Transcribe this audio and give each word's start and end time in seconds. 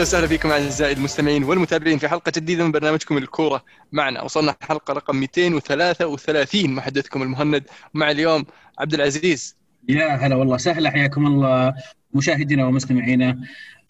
أهلا 0.00 0.08
وسهلا 0.08 0.26
فيكم 0.26 0.50
أعزائي 0.50 0.92
المستمعين 0.92 1.44
والمتابعين 1.44 1.98
في 1.98 2.08
حلقة 2.08 2.32
جديدة 2.36 2.64
من 2.64 2.72
برنامجكم 2.72 3.18
الكورة 3.18 3.64
معنا. 3.92 4.22
وصلنا 4.22 4.56
حلقة 4.60 4.94
رقم 4.94 5.16
233 5.16 6.70
محدثكم 6.74 7.22
المهند. 7.22 7.64
ومع 7.94 8.10
اليوم 8.10 8.44
عبد 8.78 8.94
العزيز. 8.94 9.56
يا 9.88 10.06
هلا 10.08 10.36
والله. 10.36 10.56
سهلا 10.56 10.90
حياكم 10.90 11.26
الله. 11.26 11.74
مشاهدينا 12.14 12.66
ومستمعينا 12.66 13.40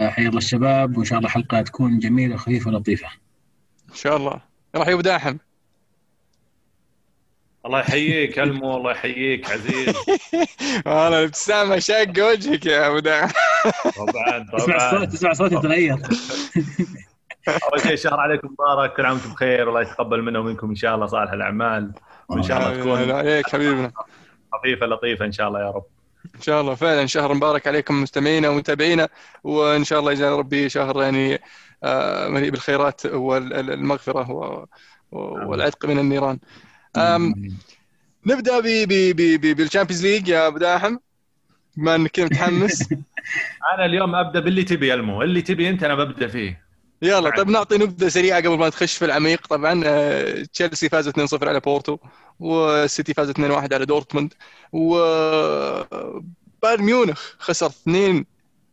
حيا 0.00 0.28
الله 0.28 0.38
الشباب. 0.38 0.96
وإن 0.96 1.04
شاء 1.04 1.18
الله 1.18 1.28
حلقة 1.30 1.62
تكون 1.62 1.98
جميلة 1.98 2.34
وخفيفه 2.34 2.70
ولطيفه 2.70 3.08
إن 3.90 3.94
شاء 3.94 4.16
الله. 4.16 4.40
رحيب 4.76 5.00
داحم 5.00 5.36
الله 7.66 7.80
يحييك 7.80 8.38
ألمو 8.38 8.76
الله 8.76 8.90
يحييك 8.90 9.50
عزيز. 9.50 9.94
والله 10.86 11.08
الابتسامه 11.18 11.78
شاقه 11.78 12.26
وجهك 12.26 12.66
يا 12.66 12.86
أبو 12.86 12.98
داحم 12.98 13.32
طبعا 13.96 14.46
تسمع 14.58 14.76
الصوت 14.76 14.92
طبعا 14.92 15.04
تسمع 15.04 15.32
صوتي 15.32 15.54
يتغير 15.54 15.96
أول 17.48 17.80
شيء 17.82 17.96
شهر 17.96 18.20
عليكم 18.20 18.48
مبارك 18.52 18.96
كل 18.96 19.06
عام 19.06 19.14
وأنتم 19.14 19.32
بخير 19.32 19.66
والله 19.66 19.82
يتقبل 19.82 20.22
منا 20.22 20.38
ومنكم 20.38 20.68
إن 20.68 20.74
شاء 20.74 20.94
الله 20.94 21.06
صالح 21.06 21.32
الأعمال. 21.32 21.92
وإن 22.28 22.42
شاء 22.42 22.58
الله 22.58 22.80
تكون 22.80 23.10
عليك 23.10 23.46
حبيبنا. 23.50 23.92
خفيفه 24.52 24.86
لطيفة 24.86 25.24
إن 25.24 25.32
شاء 25.32 25.48
الله 25.48 25.60
يا 25.60 25.70
رب. 25.70 25.84
إن 26.36 26.40
شاء 26.40 26.60
الله 26.60 26.74
فعلا 26.74 27.06
شهر 27.06 27.34
مبارك 27.34 27.66
عليكم 27.66 28.02
مستمعينا 28.02 28.48
ومتابعينا 28.48 29.08
وإن 29.44 29.84
شاء 29.84 30.00
الله 30.00 30.12
يجعل 30.12 30.32
ربي 30.32 30.68
شهر 30.68 31.02
يعني 31.02 31.40
آه، 31.84 32.28
مليء 32.28 32.50
بالخيرات 32.50 33.06
والمغفرة 33.06 34.66
والعتق 35.12 35.86
من 35.86 35.98
النيران. 35.98 36.38
نبدأ 38.26 38.60
ب- 38.60 38.88
ب- 38.88 39.16
ب- 39.16 39.40
ب- 39.40 39.56
بال 39.56 39.65
Champions 39.65 40.06
League 40.06 40.28
يا 40.28 40.46
أبو 40.46 40.58
داحم. 40.58 40.96
بما 41.76 41.94
انك 41.94 42.20
متحمس؟ 42.20 42.82
أنا 43.74 43.84
اليوم 43.84 44.14
أبدأ 44.14 44.40
باللي 44.40 44.64
تبي 44.64 44.88
يا 44.88 44.94
المو. 44.94 45.22
اللي 45.22 45.42
تبي 45.42 45.68
أنت 45.68 45.82
أنا 45.82 45.94
ببدأ 45.94 46.28
فيه. 46.28 46.64
يلا 47.02 47.30
طيب 47.30 47.48
نعطي 47.48 47.78
نبذة 47.78 48.08
سريعة 48.08 48.38
قبل 48.40 48.58
ما 48.58 48.68
نخش 48.68 48.96
في 48.96 49.04
العميق. 49.04 49.46
طبعا 49.46 49.82
آه، 49.86 50.42
تشيلسي 50.42 50.88
فاز 50.88 51.08
2-0 51.08 51.48
على 51.48 51.60
بورتو 51.60 51.98
والسيتي 52.40 53.14
فاز 53.14 53.28
2-1 53.30 53.74
على 53.74 53.86
دورتموند 53.86 54.34
و 54.72 54.96
بايرن 56.62 56.82
ميونخ 56.84 57.20
خسر 57.38 57.66
2 57.66 58.24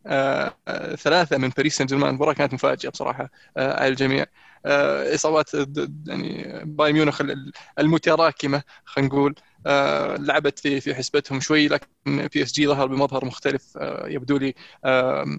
آه، 0.06 0.54
آه، 0.68 0.94
ثلاثة 0.94 1.38
من 1.38 1.48
باريس 1.48 1.76
سان 1.76 1.86
جيرمان. 1.86 2.08
المباراة 2.10 2.32
كانت 2.32 2.54
مفاجئة 2.54 2.88
بصراحة 2.90 3.30
آه، 3.56 3.80
على 3.80 3.88
الجميع. 3.88 4.26
آه، 4.66 5.14
إصابات 5.14 5.56
ضد- 5.56 6.08
يعني 6.08 6.62
بايرن 6.64 6.94
ميونخ 6.94 7.20
ال- 7.20 7.52
المتراكمة 7.78 8.62
خلينا 8.84 9.08
نقول. 9.08 9.34
آه، 9.66 10.16
لعبت 10.16 10.58
في 10.58 10.80
في 10.80 10.94
حسبتهم 10.94 11.40
شوي 11.40 11.68
لكن 11.68 11.86
PSG 12.06 12.66
ظهر 12.66 12.86
بمظهر 12.86 13.24
مختلف. 13.24 13.78
آه، 13.78 14.08
يبدو 14.08 14.36
لي 14.36 14.54
آه، 14.84 15.38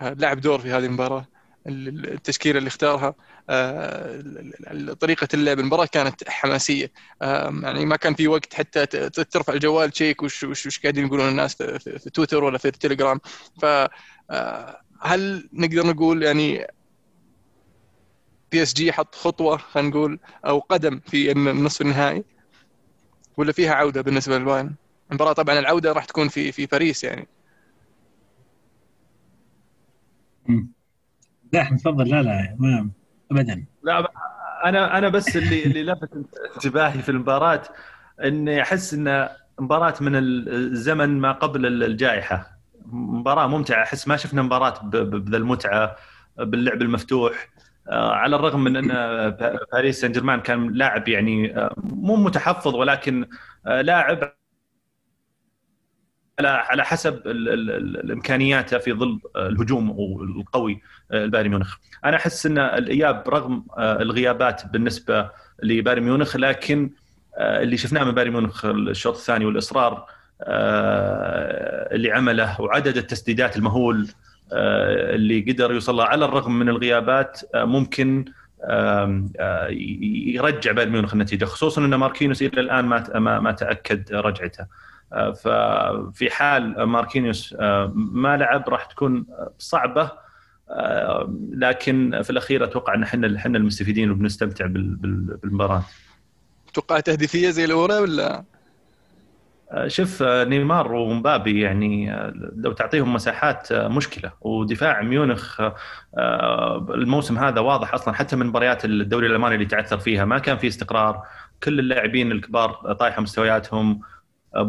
لعب 0.00 0.40
دور 0.40 0.58
في 0.58 0.70
هذه 0.70 0.84
المباراة. 0.86 1.26
ال- 1.66 2.12
التشكيلة 2.12 2.58
اللي 2.58 2.68
اختارها 2.68 3.14
طريقة 4.94 5.28
اللعب. 5.34 5.60
المباراة 5.60 5.86
كانت 5.86 6.28
حماسية. 6.28 6.92
آم، 7.22 7.64
يعني 7.64 7.86
ما 7.86 7.96
كان 7.96 8.14
في 8.14 8.28
وقت 8.28 8.54
حتى 8.54 8.86
ترفع 9.10 9.52
الجوال 9.52 9.90
check 9.90 10.22
وش 10.22 10.44
وش 10.44 10.80
قاعدين 10.80 11.06
يقولون 11.06 11.28
الناس 11.28 11.54
في, 11.56 12.10
تويتر 12.10 12.44
ولا 12.44 12.58
في 12.58 12.68
التليجرام 12.68 13.20
ف 13.62 13.66
هل 15.00 15.48
نقدر 15.52 15.86
نقول 15.86 16.22
يعني 16.22 16.66
PSG 18.54 18.92
حط 18.92 19.14
خطوة 19.14 19.56
خلينا 19.56 19.88
نقول 19.88 20.18
أو 20.46 20.58
قدم 20.58 21.00
في 21.06 21.32
النصف 21.32 21.80
النهائي؟ 21.80 22.24
ولا 23.36 23.52
فيها 23.52 23.74
عودة 23.74 24.00
بالنسبة 24.00 24.38
للبايرن؟ 24.38 24.74
المباراة 25.10 25.32
طبعا 25.32 25.58
العودة 25.58 25.92
راح 25.92 26.04
تكون 26.04 26.28
في 26.28 26.52
في 26.52 26.66
باريس 26.66 27.04
يعني. 27.04 27.28
داحم 31.52 31.76
تفضل. 31.76 32.08
لا 32.08 32.22
لا 32.22 32.56
ما 32.58 32.90
ابدا. 33.32 33.64
لا 33.82 34.12
أنا 34.64 34.98
أنا 34.98 35.08
بس 35.08 35.36
اللي 35.36 35.64
اللي 35.64 35.82
لفت 35.82 36.10
انتباهي 36.56 37.02
في 37.02 37.08
المباراة 37.08 37.62
إني 38.24 38.62
أحس 38.62 38.94
إن 38.94 39.28
مباراة 39.58 39.94
من 40.00 40.12
الزمن 40.48 41.20
ما 41.20 41.32
قبل 41.32 41.84
الجائحة. 41.84 42.58
مباراة 42.86 43.46
ممتعة. 43.46 43.82
أحس 43.82 44.08
ما 44.08 44.16
شفنا 44.16 44.42
مباراة 44.42 44.82
بذا 44.82 45.36
المتعة 45.36 45.96
باللعب 46.38 46.82
المفتوح. 46.82 47.48
على 47.92 48.36
الرغم 48.36 48.64
من 48.64 48.76
أن 48.76 48.88
باريس 49.72 50.00
سان 50.00 50.12
جيرمان 50.12 50.40
كان 50.40 50.72
لاعب 50.72 51.08
يعني 51.08 51.56
آه، 51.58 51.74
مو 51.78 52.16
متحفظ 52.16 52.74
ولكن 52.74 53.26
آه، 53.66 53.80
لاعب 53.80 54.34
على 56.38 56.48
على 56.48 56.84
حسب 56.84 57.22
الإمكانيات 57.26 58.74
في 58.74 58.92
ظل 58.92 59.20
الهجوم 59.36 59.90
القوي 60.40 60.82
آه، 61.12 61.24
البايرن 61.24 61.48
ميونخ. 61.50 61.76
أنا 62.04 62.16
أحس 62.16 62.46
أن 62.46 62.58
الإياب 62.58 63.28
رغم 63.28 63.66
آه، 63.78 64.02
الغيابات 64.02 64.66
بالنسبة 64.66 65.30
لبايرن 65.62 66.02
ميونخ 66.02 66.36
لكن 66.36 66.90
آه، 67.38 67.62
اللي 67.62 67.76
شفناه 67.76 68.04
من 68.04 68.12
بايرن 68.12 68.30
ميونخ 68.32 68.64
الشوط 68.64 69.14
الثاني 69.16 69.44
والإصرار 69.44 70.06
آه، 70.42 71.94
اللي 71.94 72.12
عمله 72.12 72.60
وعدد 72.60 72.96
التسديدات 72.96 73.56
المهول 73.56 74.08
آه، 74.08 74.14
اللي 74.52 75.40
قدر 75.52 75.72
يوصل 75.72 76.00
على 76.00 76.24
الرغم 76.24 76.58
من 76.58 76.68
الغيابات 76.68 77.40
آه، 77.54 77.64
ممكن 77.64 78.24
آه، 78.66 79.68
يرجع 80.26 80.72
بايرن 80.72 80.92
ميونخ 80.92 81.12
النتيجة 81.12 81.44
خصوصا 81.44 81.84
إن 81.84 81.94
ماركينيوس 81.94 82.42
إلى 82.42 82.60
الآن 82.60 82.84
ما 82.84 83.38
ما 83.40 83.52
تأكد 83.52 84.12
رجعته 84.12 84.66
آه، 85.12 85.32
ففي 85.32 86.30
حال 86.30 86.82
ماركينيوس 86.84 87.56
آه، 87.60 87.92
ما 87.94 88.36
لعب 88.36 88.68
راح 88.68 88.84
تكون 88.84 89.26
صعبة 89.58 90.10
آه، 90.70 91.34
لكن 91.52 92.20
في 92.22 92.30
الأخير 92.30 92.64
أتوقع 92.64 92.94
إن 92.94 93.02
إحنا 93.02 93.36
إحنا 93.36 93.58
المستفيدين 93.58 94.10
وبنستمتع 94.10 94.66
بال- 94.66 94.94
بال- 94.96 95.36
بالمباراة. 95.42 95.84
توقع 96.74 97.00
تهديفية 97.00 97.50
زي 97.50 97.64
الأولى 97.64 97.98
ولا 97.98 98.34
آه، 98.38 98.44
شوف 99.86 100.22
آه، 100.22 100.44
نيمار 100.44 100.92
ومبابي 100.92 101.60
يعني 101.60 102.14
آه، 102.14 102.32
لو 102.56 102.72
تعطيهم 102.72 103.12
مساحات 103.14 103.72
آه، 103.72 103.88
مشكلة. 103.88 104.32
ودفاع 104.40 105.02
ميونخ 105.02 105.60
آه، 105.60 105.74
آه، 106.18 106.86
الموسم 106.90 107.38
هذا 107.38 107.60
واضح 107.60 107.94
أصلا 107.94 108.14
حتى 108.14 108.36
من 108.36 108.46
مباريات 108.46 108.84
الدوري 108.84 109.26
الألماني 109.26 109.54
اللي 109.54 109.66
تعثر 109.66 109.98
فيها 109.98 110.24
ما 110.24 110.38
كان 110.38 110.56
في 110.56 110.66
استقرار. 110.66 111.22
كل 111.64 111.78
اللاعبين 111.78 112.32
الكبار 112.32 112.92
طايحة 112.92 113.22
مستوياتهم 113.22 114.00
آه، 114.56 114.62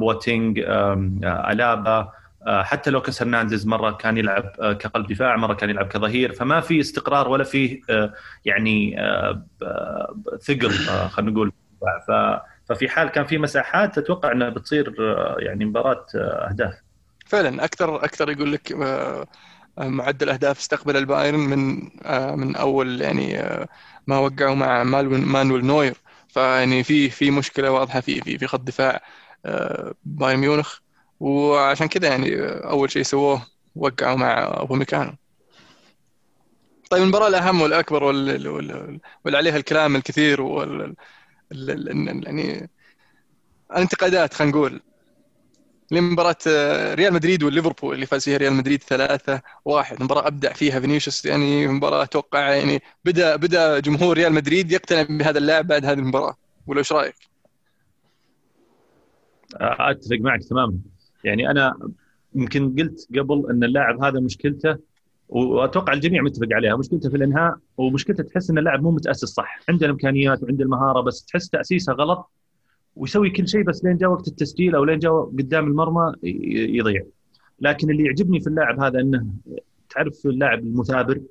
آه، 1.24 1.52
ألابا 1.52 2.10
آه، 2.48 2.64
حتى 2.64 2.90
لوكاس 2.92 3.22
هرنانديز 3.22 3.68
مرة 3.68 3.92
كان 3.92 4.18
يلعب 4.18 4.52
آه، 4.62 4.74
كقلب 4.74 5.08
دفاع 5.08 5.36
مرة 5.36 5.54
كان 5.54 5.70
يلعب 5.70 5.88
كظهير. 5.88 6.32
فما 6.32 6.60
في 6.60 6.80
استقرار 6.80 7.28
ولا 7.30 7.44
في 7.44 7.82
آه، 7.90 8.14
يعني 8.46 9.02
آه، 9.02 9.46
آه، 9.64 10.16
ثقل 10.42 10.72
آه، 10.90 11.08
خلينا 11.08 11.32
نقول. 11.32 11.52
ف 12.08 12.12
ففي 12.70 12.90
حال 12.90 13.10
كان 13.10 13.26
في 13.26 13.38
مساحات 13.38 13.98
أتوقع 13.98 14.32
إنها 14.32 14.50
بتصير 14.50 14.96
آه، 15.00 15.36
يعني 15.40 15.66
مباراة 15.66 16.06
آه، 16.16 16.50
أهداف. 16.50 16.74
فعلا 17.26 17.66
أكثر 17.66 17.96
أكثر 18.06 18.30
يقول 18.30 18.52
لك 18.54 18.72
آه، 18.72 19.28
معدل 19.78 20.30
أهداف 20.30 20.60
استقبل 20.60 20.98
البايرن 20.98 21.40
من 21.40 21.90
من 22.40 22.56
أول 22.56 23.02
يعني 23.02 23.44
ما 24.08 24.18
وقعوا 24.18 24.56
مع 24.56 24.84
مانويل 24.84 25.66
نوير. 25.66 25.94
فيعني 26.28 26.84
في 26.84 27.10
في 27.10 27.32
مشكلة 27.32 27.72
واضحة 27.72 28.00
في 28.00 28.22
في 28.22 28.38
في 28.38 28.48
خط 28.48 28.60
دفاع 28.62 29.02
بايرن 30.06 30.40
ميونخ. 30.40 30.78
وعشان 31.20 31.88
كذا 31.88 32.08
يعني 32.08 32.36
أول 32.46 32.92
شيء 32.92 33.04
سووه 33.04 33.42
وقعوا 33.76 34.16
مع 34.18 34.44
أوباميكانو. 34.60 35.14
طيب 36.90 37.04
المباراة 37.04 37.28
الأهم 37.28 37.62
والأكبر 37.62 38.04
وال- 38.04 38.48
وال- 38.48 39.00
واللي 39.26 39.38
عليها 39.38 39.58
الكلام 39.58 39.96
الكثير 39.96 40.42
وال 40.42 40.70
ال- 40.72 40.82
ال- 40.82 40.96
يعني 41.52 42.70
الانتقادات 43.72 44.34
خلينا 44.34 44.58
نقول. 44.58 44.82
لمباراة 45.92 46.36
آه، 46.48 46.94
ريال 46.94 47.14
مدريد 47.14 47.44
والليفربول 47.44 47.96
اللي 47.96 48.06
فاز 48.06 48.24
فيها 48.24 48.38
ريال 48.38 48.54
مدريد 48.54 48.84
ثلاثة 48.84 49.42
واحد. 49.66 50.04
مباراة 50.04 50.28
أبدع 50.28 50.54
فيها 50.54 50.80
فينيسيوس 50.80 51.26
يعني 51.26 51.68
مباراة 51.68 52.04
أتوقع 52.04 52.50
يعني 52.50 52.82
بدأ 53.06 53.36
بدأ 53.36 53.80
جمهور 53.80 54.18
ريال 54.18 54.34
مدريد 54.34 54.72
يقتنع 54.72 55.02
بهذا 55.10 55.38
اللاعب 55.38 55.68
بعد 55.68 55.86
هذه 55.86 56.00
المباراة. 56.00 56.36
ولا 56.68 56.80
إيش 56.80 56.94
رأيك؟ 56.94 57.16
أتفق 59.62 60.18
معك 60.20 60.44
تماما. 60.44 60.78
يعني 61.24 61.52
أنا 61.52 61.92
يمكن 62.36 62.76
قلت 62.80 63.08
قبل 63.20 63.46
إن 63.50 63.64
اللاعب 63.64 64.04
هذا 64.04 64.20
مشكلته 64.20 64.78
وأتوقع 65.30 65.94
الجميع 65.94 66.22
متفق 66.22 66.48
عليها. 66.52 66.76
مشكلته 66.76 67.10
في 67.10 67.18
الإنهاء 67.18 67.56
ومشكلته 67.78 68.24
تحس 68.24 68.50
إن 68.50 68.58
اللاعب 68.58 68.84
مو 68.84 68.92
متأسس 68.92 69.28
صح. 69.28 69.60
عنده 69.70 69.86
الإمكانيات 69.86 70.44
وعنده 70.44 70.64
المهارة 70.64 71.02
بس 71.02 71.26
تحس 71.26 71.50
تأسيسه 71.50 71.94
غلط 71.94 72.30
ويسوي 72.96 73.30
كل 73.30 73.48
شيء 73.48 73.64
بس 73.64 73.86
لين 73.86 73.98
جاء 73.98 74.10
وقت 74.10 74.28
التسجيل 74.28 74.76
أو 74.76 74.84
لين 74.84 75.00
جاء 75.00 75.24
قدام 75.24 75.68
المرمى 75.68 76.14
يضيع. 76.78 77.04
لكن 77.60 77.92
اللي 77.92 78.06
يعجبني 78.06 78.40
في 78.40 78.48
اللاعب 78.48 78.80
هذا 78.80 79.00
إنه 79.00 79.26
تعرف 79.90 80.26
اللاعب 80.26 80.60
المثابر 80.60 81.22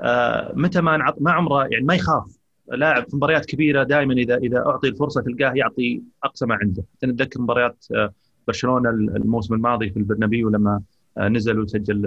آه، 0.00 0.52
متى 0.56 0.80
ما 0.80 1.14
ما 1.20 1.32
عمره 1.32 1.66
يعني 1.66 1.84
ما 1.84 1.94
يخاف. 1.94 2.38
لاعب 2.72 3.10
في 3.10 3.16
مباريات 3.16 3.46
كبيرة 3.46 3.82
دائما 3.82 4.14
اذا 4.14 4.36
إذا 4.36 4.58
أعطي 4.58 4.88
الفرصة 4.88 5.20
تلقاه 5.20 5.52
يعطي 5.54 6.02
أقصى 6.24 6.46
ما 6.46 6.54
عنده. 6.54 6.84
نتذكر 7.04 7.40
مباريات 7.40 7.86
آه، 7.94 8.12
برشلونة 8.46 8.90
الموسم 8.90 9.54
الماضي 9.54 9.90
في 9.90 9.96
البرنابيو 9.96 10.48
لما 10.48 10.82
نزل 11.18 11.58
وسجل 11.60 12.06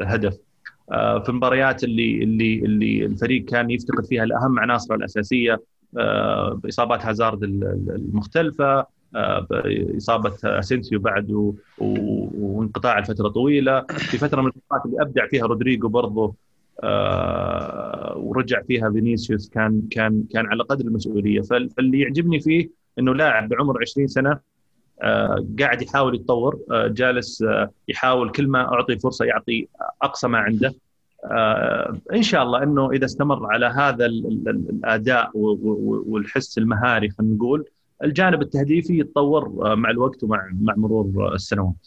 الهدف. 0.00 0.38
في 0.88 1.24
المباريات 1.28 1.84
اللي 1.84 2.24
اللي 2.24 2.54
اللي 2.64 3.06
الفريق 3.06 3.44
كان 3.44 3.70
يفتقد 3.70 4.06
فيها 4.06 4.24
الأهم 4.24 4.58
عناصره 4.58 4.96
الأساسية 4.96 5.62
بإصابات 6.52 7.06
هازارد 7.06 7.42
المختلفة 7.44 8.86
بإصابة 9.50 10.34
أسينسيو 10.44 11.00
بعد 11.00 11.54
وانقطاع 11.78 12.98
لفتره 12.98 13.28
طويلة. 13.28 13.84
في 13.88 14.18
فترة 14.18 14.40
من 14.42 14.46
الفترات 14.48 14.86
اللي 14.86 15.02
أبدع 15.02 15.26
فيها 15.28 15.46
رودريجو 15.46 15.88
برضه 15.88 16.34
آه 16.82 18.14
ورجع 18.16 18.62
فيها 18.62 18.90
فينيسيوس 18.90 19.48
كان 19.48 19.82
كان 19.90 20.24
كان 20.30 20.46
على 20.46 20.62
قدر 20.62 20.84
المسؤولية. 20.84 21.40
فاللي 21.40 22.00
يعجبني 22.00 22.40
فيه 22.40 22.70
إنه 22.98 23.14
لاعب 23.14 23.48
بعمر 23.48 23.80
20 23.80 24.06
سنة 24.06 24.30
آه 24.30 24.40
قاعد 25.60 25.82
يحاول 25.82 26.14
يتطور 26.14 26.58
آه 26.70 26.86
جالس 26.86 27.42
آه 27.42 27.70
يحاول 27.88 28.30
كل 28.30 28.48
ما 28.48 28.74
أعطي 28.74 28.98
فرصة 28.98 29.24
يعطي 29.24 29.68
أقصى 30.02 30.28
ما 30.28 30.38
عنده. 30.38 30.74
آه 31.24 31.98
إن 32.12 32.22
شاء 32.22 32.42
الله 32.42 32.62
إنه 32.62 32.90
إذا 32.90 33.04
استمر 33.04 33.46
على 33.52 33.66
هذا 33.66 34.06
الأداء 34.06 35.30
والحس 35.34 36.58
المهاري 36.58 37.10
خلينا 37.10 37.34
نقول 37.34 37.64
الجانب 38.04 38.42
التهديفي 38.42 38.98
يتطور 38.98 39.72
آه، 39.72 39.74
مع 39.74 39.90
الوقت 39.90 40.24
ومع 40.24 40.48
مع 40.60 40.74
مرور 40.76 41.34
السنوات. 41.34 41.86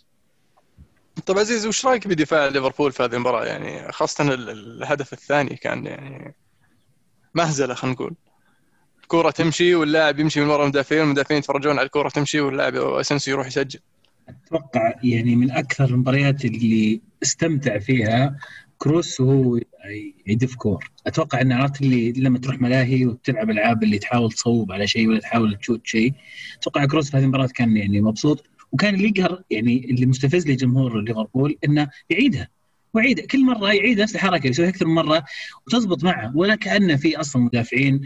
طيب 1.25 1.37
عزيز 1.37 1.67
وش 1.67 1.85
رأيك 1.85 2.07
بدفاع 2.07 2.47
ليفربول 2.47 2.91
في 2.91 3.03
هذه 3.03 3.15
المباراة؟ 3.15 3.45
يعني 3.45 3.91
خاصة 3.91 4.33
الهدف 4.33 5.13
الثاني 5.13 5.55
كان 5.55 5.85
يعني 5.85 6.35
مهزلة 7.35 7.73
خلينا 7.73 7.95
نقول. 7.95 8.13
الكرة 9.13 9.31
تمشي 9.31 9.75
واللاعب 9.75 10.19
يمشي 10.19 10.41
من 10.41 10.47
ورا 10.47 10.63
المدافعين 10.63 11.01
والمدافعين 11.01 11.39
يتفرجون 11.39 11.71
على 11.71 11.85
الكرة 11.85 12.09
تمشي 12.09 12.41
واللاعب 12.41 12.75
اسنسيو 12.75 13.33
يروح 13.33 13.47
يسجل. 13.47 13.79
أتوقع 14.29 14.93
يعني 15.03 15.35
من 15.35 15.51
أكثر 15.51 15.85
المباريات 15.85 16.45
اللي 16.45 17.01
استمتع 17.23 17.79
فيها 17.79 18.37
كروس 18.77 19.21
وهو 19.21 19.59
يدف 20.27 20.55
كور. 20.55 20.91
أتوقع 21.07 21.41
إن 21.41 21.51
عرفت 21.51 21.81
اللي 21.81 22.11
لما 22.11 22.39
تروح 22.39 22.61
ملاهي 22.61 23.05
وتلعب 23.05 23.49
ألعاب 23.49 23.83
اللي 23.83 23.99
تحاول 23.99 24.31
تصوب 24.31 24.71
على 24.71 24.87
شيء 24.87 25.07
ولا 25.07 25.19
تحاول 25.19 25.55
تشوت 25.55 25.87
شيء 25.87 26.13
أتوقع 26.57 26.85
كروس 26.85 27.11
في 27.11 27.17
هذه 27.17 27.23
المباراة 27.23 27.47
كان 27.47 27.77
يعني 27.77 28.01
مبسوط. 28.01 28.45
وكان 28.71 28.95
اللي 28.95 29.13
يقهر 29.15 29.43
يعني 29.49 29.85
اللي 29.91 30.05
مستفز 30.05 30.47
لجمهور 30.47 31.01
ليفربول 31.01 31.57
إنه 31.65 31.89
يعيدها. 32.09 32.47
ويعيدها 32.93 33.25
كل 33.25 33.45
مرة 33.45 33.73
يعيد 33.73 34.01
نفس 34.01 34.15
الحركة 34.15 34.47
يسويها 34.47 34.69
أكثر 34.69 34.87
من 34.87 34.95
مرة 34.95 35.23
وتزبط 35.67 36.03
معه 36.03 36.37
ولا 36.37 36.55
كأنه 36.55 36.95
في 36.95 37.19
أصلا 37.19 37.41
مدافعين 37.41 38.01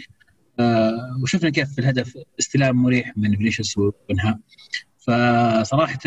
آه 0.59 1.19
وشفنا 1.21 1.49
كيف 1.49 1.79
الهدف 1.79 2.17
استلام 2.39 2.75
مريح 2.75 3.17
من 3.17 3.37
فينيسيوس 3.37 3.77
وانهاء 3.77 4.39
فصراحة 4.97 5.99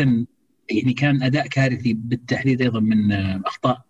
يعني 0.71 0.93
كان 0.93 1.23
أداء 1.23 1.47
كارثي 1.47 1.93
بالتحديد 1.93 2.61
أيضا 2.61 2.79
من 2.79 3.11
آه، 3.11 3.41
أخطاء 3.45 3.81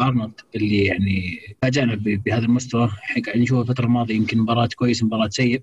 أرنولد 0.00 0.40
اللي 0.56 0.84
يعني 0.84 1.38
فاجأنا 1.62 1.94
بهذا 1.94 2.44
المستوى. 2.44 2.90
قاعد 3.26 3.38
نشوفه 3.38 3.62
الفترة 3.62 3.84
الماضية 3.84 4.14
يمكن 4.14 4.38
مباراة 4.38 4.68
كويسه 4.76 5.06
مباراة 5.06 5.28
سيء. 5.28 5.62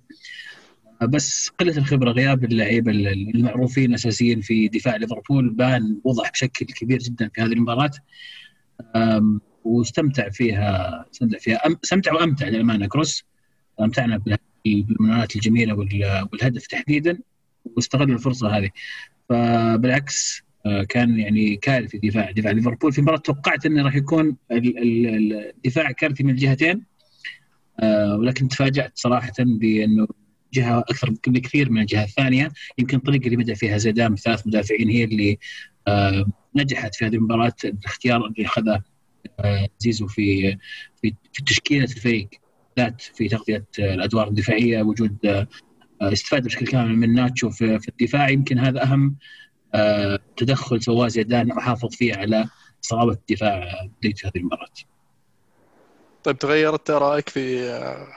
بس 1.01 1.49
قلة 1.49 1.77
الخبرة 1.77 2.11
غياب 2.11 2.43
اللعيبة 2.43 2.91
المعروفين 2.91 3.93
أساسيين 3.93 4.41
في 4.41 4.67
دفاع 4.67 4.95
ليفربول 4.95 5.49
بان 5.49 5.97
وضح 6.03 6.31
بشكل 6.31 6.65
كبير 6.65 6.99
جدا 6.99 7.29
في 7.33 7.41
هذه 7.41 7.53
المباراة. 7.53 7.91
واستمتع 9.63 10.29
فيها 10.29 11.05
استمتع 11.13 11.37
فيها 11.37 11.59
استمتع 11.83 12.13
وأمتع 12.13 12.47
للأمانة 12.47 12.87
كروس. 12.87 13.23
امتعنا 13.79 14.21
بالمناولات 14.65 15.35
الجميلة 15.35 15.73
والهدف 16.31 16.67
تحديدا 16.67 17.19
واستغل 17.65 18.11
الفرصة 18.11 18.57
هذه. 18.57 18.69
فبالعكس 19.29 20.43
آه، 20.65 20.83
كان 20.83 21.19
يعني 21.19 21.55
كارثي 21.55 21.97
دفاع 21.97 22.31
دفاع 22.31 22.51
ليفربول. 22.51 22.93
في 22.93 23.01
مباراة 23.01 23.17
توقعت 23.17 23.65
إنه 23.65 23.83
راح 23.83 23.95
يكون 23.95 24.35
الدفاع 24.51 25.91
كارثي 25.91 26.23
من 26.23 26.29
الجهتين 26.29 26.83
آه، 27.79 28.17
ولكن 28.17 28.47
تفاجأت 28.47 28.91
صراحة 28.95 29.33
بأنه 29.39 30.07
جهة 30.53 30.79
أكثر 30.79 31.13
بكثير 31.27 31.69
من 31.69 31.81
الجهة 31.81 32.03
الثانية. 32.03 32.51
يمكن 32.77 32.97
الطريقة 32.97 33.25
اللي 33.25 33.35
بدأ 33.35 33.53
فيها 33.53 33.77
زيدان 33.77 34.13
بثلاث 34.13 34.47
مدافعين 34.47 34.89
هي 34.89 35.03
اللي 35.03 35.39
آه، 35.87 36.25
نجحت 36.55 36.95
في 36.95 37.05
هذه 37.05 37.15
المباراة. 37.15 37.53
الاختيار 37.63 38.25
اللي 38.25 38.45
أخذه 38.45 38.81
زيزو 39.79 40.07
في 40.07 40.57
في 41.01 41.43
تشكيلة 41.45 41.83
الفريق. 41.83 42.29
بالذات 42.77 43.01
في 43.01 43.27
تغطيه 43.27 43.65
الأدوار 43.79 44.27
الدفاعية 44.27 44.81
وجود 44.81 45.47
استفادة 46.01 46.45
بشكل 46.45 46.67
كامل 46.67 46.95
من 46.95 47.13
ناتشو 47.13 47.49
في 47.49 47.89
الدفاع 47.89 48.29
يمكن 48.29 48.59
هذا 48.59 48.83
أهم 48.83 49.15
آه، 49.73 50.19
تدخل 50.37 50.83
سواه 50.83 51.07
زيدان 51.07 51.51
وحافظ 51.51 51.95
فيه 51.95 52.15
على 52.15 52.49
صلابه 52.81 53.11
الدفاع 53.11 53.87
بدايه 53.97 54.15
هذه 54.25 54.31
المباراه. 54.35 54.67
طيب 56.23 56.37
تغيرت 56.37 56.91
رأيك 56.91 57.29
في 57.29 57.69
آه، 57.69 58.07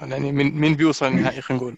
يعني 0.00 0.32
مين 0.32 0.54
مين 0.54 0.74
بيوصل 0.74 1.06
النهائي 1.06 1.40
خلينا 1.40 1.62
نقول؟ 1.62 1.76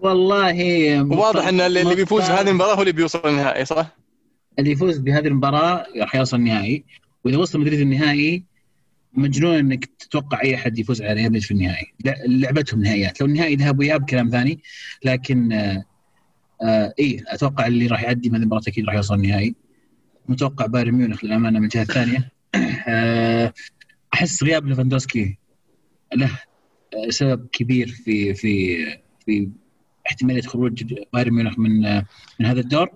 والله 0.00 1.02
واضح 1.02 1.46
إن 1.46 1.60
اللي 1.60 1.94
بيفوز 1.94 2.22
بهذه 2.22 2.48
المباراة 2.48 2.74
هو 2.74 2.80
اللي 2.80 2.92
بيوصل 2.92 3.28
النهائي 3.28 3.64
صح؟ 3.64 3.96
اللي 4.58 4.70
يفوز 4.70 4.98
بهذه 4.98 5.26
المباراة 5.26 5.86
راح 5.96 6.14
يوصل 6.14 6.36
النهائي 6.36 6.84
وإذا 7.24 7.38
وصل 7.38 7.60
مدريد 7.60 7.80
النهائي 7.80 8.44
مجنون 9.18 9.56
إنك 9.56 9.84
تتوقع 9.84 10.42
أي 10.42 10.54
أحد 10.54 10.78
يفوز 10.78 11.02
على 11.02 11.12
ريال 11.12 11.40
في 11.40 11.50
النهائي. 11.50 11.86
لعبتهم 12.26 12.80
نهائيات. 12.80 13.20
لو 13.20 13.26
النهائي 13.26 13.56
ذهب 13.56 13.78
وإياب 13.78 14.04
كلام 14.04 14.30
ثاني 14.30 14.60
لكن 15.04 15.52
آه، 15.52 15.84
آه 16.62 16.94
اي 16.98 17.24
أتوقع 17.26 17.66
اللي 17.66 17.86
راح 17.86 18.02
يعدي 18.02 18.30
من 18.30 18.42
المباراة 18.42 18.62
أكيد 18.68 18.84
راح 18.84 18.94
يوصل 18.94 19.14
النهائي. 19.14 19.54
متوقع 20.28 20.66
بايرن 20.66 20.92
ميونخ 20.92 21.24
للأمانة 21.24 21.58
من 21.58 21.64
الجهة 21.64 21.82
الثانية. 21.82 22.30
آه 22.88 23.52
أحس 24.14 24.42
غياب 24.42 24.66
ليفاندوسكي. 24.66 25.38
له 26.14 26.30
آه، 27.06 27.10
سبب 27.10 27.46
كبير 27.52 27.88
في 27.88 28.34
في 28.34 28.76
في 29.26 29.48
احتمالية 30.06 30.42
خروج 30.42 30.94
بايرن 31.12 31.32
ميونخ 31.32 31.58
من 31.58 31.84
آه، 31.86 32.06
من 32.40 32.46
هذا 32.46 32.60
الدور. 32.60 32.88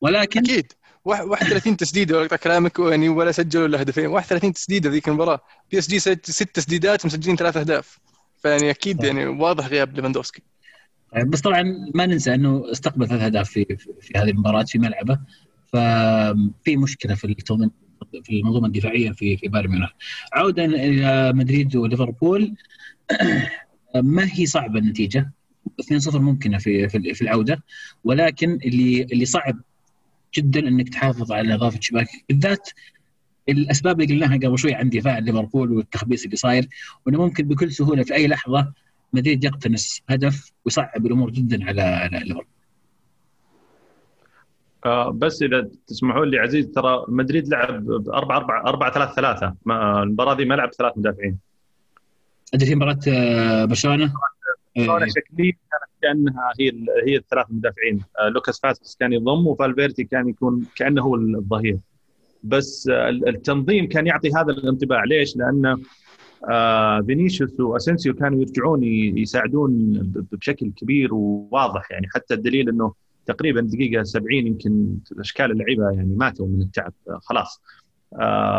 ولكن 0.00 0.40
أكيد. 0.40 0.72
31 1.04 1.76
تسديدة 1.76 2.18
ولا 2.18 2.36
كلامك 2.36 2.78
يعني 2.78 3.08
ولا 3.08 3.32
سجلوا 3.32 3.66
إلا 3.66 3.82
هدفين. 3.82 4.06
31 4.06 4.52
تسديدة 4.52 4.90
ذيك 4.90 5.08
المباراة. 5.08 5.40
PSG 5.70 5.98
ست 5.98 6.42
تسديدات 6.54 7.06
مسجلين 7.06 7.36
ثلاث 7.36 7.56
أهداف. 7.56 7.98
فيعني 8.42 8.70
أكيد 8.70 9.04
يعني 9.04 9.26
واضح 9.26 9.66
غياب 9.66 9.96
ليفاندوسكي 9.96 10.42
بس 11.26 11.40
طبعا 11.40 11.62
ما 11.94 12.06
ننسى 12.06 12.34
إنه 12.34 12.64
استقبل 12.72 13.08
ثلاث 13.08 13.22
أهداف 13.22 13.50
في, 13.50 13.64
في 14.00 14.12
هذه 14.16 14.30
المباراة 14.30 14.62
في 14.62 14.78
ملعبه. 14.78 15.18
ففي 15.72 16.76
مشكلة 16.76 17.14
في 17.14 17.24
التنظيم 17.24 17.70
في 18.24 18.40
المنظومة 18.40 18.66
الدفاعية 18.66 19.10
في 19.10 19.36
في 19.36 19.48
بايرن 19.48 19.70
ميونخ. 19.70 19.90
عودا 20.32 20.64
إلى 20.64 21.32
مدريد 21.32 21.76
وليفربول. 21.76 22.54
ما 23.94 24.28
هي 24.32 24.46
صعبة 24.46 24.78
النتيجة؟ 24.78 25.32
2-0 25.82 26.14
ممكنة 26.14 26.58
في 26.58 26.88
في 26.88 27.22
العودة. 27.22 27.62
ولكن 28.04 28.58
اللي 28.64 29.02
اللي 29.02 29.24
صعب 29.24 29.60
جدا 30.34 30.60
إنك 30.68 30.88
تحافظ 30.88 31.32
على 31.32 31.54
إضافة 31.54 31.78
شباك. 31.80 32.08
بالذات 32.28 32.68
الأسباب 33.48 34.00
اللي 34.00 34.14
قلناها 34.14 34.36
قبل 34.36 34.58
شوي 34.58 34.74
عن 34.74 34.90
دفاع 34.90 35.18
ليفربول 35.18 35.72
والتخبيص 35.72 36.24
اللي 36.24 36.36
صاير 36.36 36.68
وإنه 37.06 37.18
ممكن 37.18 37.48
بكل 37.48 37.72
سهولة 37.72 38.02
في 38.02 38.14
أي 38.14 38.28
لحظة 38.28 38.72
مدريد 39.12 39.44
يقتنص 39.44 40.02
هدف 40.08 40.52
ويصعب 40.64 41.06
الأمور 41.06 41.30
جدا 41.30 41.64
على 41.68 41.82
على 41.82 42.18
ليفربول. 42.18 42.46
آه 44.86 45.10
بس 45.10 45.42
إذا 45.42 45.68
تسمحوا 45.86 46.24
لي 46.24 46.38
عزيز 46.38 46.66
ترى 46.66 47.04
مدريد 47.08 47.48
لعب 47.48 47.90
4 47.90 48.36
4 48.36 48.66
4 48.66 48.92
3 48.92 49.14
3 49.14 49.54
المباراة 50.02 50.34
دي 50.34 50.44
ما 50.44 50.54
لعب 50.54 50.72
ثلاث 50.72 50.92
مدافعين. 50.98 51.38
أدري 52.54 52.66
في 52.66 52.74
مباراة 52.74 52.98
آه، 53.08 53.64
برشلونة؟ 53.64 54.12
برشلونه 54.76 55.06
شكليا 55.06 55.52
كانت 55.52 55.90
كأنها 56.02 56.52
هي 56.60 56.72
هي 57.06 57.16
الثلاث 57.16 57.46
مدافعين. 57.50 58.00
آه 58.20 58.28
لوكاس 58.28 58.60
فاسكس 58.60 58.96
كان 59.00 59.12
يضم 59.12 59.46
وفالفيردي 59.46 60.04
كان 60.04 60.28
يكون 60.28 60.66
كأنه 60.76 61.02
هو 61.02 61.14
الظهير. 61.14 61.78
بس 62.44 62.88
آه 62.88 63.08
التنظيم 63.08 63.88
كان 63.88 64.06
يعطي 64.06 64.30
هذا 64.30 64.52
الانطباع. 64.52 65.04
ليش؟ 65.04 65.36
لأنه 65.36 65.78
آه 66.50 67.00
فينيسيوس 67.00 67.60
واسنسيو 67.60 68.14
كانوا 68.14 68.40
يرجعون 68.40 68.84
يساعدون 69.18 70.00
بشكل 70.32 70.70
كبير 70.76 71.14
وواضح. 71.14 71.90
يعني 71.90 72.08
حتى 72.14 72.34
الدليل 72.34 72.68
إنه 72.68 72.94
تقريبا 73.26 73.60
دقيقة 73.60 74.02
70 74.02 74.46
يمكن 74.46 74.96
أشكال 75.18 75.50
اللعيبة 75.50 75.90
يعني 75.90 76.14
ماتوا 76.16 76.46
من 76.46 76.62
التعب. 76.62 76.92
خلاص. 77.22 77.62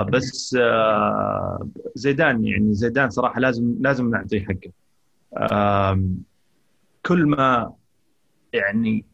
بس 0.09 0.57
زيدان 1.95 2.45
يعني 2.45 2.73
زيدان 2.73 3.09
صراحة 3.09 3.39
لازم 3.39 3.75
لازم 3.79 4.09
نعطيه 4.09 4.39
حقه. 4.45 4.71
كل 7.05 7.25
ما 7.25 7.73
يعني 8.53 9.05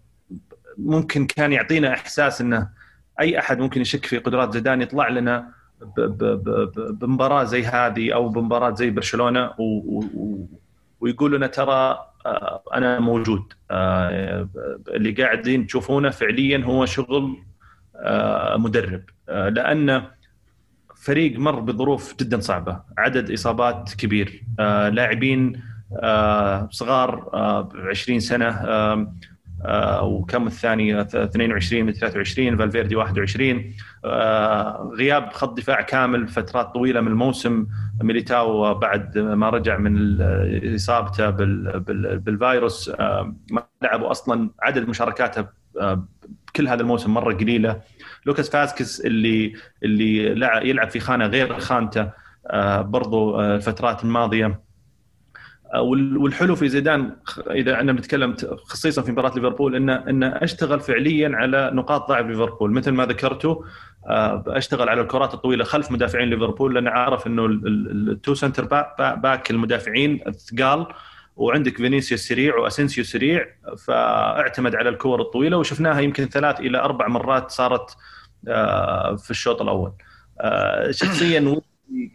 ممكن 0.78 1.28
كان 1.28 1.54
يعطينا 1.54 1.94
إحساس 1.94 2.42
إنه 2.42 2.70
أي 3.20 3.40
أحد 3.40 3.60
ممكن 3.60 3.82
يشك 3.82 4.06
في 4.06 4.18
قدرات 4.18 4.54
زيدان 4.54 4.82
يطلع 4.82 5.10
لنا 5.10 5.54
بمباراة 6.78 7.44
زي 7.44 7.64
هذه 7.64 8.14
أو 8.14 8.30
بمباراة 8.30 8.74
زي 8.76 8.90
برشلونة 8.90 9.54
ويقول 11.00 11.36
لنا 11.36 11.48
ترى 11.48 12.08
آه، 12.26 12.64
أنا 12.74 13.00
موجود. 13.00 13.54
آه، 13.72 14.50
اللي 14.88 15.12
قاعدين 15.12 15.68
تشوفونه 15.68 16.10
فعليا 16.10 16.58
هو 16.58 16.86
شغل 16.86 17.38
آه، 17.96 18.58
مدرب. 18.58 19.04
لأن 19.28 20.04
فريق 20.96 21.40
مر 21.40 21.60
بظروف 21.60 22.16
جدا 22.20 22.40
صعبة. 22.40 22.82
عدد 22.98 23.32
إصابات 23.32 23.94
كبير. 23.94 24.44
لاعبين 24.92 25.64
صغار 26.72 27.30
20 27.90 28.20
سنة 28.20 28.50
آه، 29.66 30.04
وكم 30.04 30.48
الثاني؟ 30.48 31.02
22 31.02 31.86
من 31.86 31.94
23 31.94 32.58
فالفيردي 32.58 32.96
21 32.96 33.74
آه، 34.06 34.92
غياب 34.98 35.34
خط 35.34 35.58
دفاع 35.58 35.82
كامل 35.82 36.28
فترات 36.28 36.74
طويلة 36.74 37.02
من 37.02 37.08
الموسم. 37.08 37.68
ميليتاو 38.02 38.74
بعد 38.74 39.18
ما 39.18 39.50
رجع 39.50 39.78
من 39.78 40.22
إصابته 40.76 41.30
بالفيروس 41.30 42.90
آه، 42.90 43.36
ما 43.52 43.64
لعبوا 43.82 44.12
أصلا. 44.12 44.50
عدد 44.62 44.88
مشاركاته 44.88 45.46
كل 46.56 46.68
هذا 46.68 46.82
الموسم 46.82 47.14
مرة 47.14 47.34
قليلة. 47.34 47.82
لوكاس 48.26 48.50
فاسكس 48.50 49.02
اللي 49.02 49.54
اللي 49.84 50.26
يلعب 50.70 50.90
في 50.90 51.00
خانة 51.00 51.26
غير 51.26 51.60
خانته 51.60 52.10
برضو 52.82 53.42
الفترات 53.42 54.04
الماضية. 54.04 54.67
والحلو 55.76 56.56
في 56.56 56.70
زيدان 56.70 57.12
إذا 57.50 57.74
إحنا 57.74 57.92
بنتكلم 57.92 58.36
خصيصا 58.66 59.02
في 59.02 59.12
مباراة 59.12 59.36
ليفربول 59.36 59.76
انه 59.76 60.10
انه 60.10 60.28
أشتغل 60.28 60.80
فعليا 60.80 61.32
على 61.34 61.72
نقاط 61.74 62.10
ضعف 62.10 62.26
ليفربول. 62.26 62.72
مثل 62.72 62.92
ما 62.92 63.06
ذكرته 63.06 63.66
آه، 64.08 64.44
أشتغل 64.48 64.90
على 64.90 65.02
الكرات 65.02 65.34
الطويلة 65.34 65.64
خلف 65.64 65.92
مدافعين 65.92 66.30
ليفربول 66.30 66.76
لأنه 66.76 66.90
عارف 66.92 67.28
إنه 67.28 67.46
ال 67.46 67.68
two 67.68 68.34
center 68.34 68.66
back 69.16 69.52
المدافعين 69.52 70.22
الثقال 70.28 70.88
وعندك 71.36 71.78
فينيسيوس 71.78 72.22
سريع 72.22 72.58
واسنسيو 72.58 73.04
سريع 73.04 73.46
فأعتمد 73.86 74.76
على 74.76 74.90
الكور 74.90 75.22
الطويلة 75.22 75.58
وشفناها 75.58 76.00
يمكن 76.00 76.26
ثلاث 76.26 76.60
إلى 76.60 76.78
أربع 76.78 77.08
مرات 77.08 77.52
صارت 77.52 77.98
آه، 78.48 79.16
في 79.16 79.32
الشوط 79.32 79.62
الأول. 79.62 79.92
آه، 80.42 80.92
شخصيا 80.92 81.62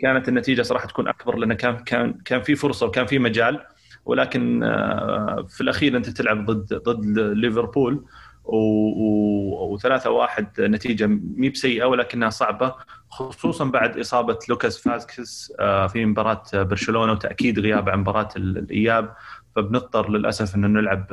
كانت 0.00 0.28
النتيجة 0.28 0.62
صراحة 0.62 0.86
تكون 0.86 1.08
أكبر 1.08 1.36
لأن 1.36 1.52
كان 1.52 1.76
كان 1.76 2.12
كان 2.24 2.42
في 2.42 2.54
فرصة 2.54 2.86
وكان 2.86 3.06
في 3.06 3.18
مجال 3.18 3.60
ولكن 4.04 4.62
آه، 4.62 5.46
في 5.48 5.60
الأخير 5.60 5.96
أنت 5.96 6.08
تلعب 6.10 6.50
ضد 6.50 6.74
ضد 6.74 7.18
ليفربول 7.18 8.04
وثلاثة 8.44 10.10
واحد 10.10 10.60
نتيجة 10.60 11.06
مي 11.06 11.48
بسيئة 11.48 11.84
ولكنها 11.84 12.30
صعبة 12.30 12.74
خصوصا 13.10 13.64
بعد 13.64 13.98
إصابة 13.98 14.38
لوكاس 14.48 14.78
فاسكس 14.78 15.52
آه، 15.60 15.86
في 15.86 16.04
مباراة 16.04 16.42
برشلونة 16.52 17.12
وتأكيد 17.12 17.58
غيابه 17.58 17.92
عن 17.92 17.98
مباراة 17.98 18.28
الإياب 18.36 19.14
فبنضطر 19.56 20.10
للأسف 20.10 20.54
أنه 20.54 20.68
نلعب 20.68 21.06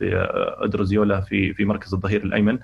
بأدروزيولا 0.00 1.20
في 1.20 1.54
في 1.54 1.64
مركز 1.64 1.94
الظهير 1.94 2.24
الأيمن. 2.24 2.58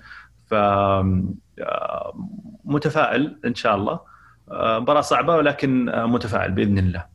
ف 0.46 0.54
آه، 0.54 2.28
متفائل 2.64 3.38
إن 3.44 3.54
شاء 3.54 3.76
الله. 3.76 4.12
مباراة 4.52 5.00
صعبة 5.00 5.37
ولكن 5.37 5.88
آه، 5.88 6.06
متفائل 6.06 6.52
بإذن 6.52 6.78
الله. 6.78 7.06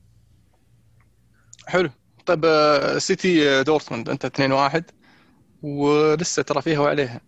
حلو. 1.68 1.90
طيب 2.26 2.46
آه، 2.46 2.98
سيتي 2.98 3.64
دورتموند 3.64 4.10
أنت 4.10 4.26
2 4.26 4.52
1 4.52 4.84
ولسه 5.62 6.42
ترى 6.44 6.62
فيها 6.62 6.80
وعليها. 6.80 7.22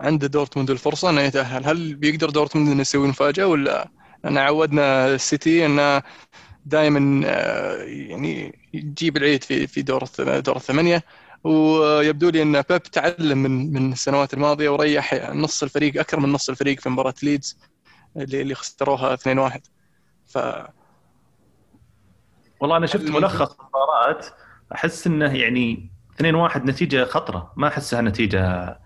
عند 0.00 0.24
دورتموند 0.24 0.70
الفرصة 0.70 1.10
إنه 1.10 1.20
يتأهل. 1.20 1.64
هل 1.66 1.94
بيقدر 1.94 2.30
دورتموند 2.30 2.68
إنه 2.68 2.80
يسوي 2.80 3.08
مفاجأة 3.08 3.46
ولا 3.46 3.88
انا 4.24 4.40
عودنا 4.40 5.14
السيتي 5.14 5.66
إنه 5.66 6.02
دائما 6.66 7.28
يعني 7.86 8.58
يجيب 8.74 9.16
العيد 9.16 9.44
في 9.44 9.66
في 9.66 9.82
دور 9.82 10.04
دور 10.18 10.56
الثمانيه 10.56 11.02
ويبدو 11.44 12.30
لي 12.30 12.42
إن 12.42 12.52
بيب 12.52 12.82
تعلم 12.82 13.38
من 13.38 13.72
من 13.72 13.92
السنوات 13.92 14.34
الماضية 14.34 14.68
وريح 14.68 15.14
نص 15.32 15.62
الفريق 15.62 16.00
أكثر 16.00 16.20
من 16.20 16.32
نص 16.32 16.48
الفريق 16.48 16.80
في 16.80 16.88
مباراة 16.88 17.14
ليدز. 17.22 17.58
اللي 18.16 18.42
اللي 18.42 18.54
خسروها 18.54 19.14
2 19.14 19.38
1 19.38 19.60
ف 20.26 20.38
والله 22.60 22.76
أنا 22.76 22.86
شفت 22.86 23.10
ملخص 23.10 23.56
المباراة 23.60 24.20
أحس 24.74 25.06
إنه 25.06 25.34
يعني 25.36 25.90
2 26.14 26.34
1 26.34 26.66
نتيجة 26.66 27.04
خطرة. 27.04 27.52
ما 27.56 27.68
أحسها 27.68 28.00
نتيجة 28.00 28.78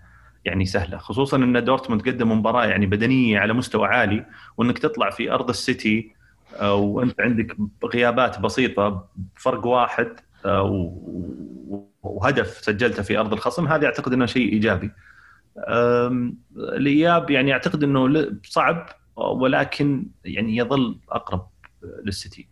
يعني 0.45 0.65
سهلة 0.65 0.97
خصوصا 0.97 1.37
إن 1.37 1.63
دورتموند 1.63 2.01
قدم 2.01 2.31
مباراة 2.31 2.65
يعني 2.65 2.85
بدنية 2.85 3.39
على 3.39 3.53
مستوى 3.53 3.87
عالي 3.87 4.25
وإنك 4.57 4.79
تطلع 4.79 5.09
في 5.09 5.31
أرض 5.31 5.49
السيتي 5.49 6.15
آه، 6.59 6.75
وأنت 6.75 7.21
عندك 7.21 7.57
غيابات 7.85 8.39
بسيطة 8.39 9.07
فرق 9.35 9.65
واحد 9.65 10.19
آه، 10.45 10.93
وهدف 12.03 12.47
سجلته 12.47 13.03
في 13.03 13.17
أرض 13.17 13.33
الخصم 13.33 13.67
هذا 13.67 13.85
اعتقد 13.85 14.13
إنه 14.13 14.25
شيء 14.25 14.53
إيجابي. 14.53 14.91
الإياب 16.57 17.29
يعني 17.29 17.53
أعتقد 17.53 17.83
إنه 17.83 18.31
صعب 18.43 18.89
ولكن 19.19 20.07
يعني 20.25 20.57
يظل 20.57 20.99
أقرب 21.09 21.49
للسيتي. 22.05 22.47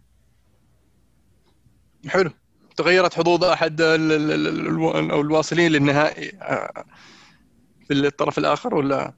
حلو. 2.07 2.31
تغيرت 2.77 3.13
حظوظ 3.13 3.43
أحد 3.43 3.81
أو 3.81 5.21
الواصلين 5.21 5.71
للنهائي 5.71 6.31
آه، 6.41 6.85
في 7.87 7.93
الطرف 7.93 8.37
الآخر 8.37 8.75
ولا 8.75 9.13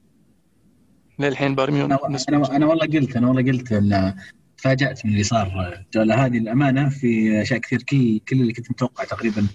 للحين 1.18 1.54
بايرن 1.54 1.72
ميونخ؟ 1.72 2.04
أنا 2.04 2.18
أنا 2.28 2.66
والله 2.66 2.86
قلت 2.86 3.16
أنا 3.16 3.28
والله 3.28 3.52
قلت 3.52 3.72
إن 3.72 4.14
تفاجأت 4.58 5.06
من 5.06 5.12
اللي 5.12 5.22
صار 5.22 5.72
الجوله 5.86 6.26
هذه 6.26 6.38
الأمانة 6.38 6.88
في 6.88 7.42
أشياء 7.42 7.58
كثير. 7.60 7.82
كل 7.82 8.20
كل 8.28 8.40
اللي 8.40 8.52
كنت 8.52 8.70
متوقع 8.70 9.04
تقريبا 9.04 9.46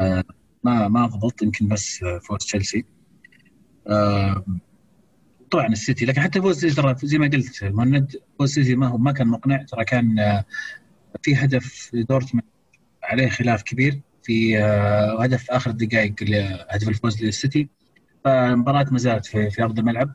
آه، 0.00 0.24
ما 0.64 0.88
ما 0.88 1.06
ضبط 1.06 1.42
يمكن 1.42 1.68
بس 1.68 2.04
فوز 2.22 2.38
تشيلسي. 2.38 2.84
آه، 5.52 5.56
طبعا 5.56 5.66
السيتي 5.66 6.04
لكن 6.04 6.20
حتى 6.20 6.40
فوز 6.40 6.76
ترى 6.76 6.96
زي 7.02 7.18
ما 7.18 7.26
قلت 7.26 7.64
مهند 7.64 8.16
فوز 8.38 8.58
السيتي 8.58 8.76
ما 8.76 8.88
هو 8.88 8.98
ما 8.98 9.12
كان 9.12 9.26
مقنع 9.26 9.62
ترى 9.62 9.84
كان 9.84 10.18
آه، 10.18 10.44
في 11.22 11.34
هدف 11.34 11.90
دورتموند 11.94 12.46
عليه 13.02 13.28
خلاف 13.28 13.62
كبير 13.62 14.00
في 14.22 14.58
آه، 14.58 15.22
هدف 15.22 15.50
آخر 15.50 15.70
الدقائق 15.70 16.14
هدف 16.70 16.88
الفوز 16.88 17.24
للسيتي 17.24 17.68
فالمباراه 18.24 18.86
ما 18.90 18.98
زالت 18.98 19.26
في, 19.26 19.50
في 19.50 19.62
أرض 19.62 19.78
الملعب. 19.78 20.12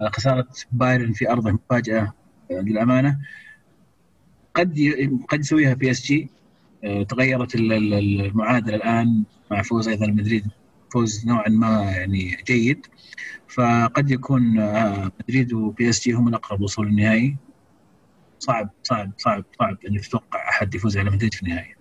آه، 0.00 0.08
خسارة 0.08 0.48
بايرن 0.72 1.12
في 1.12 1.30
أرضه 1.30 1.50
مفاجأة 1.50 2.12
للأمانة. 2.50 3.18
قد 4.54 4.78
قد 5.28 5.40
يسويها 5.40 5.74
PSG 5.74 6.30
تغيرت 7.08 7.54
المعادلة 7.54 8.76
الآن 8.76 9.24
مع 9.50 9.62
فوز 9.62 9.88
أيضا 9.88 10.06
مدريد. 10.06 10.46
فوز 10.92 11.26
نوعا 11.26 11.48
ما 11.48 11.82
يعني 11.82 12.36
جيد. 12.46 12.86
فقد 13.48 14.10
يكون 14.10 14.58
آه، 14.58 15.12
مدريد 15.20 15.52
و 15.52 15.90
PSG 15.90 16.12
هم 16.12 16.28
الأقرب 16.28 16.60
وصول 16.60 16.86
النهائي. 16.86 17.36
صعب 18.38 18.70
صعب 18.82 19.12
صعب 19.16 19.44
صعب 19.58 19.76
انك 19.88 20.06
تتوقع 20.06 20.48
أحد 20.48 20.74
يفوز 20.74 20.96
على 20.96 21.10
مدريد 21.10 21.34
في 21.34 21.42
النهائي. 21.42 21.74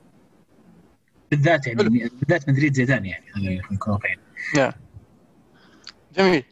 بالذات 1.31 1.67
يعني 1.67 2.09
بالذات 2.19 2.49
مدريد 2.49 2.73
زيدان 2.73 3.05
يعني 3.05 3.61
نكون 3.71 3.93
واقعيين 3.93 4.19
نعم. 4.55 4.71
جميل. 6.17 6.43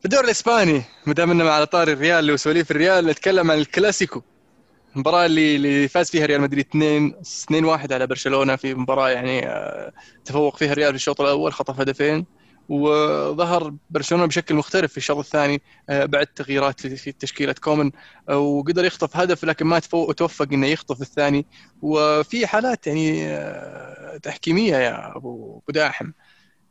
في 0.00 0.04
الدوري 0.04 0.24
الإسباني 0.24 0.82
ما 1.06 1.14
دام 1.14 1.42
على 1.42 1.66
طاري 1.66 1.92
الريال 1.92 2.30
وسواليف 2.30 2.70
الريال 2.70 3.06
نتكلم 3.06 3.50
عن 3.50 3.58
الكلاسيكو. 3.58 4.22
المباراه 4.96 5.26
اللي 5.26 5.56
اللي 5.56 5.88
فاز 5.88 6.10
فيها 6.10 6.26
ريال 6.26 6.40
مدريد 6.40 6.66
2 6.66 7.14
2 7.44 7.64
1 7.64 7.92
على 7.92 8.06
برشلونة 8.06 8.56
في 8.56 8.74
مباراة 8.74 9.10
يعني 9.10 9.48
آه، 9.48 9.92
تفوق 10.24 10.56
فيها 10.56 10.72
الريال 10.72 10.90
في 10.90 10.96
الشوط 10.96 11.20
الأول 11.20 11.52
خطف 11.52 11.80
هدفين 11.80 12.26
وظهر 12.68 13.74
برشلونة 13.90 14.26
بشكل 14.26 14.54
مختلف 14.54 14.90
في 14.90 14.96
الشوط 14.96 15.18
الثاني 15.18 15.62
آه، 15.88 16.04
بعد 16.04 16.26
تغييرات 16.26 16.86
في 16.86 17.12
تشكيلة 17.12 17.52
كومان 17.52 17.90
وقدر 18.28 18.84
يخطف 18.84 19.16
هدف 19.16 19.44
لكن 19.44 19.66
ما 19.66 19.78
توفق 20.16 20.48
إنه 20.52 20.66
يخطف 20.66 21.02
الثاني 21.02 21.46
وفي 21.82 22.46
حالات 22.46 22.86
يعني 22.86 23.26
آه، 23.26 24.16
تحكيمية 24.16 24.76
يا 24.76 25.16
ابو 25.16 25.62
داحم. 25.68 26.12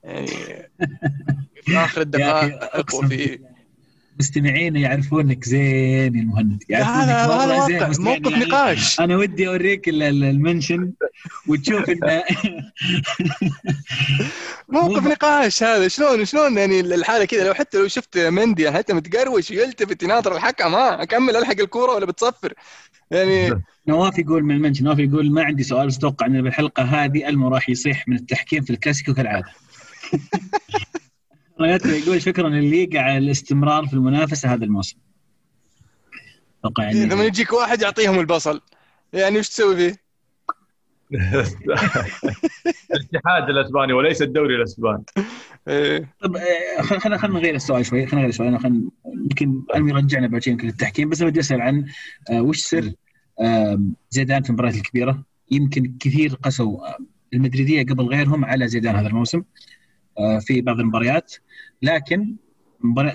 يعني 0.04 0.28
في 1.66 1.78
آخر 1.78 2.02
الدقائق 2.02 2.96
وفي 2.96 3.40
مستمعين 4.20 4.76
يعرفونك 4.76 5.44
زين 5.44 6.16
يا 6.16 6.22
المهند. 6.22 6.64
يعرفونك. 6.70 7.10
هذا 7.32 7.66
زين 7.92 8.06
موقف 8.06 8.32
يعني 8.32 8.46
نقاش. 8.46 9.00
أنا 9.00 9.18
ودي 9.18 9.48
أوريك 9.48 9.90
المنشن 9.90 10.92
وتشوف 11.48 11.90
انه 11.90 12.24
موقف 14.70 15.08
نقاش 15.08 15.64
هذا. 15.64 15.88
شلون 15.88 16.26
شلون 16.26 16.58
يعني 16.58 16.80
الحالة 16.80 17.26
كذا؟ 17.26 17.48
لو 17.48 17.54
حتى 17.54 17.78
لو 17.78 17.88
شفت 17.88 18.18
مندي 18.18 18.72
حتى 18.72 18.94
متقروش 18.94 19.52
يلتفت 19.52 20.04
يناظر 20.04 20.36
الحكم 20.36 20.76
ها 20.76 21.04
أكمل 21.04 21.36
ألحق 21.36 21.60
الكورة 21.60 21.96
ولا 21.96 22.06
بتصفر؟ 22.06 22.54
يعني 23.12 23.64
نواف 23.88 24.20
يقول 24.20 24.44
من 24.44 24.56
المنشن 24.56 24.84
نواف 24.84 25.00
يقول 25.00 25.32
ما 25.32 25.44
عندي 25.44 25.64
سؤال 25.64 25.88
بس 25.88 25.98
أتوقع 25.98 26.26
إن 26.26 26.42
بالحلقة 26.42 26.84
هذه 26.84 27.30
ألمو 27.30 27.48
راح 27.48 27.70
يصيح 27.70 28.08
من 28.08 28.16
التحكيم 28.16 28.64
في 28.64 28.70
الكلاسيكو 28.70 29.14
كالعادة. 29.14 29.52
يقول 31.60 32.22
شكرا 32.22 32.50
للليغا 32.50 33.00
على 33.00 33.18
الاستمرار 33.18 33.86
في 33.88 33.94
المنافسة 33.94 34.54
هذا 34.54 34.66
الموسم. 34.66 34.98
أتوقع 36.60 36.84
يعني 36.84 37.06
لما 37.06 37.24
يجيك 37.24 37.54
واحد 37.54 37.82
يعطيهم 37.82 38.20
البصل. 38.20 38.62
يعني 39.14 39.40
وش 39.40 39.50
تسوي 39.50 39.76
فيه؟ 39.76 40.06
الاتحاد 42.96 43.50
الأسباني 43.50 43.94
وليس 43.94 44.22
الدوري 44.22 44.56
الأسباني. 44.56 45.04
إيه. 45.68 46.16
طب 46.22 46.38
خل- 46.82 47.00
خلينا 47.00 47.18
خلينا 47.18 47.40
نغير 47.40 47.56
السؤال 47.56 47.86
شوي 47.86 48.00
خلينا 48.06 48.16
نغير 48.16 48.30
السؤال. 48.30 48.60
خلينا 48.60 48.90
يمكن 49.06 49.62
ألمي 49.76 49.92
رجعنا 49.92 50.28
بعد 50.28 50.44
شيء 50.44 50.54
يمكن 50.54 50.68
للتحكيم 50.68 51.10
بس 51.10 51.24
بدي 51.24 51.40
أسأل 51.40 51.62
عن 51.62 51.86
آه، 52.32 52.42
وش 52.42 52.60
سر 52.60 52.92
زيدان 54.10 54.44
في 54.44 54.50
المباريات 54.50 54.76
الكبيرة؟ 54.76 55.24
يمكن 55.52 55.96
كثير 56.00 56.34
قسوا 56.44 56.88
آه، 56.90 56.98
المدريدية 57.34 57.84
قبل 57.86 58.04
غيرهم 58.04 58.46
على 58.46 58.68
زيدان 58.68 58.96
هذا 58.96 59.08
الموسم. 59.08 59.38
آه، 59.38 59.44
في 60.40 60.62
بعض 60.62 60.80
المباريات 60.80 61.34
لكن 61.82 62.36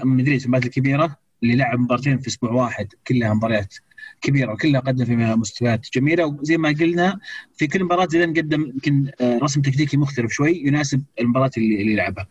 مدريد 0.04 0.38
في 0.38 0.44
المباريات 0.44 0.66
الكبيرة 0.66 1.16
اللي 1.42 1.56
لعب 1.56 1.80
مباراتين 1.80 2.18
في 2.18 2.28
أسبوع 2.28 2.50
واحد 2.52 2.88
كلها 3.06 3.34
مباريات 3.34 3.74
كبيرة 4.20 4.52
وكلها 4.52 4.80
قدم 4.80 5.04
فيها 5.04 5.36
مستويات 5.36 5.86
جميلة 5.94 6.26
وزي 6.26 6.56
ما 6.56 6.68
قلنا 6.68 7.18
في 7.56 7.66
كل 7.66 7.84
مباراة 7.84 8.06
زيدان 8.06 8.34
قدم 8.34 8.62
يمكن 8.62 9.10
آه، 9.20 9.38
رسم 9.38 9.62
تكتيكي 9.62 9.96
مختلف 9.96 10.32
شوي 10.32 10.56
يناسب 10.66 11.04
المباراة 11.20 11.50
اللي 11.56 11.82
اللي 11.82 11.94
لعبها. 11.94 12.28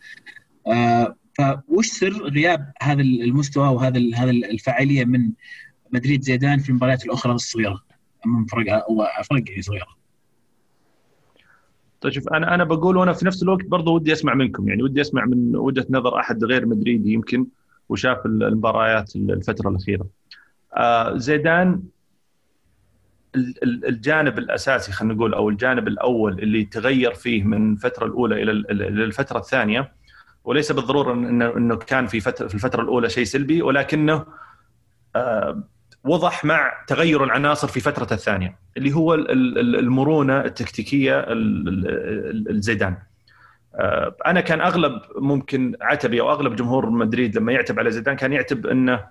آه، 0.68 1.16
فوش 1.38 1.88
سر 1.88 2.24
غياب 2.24 2.72
هذا 2.82 3.02
المستوى 3.02 3.68
وهذا 3.68 4.02
هذا 4.16 4.32
الفاعلية 4.32 5.06
من 5.06 5.32
مدريد 5.92 6.22
زيدان 6.22 6.60
في 6.60 6.70
المباريات 6.70 7.06
الأخرى 7.06 7.34
الصغيرة 7.34 7.84
من 8.26 8.46
فرق 8.46 8.74
أو 8.74 9.06
فرق 9.24 9.44
صغيرة. 9.60 9.99
طيب 12.02 12.14
شوف 12.14 12.28
أنا 12.30 12.56
أنا 12.56 12.64
بقول 12.64 12.98
وأنا 12.98 13.14
في 13.14 13.26
نفس 13.26 13.44
الوقت 13.44 13.66
برضو 13.66 13.96
ودي 13.96 14.14
أسمع 14.14 14.34
منكم 14.34 14.70
يعني 14.70 14.84
ودي 14.84 15.02
أسمع 15.02 15.26
من 15.26 15.56
وجهة 15.56 15.86
نظر 15.90 16.20
أحد 16.20 16.44
غير 16.44 16.66
مدريدي 16.66 17.14
يمكن 17.14 17.46
وشاف 17.90 18.26
المباريات 18.26 19.16
الفترة 19.16 19.70
الأخيرة. 19.70 20.06
آه 20.78 21.18
زيدان 21.18 21.84
ال- 23.36 23.64
ال- 23.64 23.86
الجانب 23.86 24.38
الأساسي 24.40 24.92
خلينا 24.92 25.14
نقول 25.14 25.34
أو 25.34 25.50
الجانب 25.50 25.88
الأول 25.88 26.40
اللي 26.40 26.64
تغير 26.66 27.14
فيه 27.14 27.44
من 27.44 27.72
الفترة 27.74 28.06
الأولى 28.06 28.44
إلى 28.44 28.52
ال- 28.52 28.72
إلى 28.82 29.04
الفترة 29.04 29.40
الثانية 29.40 29.92
وليس 30.44 30.72
بالضرورة 30.72 31.14
انه 31.14 31.58
إنه 31.58 31.76
كان 31.76 32.08
في 32.08 32.20
فتره 32.20 32.48
في 32.48 32.56
الفترة 32.56 32.82
الأولى 32.82 33.10
شيء 33.10 33.24
سلبي 33.24 33.62
ولكنه 33.62 34.26
آه 35.16 35.64
وضح 36.04 36.46
مع 36.46 36.72
تغير 36.88 37.24
العناصر 37.24 37.68
في 37.68 37.80
فترة 37.80 38.08
الثانية 38.12 38.56
اللي 38.78 38.94
هو 38.94 39.14
ال- 39.14 39.32
ال- 39.32 39.76
المرونة 39.80 40.42
التكتيكية 40.42 41.20
ال- 41.20 41.68
ال- 41.68 42.50
الزيدان. 42.50 42.98
آه، 43.76 44.16
أنا 44.26 44.42
كان 44.42 44.62
أغلب 44.62 45.02
ممكن 45.16 45.76
عتبي 45.82 46.22
أو 46.22 46.32
أغلب 46.32 46.56
جمهور 46.56 46.90
مدريد 46.90 47.38
لما 47.38 47.52
يعتب 47.52 47.80
على 47.80 47.92
زيدان 47.92 48.16
كان 48.16 48.34
يعتب 48.34 48.68
أنه 48.68 49.06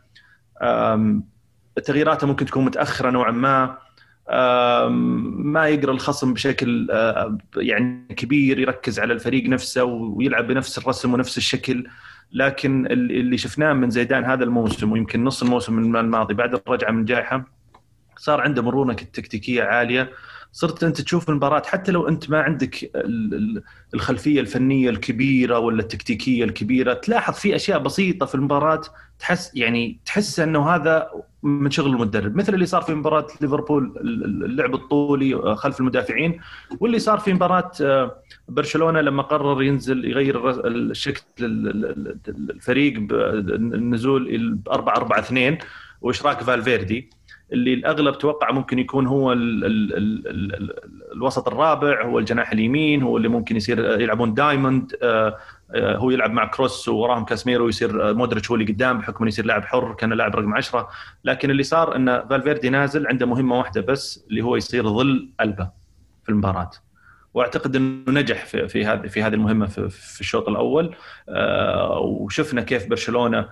تغييراته 1.85 2.27
ممكن 2.27 2.47
تكون 2.47 2.65
متأخرة 2.65 3.11
نوعا 3.11 3.31
ما 3.31 3.79
ما 5.53 5.69
يقرأ 5.69 5.93
الخصم 5.93 6.35
بشكل 6.35 6.89
آه، 6.91 7.39
يعني 7.57 8.07
كبير 8.17 8.59
يركز 8.59 9.01
على 9.01 9.13
الفريق 9.13 9.49
نفسه 9.49 9.85
ويلعب 9.85 10.47
بنفس 10.47 10.79
الرسم 10.79 11.15
ونفس 11.15 11.39
الشكل. 11.39 11.87
لكن 12.33 12.87
اللي 12.87 13.39
شفناه 13.39 13.73
من 13.73 13.91
زيدان 13.91 14.25
هذا 14.25 14.45
الموسم 14.45 14.93
ويمكن 14.93 15.25
نص 15.25 15.43
الموسم 15.43 15.97
الماضي 15.97 16.35
بعد 16.35 16.55
الرجعة 16.55 16.91
من 16.91 17.05
جائحة 17.05 17.45
صار 18.17 18.41
عنده 18.41 18.63
مرونه 18.63 18.95
تكتيكيه 18.95 19.63
عالية. 19.63 20.11
صرت 20.53 20.85
أنت 20.85 21.01
تشوف 21.01 21.29
المباراة 21.29 21.63
حتى 21.67 21.93
لو 21.93 22.09
أنت 22.09 22.31
ما 22.31 22.41
عندك 22.43 22.85
ال- 22.97 23.35
ال- 23.35 23.63
الخلفية 23.95 24.41
الفنية 24.41 24.91
الكبيرة 24.91 25.59
ولا 25.59 25.81
التكتيكية 25.83 26.45
الكبيرة 26.45 26.93
تلاحظ 26.93 27.35
في 27.35 27.57
أشياء 27.57 27.79
بسيطة 27.79 28.27
في 28.27 28.35
المباراة 28.35 28.81
تحس 29.19 29.51
يعني 29.57 29.99
تحس 30.07 30.41
إنه 30.41 30.69
هذا 30.71 31.11
من 31.43 31.71
شغل 31.71 31.91
المدرب. 31.91 32.37
مثل 32.37 32.55
اللي 32.55 32.67
صار 32.67 32.83
في 32.83 32.95
مباراة 32.95 33.27
ليفربول 33.41 33.93
اللعب 34.45 34.75
الطولي 34.75 35.57
خلف 35.57 35.81
المدافعين 35.81 36.41
واللي 36.81 36.99
صار 36.99 37.19
في 37.19 37.33
مباراة 37.33 37.71
آه، 37.81 38.17
برشلونة 38.49 39.01
لما 39.01 39.23
قرر 39.23 39.63
ينزل 39.63 40.05
يغير 40.05 40.67
الشكل 40.67 41.23
ال- 41.41 41.69
ال- 41.69 42.09
ال- 42.29 42.51
الفريق 42.51 42.99
بالنزول 43.01 44.49
ب 44.55 44.69
4 44.69 44.97
4 44.97 45.19
2 45.19 45.59
وإشراك 46.01 46.43
فالفيردي. 46.43 47.11
اللي 47.53 47.75
الأغلب 47.75 48.19
توقع 48.19 48.51
ممكن 48.51 48.79
يكون 48.79 49.07
هو 49.07 49.33
ال 49.33 49.65
ال 49.65 49.97
ال 49.97 50.29
ال 50.29 50.55
ال 50.55 51.13
الوسط 51.13 51.49
الرابع 51.49 52.05
هو 52.05 52.19
الجناح 52.19 52.53
اليمين 52.53 53.03
هو 53.03 53.17
اللي 53.17 53.29
ممكن 53.29 53.57
يصير 53.57 54.01
يلعبون 54.01 54.35
diamond 54.35 54.97
آه، 55.03 55.37
آه، 55.75 55.97
هو 55.97 56.11
يلعب 56.11 56.31
مع 56.31 56.47
كروس 56.47 56.89
ووراهم 56.89 57.25
كاسميرو 57.25 57.65
ويصير 57.65 58.11
آه، 58.11 58.13
مودريتش 58.13 58.51
هو 58.51 58.55
اللي 58.57 58.73
قدام 58.73 58.99
بحكم 58.99 59.25
إنه 59.25 59.29
يصير 59.29 59.45
لاعب 59.45 59.65
حر 59.65 59.95
كان 59.95 60.13
لاعب 60.13 60.37
رقم 60.37 60.55
10 60.55 60.89
لكن 61.25 61.51
اللي 61.51 61.63
صار 61.63 61.97
إن 61.97 62.29
فالفيردي 62.29 62.71
نازل 62.71 63.07
عنده 63.07 63.27
مهمة 63.27 63.59
واحدة 63.59 63.81
بس 63.81 64.27
اللي 64.31 64.43
هو 64.43 64.57
يصير 64.57 64.89
ظل 64.89 65.29
ألبا 65.41 65.71
في 66.23 66.29
المباراة. 66.29 66.71
وأعتقد 67.35 67.77
إنه 67.77 68.13
نجح 68.13 68.45
في 68.45 68.69
في 68.69 68.87
هذه 68.87 69.07
في 69.07 69.23
هذه 69.23 69.35
المهمة 69.35 69.67
في, 69.67 70.21
الشوط 70.21 70.49
الأول. 70.49 70.95
آه، 71.29 71.99
وشفنا 71.99 72.63
كيف 72.63 72.87
برشلونة 72.87 73.39
آه، 73.39 73.49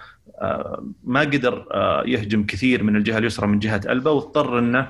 ما 1.04 1.20
قدر 1.20 1.66
آه، 1.72 2.02
يهجم 2.06 2.46
كثير 2.46 2.82
من 2.82 2.96
الجهة 2.96 3.18
اليسرى 3.18 3.46
من 3.46 3.58
جهة 3.58 3.80
ألبا 3.88 4.10
واضطر 4.10 4.58
إنه 4.58 4.88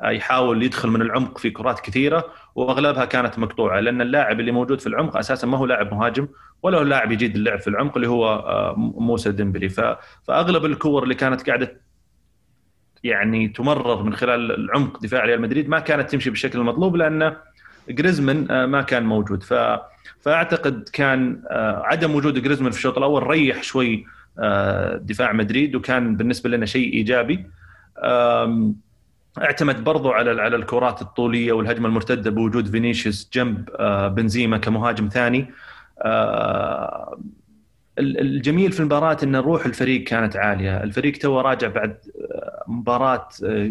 آه، 0.00 0.10
يحاول 0.10 0.62
يدخل 0.62 0.88
من 0.88 1.02
العمق 1.02 1.38
في 1.38 1.50
كرات 1.50 1.80
كثيرة 1.80 2.24
وأغلبها 2.54 3.04
كانت 3.04 3.38
مقطوعة 3.38 3.80
لأن 3.80 4.00
اللاعب 4.00 4.40
اللي 4.40 4.52
موجود 4.52 4.80
في 4.80 4.86
العمق 4.86 5.16
أساسا 5.16 5.46
ما 5.46 5.58
هو 5.58 5.66
لاعب 5.66 5.94
مهاجم 5.94 6.28
ولا 6.62 6.78
هو 6.78 6.82
لاعب 6.82 7.12
يجيد 7.12 7.36
اللعب 7.36 7.58
في 7.60 7.68
العمق 7.68 7.96
اللي 7.96 8.08
هو 8.08 8.28
آه، 8.28 8.74
موسى 8.76 9.32
ديمبلي. 9.32 9.68
فأغلب 10.22 10.64
الكور 10.64 11.02
اللي 11.02 11.14
كانت 11.14 11.46
قاعدة 11.46 11.80
يعني 13.04 13.48
تمرر 13.48 14.02
من 14.02 14.14
خلال 14.14 14.52
العمق 14.52 15.02
دفاع 15.02 15.24
ريال 15.24 15.40
مدريد 15.40 15.68
ما 15.68 15.78
كانت 15.78 16.10
تمشي 16.10 16.30
بالشكل 16.30 16.58
المطلوب 16.58 16.96
لأن 16.96 17.36
جريزمان 17.88 18.50
آه، 18.50 18.66
ما 18.66 18.82
كان 18.82 19.02
موجود. 19.02 19.42
ف 19.42 19.54
فأعتقد 20.20 20.88
كان 20.92 21.42
آه، 21.50 21.82
عدم 21.84 22.14
وجود 22.14 22.42
جريزمان 22.42 22.70
في 22.70 22.78
الشوط 22.78 22.98
الأول 22.98 23.26
ريح 23.26 23.62
شوي 23.62 23.94
آه، 23.96 24.17
دفاع 25.02 25.32
مدريد 25.32 25.74
وكان 25.74 26.16
بالنسبة 26.16 26.50
لنا 26.50 26.66
شيء 26.66 26.92
إيجابي. 26.92 27.46
اعتمد 29.42 29.84
برضو 29.84 30.10
على 30.10 30.42
على 30.42 30.56
الكرات 30.56 31.02
الطولية 31.02 31.52
والهجمة 31.52 31.88
المرتدة 31.88 32.30
بوجود 32.30 32.68
فينيسيوس 32.70 33.30
جنب 33.32 33.68
آه، 33.78 34.08
بنزيما 34.08 34.58
كمهاجم 34.58 35.08
ثاني. 35.08 35.46
آه، 36.02 37.18
ال- 37.98 38.20
الجميل 38.20 38.72
في 38.72 38.80
المباراة 38.80 39.16
إن 39.22 39.36
روح 39.36 39.66
الفريق 39.66 40.04
كانت 40.04 40.36
عالية، 40.36 40.82
الفريق 40.82 41.16
تو 41.18 41.40
راجع 41.40 41.68
بعد 41.68 41.96
آه، 42.32 42.64
مباراة 42.68 43.28
آه، 43.44 43.70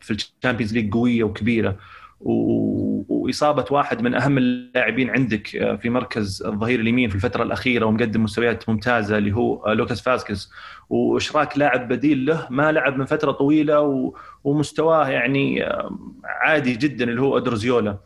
في 0.00 0.10
ال 0.10 0.16
Champions 0.16 0.74
League 0.74 0.92
قوية 0.92 1.24
وكبيرة. 1.24 1.70
و- 1.70 1.74
وإصابة 2.20 3.64
واحد 3.70 4.02
من 4.02 4.14
أهم 4.14 4.38
اللاعبين 4.38 5.10
عندك 5.10 5.56
آه، 5.56 5.76
في 5.76 5.90
مركز 5.90 6.42
الظهير 6.46 6.80
اليمين 6.80 7.08
في 7.08 7.14
الفترة 7.14 7.42
الأخيرة 7.42 7.86
ومقدم 7.86 8.22
مستويات 8.22 8.68
ممتازة 8.68 9.18
اللي 9.18 9.32
هو 9.32 9.66
آه، 9.66 9.74
لوكاس 9.74 10.00
فاسكس 10.00 10.50
وإشراك 10.90 11.58
لاعب 11.58 11.88
بديل 11.88 12.26
له 12.26 12.46
ما 12.50 12.72
لعب 12.72 12.96
من 12.96 13.04
فترة 13.04 13.32
طويلة 13.32 14.12
ومستواه 14.44 15.08
يعني 15.08 15.66
آه، 15.66 15.98
عادي 16.24 16.72
جدا 16.76 17.04
اللي 17.04 17.20
هو 17.20 17.36
أودريوزولا. 17.38 17.98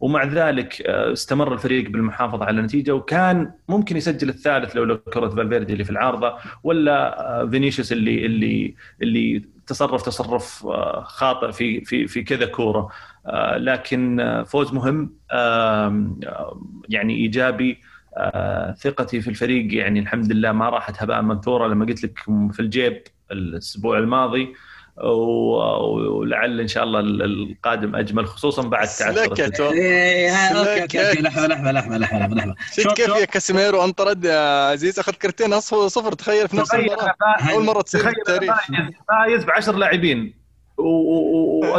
ومع 0.00 0.24
ذلك 0.24 0.82
استمر 0.86 1.52
الفريق 1.52 1.90
بالمحافظة 1.90 2.44
على 2.44 2.60
النتيجة. 2.60 2.94
وكان 2.94 3.52
ممكن 3.68 3.96
يسجل 3.96 4.28
الثالث 4.28 4.76
لولا 4.76 4.96
كره 4.96 5.28
فالفيردي 5.28 5.72
اللي 5.72 5.84
في 5.84 5.90
العارضة 5.90 6.34
ولا 6.64 7.48
فينيسيوس 7.50 7.92
اللي 7.92 8.26
اللي 8.26 8.74
اللي 9.02 9.42
تصرف 9.66 10.02
تصرف 10.02 10.66
خاطئ 11.02 11.52
في 11.52 11.84
في 11.84 12.06
في 12.06 12.22
كذا 12.22 12.46
كورة. 12.46 12.88
لكن 13.56 14.20
آه، 14.20 14.42
فوز 14.42 14.72
مهم 14.72 15.16
آه، 15.32 16.06
يعني 16.88 17.14
إيجابي. 17.16 17.80
آه، 18.16 18.72
ثقتي 18.78 19.20
في 19.20 19.30
الفريق 19.30 19.74
يعني 19.74 20.00
الحمد 20.00 20.32
لله 20.32 20.52
ما 20.52 20.68
راحت 20.68 21.02
هباء 21.02 21.22
منثورة 21.22 21.68
لما 21.68 21.86
قلت 21.86 22.04
لك 22.04 22.18
في 22.52 22.60
الجيب 22.60 23.02
الأسبوع 23.32 23.98
الماضي 23.98 24.54
ولعل 25.04 26.60
إن 26.60 26.68
شاء 26.68 26.84
الله 26.84 27.00
القادم 27.00 27.96
أجمل 27.96 28.26
خصوصا 28.26 28.62
بعد 28.62 28.86
تعثر 28.86 29.12
سلكت 29.14 29.60
إيه، 29.60 30.30
ها، 30.30 30.82
okay. 30.82 31.22
لحظة 31.22 31.46
لحظة 31.46 31.72
لحظة 31.72 31.98
لحظة 31.98 32.34
لحظة 32.34 32.54
شفت 32.72 32.96
كيف. 32.96 33.08
يا 33.08 33.24
كاسيميرو 33.24 33.84
انطرد 33.84 34.24
يا 34.24 34.68
عزيز؟ 34.70 34.98
أخذ 34.98 35.12
كرتين 35.12 35.60
صفر. 35.60 36.12
تخيل 36.12 36.48
في 36.48 36.56
نفس 36.56 36.74
المباراة. 36.74 37.14
أول 37.52 37.64
مرة 37.64 37.82
تصير 37.82 38.00
في 38.00 38.08
التاريخ. 38.08 38.54
فايز 38.66 38.90
فايز 39.08 39.44
ب 39.44 39.50
10 39.50 39.76
لاعبين. 39.76 40.34
و- 40.78 40.82
و- 40.82 41.76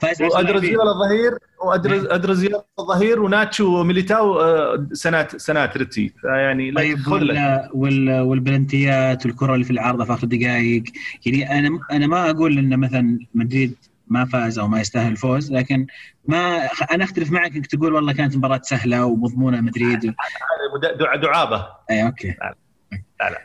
فايز. 0.00 0.22
وأودريوزولا 0.22 0.92
ظهير 0.92 1.38
وأودريوزولا 1.64 2.64
ظهير 2.80 3.22
وناتشو 3.22 3.80
وميليتاو 3.80 4.40
آه، 4.40 4.86
it's 4.92 5.17
not 5.17 5.36
it's 5.36 5.59
not 5.59 5.76
pretty 5.76 6.12
فيعني 6.20 6.70
لا 6.70 6.80
طيب 6.80 7.08
وال 7.08 7.68
وال 7.74 8.20
والبلنتيات 8.20 9.26
والكرة 9.26 9.54
اللي 9.54 9.64
في 9.64 9.70
العارضة 9.70 10.04
في 10.04 10.12
آخر 10.12 10.26
دقائق. 10.26 10.82
يعني 11.26 11.58
أنا 11.58 11.80
أنا 11.92 12.06
ما 12.06 12.30
أقول 12.30 12.58
إن 12.58 12.80
مثلا 12.80 13.18
مدريد 13.34 13.76
ما 14.08 14.24
فاز 14.24 14.58
أو 14.58 14.68
ما 14.68 14.80
يستاهل 14.80 15.12
الفوز 15.12 15.52
لكن 15.52 15.86
ما 16.28 16.68
أنا 16.92 17.04
أختلف 17.04 17.30
معك 17.30 17.56
إنك 17.56 17.66
تقول 17.66 17.94
والله 17.94 18.12
كانت 18.12 18.36
مباراة 18.36 18.60
سهلة 18.62 19.04
ومضمونة 19.04 19.60
مدريد. 19.60 20.14
دعابة. 21.22 21.66
اي 21.90 22.06
okay. 22.06 22.28
لا، 22.28 22.54
لا. 23.20 23.38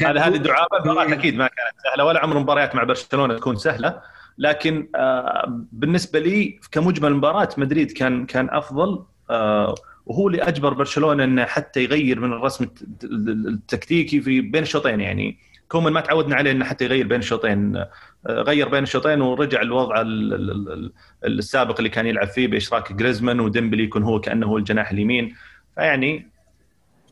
هذه 0.00 0.26
هذه 0.26 0.36
دعابة 0.36 0.76
المباراه 0.84 1.12
أكيد 1.12 1.34
ما 1.34 1.46
كانت 1.46 1.76
سهلة 1.84 2.04
ولا 2.04 2.20
عمر 2.22 2.38
مباريات 2.38 2.74
مع 2.74 2.84
برشلونة 2.84 3.34
تكون 3.34 3.56
سهلة. 3.56 4.00
لكن 4.38 4.88
آه، 4.94 5.60
بالنسبة 5.72 6.18
لي 6.18 6.58
كمجمل 6.72 7.08
المباراه 7.08 7.48
مدريد 7.56 7.92
كان 7.92 8.26
كان 8.26 8.48
أفضل 8.50 9.04
آه، 9.30 9.74
وهو 10.06 10.28
اللي 10.28 10.42
أجبر 10.42 10.74
برشلونة 10.74 11.24
إنه 11.24 11.44
حتى 11.44 11.84
يغير 11.84 12.20
من 12.20 12.32
الرسم 12.32 12.64
الت- 12.64 13.04
التكتيكي 13.04 14.20
في 14.20 14.40
بين 14.40 14.62
الشوطين 14.62 15.00
يعني. 15.00 15.38
كومان 15.68 15.92
ما 15.92 16.00
تعودنا 16.00 16.36
عليه 16.36 16.50
إنه 16.50 16.64
حتى 16.64 16.84
يغير 16.84 17.06
بين 17.06 17.18
الشوطين 17.18 17.76
آه، 17.76 17.88
غير 18.28 18.68
بين 18.68 18.82
الشوطين 18.82 19.20
ورجع 19.20 19.62
الوضع 19.62 20.00
ال- 20.00 20.34
ال- 20.34 20.72
ال- 20.72 20.92
السابق 21.38 21.76
اللي 21.78 21.88
كان 21.88 22.06
يلعب 22.06 22.28
فيه 22.28 22.48
بإشراك 22.48 22.92
جريزمان 22.92 23.40
وديمبلي 23.40 23.82
يكون 23.82 24.02
هو 24.02 24.20
كأنه 24.20 24.46
هو 24.46 24.58
الجناح 24.58 24.90
اليمين. 24.90 25.34
فيعني 25.74 26.26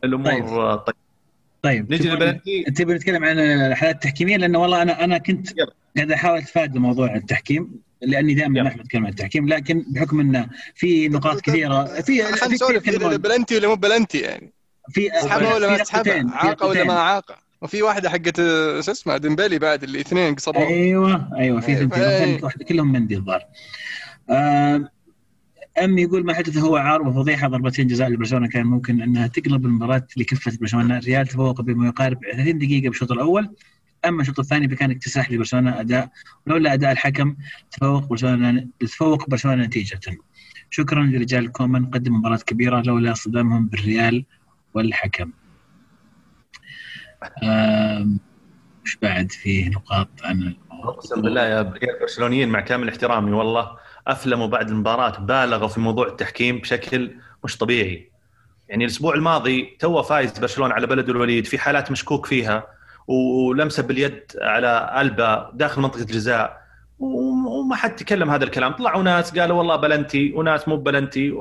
الأمور 0.05 0.31
طيب. 0.77 0.79
طيب. 0.79 0.95
طيب 1.63 1.93
نجي 1.93 2.09
للبلنتي 2.11 2.63
تبي 2.65 2.95
نتكلم 2.95 3.25
عن 3.25 3.39
الحالات 3.39 3.95
التحكيمية؟ 3.95 4.37
لأنه 4.37 4.59
والله 4.59 4.83
أنا 4.83 5.05
أنا 5.05 5.19
كنت 5.19 5.51
يلا. 5.59 5.73
قاعد 5.97 6.13
أحاول 6.13 6.39
أتفادى 6.39 6.79
موضوع 6.79 7.15
التحكيم 7.15 7.81
لأني 8.03 8.35
دائما. 8.35 8.63
ما 8.63 8.69
أحب 8.69 8.81
أتكلم 8.81 9.05
عن 9.05 9.13
التحكيم 9.13 9.49
لكن 9.49 9.85
بحكم 9.89 10.21
انه 10.21 10.49
في 10.75 11.09
نقاط 11.09 11.41
كثيرة 11.41 11.85
في 11.85 12.23
خلينا 12.23 12.37
في 12.37 12.55
نسولف 12.55 12.91
بلنتي 13.17 13.57
ولا 13.57 13.69
مو 13.69 13.75
بلنتي 13.75 14.19
يعني 14.19 14.53
في 14.91 15.11
تسحبها 15.11 15.55
ولا 15.55 15.71
ما 15.71 15.85
في 15.85 16.25
إعاقة 16.33 16.67
ولا. 16.67 16.85
ما 16.85 16.95
إعاقة 16.95 17.37
وفي 17.63 17.83
واحدة 17.83 18.11
حقت 18.11 18.37
شو 18.81 18.91
اسمه 18.91 19.17
ديمبلي 19.17 19.59
بعد 19.59 19.83
اللي 19.83 20.01
اثنين 20.01 20.35
قصروها 20.35 20.67
أيوه 20.67 21.31
أيوه 21.39 21.61
في 21.61 21.69
أيوة. 21.69 21.81
ثنتين 21.81 22.03
أيوة. 22.03 22.19
لقطتين 22.19 22.45
واحدة 22.45 22.65
كلهم 22.65 22.93
مندي 22.93 23.17
الظاهر 23.17 23.43
آه، 24.31 24.91
أم 25.83 25.99
يقول 25.99 26.25
ما 26.25 26.35
حدث 26.35 26.59
هو 26.59 26.77
عار 26.77 27.03
وفضيحة 27.03 27.49
ضربتين 27.49 27.87
جزاء 27.87 28.09
لبرشلونة 28.09 28.49
كان 28.49 28.67
ممكن 28.67 29.03
أنها 29.03 29.27
تقلب 29.27 29.67
المباراة 29.67 30.07
لكفة 30.17 30.53
برشلونة 30.61 30.99
الريال 30.99 31.27
تفوق 31.27 31.61
بما 31.61 31.87
يقارب 31.89 32.19
30 32.33 32.59
دقيقة 32.59 32.89
بالشوط 32.89 33.13
الأول 33.13 33.55
أما 34.07 34.23
الشوط 34.23 34.39
الثاني 34.39 34.69
فكان 34.69 34.91
اكتساح 34.91 35.31
لبرشلونة 35.31 35.81
أداء 35.81 36.09
ولولا 36.47 36.73
أداء 36.73 36.93
الحكم 36.93 37.37
تفوق 37.71 38.05
برشلونة 38.05 38.67
تفوق 38.81 39.31
برشلونة 39.31 39.65
نتيجة. 39.65 40.01
شكرا 40.71 41.03
لرجال 41.03 41.53
كومان 41.53 41.87
قدم 41.87 42.15
مباراة 42.15 42.37
كبيرة 42.37 42.81
لولا 42.81 43.15
صدامهم 43.15 43.67
بالريال 43.67 44.25
والحكم. 44.75 45.31
وش 48.85 48.97
بعد 49.03 49.33
فيه 49.33 49.69
نقاط 49.69 50.09
عن 50.25 50.55
أقسم 50.71 51.23
بالله 51.23 51.43
يا 51.43 51.73
برشلونيين 52.01 52.49
مع 52.49 52.61
كامل 52.61 52.89
احترامي 52.89 53.33
والله 53.33 53.77
افلموا 54.07 54.47
بعد 54.47 54.69
المباراة 54.69 55.19
بالغوا 55.19 55.69
في 55.69 55.81
موضوع 55.81 56.09
التحكيم 56.09 56.59
بشكل 56.59 57.11
مش 57.45 57.57
طبيعي. 57.57 58.11
يعني 58.69 58.85
الأسبوع 58.85 59.15
الماضي 59.15 59.77
تو 59.79 60.03
فايز 60.03 60.39
برشلونة 60.39 60.75
على 60.75 60.87
بلد 60.87 61.09
الوليد 61.09 61.47
في 61.47 61.59
حالات 61.59 61.91
مشكوك 61.91 62.27
فيها. 62.27 62.74
ولمسه 63.09 63.83
باليد 63.83 64.23
على 64.41 64.97
ألبا 65.01 65.51
داخل 65.55 65.83
منطقة 65.83 66.01
الجزاء. 66.01 66.65
وما 66.99 67.77
حد 67.77 67.97
تكلم 67.97 68.31
هذا 68.31 68.45
الكلام. 68.45 68.73
طلعوا 68.73 69.03
ناس 69.03 69.39
قالوا 69.39 69.59
والله 69.59 69.77
بلنتي 69.77 70.33
وناس 70.33 70.69
مو 70.69 70.77
بلنتي. 70.77 71.35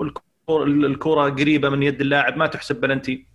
الكرة 0.49 1.29
قريبة 1.29 1.69
من 1.69 1.83
يد 1.83 2.01
اللاعب 2.01 2.37
ما 2.37 2.47
تحسب 2.47 2.81
بلنتي. 2.81 3.27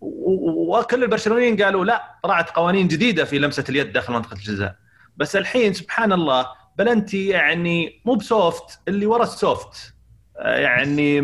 وكل 0.00 1.04
البرشلونيين 1.04 1.62
قالوا 1.62 1.84
لا 1.84 2.18
طلعت 2.22 2.50
قوانين 2.50 2.88
جديدة 2.88 3.24
في 3.24 3.38
لمسة 3.38 3.64
اليد 3.68 3.92
داخل 3.92 4.12
منطقة 4.12 4.34
الجزاء. 4.34 4.76
بس 5.16 5.36
الحين 5.36 5.72
سبحان 5.72 6.12
الله 6.12 6.46
بلنتي 6.78 7.28
يعني 7.28 8.02
مو 8.04 8.14
ب 8.14 8.27
soft 8.27 8.80
اللي 8.88 9.06
ورا 9.06 9.22
ال 9.22 9.36
soft 9.36 9.94
آه، 10.38 10.58
يعني 10.58 11.20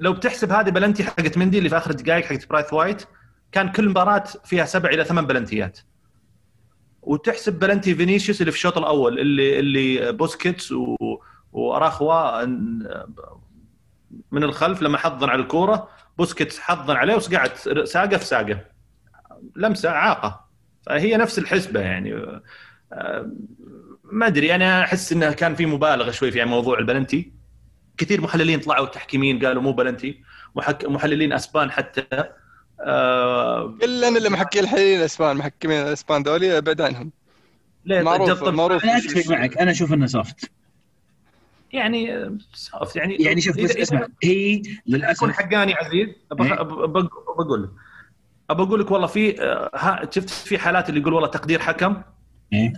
لو 0.00 0.12
بتحسب 0.12 0.52
هذه 0.52 0.70
بلنتي 0.70 1.04
حقت 1.04 1.38
مندي 1.38 1.58
اللي 1.58 1.68
في 1.68 1.76
آخر 1.76 1.90
الدقائق 1.90 2.24
حقت 2.24 2.50
برايث 2.50 2.72
وايت 2.72 3.02
كان 3.52 3.72
كل 3.72 3.88
مباراة 3.88 4.24
فيها 4.44 4.64
سبع 4.64 4.90
إلى 4.90 5.04
ثمان 5.04 5.26
بلنتيات. 5.26 5.78
وتحسب 7.02 7.58
بلنتي 7.58 7.94
فينيسيوس 7.94 8.40
اللي 8.40 8.52
في 8.52 8.56
الشوط 8.56 8.78
الأول 8.78 9.18
اللي 9.18 9.58
اللي 9.58 10.12
بوسكيتس 10.12 10.72
و... 10.72 10.96
وأراخوا 11.52 12.44
من 14.32 14.44
الخلف 14.44 14.82
لما 14.82 14.98
حضن 14.98 15.28
على 15.28 15.42
الكورة 15.42 15.88
بوسكيتس 16.18 16.58
حضن 16.58 16.96
عليه 16.96 17.14
وقعد 17.14 17.54
ساقة 17.84 18.16
في 18.16 18.24
ساقة. 18.24 18.60
لمسة 19.56 19.88
اعاقه 19.88 20.46
فهي 20.86 21.16
نفس 21.16 21.38
الحسبة 21.38 21.80
يعني. 21.80 22.40
ما 24.04 24.26
أدري 24.26 24.54
أنا 24.54 24.82
أحس 24.82 25.12
إنه 25.12 25.32
كان 25.32 25.54
في 25.54 25.66
مبالغة 25.66 26.10
شوي 26.10 26.30
في 26.30 26.44
موضوع 26.44 26.78
البلنتي. 26.78 27.32
كثير 27.96 28.20
محللين 28.20 28.60
طلعوا 28.60 28.86
تحكيمين 28.86 29.46
قالوا 29.46 29.62
مو 29.62 29.72
بلنتي. 29.72 30.22
محللين 30.84 31.32
أسبان 31.32 31.70
حتى. 31.70 32.06
آه... 32.80 33.74
إلا 33.82 34.08
اللي 34.08 34.28
محكي 34.30 34.60
الحين 34.60 34.98
الاسبان 34.98 35.36
محكمين 35.36 35.80
الاسبان 35.82 36.22
ذولي 36.22 36.58
ابعد 36.58 36.80
عنهم. 36.80 37.10
ليه 37.84 38.02
معروف 38.02 38.30
جطل- 38.30 38.52
معروف 38.54 38.84
أنا 38.84 38.96
أتفق 38.98 39.30
معك 39.30 39.58
أنا 39.58 39.70
أشوف 39.70 39.92
إنه 39.92 40.06
soft 40.06 40.50
يعني 41.72 42.16
آه، 42.16 42.32
soft، 42.74 42.96
يعني 42.96 43.14
يعني 43.16 43.40
شوف 43.40 43.60
بس 43.60 43.76
اسمع 43.76 44.06
هي 44.24 44.62
للاسف 44.86 45.30
حقاني 45.30 45.74
عزيز. 45.74 46.08
أب- 46.34 46.40
إيه. 46.40 46.62
بقول 46.62 47.62
لك. 47.62 47.70
ابى 48.50 48.62
أقول 48.62 48.80
لك 48.80 48.90
والله 48.90 49.06
في 49.06 49.42
آه، 49.42 49.70
ها- 49.74 50.08
شفت 50.10 50.30
في 50.30 50.58
حالات 50.58 50.88
اللي 50.88 51.00
يقول 51.00 51.12
والله 51.14 51.28
تقدير 51.28 51.60
حكم؟ 51.60 52.02
إيه. 52.52 52.72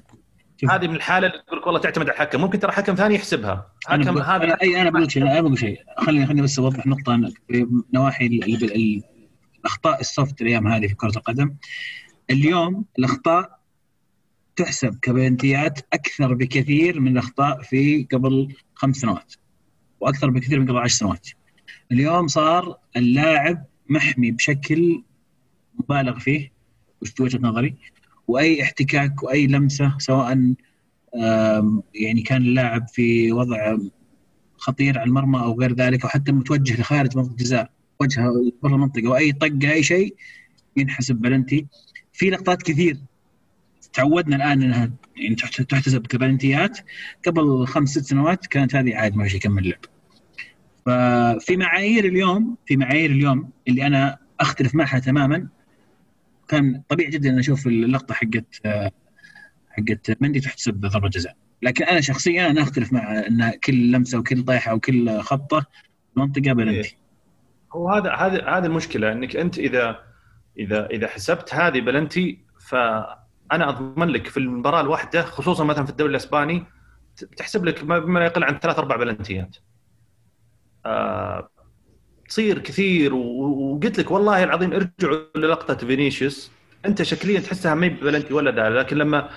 هذه 0.70 0.87
من 0.88 0.94
الحالة 0.96 1.26
اللي 1.26 1.38
يقول 1.46 1.58
لك 1.61 1.66
والله 1.66 1.80
تعتمد 1.80 2.08
على 2.08 2.14
الحكم. 2.14 2.40
ممكن 2.40 2.58
ترى 2.61 2.72
حكم 2.72 2.94
ثاني 2.94 3.14
يحسبها. 3.14 3.72
حكم 3.87 4.02
بقول 4.02 4.22
هذا 4.22 4.44
أنا 4.44 4.56
اي 4.62 4.82
أنا 4.82 4.90
بقول 4.90 5.12
شيء 5.12 5.22
أنا 5.22 5.40
بقول 5.40 5.58
شيء. 5.58 5.78
خليني 5.98 6.26
خليني 6.26 6.42
بس 6.42 6.58
أوضح 6.58 6.87
نقطة 6.87 7.30
في 7.48 7.66
نواحي 7.94 8.26
الأخطاء 9.68 10.00
السوفت 10.00 10.42
الأيام 10.42 10.66
هذه 10.68 10.87
في 10.87 10.94
كرة 10.94 11.12
القدم. 11.16 11.54
اليوم 12.31 12.85
الأخطاء 12.98 13.59
تحسب 14.57 14.98
كبلنتيات 15.02 15.81
أكثر 15.92 16.35
بكثير 16.35 17.00
من 17.00 17.12
الأخطاء 17.12 17.62
في 17.62 18.07
قبل 18.12 18.54
خمس 18.74 18.96
سنوات 18.96 19.35
وأكثر 20.00 20.31
بكثير 20.31 20.61
من 20.61 20.68
قبل 20.68 20.78
عشر 20.78 20.96
سنوات. 20.96 21.28
اليوم 21.92 22.28
صار 22.28 22.78
اللاعب 22.96 23.64
محمي 23.88 24.31
بشكل 24.31 25.02
مبالغ 25.74 26.18
فيه 26.18 26.52
وش 27.02 27.20
وجهة 27.20 27.38
نظري؟ 27.38 27.74
وأي 28.28 28.62
احتكاك 28.62 29.22
وأي 29.22 29.46
لمسة 29.46 29.98
سواء 29.98 30.54
يعني 31.94 32.22
كان 32.26 32.42
اللاعب 32.42 32.88
في 32.88 33.33
وضع 33.33 33.76
خطير 34.57 34.98
على 34.98 35.09
المرمى 35.09 35.40
أو 35.40 35.61
غير 35.61 35.74
ذلك 35.74 36.02
أو 36.02 36.09
حتى 36.09 36.33
متوجه 36.33 36.81
لخارج 36.81 37.16
منطقه 37.16 37.31
الجزاء 37.31 37.77
وجهه 38.00 38.52
برا 38.62 38.74
المنطقة 38.74 39.08
وأي 39.08 39.32
طقة 39.32 39.72
أي 39.72 39.82
شيء 39.82 40.14
ينحسب 40.76 41.16
بلنتي. 41.16 41.66
في 42.12 42.30
لقطات 42.30 42.62
كثير 42.62 42.96
تعودنا 43.92 44.37
الآن 44.37 44.62
إنها 44.62 44.90
يعني 45.16 45.34
تحت- 45.34 45.62
تحتسب 45.62 46.06
كبلنتيات. 46.06 46.78
قبل 47.26 47.66
خمس 47.66 47.88
ست 47.88 48.04
سنوات 48.04 48.46
كانت 48.46 48.74
هذه 48.74 48.96
عادي 48.96 49.16
ما 49.16 49.28
شيء 49.28 49.37
يكمل 49.37 49.68
لعب. 49.68 49.80
ففي 50.87 51.56
معايير 51.56 52.04
اليوم 52.04 52.56
في 52.66 52.76
معايير 52.76 53.11
اليوم 53.11 53.50
اللي 53.68 53.87
أنا 53.87 54.18
أختلف 54.40 54.74
معها 54.74 54.98
تماما. 54.98 55.48
كان 56.48 56.82
طبيعي 56.88 57.11
جدا 57.11 57.30
أن 57.30 57.38
أشوف 57.38 57.66
اللقطة 57.66 58.14
حقت 58.14 58.61
حقت 59.70 60.22
مندي 60.22 60.40
تحتسب 60.40 60.80
ضربة 60.80 61.08
جزاء. 61.08 61.37
لكن 61.62 61.84
أنا 61.84 62.00
شخصيا 62.00 62.50
أنا 62.50 62.62
أختلف 62.62 62.92
مع 62.92 63.18
إن 63.18 63.50
كل 63.64 63.90
لمسة 63.92 64.18
وكل 64.18 64.42
طيحة 64.44 64.74
وكل 64.74 65.20
خطه 65.20 65.66
منطقة 66.16 66.52
بلنتي. 66.52 66.96
هو 67.72 67.90
هذا 67.90 68.12
هذا 68.12 68.48
هذا 68.48 68.66
المشكلة 68.66 69.12
إنك 69.12 69.37
أنت 69.37 69.59
اذا 69.59 70.00
اذا 70.59 70.87
إذا 70.87 71.09
حسبت 71.09 71.54
هذه 71.54 71.81
بلنتي 71.81 72.44
فأنا 72.68 73.68
أضمن 73.68 74.09
لك 74.09 74.26
في 74.26 74.37
المباراة 74.37 74.81
الواحدة 74.81 75.22
خصوصا 75.22 75.64
مثلا 75.64 75.85
في 75.85 75.90
الدوري 75.90 76.11
الإسباني 76.11 76.64
تحسب 77.37 77.64
لك 77.64 77.85
ما 77.85 78.24
يقل 78.24 78.44
عن 78.44 78.59
ثلاث 78.59 78.78
أربع 78.78 78.96
بلنتيات. 78.96 79.57
آه 80.87 81.50
تصير 82.28 82.59
كثير 82.59 83.14
وقلت 83.14 83.98
لك 83.98 84.11
والله 84.11 84.44
العظيم 84.44 84.72
ارجعوا 84.72 85.18
للقطة 85.37 85.74
فينيسيوس 85.74 86.50
أنت 86.87 87.02
شكليا 87.02 87.40
تحسها 87.40 87.74
ما 87.74 87.88
بلنتي 87.88 88.35
ولا 88.35 88.50
ده 88.50 88.68
لكن 88.68 88.96
لما 88.96 89.28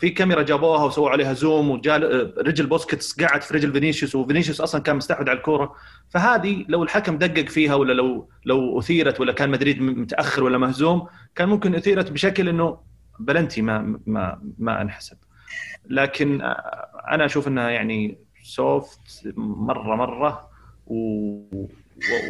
في 0.00 0.10
كاميرا 0.10 0.42
جابوها 0.42 0.84
وسووا 0.84 1.10
عليها 1.10 1.32
zoom 1.32 1.70
وجال 1.70 2.04
آه، 2.04 2.42
رجل 2.42 2.66
بوسكيتس 2.66 3.20
قاعد 3.20 3.42
في 3.42 3.54
رجل 3.54 3.72
فينيسيوس 3.72 4.14
وفينيسيوس 4.14 4.60
أصلا 4.60 4.80
كان 4.82 4.96
مستحوذ 4.96 5.28
على 5.28 5.38
الكورة. 5.38 5.74
فهذه 6.10 6.64
لو 6.68 6.82
الحكم 6.82 7.18
دقق 7.18 7.48
فيها 7.48 7.74
ولا 7.74 7.92
لو 7.92 8.28
لو 8.44 8.78
أثيرت 8.78 9.20
ولا 9.20 9.32
كان 9.32 9.50
مدريد 9.50 9.82
متأخر 9.82 10.44
ولا 10.44 10.58
مهزوم 10.58 11.08
كان 11.34 11.48
ممكن 11.48 11.74
أثيرت 11.74 12.10
بشكل 12.12 12.48
إنه 12.48 12.78
بلنتي 13.18 13.62
ما 13.62 14.00
ما 14.06 14.42
ما 14.58 14.82
انحسب. 14.82 15.16
لكن 15.86 16.42
آه، 16.42 16.88
أنا 17.10 17.24
أشوف 17.24 17.48
إنها 17.48 17.70
يعني 17.70 18.18
soft 18.42 19.32
مره 19.36 19.94
مرة 19.96 20.48
و- 20.86 21.66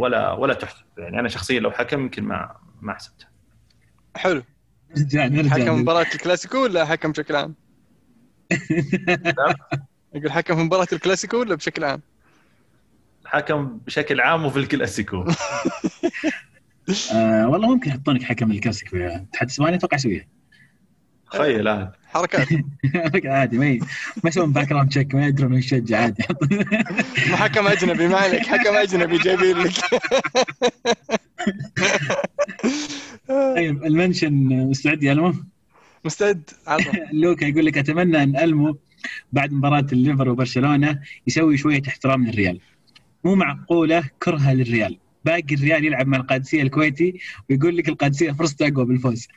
ولا 0.01 0.33
ولا 0.33 0.55
تحسب. 0.55 0.85
يعني 0.99 1.21
أنا 1.21 1.29
شخصيا 1.29 1.61
لو 1.61 1.71
حكم 1.71 2.01
يمكن 2.01 2.25
ما 2.25 2.57
ما 2.81 2.95
حسبتها. 2.95 3.29
حلو. 4.17 4.43
نرجع 4.97 5.27
نرجع 5.27 5.51
حكم 5.51 5.81
مباراة 5.81 6.07
الكلاسيكو 6.15 6.59
ولا 6.63 6.85
حكم 6.85 7.13
بشكل 7.13 7.37
عام؟ 7.37 7.55
أقول 10.15 10.33
حكم 10.33 10.57
في 10.57 10.63
مباراة 10.63 10.89
الكلاسيكو 10.93 11.37
ولا 11.37 11.55
بشكل 11.55 11.85
عام؟ 11.85 12.01
الحكم 13.23 13.79
بشكل 13.87 14.21
عام 14.21 14.45
وفي 14.45 14.59
الكلاسيكو. 14.59 15.25
آه 17.15 17.49
والله 17.49 17.69
ممكن 17.69 17.91
يحطونك 17.91 18.23
حكم 18.23 18.51
الكلاسيكو 18.51 18.97
يا 18.97 19.17
اتحاد 19.17 19.49
الاسباني 19.49 19.77
أتوقع 19.77 19.97
يسويها. 19.97 20.27
تخيل 21.33 21.69
هذا 21.69 21.93
حركات. 22.07 22.49
عادي 23.25 23.59
ما 23.59 23.79
ما 24.25 24.29
يسوون 24.29 24.53
background 24.53 24.89
check 24.89 25.15
ما 25.15 25.27
يدرون 25.27 25.53
وش 25.53 25.65
يشجع 25.65 25.99
عادي. 26.01 26.25
ما 27.31 27.37
حكم 27.37 27.67
أجنبي 27.67 28.09
ما 28.09 28.17
عليك 28.17 28.47
حكم 28.47 28.77
أجنبي 28.77 29.19
جايبين 29.19 29.59
لك. 29.59 29.73
طيب 33.29 33.85
ال 33.85 33.91
mention 33.91 34.33
مستعد 34.49 35.03
يا 35.03 35.13
ألمو؟ 35.13 35.35
مستعد 36.05 36.43
لوكا 37.23 37.45
يقول 37.45 37.67
لك 37.67 37.79
أتمنى 37.79 38.23
أن 38.23 38.37
ألمو 38.37 38.79
بعد 39.33 39.53
مباراة 39.53 39.87
الليفر 39.93 40.29
وبرشلونة 40.29 41.01
يسوي 41.27 41.57
شوية 41.57 41.83
احترام 41.89 42.27
للريال. 42.27 42.61
مو 43.25 43.35
معقولة 43.35 44.05
كرهه 44.23 44.55
للريال. 44.55 44.99
باقي 45.25 45.55
الريال 45.55 45.85
يلعب 45.85 46.07
مع 46.07 46.17
القادسية 46.19 46.63
الكويتي 46.63 47.19
ويقول 47.51 47.77
لك 47.77 47.89
القادسية 47.89 48.33
فرصته 48.39 48.69
أقوى 48.69 48.85
بالفوز. 48.85 49.29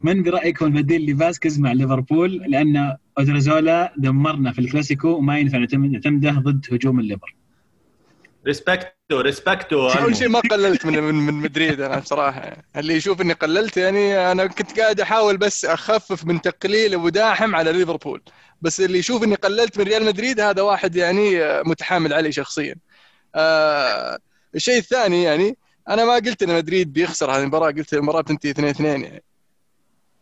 من 0.00 0.22
برايكم 0.22 0.66
البديل 0.66 1.10
لفاسكيز 1.12 1.60
مع 1.60 1.72
ليفربول؟ 1.72 2.36
لأن 2.36 2.96
أودريزولا 3.18 3.94
دمرنا 3.96 4.52
في 4.52 4.58
الكلاسيكو 4.58 5.08
وما 5.08 5.38
ينفع 5.38 5.58
نعتمد- 5.58 5.90
نعتمده 5.92 6.30
ضد 6.30 6.66
هجوم 6.72 7.00
الليفر. 7.00 7.34
respect 9.20 9.86
respect 9.86 10.04
اول 10.04 10.16
شيء 10.16 10.28
ما 10.28 10.40
قللت 10.40 10.86
من 10.86 11.02
من 11.02 11.14
من 11.14 11.34
مدريد 11.34 11.80
أنا 11.80 11.98
بصراحة. 11.98 12.56
اللي 12.76 12.94
يشوف 12.94 13.20
إني 13.20 13.32
قللت 13.32 13.76
يعني 13.76 14.32
أنا 14.32 14.46
كنت 14.46 14.80
قاعد 14.80 15.00
أحاول 15.00 15.36
بس 15.36 15.64
أخفف 15.64 16.24
من 16.24 16.40
تقليل 16.40 16.94
ابو 16.94 17.08
داحم 17.08 17.56
على 17.56 17.72
ليفربول. 17.72 18.22
بس 18.62 18.80
اللي 18.80 18.98
يشوف 18.98 19.22
إني 19.22 19.34
قللت 19.34 19.78
من 19.78 19.84
ريال 19.84 20.04
مدريد 20.04 20.40
هذا 20.40 20.62
واحد 20.62 20.96
يعني 20.96 21.40
متحامل 21.62 22.12
علي 22.12 22.32
شخصيا. 22.32 22.74
آه 23.34 24.18
الشيء 24.54 24.78
الثاني 24.78 25.22
يعني 25.22 25.56
أنا 25.88 26.04
ما 26.04 26.14
قلت 26.14 26.42
إن 26.42 26.56
مدريد 26.56 26.92
بيخسر 26.92 27.30
هذه 27.30 27.42
المباراة 27.42 27.70
قلت 27.70 27.94
المباراة 27.94 28.20
بتنتهي 28.20 28.50
2 28.50 28.68
2 28.68 29.02
يعني. 29.02 29.22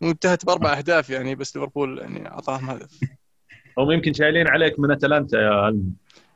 وانتهت 0.00 0.44
بأربع 0.44 0.78
أهداف 0.78 1.10
يعني 1.10 1.34
بس 1.34 1.56
ليفربول 1.56 1.98
يعني 1.98 2.28
أعطاهم 2.28 2.70
هدف. 2.70 2.90
هم 3.78 3.90
يمكن 3.90 4.12
شايلين 4.12 4.48
عليك 4.48 4.80
من 4.80 4.90
أتلانتا 4.90 5.38
يا 5.38 5.50
علم 5.50 5.92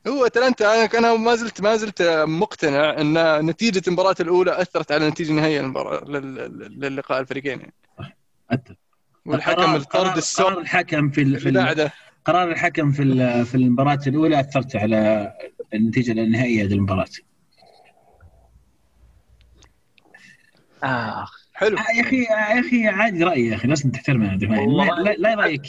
هو 0.08 0.26
اتلانتا 0.26 0.84
أنا 0.98 1.14
ما 1.16 1.34
زلت 1.34 1.60
ما 1.60 1.76
زلت 1.76 2.02
مقتنع 2.26 3.00
إن 3.00 3.46
نتيجة 3.46 3.82
المباراة 3.88 4.14
الأولى 4.20 4.62
أثرت 4.62 4.92
على 4.92 5.04
النتيجه 5.04 5.30
النهائيه 5.30 5.60
للمباراه 5.60 6.04
لل- 6.04 6.34
لل- 6.34 6.80
للقاء 6.80 7.20
الفريقين 7.20 7.60
يعني. 7.60 7.74
والحكم 9.26 9.54
قرار- 9.62 9.76
الطرد 9.76 10.02
قرار- 10.06 10.16
السوء 10.18 10.46
قرار 10.46 10.58
الحكم 10.58 11.10
في 11.10 11.20
ال- 11.22 11.40
في 11.40 11.48
ال- 11.48 11.90
قرار 12.24 12.50
الحكم 12.50 12.92
في 12.92 13.02
ال- 13.02 13.46
في 13.46 13.54
المباراة 13.54 14.00
الأولى 14.06 14.40
أثرت 14.40 14.76
على 14.76 15.32
النتيجة 15.74 16.12
النهائية 16.12 16.62
للمباراه 16.64 17.06
آه. 20.84 21.26
حلو. 21.54 21.78
آه، 21.78 21.80
يا 21.96 22.02
أخي 22.02 22.22
يا 22.22 22.60
أخي 22.60 22.86
عادي 22.88 23.24
رأيي 23.24 23.46
يا 23.48 23.54
أخي 23.56 23.68
لازم 23.68 23.90
تحترمه. 23.90 24.34
لا 24.34 25.14
لا 25.18 25.34
رايك 25.34 25.62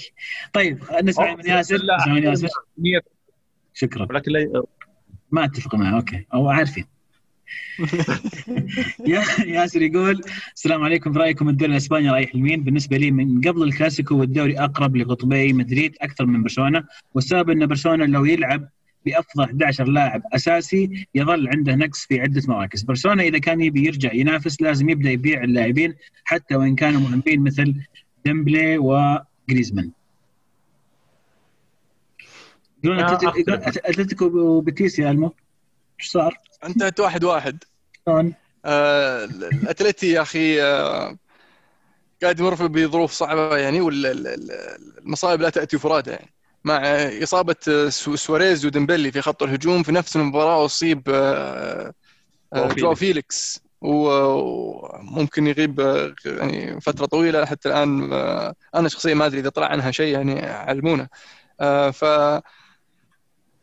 طيب 0.54 0.84
نسمع 1.04 1.36
من 1.36 1.45
ياسر 1.45 1.76
نسمع 1.76 2.13
من 2.13 2.24
ياسر. 2.24 2.48
شكرا. 3.75 4.07
ولكن 4.09 4.31
لا- 4.31 4.63
ما 5.31 5.45
أتفق 5.45 5.75
معه 5.75 5.95
أوكي. 5.95 6.25
أو 6.33 6.49
عارفين 6.49 6.85
يا 9.07 9.23
ياسر 9.45 9.81
يقول 9.81 10.21
السلام 10.55 10.83
عليكم. 10.83 11.11
برأيكم 11.11 11.49
الدوري 11.49 11.71
الإسباني 11.71 12.09
رايح 12.09 12.35
لمين؟ 12.35 12.63
بالنسبة 12.63 12.97
لي 12.97 13.11
من 13.11 13.41
قبل 13.41 13.63
الكلاسيكو 13.63 14.15
والدوري 14.15 14.59
أقرب 14.59 14.95
لقطبي 14.95 15.53
مدريد 15.53 15.95
أكثر 16.01 16.25
من 16.25 16.43
برشلونة. 16.43 16.83
والسبب 17.13 17.49
إن 17.49 17.65
برشلونة 17.65 18.05
لو 18.05 18.25
يلعب 18.25 18.69
بأفضل 19.05 19.43
11 19.43 19.88
لاعب 19.88 20.21
أساسي 20.33 21.07
يظل 21.15 21.47
عنده 21.47 21.75
نقص 21.75 22.05
في 22.05 22.19
عدة 22.21 22.41
مراكز، 22.47 22.83
برشلونة 22.83 23.23
إذا 23.23 23.38
كان 23.39 23.61
يبي 23.61 23.85
يرجع 23.85 24.13
ينافس 24.13 24.61
لازم 24.61 24.89
يبدأ 24.89 25.09
يبيع 25.11 25.43
اللاعبين 25.43 25.93
حتى 26.23 26.55
وإن 26.55 26.75
كانوا 26.75 27.01
مهمين 27.01 27.41
مثل 27.43 27.75
ديمبلي 28.25 28.77
وجريزمان. 28.77 29.21
يقولون 29.49 29.93
آه، 32.23 32.23
أتلتيكو- 32.23 32.23
يقولون 32.23 32.23
أختلف. 32.23 32.75
أتلتيكو 32.89 34.26
وبيتيس 34.26 35.00
يا 35.00 35.12
ألمو. 35.12 35.34
إيش 36.00 36.10
صار؟ 36.10 36.38
انتهت 36.65 37.00
واحد 37.00 37.24
واحد. 37.24 37.63
شلون؟ 38.06 38.34
آه، 38.65 39.26
الأتلتي 39.26 40.12
يا 40.12 40.21
أخي 40.21 40.62
آه، 40.63 41.17
قاعد 42.24 42.39
يمر 42.39 42.67
بظروف 42.67 43.12
صعبة 43.12 43.58
يعني 43.58 43.82
والمصائب 43.82 45.41
لا 45.41 45.50
تأتي 45.50 45.78
فرادى 45.78 46.12
يعني. 46.12 46.34
مع 46.63 46.82
إصابة 47.24 47.56
آه، 47.69 47.89
سو- 47.89 48.15
سواريز 48.15 48.65
وديمبلي 48.65 49.12
في 49.12 49.21
خط 49.21 49.43
الهجوم 49.43 49.84
في 49.84 49.91
نفس 49.91 50.15
المباراة 50.15 50.65
أصيب 50.65 51.02
آه، 51.10 51.93
جواو 52.56 52.67
جواو 52.67 52.95
فيليكس. 52.95 53.62
و- 53.82 54.08
وممكن 55.00 55.48
يغيب 55.48 55.80
يعني 56.26 56.82
فترة 56.82 57.06
طويلة 57.06 57.45
حتى 57.45 57.69
الآن 57.69 58.13
أنا 58.76 58.89
شخصيا 58.89 59.13
ما 59.13 59.26
أدري 59.26 59.39
إذا 59.39 59.50
طلع 59.50 59.67
عنها 59.67 59.91
شيء 59.91 60.13
يعني 60.13 60.45
علمونا. 60.45 61.08
ف 61.91 62.06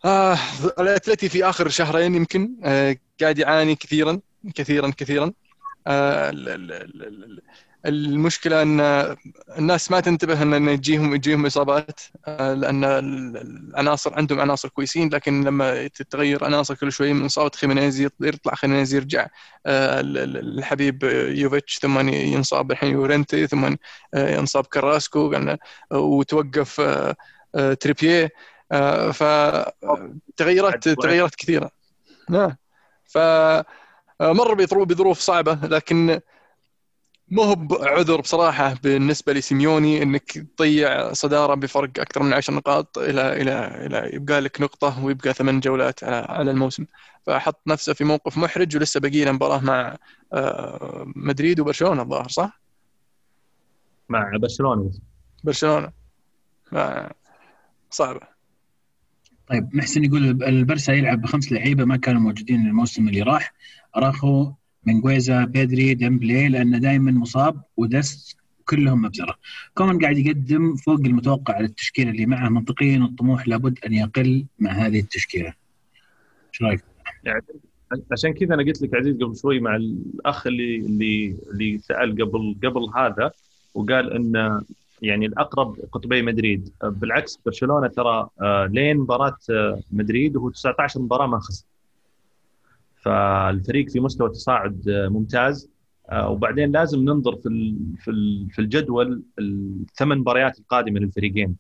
آه 0.05 0.39
الأتلتي 0.79 1.29
في 1.29 1.45
آخر 1.45 1.69
شهرين 1.69 2.15
يمكن 2.15 2.57
آه 2.65 2.97
قاعد 3.21 3.39
يعاني 3.39 3.75
كثيرا 3.75 4.21
كثيرا 4.55 4.91
كثيرا. 4.97 5.33
آه 5.87 6.31
ال- 6.31 6.49
ال- 6.49 6.73
ال- 6.73 7.03
ال- 7.25 7.43
المشكلة 7.87 8.63
أن 8.63 8.81
الناس 9.59 9.91
ما 9.91 10.01
تنتبه 10.01 10.43
ان 10.43 10.69
يجيهم 10.69 11.15
يجيهم 11.15 11.47
إصابات 11.47 12.01
آه 12.27 12.55
لأن 12.55 12.85
ال- 12.85 13.37
العناصر 13.71 14.15
عندهم 14.15 14.41
عناصر 14.41 14.69
كويسين 14.69 15.09
لكن 15.09 15.45
لما 15.45 15.87
تتغير 15.89 16.45
عناصر 16.45 16.75
كل 16.75 16.93
شوي 16.93 17.13
من 17.13 17.25
إصابة 17.25 17.51
خيمينيز 17.57 18.01
يطلع 18.01 18.55
خيمينيز 18.55 18.95
يرجع. 18.95 19.27
آه 19.67 20.01
ال- 20.01 20.19
ال- 20.19 20.59
الحبيب 20.59 21.03
يوفيتش 21.29 21.79
ثم 21.79 22.09
ينصاب 22.09 22.71
الحين 22.73 22.93
يورنتي 22.93 23.47
ثم 23.47 23.65
آه 24.15 24.37
ينصاب 24.37 24.67
كراسكو 24.67 25.33
وتوقف 25.93 26.81
تريبيه 27.81 28.31
فتغيرات 29.13 30.89
تغيرات 30.89 31.35
كثيرة. 31.35 31.71
نعم. 32.31 32.57
ف 33.05 33.19
مر 34.21 34.55
بظروف 34.55 34.89
بظروف 34.89 35.19
صعبة 35.19 35.59
لكن 35.67 36.21
مو 37.29 37.43
هو 37.43 37.55
بعذر 37.55 38.21
بصراحة 38.21 38.75
بالنسبة 38.83 39.33
لسيميوني 39.33 40.03
إنك 40.03 40.33
تضيع 40.57 41.13
صدارة 41.13 41.55
بفرق 41.55 41.91
أكثر 41.99 42.23
من 42.23 42.33
10 42.33 42.55
نقاط 42.55 42.99
إلى 42.99 43.43
إلى 43.43 43.87
إلى 43.87 44.11
يبقى 44.17 44.41
لك 44.41 44.61
نقطة 44.61 45.05
ويبقى 45.05 45.33
ثمان 45.33 45.61
جولات 45.61 46.05
على 46.05 46.17
على 46.17 46.51
الموسم. 46.51 46.87
فحط 47.27 47.61
نفسه 47.67 47.93
في 47.95 48.05
موقف 48.05 48.39
محرج 48.39 48.77
ولسه 48.77 49.01
باقي 49.01 49.25
له 49.25 49.33
مباراة 49.33 49.59
مع 49.65 49.97
آه، 50.33 51.05
مدريد 51.17 51.61
وبرشلونة 51.61 52.03
الظاهر 52.03 52.29
صح؟ 52.29 52.61
مع 54.09 54.33
برشلونة. 54.37 54.91
برشلونة. 55.45 55.93
ما- 56.73 57.13
صعبة. 57.91 58.32
طيب 59.53 59.77
محسن 59.77 60.05
يقول 60.05 60.43
البرسا 60.43 60.93
يلعب 60.93 61.21
بخمس 61.21 61.53
لعيبة 61.53 61.85
ما 61.85 61.97
كانوا 61.97 62.21
موجودين 62.21 62.67
الموسم 62.67 63.09
اللي 63.09 63.23
راح. 63.23 63.55
اراخو 63.97 64.53
منجويزا 64.87 65.45
بيدري 65.45 65.95
ديمبلي 65.95 66.49
لأنه 66.49 66.79
دائما 66.79 67.13
مصاب 67.13 67.63
ودست 67.77 68.37
كلهم 68.65 69.03
مبزرة. 69.03 69.39
كومان 69.75 69.99
قاعد 69.99 70.19
يقدم 70.19 70.75
فوق 70.75 71.01
المتوقع 71.01 71.55
على 71.55 71.65
التشكيله 71.65 72.11
اللي 72.11 72.27
معه 72.27 72.49
منطقيا 72.49 72.99
الطموح 72.99 73.49
لابد 73.49 73.79
أن 73.87 73.93
يقل 73.93 74.47
مع 74.59 74.71
هذه 74.71 75.01
التشكيلة. 75.01 75.55
إيش 76.49 76.63
رأيك؟ 76.63 76.85
يعني 77.25 77.43
عشان 78.13 78.33
كذا 78.33 78.55
أنا 78.55 78.63
قلت 78.63 78.83
لك 78.83 78.95
عزيز 78.95 79.17
قبل 79.17 79.37
شوي 79.37 79.61
مع 79.61 79.77
الأخ 79.77 80.47
اللي 80.47 80.77
اللي 80.77 81.37
اللي 81.53 81.79
سأل 81.79 82.13
قبل 82.13 82.57
قبل 82.65 82.87
هذا 82.97 83.31
وقال 83.75 84.13
إن 84.13 84.63
يعني 85.03 85.27
الأقرب 85.27 85.77
قطبي 85.93 86.23
مدريد. 86.23 86.73
بالعكس 86.83 87.41
برشلونة 87.47 87.89
ترى 87.89 88.29
آه، 88.43 88.67
لين 88.67 88.99
مباراة 88.99 89.37
آه، 89.51 89.81
مدريد 89.91 90.37
وهو 90.37 90.51
19 90.51 91.01
مباراة 91.01 91.27
ما 91.27 91.39
خسر. 91.39 91.65
فالفريق 93.03 93.89
في 93.89 94.01
مستوى 94.01 94.29
تصاعد 94.31 94.89
آه، 94.89 95.09
ممتاز. 95.09 95.73
وبعدين 96.13 96.73
لازم 96.73 97.01
ننظر 97.01 97.37
في 97.37 97.77
في 97.99 98.47
في 98.51 98.59
الجدول 98.59 99.23
الثمان 99.39 100.19
مباريات 100.19 100.59
القادمة 100.59 101.01
للفريقين. 101.01 101.57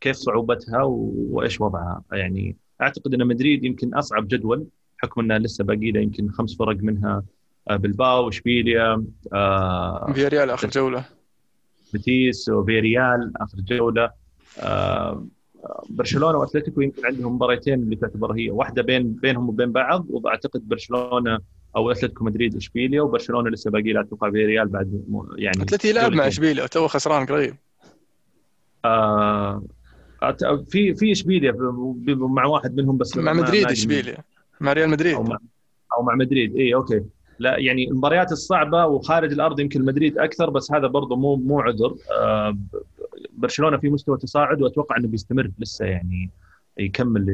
كيف 0.00 0.16
صعوبتها 0.16 0.82
وإيش 0.82 1.60
وضعها. 1.60 2.02
يعني 2.12 2.56
أعتقد 2.82 3.14
أن 3.14 3.26
مدريد 3.26 3.64
يمكن 3.64 3.94
أصعب 3.94 4.28
جدول 4.28 4.66
بحكم 4.98 5.20
انه 5.20 5.36
لسه 5.36 5.64
باقي 5.64 5.90
له 5.90 6.00
يمكن 6.00 6.30
خمس 6.30 6.56
فرق 6.56 6.76
منها 6.76 7.22
بلباو 7.70 8.28
إشبيليا 8.28 9.04
آه، 9.32 10.12
في 10.12 10.28
ريال 10.28 10.50
اخر 10.50 10.68
جولة. 10.68 11.17
بيتيس 11.92 12.48
وفيريال 12.48 13.32
آخر 13.36 13.58
جولة. 13.58 14.10
آه، 14.58 15.26
برشلونة 15.88 16.38
وأتلتيكو 16.38 16.80
يمكن 16.80 17.06
عندهم 17.06 17.34
مباراتين 17.34 17.74
اللي 17.74 17.96
تعتبر 17.96 18.32
هي 18.32 18.50
واحدة 18.50 18.82
بين 18.82 19.12
بينهم 19.12 19.48
وبين 19.48 19.72
بعض 19.72 20.06
وأعتقد 20.10 20.68
برشلونة 20.68 21.38
أو 21.76 21.90
أتلتيكو 21.90 22.24
مدريد 22.24 22.56
إشبيليا 22.56 23.02
وبرشلونة 23.02 23.50
لسه 23.50 23.70
باقي 23.70 23.92
له 23.92 24.00
أتوقع 24.00 24.30
فيريال 24.30 24.68
بعد 24.68 25.04
يعني 25.36 25.62
اتلتي 25.62 25.92
لعب 25.92 26.12
مع. 26.12 26.26
إشبيليا 26.26 26.66
تو 26.66 26.88
خسران 26.88 27.26
قريب. 27.26 27.56
آه، 28.84 29.62
في 30.68 30.94
في 30.94 31.12
إشبيليا 31.12 31.52
مع 32.08 32.44
واحد 32.44 32.76
منهم 32.76 32.96
بس 32.96 33.16
مع 33.16 33.32
مدريد. 33.32 33.66
إشبيليا 33.66 34.18
مع 34.60 34.72
ريال 34.72 34.90
مدريد. 34.90 35.14
أو 35.14 35.22
مع 35.22 35.38
أو 35.96 36.02
مع 36.02 36.14
مدريد. 36.14 36.56
اي 36.56 36.74
okay. 36.74 37.02
لا 37.38 37.58
يعني 37.58 37.88
المباريات 37.88 38.32
الصعبة 38.32 38.86
وخارج 38.86 39.32
الأرض 39.32 39.60
يمكن 39.60 39.84
مدريد 39.84 40.18
أكثر 40.18 40.50
بس 40.50 40.72
هذا 40.72 40.86
برضه 40.86 41.16
مو 41.16 41.36
مو 41.36 41.60
عذر. 41.60 41.94
آه 42.10 42.58
برشلونة 43.32 43.76
في 43.76 43.88
مستوى 43.90 44.18
تصاعد 44.18 44.62
وأتوقع 44.62 44.96
إنه 44.96 45.08
بيستمر 45.08 45.50
لسه 45.58 45.84
يعني 45.84 46.30
يكمل 46.78 47.28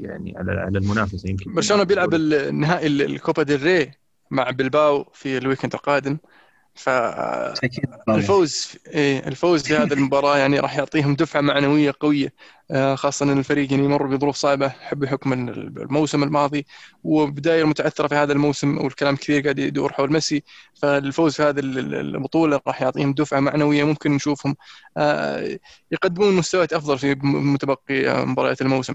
يعني 0.00 0.38
على 0.38 0.52
على 0.52 0.78
المنافسة 0.78 1.30
يمكن. 1.30 1.54
برشلونة 1.54 1.82
بيلعب 1.82 2.14
النهائي 2.14 2.86
الكوبا 2.86 3.42
ديل 3.42 3.62
ري 3.62 3.90
مع 4.30 4.50
بلباو 4.50 5.04
في 5.12 5.38
ال 5.38 5.42
weekend 5.42 5.74
القادم. 5.74 6.18
فالفوز 6.80 8.76
إيه 8.86 9.28
الفوز 9.28 9.62
في 9.62 9.76
هذه 9.76 9.92
المباراة 9.92 10.38
يعني 10.38 10.58
راح 10.60 10.76
يعطيهم 10.76 11.14
دفعة 11.14 11.40
معنوية 11.40 11.94
قوية 12.00 12.32
آه، 12.70 12.94
خاصة 12.94 13.24
أن 13.32 13.38
الفريق 13.38 13.72
يعني 13.72 13.84
يمر 13.84 14.06
بظروف 14.06 14.36
صعبة 14.36 14.72
بحكم 14.92 15.32
الموسم 15.32 16.22
الماضي 16.22 16.66
وبداية 17.04 17.64
متعثرة 17.64 18.06
في 18.08 18.14
هذا 18.14 18.32
الموسم 18.32 18.78
والكلام 18.78 19.16
كثير 19.16 19.42
قاعد 19.42 19.58
يدور 19.58 19.92
حول 19.92 20.12
ميسي. 20.12 20.42
فالفوز 20.74 21.34
في 21.36 21.42
هذه 21.42 21.60
البطولة 21.60 22.60
راح 22.66 22.82
يعطيهم 22.82 23.14
دفعة 23.14 23.40
معنوية 23.40 23.84
ممكن 23.84 24.12
نشوفهم 24.12 24.56
آه، 24.96 25.58
يقدمون 25.92 26.36
مستويات 26.36 26.72
أفضل 26.72 26.98
في 26.98 27.14
متبقي 27.24 28.26
مباريات 28.26 28.62
الموسم 28.62 28.94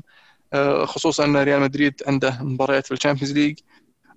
آه، 0.54 0.86
خصوصا 0.86 1.26
أن 1.26 1.38
ريال 1.38 1.62
مدريد 1.62 2.02
عنده 2.08 2.38
مباريات 2.44 2.86
في 2.88 2.94
ال 2.94 2.98
Champions 2.98 3.34
League. 3.34 3.60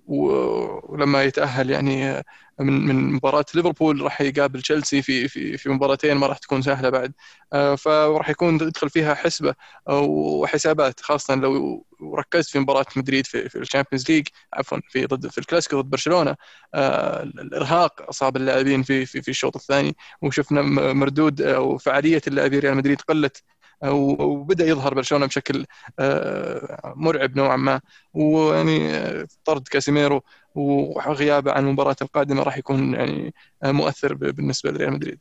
ولما 0.09 1.23
يتأهل 1.23 1.69
يعني 1.69 2.23
من 2.59 2.73
من 2.87 3.13
مباراة 3.13 3.45
ليفربول 3.55 4.01
راح 4.01 4.21
يقابل 4.21 4.61
تشيلسي 4.61 5.01
في 5.01 5.27
في 5.27 5.57
في 5.57 5.69
مباراتين 5.69 6.17
ما 6.17 6.27
راح 6.27 6.37
تكون 6.37 6.61
سهلة 6.61 6.89
بعد. 6.89 7.13
آه، 7.53 7.75
فراح 7.75 8.29
يكون 8.29 8.55
يدخل 8.55 8.89
فيها 8.89 9.13
حسبة 9.13 9.55
وحسابات 9.89 10.99
خاصة 11.01 11.35
لو 11.35 11.85
ركزت 12.15 12.49
في 12.51 12.59
مباراة 12.59 12.85
مدريد 12.95 13.25
في, 13.27 13.49
في 13.49 13.59
ال 13.59 13.64
Champions 13.64 14.11
League 14.11 14.27
عفوا 14.53 14.77
في 14.89 15.05
ضد 15.05 15.27
في 15.27 15.37
الكلاسيكو 15.37 15.81
ضد 15.81 15.89
برشلونة. 15.89 16.35
آه، 16.73 17.23
الإرهاق 17.23 18.09
أصاب 18.09 18.37
اللاعبين 18.37 18.83
في 18.83 19.05
في 19.05 19.21
في 19.21 19.29
الشوط 19.31 19.55
الثاني 19.55 19.95
وشفنا 20.21 20.61
مردود 20.93 21.41
أو 21.41 21.77
فعاليه 21.77 22.21
اللاعبين 22.27 22.59
ريال 22.59 22.77
مدريد 22.77 23.01
قلت 23.01 23.43
وبدا 23.87 24.65
يظهر 24.65 24.93
برشلونة 24.93 25.25
بشكل 25.25 25.65
آه، 25.99 26.93
مرعب 26.95 27.37
نوعا 27.37 27.57
ما 27.57 27.81
ويعني 28.13 28.89
آه، 28.89 29.27
طرد 29.45 29.67
كاسيميرو 29.67 30.23
وغيابه 30.55 31.51
عن 31.51 31.67
المباراة 31.67 31.95
القادمة 32.01 32.43
راح 32.43 32.57
يكون 32.57 32.93
يعني 32.93 33.33
آه، 33.63 33.71
مؤثر 33.71 34.13
بالنسبة 34.13 34.71
لريال 34.71 34.93
مدريد. 34.93 35.19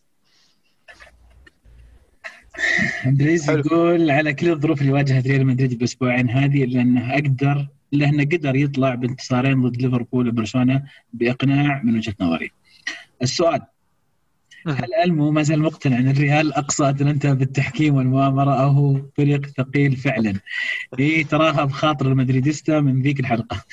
عبد 3.05 3.21
يقول 3.67 4.11
على 4.11 4.35
كل 4.35 4.51
الظروف 4.51 4.81
اللي 4.81 4.93
واجهت 4.93 5.27
ريال 5.27 5.47
مدريد 5.47 5.75
بالاسبوعين 5.75 6.31
هذه 6.31 6.65
إلا 6.65 6.83
أنه 6.83 7.15
أقدر 7.15 7.69
إلا 7.93 8.09
أنه 8.09 8.25
قدر 8.25 8.57
يطلع 8.57 8.95
بانتصارين 8.95 9.63
ضد 9.63 9.83
ليفربول 9.83 10.29
وبرشلونة 10.29 10.83
بإقناع 11.13 11.83
من 11.85 11.97
وجهة 11.97 12.15
نظري. 12.21 12.53
السؤال 13.23 13.61
هل 14.73 14.95
المو 15.05 15.31
ما 15.31 15.43
زال 15.43 15.63
مقتنع 15.63 15.99
أن 15.99 16.09
الريال 16.09 16.55
أقصى 16.55 16.89
اتلانتا 16.89 17.33
بالتحكيم 17.33 17.95
والمؤامرة 17.95 18.63
أو 18.63 18.69
هو 18.69 19.01
فريق 19.17 19.47
ثقيل 19.47 19.97
فعلا؟ 19.97 20.35
إي 20.99 21.25
تراها 21.25 21.65
بخاطر 21.65 22.07
المدريديستا 22.07 22.81
من 22.81 23.03
ذيك 23.03 23.21
الحلقة. 23.21 23.65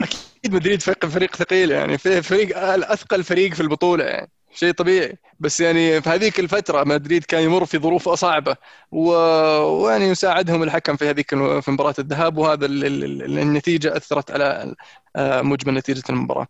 أكيد 0.00 0.54
مدريد 0.54 0.82
فريق 0.82 1.36
ثقيل 1.36 1.70
يعني 1.70 1.98
فريق 1.98 2.58
أثقل 2.58 3.24
فريق 3.24 3.54
في 3.54 3.60
البطولة 3.60 4.04
يعني 4.04 4.30
شيء 4.54 4.72
طبيعي 4.72 5.18
بس 5.40 5.60
يعني 5.60 6.02
في 6.02 6.10
هذيك 6.10 6.40
الفترة 6.40 6.84
مدريد 6.84 7.24
كان 7.24 7.42
يمر 7.42 7.64
في 7.64 7.78
ظروف 7.78 8.08
صعبه 8.08 8.56
ويعني 8.90 10.04
يساعدهم 10.04 10.62
الحكم 10.62 10.96
في 10.96 11.10
هذيك 11.10 11.30
في 11.60 11.70
مباراة 11.70 11.94
الذهاب 11.98 12.38
وهذا 12.38 12.66
النتيجة 12.66 13.96
أثرت 13.96 14.30
على 14.30 14.74
آه، 15.16 15.42
مجمل 15.42 15.74
نتيجة 15.74 16.02
المباراة. 16.10 16.46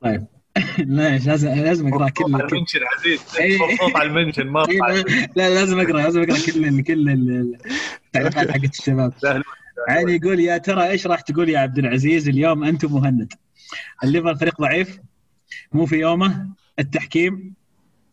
طيب 0.00 0.26
لا 0.78 1.18
لازم 1.18 1.48
لازم 1.48 1.88
أقرأ 1.94 2.08
كل 2.08 2.24
ال 2.24 2.31
mention 2.31 2.80
عزيز. 2.98 3.20
صوت 3.78 3.96
على 3.96 4.08
ال 4.08 4.13
mention 4.13 4.46
ما 4.46 4.66
لا 5.36 5.54
لازم 5.54 5.80
أقرأ 5.80 6.02
لازم 6.02 6.22
أقرأ 6.22 6.38
كل 6.46 6.82
كل 6.82 7.10
التعليقات 8.06 8.50
حقت 8.52 8.78
الشباب. 8.78 9.12
علي 9.88 10.16
يقول 10.16 10.40
يا 10.40 10.58
ترى 10.58 10.88
إيش 10.90 11.06
راح 11.06 11.20
تقول 11.20 11.48
يا 11.48 11.58
عبد 11.58 11.78
العزيز 11.78 12.28
اليوم 12.28 12.64
أنت 12.64 12.84
مهند؟ 12.84 13.32
الليفر 14.04 14.34
فريق 14.36 14.60
ضعيف 14.60 14.98
مو 15.72 15.86
في 15.86 15.96
يومه 15.96 16.48
التحكيم 16.78 17.54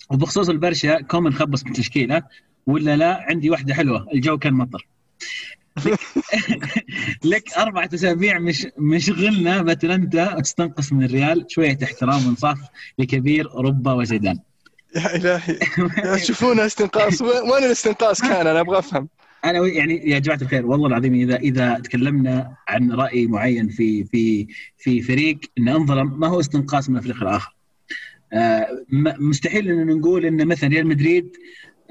وبخصوص 0.09 0.49
البرشا 0.49 1.01
كومن 1.01 1.33
خبص 1.33 1.63
بالتشكيلة 1.63 2.23
ولا 2.67 2.95
لا 2.97 3.25
عندي 3.29 3.49
واحدة 3.49 3.73
حلوة 3.73 4.07
الجو 4.13 4.37
كان 4.37 4.53
مطر. 4.53 4.87
لك 7.23 7.53
اربعة 7.57 7.89
أسابيع 7.93 8.39
مش 8.39 8.67
مشغلنا 8.77 9.61
باتلانتا. 9.61 10.39
تستنقص 10.41 10.93
من 10.93 11.03
الريال. 11.03 11.45
شوية 11.47 11.77
احترام 11.83 12.27
وانصاف 12.27 12.57
لكبير 12.99 13.51
أوروبا 13.51 13.93
وزيدان. 13.93 14.39
يا 14.95 15.15
إلهي. 15.15 15.59
تشوفون 16.21 16.59
استنقاص. 16.59 17.21
وين 17.21 17.63
الاستنقاص 17.63 18.21
كان؟ 18.21 18.47
أنا 18.47 18.59
أبغى 18.59 18.79
أفهم. 18.79 19.09
أنا 19.45 19.67
يعني 19.67 20.09
يا 20.09 20.19
جماعة 20.19 20.41
الخير 20.41 20.65
والله 20.65 20.87
العظيم 20.87 21.13
اذا 21.13 21.35
إذا 21.35 21.79
تكلمنا 21.79 22.55
عن 22.67 22.91
رأي 22.91 23.27
معين 23.27 23.69
في 23.69 24.03
في 24.03 24.47
في 24.77 25.01
فريق 25.01 25.39
انه 25.57 25.75
انظلم 25.75 26.19
ما 26.19 26.27
هو 26.27 26.39
استنقاص 26.39 26.89
من 26.89 26.97
الفريق 26.97 27.23
الآخر؟ 27.23 27.55
آه 28.33 28.67
مستحيل 29.19 29.69
ان 29.69 29.87
نقول 29.97 30.25
إن 30.25 30.47
مثلا 30.47 30.69
ريال 30.69 30.87
مدريد 30.87 31.37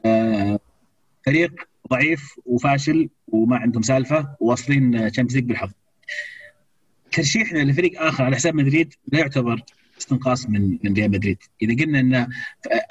آه 0.07 0.59
فريق 1.27 1.53
ضعيف 1.91 2.33
وفاشل. 2.47 3.09
وما 3.29 3.57
عندهم 3.57 3.83
سالفة 3.83 4.37
وواصلين 4.41 5.11
تشامبيونز 5.11 5.47
بالحظ. 5.47 5.71
ترشيحنا 7.13 7.59
لفريق 7.59 8.03
آخر 8.03 8.25
على 8.25 8.37
حساب 8.37 8.55
مدريد 8.55 8.95
لا 9.13 9.19
يعتبر 9.19 9.63
استنقاص 10.01 10.49
من 10.49 10.79
من 10.85 10.93
ريال 10.93 11.11
مدريد، 11.11 11.39
إذا 11.63 11.85
قلنا 11.85 12.01
إن 12.01 12.29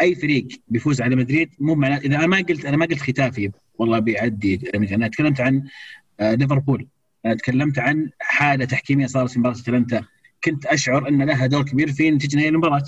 أي 0.02 0.16
فريق 0.16 0.48
بيفوز 0.68 1.02
على 1.02 1.16
مدريد 1.16 1.50
مو 1.60 1.76
معناه 1.76 1.98
إذا 1.98 2.16
أنا 2.16 2.28
ما 2.28 2.38
قلت 2.38 2.66
أنا 2.66 2.78
ما 2.78 2.86
قلت 2.86 3.00
ختافي 3.00 3.52
والله 3.78 4.00
بيعدي 4.00 4.62
أنا 4.76 5.08
تكلمت 5.08 5.42
عن 5.42 5.64
آه، 6.20 6.36
ليفربول 6.36 6.88
أنا 7.26 7.34
تكلمت 7.34 7.80
عن 7.80 8.10
حالة 8.20 8.66
تحكيمية 8.66 9.06
صارت 9.06 9.32
في 9.32 9.40
مباراة 9.40 9.56
أتلانتا 9.56 10.04
كنت 10.44 10.66
أشعر 10.66 11.08
إن 11.08 11.22
لها 11.22 11.46
دور 11.46 11.64
كبير 11.64 11.92
في 11.92 12.12
نتيجة 12.12 12.36
نهائي 12.36 12.50
المباراة. 12.50 12.84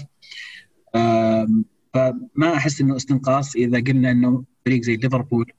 فما 1.93 2.53
أحس 2.55 2.81
إنه 2.81 2.95
استنقاص 2.95 3.55
إذا 3.55 3.79
قلنا 3.79 4.11
إنه 4.11 4.43
فريق 4.65 4.81
زي 4.81 4.95
ليفربول 4.95 5.51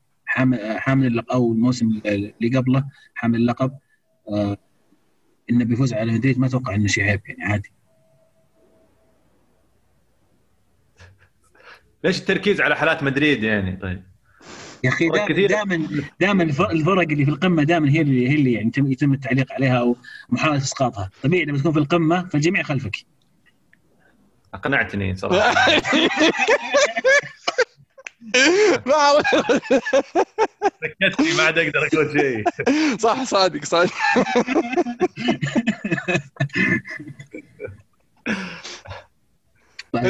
حامل 0.79 1.07
اللقب 1.07 1.31
أو 1.31 1.53
الموسم 1.53 2.01
اللي 2.07 2.59
قبله 2.59 2.85
حامل 3.15 3.39
اللقب. 3.39 3.79
آه 4.29 4.57
انه 5.51 5.65
بيفوز 5.65 5.95
على 5.95 6.13
مدريد 6.13 6.39
ما 6.39 6.47
أتوقع 6.47 6.75
إنه 6.75 6.87
شيء 6.87 7.05
عيب 7.05 7.21
يعني 7.27 7.45
عادي. 7.45 7.73
ليش 12.05 12.21
التركيز 12.21 12.61
على 12.61 12.77
حالات 12.77 13.03
مدريد 13.03 13.43
يعني؟ 13.43 13.77
طيب. 13.77 14.03
يا 14.85 14.89
أخي 14.89 15.09
دائما 15.47 15.89
دائما 16.21 16.43
الفرق 16.43 17.01
اللي 17.01 17.25
في 17.25 17.31
القمة 17.31 17.63
دائما 17.63 17.91
هي 17.91 18.01
اللي 18.01 18.29
هي 18.29 18.35
اللي 18.35 18.53
يعني 18.53 18.73
يتم 18.77 19.13
التعليق 19.13 19.53
عليها 19.53 19.79
أو 19.79 19.97
محاولة 20.29 20.57
إسقاطها، 20.57 21.11
طبيعي 21.23 21.45
لما 21.45 21.59
تكون 21.59 21.73
في 21.73 21.79
القمة 21.79 22.29
فالجميع 22.29 22.63
خلفك. 22.63 22.97
أقنعتني 24.55 25.17
صراحة. 25.17 25.55
ما 28.87 29.23
سكتني 30.83 31.37
ما 31.37 31.43
عاد 31.43 31.59
أقدر 31.59 31.87
أقول 31.93 32.21
شيء. 32.21 32.45
صح 32.99 33.25
صادق 33.25 33.65
صادق. 33.65 33.93
طيب 39.93 40.07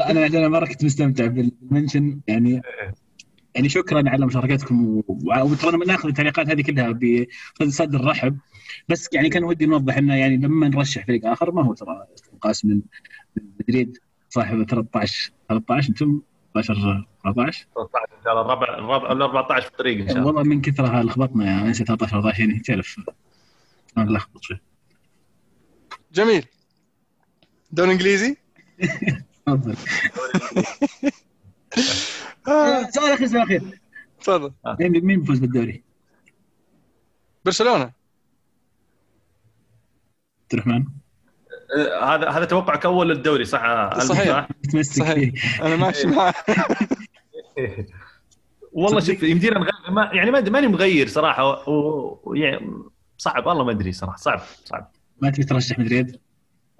أنا 0.00 0.26
أنا 0.26 0.48
مره 0.48 0.66
كنت 0.66 0.84
مستمتع 0.84 1.26
بالمنشن. 1.26 2.20
يعني 2.26 2.62
يعني 3.54 3.68
شكرا 3.68 4.10
على 4.10 4.26
مشاركتكم. 4.26 5.02
وترى 5.08 5.76
ناخذ 5.86 6.08
التعليقات 6.08 6.48
هذه 6.48 6.62
كلها 6.62 6.98
بصدر 7.60 8.04
رحب. 8.04 8.38
بس 8.88 9.08
يعني 9.12 9.28
كان 9.28 9.44
ودي 9.44 9.66
نوضح 9.66 9.96
إنه 9.96 10.16
يعني 10.16 10.36
لما 10.36 10.68
نرشح 10.68 11.06
فريق 11.06 11.26
آخر 11.26 11.50
ما 11.52 11.64
هو 11.64 11.74
ترى 11.74 12.06
استنقاص 12.14 12.64
من 12.64 12.80
مدريد 13.60 13.98
صاحب 14.28 14.64
13 14.70 15.32
13 15.48 15.88
أنتم 15.88 16.20
13 16.54 17.06
14 17.26 17.66
13 17.74 18.16
ان 18.18 18.24
شاء 18.24 18.32
الله 18.32 18.42
الربع 18.42 18.78
الربع 18.78 19.12
ال 19.12 19.22
14 19.22 19.62
في 19.62 19.68
الطريق 19.72 20.00
ان 20.00 20.08
شاء 20.08 20.16
الله 20.16 20.26
والله 20.26 20.42
من 20.42 20.60
كثرها 20.60 21.02
لخبطنا 21.02 21.44
يعني 21.44 21.68
نسيت 21.70 21.86
13 21.86 22.16
14 22.16 22.40
يعني 22.40 22.58
تعرف 22.60 23.00
نلخبط 23.98 24.42
شوي 24.42 24.60
جميل 26.12 26.46
دون 27.72 27.90
انجليزي؟ 27.90 28.36
تفضل 29.46 29.76
سؤال 32.90 33.12
اخير 33.12 33.26
سؤال 33.26 33.42
اخير 33.42 33.80
تفضل 34.20 34.52
مين 34.80 35.20
بيفوز 35.20 35.38
بالدوري؟ 35.38 35.82
برشلونه 37.44 37.84
عبد 37.84 37.94
الرحمن 40.54 40.84
هذا 42.02 42.28
هذا 42.28 42.44
توقعك 42.44 42.84
أول 42.84 43.08
للدوري 43.08 43.44
صح؟ 43.44 43.98
صحيح. 43.98 44.48
صحيح. 44.80 45.62
أنا 45.62 45.76
ماشي 45.76 46.06
معه. 46.06 46.34
والله 48.72 49.00
شوف 49.00 49.22
يمدينا 49.22 49.58
نغير 49.58 49.90
ما 49.90 50.10
يعني 50.12 50.30
ما 50.30 50.40
ماني 50.40 50.66
مغير 50.66 51.08
صراحة 51.08 51.68
ويعني 52.24 52.70
صعب 53.18 53.46
والله 53.46 53.64
ما 53.64 53.70
أدري 53.70 53.92
صراحة 53.92 54.16
صعب 54.16 54.40
صعب. 54.64 54.90
ما 55.20 55.30
تبي 55.30 55.44
ترشح 55.44 55.78
مدريد؟ 55.78 56.20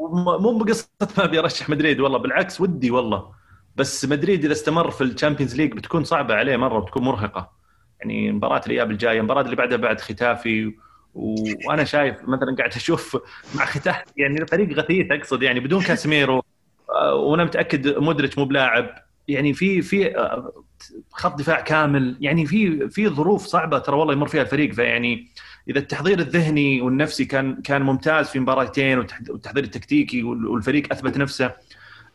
مو 0.01 0.59
بقصة 0.59 0.89
ما 1.19 1.25
أبي 1.25 1.39
أرشح 1.39 1.69
مدريد 1.69 2.01
والله 2.01 2.19
بالعكس 2.19 2.61
ودي 2.61 2.91
والله. 2.91 3.33
بس 3.77 4.05
مدريد 4.05 4.45
إذا 4.45 4.53
استمر 4.53 4.91
في 4.91 5.05
ال 5.05 5.10
Champions 5.10 5.57
League 5.57 5.73
بتكون 5.73 6.05
صعبة 6.05 6.35
عليه 6.35 6.57
مرة 6.57 6.79
وبتكون 6.79 7.03
مرهقة. 7.03 7.53
يعني 8.01 8.33
مباراة 8.33 8.63
الإياب 8.67 8.91
الجاية 8.91 9.19
المباراه 9.19 9.43
اللي 9.43 9.57
بعدها 9.57 9.77
بعد 9.77 10.01
ختافي 10.01 10.75
وأنا 11.15 11.85
شايف 11.85 12.17
مثلا 12.29 12.57
قاعد 12.59 12.75
أشوف 12.75 13.19
مع 13.55 13.65
ختافي 13.65 14.03
يعني 14.17 14.47
فريق 14.47 14.73
غثيث 14.79 15.11
أقصد 15.11 15.43
يعني 15.43 15.61
بدون 15.61 15.83
كاسميرو 15.83 16.43
آه، 16.91 17.15
وأنا 17.15 17.45
متأكد 17.45 17.99
مودريتش 17.99 18.39
مو 18.39 18.45
بلاعب. 18.45 18.95
يعني 19.29 19.53
في 19.53 19.83
في 19.83 20.17
آه، 20.19 20.53
خط 21.13 21.39
دفاع 21.39 21.61
كامل. 21.61 22.17
يعني 22.21 22.47
في 22.47 22.89
في 22.89 23.09
ظروف 23.09 23.47
صعبة 23.47 23.79
ترى 23.79 23.97
والله 23.97 24.13
يمر 24.13 24.29
فيها 24.29 24.43
الفريق. 24.43 24.73
فيعني 24.73 25.29
إذا 25.69 25.79
التحضير 25.79 26.19
الذهني 26.19 26.81
والنفسي 26.81 27.25
كان 27.25 27.63
كان 27.63 27.83
ممتاز 27.83 28.29
في 28.29 28.41
مباراتين 28.41 28.99
والتحضير 28.99 29.65
التكتيكي 29.65 30.23
والفريق 30.23 30.93
أثبت 30.93 31.17
نفسه 31.17 31.53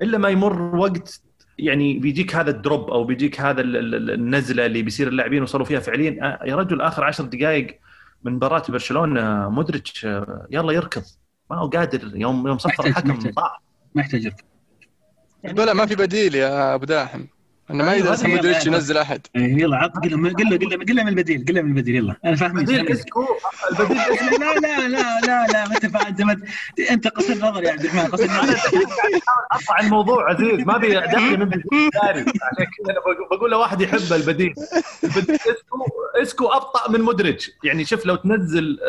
إلا 0.01 0.17
ما 0.17 0.29
يمر 0.29 0.75
وقت 0.75 1.21
يعني 1.59 1.99
بيجيك 1.99 2.35
هذا 2.35 2.49
ال 2.49 2.57
drop 2.57 2.89
أو 2.89 3.03
بيجيك 3.03 3.41
هذا 3.41 3.61
النزلة 3.61 4.65
اللي 4.65 4.81
بيصير 4.81 5.07
اللاعبين 5.07 5.43
وصلوا 5.43 5.65
فيها 5.65 5.79
فعليا. 5.79 6.17
آه، 6.21 6.45
يا 6.45 6.55
رجل 6.55 6.81
آخر 6.81 7.03
عشر 7.03 7.23
دقائق 7.23 7.79
من 8.23 8.33
مباراة 8.33 8.63
برشلونة 8.69 9.49
مودريتش 9.49 10.03
يلا 10.51 10.71
يركض. 10.71 11.03
ما 11.51 11.57
هو 11.57 11.69
قادر 11.69 12.15
يوم 12.15 12.47
يوم 12.47 12.57
صفر 12.57 12.85
الحكم 12.85 13.31
صح 13.31 13.61
محتاج 13.95 14.25
يركض. 14.25 14.43
يعني 15.43 15.55
بلا 15.55 15.73
ما 15.73 15.85
في 15.85 15.95
بديل 15.95 16.35
يا 16.35 16.75
أبو 16.75 16.85
داحم. 16.85 17.25
انه 17.71 17.83
ما 17.83 17.91
أيوة، 17.91 18.07
يقدر 18.07 18.27
مودريتش 18.27 18.65
ينزل 18.65 18.97
أحد. 18.97 19.27
إيه، 19.35 19.61
يلا 19.61 19.77
عط 19.77 19.97
قل 19.97 20.11
له 20.11 20.29
قل 20.29 20.49
له 20.49 20.57
قل 20.77 20.95
له 20.95 21.03
من 21.03 21.09
البديل 21.09 21.45
قل 21.47 21.55
له 21.55 21.61
من 21.61 21.69
البديل 21.69 21.95
يلا. 21.95 22.15
أنا 22.25 22.35
فاهم 22.35 22.57
البديل 22.57 22.89
اسكو 22.89 23.25
البديل 23.71 23.97
لا 24.41 24.59
لا 24.59 24.87
لا 24.87 25.19
لا 25.21 25.47
لا 25.47 25.67
ما 25.67 25.75
أنت 26.07 26.41
أنت 26.91 27.07
قصر 27.07 27.33
نظر 27.35 27.63
يا 27.63 27.71
عبد 27.71 27.85
الرحمن 27.85 28.11
قصر 28.11 28.25
نظر 28.25 28.57
أطلع 29.51 29.79
الموضوع 29.81 30.29
عزيز 30.29 30.59
ما 30.59 30.75
أبي 30.75 30.97
أدخل 30.97 31.37
من 31.39 31.47
عشان 31.47 32.25
كذا 32.77 32.95
بقول 33.31 33.51
لواحد 33.51 33.81
يحب 33.81 34.13
البديل. 34.13 34.53
اسكو 35.05 35.85
اسكو 36.21 36.47
أبطأ 36.47 36.91
من 36.91 37.01
مودريتش. 37.01 37.51
يعني 37.63 37.85
شوف 37.85 38.05
لو 38.05 38.15
تنزل 38.15 38.79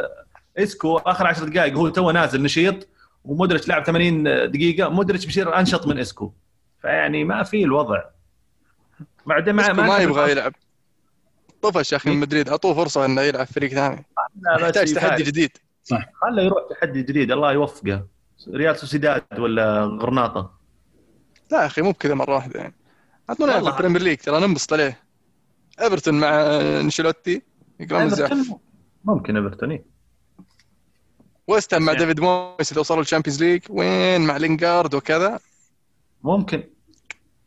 آه، 0.57 0.62
اسكو 0.62 0.97
آخر 0.97 1.26
10 1.26 1.45
دقائق 1.45 1.74
هو 1.74 1.89
تو 1.89 2.11
نازل 2.11 2.43
نشيط 2.43 2.89
ومودريتش 3.24 3.68
لعب 3.68 3.85
80 3.85 4.22
دقيقة 4.51 4.89
مودريتش 4.89 5.26
بيصير 5.26 5.59
أنشط 5.59 5.87
من 5.87 5.99
اسكو 5.99 6.33
فيعني 6.83 7.24
ما 7.24 7.43
في 7.43 7.64
الوضع. 7.64 8.03
ما, 9.29 9.72
ما 9.72 9.99
يبغى 9.99 10.31
يلعب. 10.31 10.53
طفش 11.62 11.93
يا 11.93 11.97
أخي 11.97 12.11
من 12.11 12.16
مدريد. 12.16 12.49
أعطوه 12.49 12.74
فرصة 12.74 13.05
إنه 13.05 13.22
يلعب 13.22 13.47
فريق 13.47 13.70
ثاني. 13.70 14.07
يحتاج 14.61 14.95
تحدي 14.95 15.22
جديد. 15.22 15.51
صح. 15.85 16.09
خله 16.14 16.43
يروح 16.43 16.62
تحدي 16.70 17.03
جديد 17.03 17.33
الله 17.33 17.53
يوفقه. 17.53 18.07
ريال 18.55 18.76
سوسيداد 18.76 19.24
ولا 19.39 19.85
غرناطة؟ 19.85 20.59
لا 21.51 21.61
يا 21.61 21.66
أخي 21.66 21.83
مو 21.83 21.91
بكذا 21.91 22.14
مرة 22.14 22.35
واحدة 22.35 22.61
يعني. 22.61 22.74
اعطونا 23.31 23.61
في 23.61 23.68
ال 23.68 23.73
Premier 23.73 24.03
League 24.03 24.18
ترى 24.18 24.41
ننبسط 24.41 24.72
عليه. 24.72 25.01
إيفرتون 25.81 26.20
مع 26.20 26.29
أنشيلوتي 26.81 27.43
يقرون 27.81 28.12
ممكن 29.05 29.37
إيفرتون 29.37 29.70
إيه. 29.70 29.85
ويست 31.47 31.74
هام 31.74 31.93
يعني. 31.93 32.05
ديفيد 32.05 32.20
مويس 32.20 32.72
اذا 32.72 32.81
وصلوا 32.81 33.01
ال 33.01 33.05
Champions 33.05 33.43
League 33.43 33.62
وين؟ 33.70 34.20
مع 34.20 34.37
لينجارد 34.37 34.95
وكذا. 34.95 35.41
ممكن. 36.22 36.64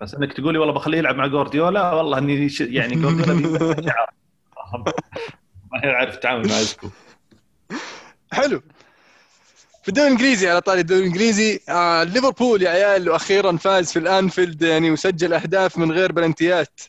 بس 0.01 0.15
إنك 0.15 0.33
تقول 0.33 0.53
لي 0.53 0.59
والله 0.59 0.73
بخليه 0.73 0.97
يلعب 0.97 1.15
مع 1.15 1.27
جوارديولا 1.27 1.91
والله 1.91 2.17
إني 2.17 2.49
يعني 2.59 2.95
جوارديولا 2.95 3.33
ما 5.71 5.79
يعرف 5.83 6.15
يتعامل 6.15 6.47
مع 6.47 6.61
اسكو 6.61 6.89
حلو. 8.31 8.61
في 9.83 9.89
الدوري 9.89 10.07
الإنجليزي 10.07 10.49
على 10.49 10.61
طاري 10.61 10.81
الدوري 10.81 11.01
الإنجليزي 11.01 11.59
آه 11.69 12.03
ليفربول 12.03 12.61
يا 12.61 12.69
عيال 12.69 13.09
وأخيرا 13.09 13.57
فاز 13.57 13.91
في 13.91 13.99
الأنفيلد 13.99 14.61
يعني 14.61 14.91
وسجل 14.91 15.33
أهداف 15.33 15.77
من 15.77 15.91
غير 15.91 16.11
بلنتيات. 16.11 16.79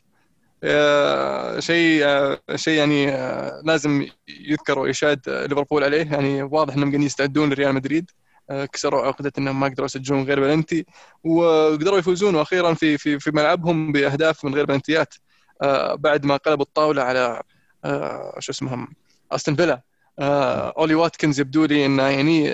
آه 0.64 1.60
شيء 1.60 2.04
آه 2.04 2.38
شيء 2.54 2.78
يعني 2.78 3.08
آه 3.08 3.62
لازم 3.64 4.08
يذكر 4.28 4.78
ويشاد 4.78 5.20
ليفربول 5.28 5.84
عليه. 5.84 6.12
يعني 6.12 6.42
واضح 6.42 6.74
إنهم 6.74 6.88
قاعدين 6.88 7.06
يستعدون 7.06 7.50
لريال 7.50 7.74
مدريد. 7.74 8.10
آه، 8.10 8.21
كسروا 8.50 9.06
عقدة 9.06 9.32
إنهم 9.38 9.60
ما 9.60 9.66
قدروا 9.66 9.84
يسجلون 9.86 10.24
غير 10.24 10.40
بلنتي 10.40 10.86
وقدروا 11.24 11.98
يفوزون 11.98 12.34
وأخيرا 12.34 12.74
في 12.74 12.98
في 12.98 13.18
في 13.18 13.30
ملعبهم 13.30 13.92
بأهداف 13.92 14.44
من 14.44 14.54
غير 14.54 14.66
بلنتيات 14.66 15.14
آه، 15.62 15.94
بعد 15.94 16.24
ما 16.24 16.36
قلبوا 16.36 16.64
الطاولة 16.64 17.02
على 17.02 17.42
آه، 17.84 18.36
شو 18.38 18.52
اسمهم 18.52 18.88
أستون 19.32 19.56
فيلا. 19.56 19.82
أولي 20.18 20.94
واتكنز 20.94 21.40
يبدو 21.40 21.64
لي 21.64 21.86
إنه 21.86 22.02
يعني 22.02 22.50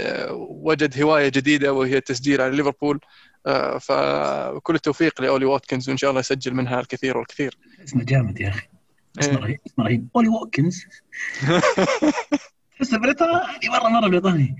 وجد 0.48 1.02
هواية 1.02 1.28
جديدة 1.28 1.72
وهي 1.72 1.96
التسجيل 1.96 2.40
على 2.40 2.56
ليفربول. 2.56 3.00
فكل 3.80 4.74
التوفيق 4.74 5.20
لأولي 5.20 5.44
واتكنز 5.44 5.88
وإن 5.88 5.96
شاء 5.96 6.10
الله 6.10 6.20
يسجل 6.20 6.54
منها 6.54 6.80
الكثير 6.80 7.18
والكثير. 7.18 7.58
اسمه 7.84 8.04
جامد 8.04 8.40
يا 8.40 8.48
أخي. 8.48 8.68
اسمه 9.20 9.38
رهيب 9.38 9.58
اسمه 9.66 9.84
رهيب. 9.84 10.08
أولي 10.16 10.28
واتكنز. 10.28 10.84
تحسه 12.78 12.98
بريطاني. 12.98 13.68
مرة 13.68 13.88
مرة 13.88 14.08
بريطاني. 14.08 14.56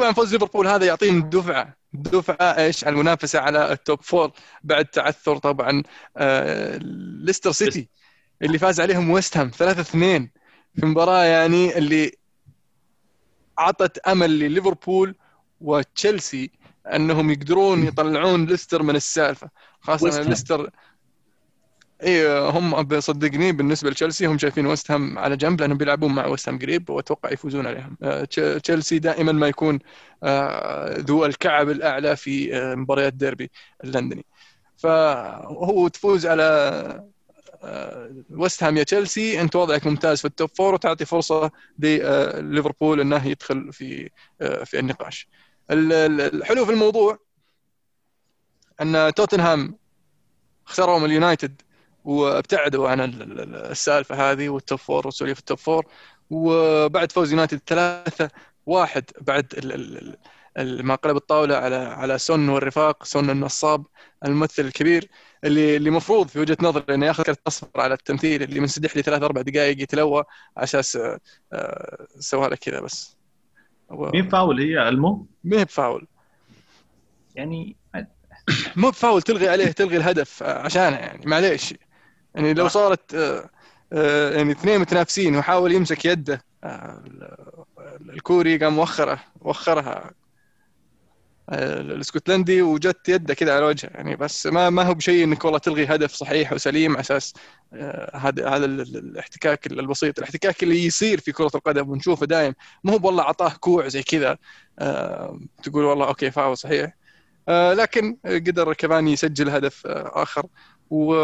وطبعا 0.00 0.12
فوز 0.12 0.32
ليفربول 0.32 0.66
هذا 0.66 0.86
يعطيهم 0.86 1.30
دفعة 1.30 1.76
دفعة 1.92 2.44
إيش؟ 2.44 2.84
على 2.84 2.92
المنافسة 2.92 3.38
على 3.38 3.72
ال 3.72 3.80
top 3.80 4.02
four 4.02 4.30
بعد 4.64 4.84
تعثر 4.84 5.36
طبعا 5.36 5.82
آه 6.16 6.78
ليستر 7.24 7.52
سيتي 7.52 7.88
اللي 8.42 8.58
فاز 8.58 8.80
عليهم 8.80 9.10
ويست 9.10 9.36
هام 9.36 9.50
3 9.50 9.80
2 9.80 10.30
في 10.80 10.86
مباراة 10.86 11.24
يعني 11.24 11.78
اللي 11.78 12.12
عطت 13.58 13.98
أمل 13.98 14.38
لليفربول 14.38 15.14
وتشيلسي 15.60 16.50
أنهم 16.86 17.30
يقدرون 17.30 17.84
يطلعون 17.88 18.46
ليستر 18.46 18.82
من 18.82 18.96
السالفة 18.96 19.50
خاصة 19.80 20.22
ليستر 20.22 20.70
اي 22.02 22.38
هم 22.50 23.00
صدقني 23.00 23.52
بالنسبة 23.52 23.90
لتشيلسي 23.90 24.26
هم 24.26 24.38
شايفين 24.38 24.66
ويست 24.66 24.90
هام 24.90 25.18
على 25.18 25.36
جنب 25.36 25.60
لأنهم 25.60 25.78
بيلعبون 25.78 26.14
مع 26.14 26.26
ويست 26.26 26.48
هام 26.48 26.58
قريب 26.58 26.90
وأتوقع 26.90 27.32
يفوزون 27.32 27.66
عليهم. 27.66 27.96
آه، 28.02 28.24
تشيلسي 28.62 28.98
دائما 28.98 29.32
ما 29.32 29.48
يكون 29.48 29.78
آه، 30.22 30.98
ذو 30.98 31.26
الكعب 31.26 31.70
الأعلى 31.70 32.16
في 32.16 32.56
آه، 32.56 32.74
مباريات 32.74 33.12
ديربي 33.12 33.50
اللندني. 33.84 34.24
فهو 34.76 35.88
تفوز 35.88 36.26
على 36.26 37.10
ويست 38.30 38.62
هام 38.62 38.76
يا 38.76 38.82
تشيلسي. 38.82 39.40
أنت 39.40 39.56
وضعك 39.56 39.86
ممتاز 39.86 40.18
في 40.20 40.24
ال 40.24 40.30
top 40.30 40.50
four 40.56 40.74
وتعطي 40.74 41.04
فرصة 41.04 41.50
لليفربول 41.78 43.00
إنه 43.00 43.26
يدخل 43.26 43.72
في 43.72 44.10
في 44.64 44.78
النقاش. 44.78 45.28
الحلو 45.70 46.64
في 46.64 46.72
الموضوع 46.72 47.18
أن 48.80 49.14
توتنهام 49.14 49.78
خسروا 50.64 50.98
من 50.98 51.04
اليونايتد 51.04 51.62
وابتعدوا 52.10 52.88
عن 52.88 53.00
السالفة 53.70 54.30
هذه 54.30 54.48
وال 54.48 54.60
top 54.60 54.78
four 54.78 55.06
وسوالف 55.06 55.38
ال 55.38 55.43
top 55.43 55.58
four 55.58 55.86
وبعد 56.30 57.12
فوز 57.12 57.32
يونايتد 57.32 57.60
ثلاثة 57.66 58.30
واحد 58.66 59.04
بعد 59.20 59.46
ما 60.58 60.94
قلب 60.94 61.16
الطاولة 61.16 61.56
على 61.56 61.76
على 61.76 62.18
سون 62.18 62.48
والرفاق 62.48 63.04
سون 63.04 63.30
النصاب 63.30 63.86
الممثل 64.24 64.62
الكبير 64.62 65.10
اللي 65.44 65.76
اللي 65.76 65.88
المفروض 65.88 66.28
في 66.28 66.40
وجهة 66.40 66.56
نظري 66.62 66.94
إنه 66.94 67.06
ياخذ 67.06 67.22
كرت 67.24 67.40
اصفر 67.46 67.80
على 67.80 67.94
التمثيل 67.94 68.42
اللي 68.42 68.60
منسدح 68.60 68.96
لي 68.96 69.02
ثلاث 69.02 69.22
أربع 69.22 69.40
دقائق 69.42 69.82
يتلوى 69.82 70.24
على 70.56 70.64
أساس 70.64 70.96
آه، 71.52 72.06
سوى 72.18 72.48
لك 72.48 72.58
كذا 72.58 72.80
بس. 72.80 73.16
مين 73.90 74.28
فاول 74.28 74.60
هي؟ 74.60 74.88
ألمو؟ 74.88 75.26
مين 75.44 75.64
فاول 75.64 76.06
يعني 77.36 77.76
مو 78.76 78.90
بفاول 78.90 79.22
تلغي 79.22 79.48
عليه 79.48 79.66
تلغي 79.72 79.96
الهدف 79.96 80.42
عشانه 80.42 80.96
يعني 80.96 81.26
معليش. 81.26 81.74
يعني 82.34 82.54
لو 82.54 82.68
صارت 82.68 83.14
آه، 83.14 83.50
آه، 83.92 84.30
يعني 84.36 84.52
اثنين 84.52 84.80
متنافسين 84.80 85.36
وحاول 85.36 85.72
يمسك 85.72 86.04
يده 86.04 86.44
آه، 86.64 87.04
الكوري 88.00 88.58
قام 88.58 88.78
وخره 88.78 89.20
وخرها 89.40 90.10
الاسكتلندي 91.52 92.62
وجت 92.62 93.08
يده 93.08 93.34
كذا 93.34 93.56
على 93.56 93.66
وجهه. 93.66 93.90
يعني 93.94 94.16
بس 94.16 94.46
ما 94.46 94.70
ما 94.70 94.82
هو 94.82 94.94
بشيء 94.94 95.24
إنك 95.24 95.44
والله 95.44 95.58
تلغي 95.58 95.86
هدف 95.86 96.12
صحيح 96.12 96.52
وسليم 96.52 96.92
على 96.92 97.00
أساس 97.00 97.34
هذا 98.14 98.48
هذا 98.48 98.64
الاحتكاك 98.64 99.66
البسيط. 99.66 100.18
الاحتكاك 100.18 100.62
اللي 100.62 100.86
يصير 100.86 101.20
في 101.20 101.32
كرة 101.32 101.50
القدم 101.54 101.90
ونشوفه 101.90 102.26
دايم 102.26 102.54
مو 102.84 102.92
هو 102.92 103.06
والله 103.06 103.22
أعطاه 103.22 103.52
كوع 103.60 103.88
زي 103.88 104.02
كذا 104.02 104.38
تقول 105.62 105.84
والله 105.84 106.06
أوكي 106.08 106.30
فاول 106.30 106.56
صحيح. 106.56 106.96
لكن 107.48 108.16
قدر 108.24 108.74
كمان 108.74 109.08
يسجل 109.08 109.50
هدف 109.50 109.86
آخر. 109.86 110.46
و 110.90 111.14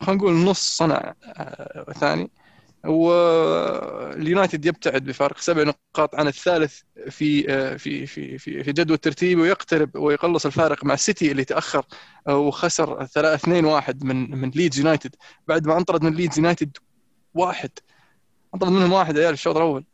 خلينا 0.00 0.22
نقول 0.22 0.34
نص 0.34 0.76
صنع 0.76 1.14
آه، 1.24 1.92
ثاني. 1.92 2.30
واليونايتد 2.84 4.66
يبتعد 4.66 5.04
بفارق 5.04 5.38
سبع 5.38 5.62
نقاط 5.62 6.14
عن 6.14 6.26
الثالث 6.26 6.80
في 7.10 7.52
آه، 7.52 7.76
في 7.76 8.06
في 8.06 8.38
في 8.38 8.62
في 8.64 8.72
جدول 8.72 8.94
الترتيب 8.94 9.38
ويقترب 9.38 9.96
ويقلص 9.96 10.46
الفارق 10.46 10.84
مع 10.84 10.94
السيتي 10.94 11.30
اللي 11.30 11.44
تأخر 11.44 11.86
آه، 12.28 12.36
وخسر 12.36 13.02
2 13.02 13.64
1 13.64 14.04
من 14.04 14.30
من 14.30 14.50
ليدز 14.50 14.78
يونايتد. 14.78 15.14
بعد 15.48 15.66
ما 15.66 15.76
انطرد 15.76 16.02
من 16.04 16.14
ليدز 16.14 16.38
يونايتد 16.38 16.76
واحد. 17.34 17.70
انطرد 18.54 18.70
منهم 18.72 18.92
واحد 18.92 19.16
يا 19.16 19.22
عيال 19.22 19.32
الشوط 19.32 19.56
الأول. 19.56 19.84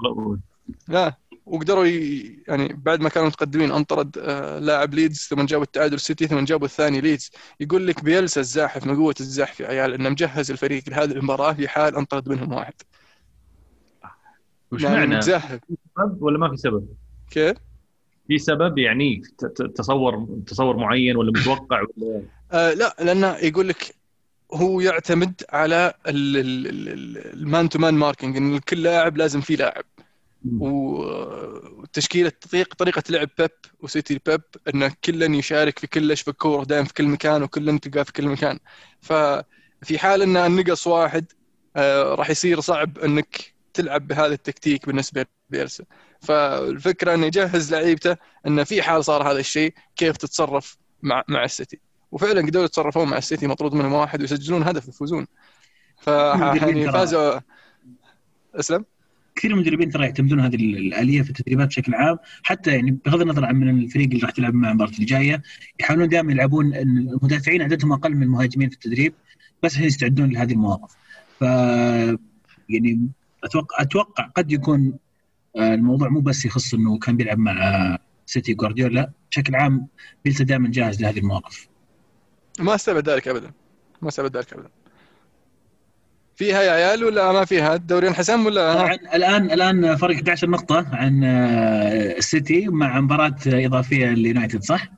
الأول. 0.00 0.40
لا. 0.88 1.14
وقدروا 1.46 1.86
ي... 1.86 2.38
يعني 2.48 2.72
بعد 2.72 3.00
ما 3.00 3.08
كانوا 3.08 3.28
متقدمين 3.28 3.72
انطرد 3.72 4.18
آه، 4.18 4.58
لاعب 4.58 4.94
ليدز 4.94 5.18
ثم 5.18 5.46
جابوا 5.46 5.64
التعادل 5.64 6.00
سيتي 6.00 6.26
ثم 6.26 6.44
جابوا 6.44 6.66
الثاني 6.66 7.00
ليدز. 7.00 7.30
يقول 7.60 7.86
لك 7.86 8.04
بيلسا 8.04 8.40
الزاحف 8.40 8.86
من 8.86 8.96
قوة 8.96 9.14
الزحف 9.20 9.60
يا 9.60 9.66
عيال 9.66 9.94
إنه 9.94 10.08
مجهز 10.08 10.50
الفريق 10.50 10.82
لهذه 10.88 11.12
المباراة 11.12 11.52
في 11.52 11.68
حال 11.68 11.96
انطرد 11.96 12.28
منهم 12.28 12.52
واحد. 12.52 12.74
وش 14.72 14.82
يعني 14.82 14.96
معنى؟ 14.96 15.22
سبب 15.22 16.22
ولا 16.22 16.38
ما 16.38 16.50
في 16.50 16.56
سبب؟ 16.56 16.88
كيف؟ 17.30 17.56
في 18.28 18.38
سبب 18.38 18.78
يعني 18.78 19.22
تصور 19.74 20.28
تصور 20.46 20.76
معين 20.76 21.16
ولا 21.16 21.32
متوقع 21.40 21.80
ولا 21.80 22.22
آه 22.52 22.74
لا 22.74 22.96
لأنه 23.00 23.36
يقول 23.36 23.68
لك 23.68 23.94
هو 24.54 24.80
يعتمد 24.80 25.42
على 25.50 25.94
ال 26.06 26.47
man 26.47 27.68
to 27.68 27.78
man 27.78 27.94
marking 27.94 28.36
إن 28.36 28.58
كل 28.58 28.82
لاعب 28.82 29.16
لازم 29.16 29.40
فيه 29.40 29.56
لاعب. 29.56 29.84
وتشكيله 30.44 32.32
طريق 32.50 32.74
طريقة 32.74 33.02
لعب 33.10 33.28
بيب 33.38 33.50
وسيتي 33.80 34.20
بيب 34.26 34.42
انه 34.74 34.92
كل 35.04 35.34
يشارك 35.34 35.78
في 35.78 35.86
كلش 35.86 36.22
في 36.22 36.28
الكوره 36.30 36.64
دائما 36.64 36.84
في 36.86 36.94
كل 36.94 37.06
مكان 37.06 37.42
وكل 37.42 37.78
تلقاه 37.78 38.02
في 38.02 38.12
كل 38.12 38.28
مكان. 38.28 38.58
ففي 39.00 39.98
حال 39.98 40.22
إن 40.22 40.36
النقص 40.36 40.86
واحد 40.86 41.32
آه، 41.76 42.14
راح 42.14 42.30
يصير 42.30 42.60
صعب 42.60 42.98
إنك 42.98 43.54
تلعب 43.74 44.06
بهذا 44.08 44.34
التكتيك 44.34 44.86
بالنسبة 44.86 45.26
لبيرسا. 45.50 45.84
فالفكرة 46.20 47.14
إنه 47.14 47.26
يجهز 47.26 47.74
لعيبته 47.74 48.16
انه 48.46 48.64
في 48.64 48.82
حال 48.82 49.04
صار 49.04 49.30
هذا 49.30 49.40
الشيء 49.40 49.74
كيف 49.96 50.16
تتصرف 50.16 50.76
مع 51.02 51.24
مع 51.28 51.44
السيتي. 51.44 51.80
وفعلا 52.12 52.46
قدروا 52.46 52.64
يتصرفون 52.64 53.08
مع 53.08 53.18
السيتي 53.18 53.46
مطرود 53.46 53.74
منهم 53.74 53.92
واحد 53.92 54.20
ويسجلون 54.20 54.62
هدف 54.62 54.88
يفوزون. 54.88 55.26
ف 56.00 56.06
يعني 56.06 56.92
فازوا 56.92 57.40
أسلم؟ 58.54 58.84
كثير 59.36 59.52
من 59.54 59.58
المدربين 59.60 59.90
ترى 59.90 60.04
يعتمدون 60.04 60.40
هذه 60.40 60.54
ال- 60.56 60.76
الآلية 60.76 61.22
في 61.22 61.30
التدريبات 61.30 61.68
بشكل 61.68 61.94
عام. 61.94 62.18
حتى 62.42 62.70
يعني 62.70 62.90
بغض 62.90 63.20
النظر 63.20 63.44
عن 63.44 63.54
من 63.56 63.68
الفريق 63.68 64.08
اللي 64.08 64.20
راح 64.20 64.30
تلعب 64.30 64.54
مع 64.54 64.68
المباراة 64.70 64.90
الجاية 64.90 65.42
يحاولون 65.80 66.08
دائما 66.08 66.32
يلعبون 66.32 66.74
المدافعين 66.74 67.62
عددهم 67.62 67.92
أقل 67.92 68.14
من 68.14 68.22
المهاجمين 68.22 68.68
في 68.68 68.74
التدريب 68.74 69.14
بس 69.62 69.74
عشان 69.74 69.84
يستعدون 69.84 70.30
لهذه 70.30 70.52
المواقف. 70.52 70.94
ف 71.40 71.42
يعني 72.68 73.08
أتوقع 73.44 73.82
أتوقع 73.82 74.24
قد 74.26 74.52
يكون 74.52 74.98
آه، 75.56 75.74
الموضوع 75.74 76.08
مو 76.08 76.20
بس 76.20 76.44
يخص 76.44 76.74
إنه 76.74 76.98
كان 76.98 77.16
بيلعب 77.16 77.38
مع 77.38 77.98
سيتي 78.26 78.54
جوارديولا 78.54 79.10
بشكل 79.30 79.54
عام 79.54 79.86
بيلسا 80.24 80.44
دائما 80.44 80.68
جاهز 80.70 81.02
لهذه 81.02 81.18
المواقف. 81.18 81.68
ما 82.60 82.74
استبعد 82.74 83.08
ذلك 83.08 83.28
ابدا. 83.28 83.50
ما 84.02 84.08
استبعد 84.08 84.36
ذلك 84.36 84.52
ابدا. 84.52 84.68
فيها 86.36 86.62
يا 86.62 86.70
عيال 86.70 87.04
ولا 87.04 87.32
ما 87.32 87.44
فيها 87.44 87.74
الدوري 87.74 88.08
انحسم 88.08 88.46
ولا 88.46 88.94
الان 88.94 89.50
الآن 89.50 89.96
فرق 89.96 90.14
11 90.14 90.50
نقطة 90.50 90.86
عن 90.92 91.24
آه، 91.24 92.18
السيتي 92.18 92.68
مع 92.68 93.00
مباراة 93.00 93.36
إضافية 93.46 94.06
ليونايتد 94.06 94.62
صح؟ 94.62 94.88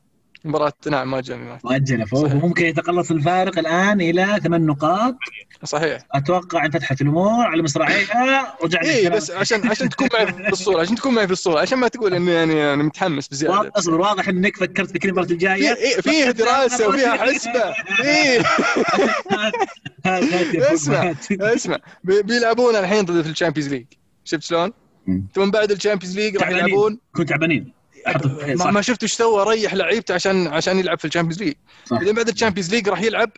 مباراة 0.47 0.73
نعم 0.91 1.11
ما 1.11 1.23
مؤجلة 1.65 2.05
فهو 2.05 2.29
صحيح. 2.29 2.43
ممكن 2.45 2.65
يتقلص 2.67 3.11
الفارق 3.11 3.59
الآن 3.59 4.01
إلى 4.01 4.41
ثمان 4.45 4.67
نقاط. 4.67 5.17
صحيح. 5.65 5.99
أتوقع 6.13 6.65
إن 6.67 6.71
فتحت 6.71 7.01
الأمور 7.01 7.47
على 7.47 7.63
مصراعيها. 7.63 8.57
رجعنا 8.65 8.89
اي 8.89 8.99
الكلام. 8.99 9.17
بس 9.17 9.31
عشان 9.31 9.69
عشان 9.69 9.89
تكون 9.89 10.09
معي 10.15 10.27
في 10.27 10.49
الصورة 10.53 10.81
عشان 10.81 10.95
تكون 10.97 11.15
معي 11.15 11.27
في 11.27 11.33
الصورة 11.33 11.61
عشان 11.61 11.79
ما 11.79 11.89
تقول 11.89 12.15
إني 12.15 12.31
يعني 12.33 12.75
أنا 12.75 12.83
متحمس 12.83 13.29
بزيادة. 13.29 13.55
واضح 13.59 13.71
اصبر 13.77 14.01
واضح 14.01 14.29
إنك 14.29 14.57
فكرت 14.57 14.91
في 14.91 14.99
في 15.13 15.33
الجاية. 15.33 15.75
إيه 15.77 16.01
فيه 16.01 16.31
دراسة 16.31 16.89
وفيها 16.89 17.17
حسبة. 17.17 17.75
إيه. 18.05 18.43
اسمع. 20.73 21.15
اسمع. 21.31 21.79
بي- 22.05 22.23
بيلعبون 22.23 22.77
الحين 22.77 23.05
ضد 23.05 23.23
في 23.23 23.31
ال 23.31 23.35
Champions 23.35 23.69
League. 23.73 23.87
شفت 24.25 24.43
شلون؟ 24.43 24.73
ثم 25.35 25.51
بعد 25.51 25.71
ال 25.71 25.75
Champions 25.75 26.17
League 26.19 26.37
راح. 26.37 26.49
يلعبون. 26.49 26.99
كنت 27.17 27.29
تعبانين. 27.29 27.76
ما. 28.59 28.71
ما 28.71 28.81
شفت 28.81 29.03
إيش 29.03 29.13
سوى 29.13 29.45
ريح 29.55 29.75
لعيبته 29.75 30.15
عشان 30.15 30.47
عشان 30.47 30.79
يلعب 30.79 30.99
في 30.99 31.05
ال 31.05 31.09
Champions 31.09 31.43
League. 31.43 31.55
بعدين 31.91 32.15
بعد 32.15 32.29
ال 32.29 32.33
Champions 32.33 32.71
League 32.75 32.89
راح 32.89 33.03
يلعب 33.03 33.31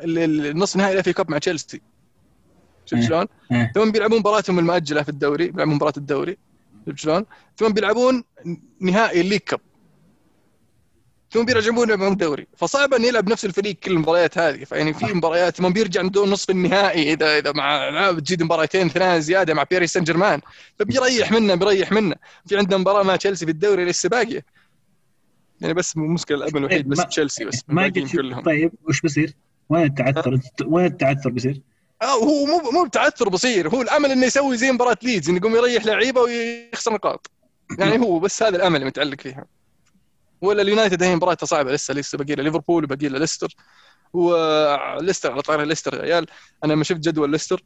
ال- 0.00 0.18
ال- 0.18 0.46
النصف 0.46 0.76
نهائي 0.76 0.92
ال 0.94 1.00
FA 1.00 1.12
Cup 1.12 1.30
مع 1.30 1.38
تشيلسي 1.38 1.80
شفت 2.86 3.00
إيه. 3.00 3.06
شلون؟ 3.08 3.26
إيه. 3.52 3.72
ثم 3.74 3.90
بيلعبون 3.90 4.18
مباراتهم 4.18 4.58
المؤجله 4.58 5.02
في 5.02 5.08
الدوري 5.08 5.48
بيلعبون 5.48 5.74
مباراة 5.74 5.92
الدوري 5.96 6.36
شفت 6.86 6.98
شلون؟ 6.98 7.26
ثم 7.56 7.68
بيلعبون 7.72 8.24
نهائي 8.80 9.20
ال 9.20 9.23
League 9.23 9.40
Cup 9.40 9.60
ثم 11.36 11.44
بيرجعون 11.44 11.88
يلعبون 11.88 12.12
الدوري 12.12 12.46
فصعب 12.56 12.94
ان 12.94 13.04
يلعب 13.04 13.28
نفس 13.28 13.44
الفريق 13.44 13.74
كل 13.74 13.90
المباريات 13.90 14.38
هذه. 14.38 14.64
فيعني 14.64 14.94
في 14.94 15.06
مباريات 15.06 15.56
ثم 15.56 15.68
بيرجع 15.68 16.02
من 16.02 16.10
دون 16.10 16.30
نصف 16.30 16.50
النهائي. 16.50 17.12
اذا 17.12 17.38
إذا 17.38 17.52
مع 17.52 18.10
بتزيد 18.10 18.42
مباراتين 18.42 18.88
ثلاث 18.88 19.22
زيادة 19.22 19.54
مع 19.54 19.62
باريس 19.70 19.92
سان 19.92 20.04
جيرمان 20.04 20.40
فبيريح 20.78 21.32
منه 21.32 21.54
بيريح 21.54 21.92
منه. 21.92 22.14
في 22.46 22.56
عندنا 22.56 22.76
مباراة 22.76 23.02
مع 23.02 23.16
تشيلسي 23.16 23.44
في 23.44 23.50
الدوري 23.50 23.84
لسه 23.84 24.08
باقيه 24.08 24.44
يعني 25.60 25.74
بس 25.74 25.96
مشكلة 25.96 26.36
الأمل 26.36 26.56
الوحيد 26.56 26.88
بس 26.88 26.98
ما- 26.98 27.04
تشيلسي 27.04 27.44
بس 27.44 27.62
ما 27.68 27.88
كلهم. 27.88 28.42
طيب 28.42 28.72
وش 28.88 29.00
بيصير؟ 29.00 29.34
وين 29.68 29.84
التعثر؟ 29.84 30.40
وين 30.66 30.86
التعثر 30.86 31.30
بيصير؟ 31.30 31.60
آه 32.02 32.14
هو 32.14 32.44
مو 32.46 32.70
مو 32.70 32.84
بتعثر 32.84 33.28
بصير. 33.28 33.68
هو 33.68 33.82
الأمل 33.82 34.10
إنه 34.12 34.26
يسوي 34.26 34.56
زي 34.56 34.72
مباراة 34.72 34.96
ليدز 35.02 35.28
إنه 35.28 35.38
يقوم 35.38 35.56
يريح 35.56 35.86
لعيبة 35.86 36.20
ويخسر 36.20 36.92
نقاط. 36.92 37.30
يعني 37.78 37.98
هو 37.98 38.18
بس 38.18 38.42
هذا 38.42 38.56
الأمل 38.56 38.74
اللي 38.76 38.86
متعلق 38.86 39.20
فيها. 39.20 39.44
ولا 40.40 40.62
اليونايتد 40.62 41.02
هي 41.02 41.16
مباراته 41.16 41.46
صعبة. 41.46 41.72
لسه 41.72 41.94
لسه 41.94 42.18
باقي 42.18 42.34
له 42.34 42.42
ليفربول 42.42 42.84
وباقي 42.84 43.08
له 43.08 43.18
ليستر. 43.18 43.54
وليستر 44.12 45.32
على 45.32 45.42
طاري 45.42 45.64
ليستر 45.64 45.94
يا 45.94 46.02
عيال. 46.02 46.26
أنا 46.64 46.72
لما 46.72 46.84
شفت 46.84 47.00
جدول 47.00 47.30
ليستر 47.30 47.62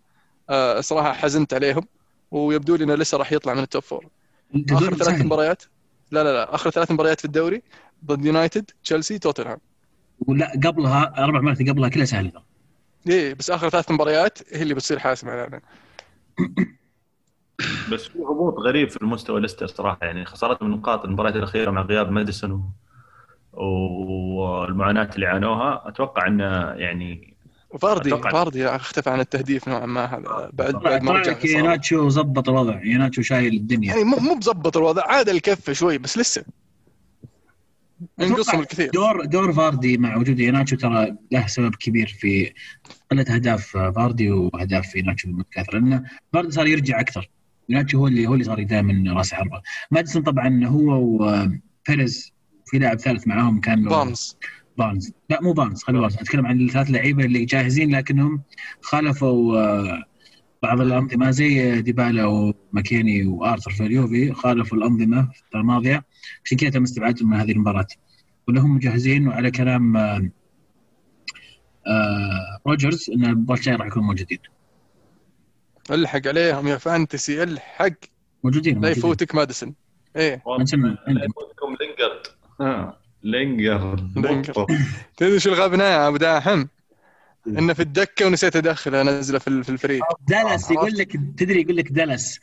آه 0.51 0.81
صراحة 0.81 1.12
حزنت 1.12 1.55
عليهم. 1.55 1.87
ويبدو 2.31 2.77
لي 2.77 2.85
انه 2.85 2.95
لسه 2.95 3.18
راح 3.18 3.33
يطلع 3.33 3.55
من 3.55 3.62
ال 3.62 3.68
top 3.68 3.82
four 3.82 4.07
آخر 4.73 4.95
ثلاث. 4.95 5.21
مباريات. 5.21 5.62
لا 6.11 6.25
لا 6.25 6.33
لا. 6.33 6.55
آخر 6.55 6.71
ثلاث 6.71 6.91
مباريات 6.91 7.18
في 7.18 7.25
الدوري 7.25 7.62
ضد 8.05 8.25
يونايتد 8.25 8.71
تشيلسي 8.85 9.18
توتنهام. 9.18 9.59
ولا 10.27 10.53
قبلها 10.64 11.14
أربع 11.18 11.41
مرات 11.41 11.59
قبلها 11.59 11.89
كلها 11.89 12.05
سهلة. 12.05 12.33
إيه 13.09 13.35
بس 13.35 13.51
آخر 13.51 13.68
ثلاث 13.68 13.91
مباريات 13.91 14.39
هي 14.55 14.62
اللي 14.62 14.75
بتصير 14.75 14.99
حاسمة. 14.99 15.35
الان 15.35 15.61
بس 17.92 18.04
في 18.06 18.18
هبوط 18.18 18.58
غريب 18.58 18.90
في 18.90 18.96
المستوى 19.02 19.40
ليستر 19.40 19.66
صراحة 19.66 19.98
يعني 20.02 20.24
خسارتهم 20.24 20.70
من 20.70 20.76
نقاط 20.76 21.04
المباريات 21.04 21.36
الأخيرة 21.36 21.70
مع 21.70 21.82
غياب 21.82 22.11
ماديسون 22.11 22.70
و... 23.52 23.64
والمعاناة 24.40 25.11
اللي 25.14 25.26
عانوها 25.26 25.88
أتوقع 25.88 26.26
إنه 26.26 26.44
يعني 26.70 27.34
فاردي 27.80 28.11
أتوقع- 28.14 28.32
فاردي 28.32 28.66
اختفى 28.68 29.11
عن 29.11 29.20
التهديف 29.20 29.68
نوعا 29.68 29.86
ما 29.86 30.04
هذا 30.04 30.50
بعد 30.52 30.72
طلع 30.72 30.80
بعد 30.90 31.02
ما 31.02 31.12
رجع 31.12 31.36
يناتشو 31.44 32.08
ظبط 32.08 32.48
الوضع 32.48 32.84
يناتشو 32.84 33.22
شايل 33.22 33.54
الدنيا. 33.54 33.88
يعني 33.90 34.04
مو 34.04 34.16
مو 34.16 34.34
بظبط 34.34 34.76
الوضع 34.76 35.02
عاد 35.06 35.28
الكفه 35.28 35.72
شوي 35.72 35.98
بس 35.98 36.18
لسه. 36.18 36.44
ينقصهم 38.18 38.61
الكثير. 38.61 38.90
دور 38.94 39.24
دور 39.24 39.52
فاردي 39.52 39.98
مع 39.98 40.16
وجود 40.16 40.40
يناتشو 40.40 40.76
ترى 40.76 41.16
له 41.32 41.46
سبب 41.46 41.74
كبير 41.74 42.16
في 42.20 42.52
قلة 43.11 43.34
أهداف 43.34 43.66
فاردي 43.76 44.30
وأهداف 44.30 44.96
يناتشو 44.96 45.28
المتكاثره 45.28 45.78
لأنه 45.78 46.02
فاردي 46.32 46.50
صار 46.52 46.66
يرجع 46.66 47.00
أكثر. 47.00 47.30
يناتشو 47.71 47.99
هو 47.99 48.07
اللي 48.07 48.27
هو 48.27 48.35
اللي 48.35 48.45
صار 48.45 48.62
دائما 48.62 49.12
راس 49.12 49.35
حربة. 49.35 49.62
ماديسون 49.91 50.23
طبعا 50.23 50.66
هو 50.66 50.93
وبيريز 50.93 52.33
في 52.66 52.79
لاعب 52.79 52.99
ثالث 52.99 53.27
معاهم 53.27 53.61
كان 53.61 53.85
بارنز. 53.85 54.37
بارنز. 54.79 55.12
لا 55.31 55.43
مو 55.43 55.53
بارنز 55.53 55.83
خلي 55.83 55.99
بارنز. 55.99 56.14
أتكلم 56.14 56.47
عن 56.47 56.61
الثلاث 56.61 56.91
لعيبه 56.91 57.25
اللي 57.25 57.45
جاهزين 57.45 57.97
لكنهم 57.97 58.43
خالفوا 58.81 59.59
آه، 59.59 60.05
بعض 60.62 60.81
الأنظمة 60.81 61.31
زي 61.31 61.81
ديبالا 61.83 62.25
وماكيني 62.27 63.27
وآرثر 63.27 63.71
في 63.71 63.87
اليوفي 63.87 64.33
خالفوا 64.33 64.79
الأنظمة 64.79 65.23
في 65.23 65.41
الفترة 65.41 65.61
الماضية. 65.61 66.05
عشان 66.45 66.59
كذا 66.59 66.71
تم 66.71 66.83
استبعادهم 66.83 67.31
من 67.31 67.37
هذه 67.37 67.53
المباراة. 67.53 67.87
ولا 68.49 68.61
هم 68.61 68.75
مجهزين 68.75 69.29
وعلى 69.29 69.51
كلام 69.51 69.97
آه، 69.97 70.31
آه، 71.87 72.61
روجرز 72.66 73.11
إن 73.11 73.25
المباراه 73.25 73.59
الجايه 73.59 73.77
راح 73.77 73.87
يكونوا 73.87 74.07
موجودين 74.07 74.39
الحق 75.91 76.26
عليهم 76.26 76.68
يا 76.68 76.76
Fantasy 76.76 77.43
الحق. 77.43 77.93
موجودين 78.45 78.81
لا. 78.81 78.89
يفوتك 78.91 79.35
ماديسون. 79.35 79.74
إيه. 80.16 80.43
لا. 81.09 81.24
يفوتكم 81.24 81.76
لينجرد 81.81 82.26
ها 82.61 82.97
لينجرد. 83.22 84.16
تدري 85.16 85.41
شو 85.41 85.51
الغبنة 85.51 85.85
يا 85.85 86.09
أبو 86.09 86.16
داحم؟ 86.16 86.64
إنه 87.47 87.72
في 87.72 87.81
الدكة 87.83 88.26
ونسيت 88.26 88.57
أدخله 88.57 89.01
انزله 89.01 89.39
في 89.39 89.49
ال- 89.49 89.64
في 89.64 89.70
الفريق. 89.70 90.03
دالاس 90.28 90.70
يقول 90.70 90.95
لك 90.99 91.12
تدري 91.37 91.61
يقول 91.61 91.76
لك 91.76 91.93
دالاس 91.93 92.41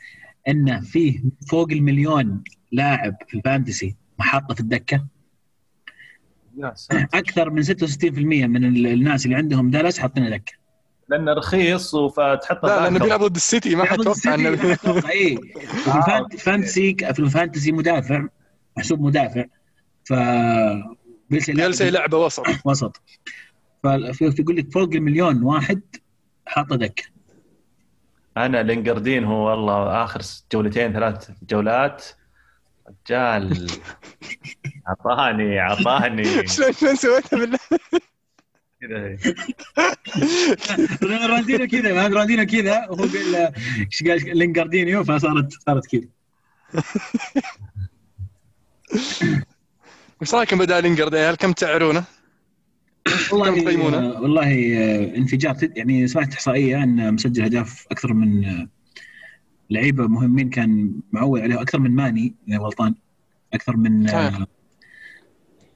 إنه 0.47 0.79
فيه 0.81 1.19
فوق 1.49 1.71
المليون 1.71 2.43
لاعب 2.71 3.15
في 3.27 3.37
ال 3.37 3.44
Fantasy 3.45 3.95
محطة 4.19 4.53
في 4.55 4.59
الدكة. 4.59 5.05
أكثر 7.13 7.49
من 7.49 7.63
66% 7.63 8.47
من 8.47 8.65
ال- 8.65 8.87
الناس 8.87 9.25
اللي 9.25 9.35
عندهم 9.37 9.69
دالاس 9.71 9.99
حاطين 9.99 10.29
دكة. 10.29 10.53
لأنه 11.09 11.33
رخيص 11.33 11.95
فتحطه 11.95 12.67
لا 12.67 12.81
لأنه. 12.83 12.99
بيلعب 12.99 13.23
ضد 13.23 13.35
السيتي 13.35 13.75
ما 13.75 13.85
حتوقع 13.85 14.33
إنه 14.33 14.49
اي 15.09 15.37
في 15.83 15.87
ال 15.97 16.03
Fan- 16.03 16.25
ال 16.33 16.41
Fantasy 16.41 16.95
في 17.13 17.19
ال 17.19 17.26
Fantasy 17.26 17.71
مدافع 17.71 18.25
محسوب 18.77 19.01
مدافع. 19.01 19.45
ف 20.05 20.13
بيلسا 21.29 21.53
جالس 21.53 21.89
يلعبه 21.89 22.17
وسط. 22.17 22.43
وسط. 22.65 23.01
ففي 23.83 24.33
يقول 24.39 24.55
لك 24.57 24.71
فوق 24.73 24.89
المليون 24.93 25.43
واحد 25.43 25.81
حاطه 26.45 26.75
دكه 26.75 27.03
أنا 28.37 28.63
لينجاردينيو 28.63 29.49
والله 29.49 30.03
آخر 30.03 30.21
جولتين 30.53 30.93
ثلاث 30.93 31.29
جولات. 31.49 32.05
رجال. 33.09 33.67
أعطاني 34.87 35.59
أعطاني. 35.59 36.47
شلون 36.47 36.71
شلون 36.73 36.95
سويتها 36.95 37.39
بالله؟ 37.39 37.59
كذا. 38.81 39.17
راندينو 41.27 41.67
كذا 41.67 41.93
ما 41.93 42.07
راندينو 42.07 42.45
كذا 42.45 42.87
وهو 42.89 43.03
قال 43.03 43.53
إيش 43.79 44.03
قال 44.03 44.37
لينجاردينيو 44.37 45.03
فصارت 45.03 45.53
صارت 45.53 45.85
كذا 45.87 46.07
وش 50.21 50.33
رايكم 50.33 50.57
بدال 50.57 50.83
لينجرد 50.83 51.15
هل 51.15 51.35
كم 51.35 51.51
تعرونه؟ 51.51 52.03
كم 53.29 53.61
تقيمونه؟ 53.61 53.97
والله 53.97 54.21
والله 54.21 54.77
آه، 54.77 55.17
انفجار 55.17 55.55
يعني 55.75 56.07
سمعت 56.07 56.33
إحصائية 56.33 56.83
انه 56.83 57.11
مسجل 57.11 57.43
اهداف 57.43 57.85
أكثر 57.91 58.13
من 58.13 58.45
آه، 58.45 58.67
لعيبة 59.69 60.07
مهمين 60.07 60.49
كان 60.49 60.93
معول 61.11 61.41
عليه 61.41 61.61
أكثر 61.61 61.79
من 61.79 61.91
ماني 61.91 62.35
اذا 62.47 62.57
غلطان 62.57 62.95
أكثر 63.53 63.77
من 63.77 64.09
آه،. 64.09 64.47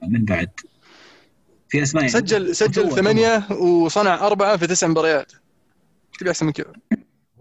من 0.07 0.25
بعد 0.25 0.49
في 1.71 1.81
أسماء 1.81 2.03
يعني. 2.03 2.13
سجل 2.13 2.55
سجل 2.55 2.91
ثمانية 2.91 3.51
وصنع 3.51 4.27
أربعة 4.27 4.57
في 4.57 4.67
تسع 4.67 4.87
مباريات. 4.87 5.31
تبي 6.19 6.29
أحسن 6.29 6.45
من 6.45 6.51
كذا؟ 6.51 6.73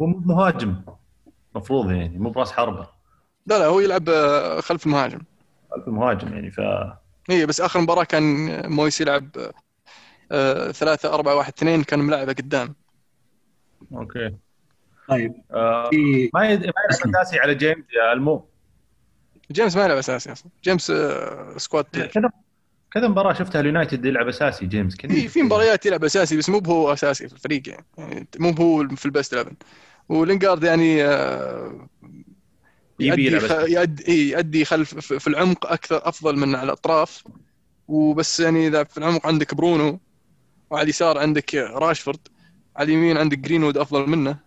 هو 0.01 0.07
مو 0.07 0.18
مهاجم. 0.18 0.83
المفروض 1.55 1.91
يعني 1.91 2.18
مو 2.18 2.31
براس 2.31 2.53
حربة. 2.53 2.89
لا 3.47 3.59
لا 3.59 3.66
هو 3.66 3.81
يلعب 3.81 4.09
آه، 4.09 4.61
خلف 4.61 4.87
المهاجم. 4.87 5.20
خلف 5.70 5.89
المهاجم 5.89 6.33
يعني 6.33 6.51
ف 6.51 6.61
هي 7.31 7.47
بس 7.47 7.61
آخر 7.61 7.81
مباراة 7.81 8.05
كان 8.05 8.22
مويس 8.72 9.01
يلعب 9.01 9.28
آه، 10.33 10.70
ثلاثة 10.70 11.14
أربعة 11.14 11.35
واحد 11.35 11.53
اثنين 11.59 11.83
كان 11.83 11.99
ملعبه 11.99 12.33
قدام. 12.33 12.74
okay. 13.93 14.37
طيب. 15.09 15.35
آه 15.51 15.91
في 15.91 16.31
ما 16.35 16.49
يد... 16.49 16.61
ما 16.61 16.72
يلعب 16.91 17.14
أساسي 17.14 17.39
على 17.39 17.55
جيمس 17.55 17.85
يا 17.97 18.12
ألمو؟ 18.12 18.49
جيمس 19.53 19.76
ما 19.76 19.85
يلعب 19.85 19.97
أساسي 19.97 20.33
أصلا. 20.33 20.51
جيمس 20.64 20.91
آه، 20.91 21.55
squad. 21.57 21.85
كذا 21.85 22.31
كذا 22.93 23.09
مباراة 23.09 23.32
شفتها 23.32 23.61
اليونايتد 23.61 24.05
يلعب 24.05 24.28
أساسي 24.28 24.66
جيمس 24.66 24.97
كذا. 24.97 25.12
في 25.12 25.28
في 25.28 25.43
مباريات 25.43 25.86
يلعب 25.86 26.05
أساسي 26.05 26.36
بس 26.36 26.49
مو 26.49 26.59
هو 26.59 26.93
اساسي 26.93 27.28
في 27.28 27.34
الفريق 27.34 27.68
يعني, 27.68 27.86
يعني 27.99 28.28
مو 28.38 28.51
هو 28.51 28.88
في 28.88 29.07
ال 29.07 29.12
best 29.12 29.35
11 29.34 29.57
ولينجارد 30.09 30.64
يعني 30.64 31.05
آه، 31.05 31.88
يبي 33.01 33.09
يؤدي 33.09 33.26
يلعب 33.26 33.41
خ... 33.41 33.68
يؤدي 33.68 34.05
إيه، 34.09 34.32
يؤدي 34.32 34.64
خلف 34.64 34.95
في 34.99 35.18
في 35.18 35.26
العمق 35.26 35.66
أكثر 35.72 36.09
أفضل 36.09 36.36
من 36.36 36.55
على 36.55 36.64
الأطراف. 36.64 37.24
وبس 37.88 38.41
يعني 38.41 38.66
إذا 38.66 38.84
في 38.84 38.99
العمق 38.99 39.26
عندك 39.26 39.55
برونو 39.55 40.01
وعلى 40.70 40.84
اليسار 40.84 41.18
عندك 41.18 41.55
راشفورد 41.55 42.28
على 42.76 42.93
اليمين 42.93 43.16
عندك 43.16 43.38
جرينوود 43.38 43.78
أفضل 43.78 44.11
منه. 44.11 44.38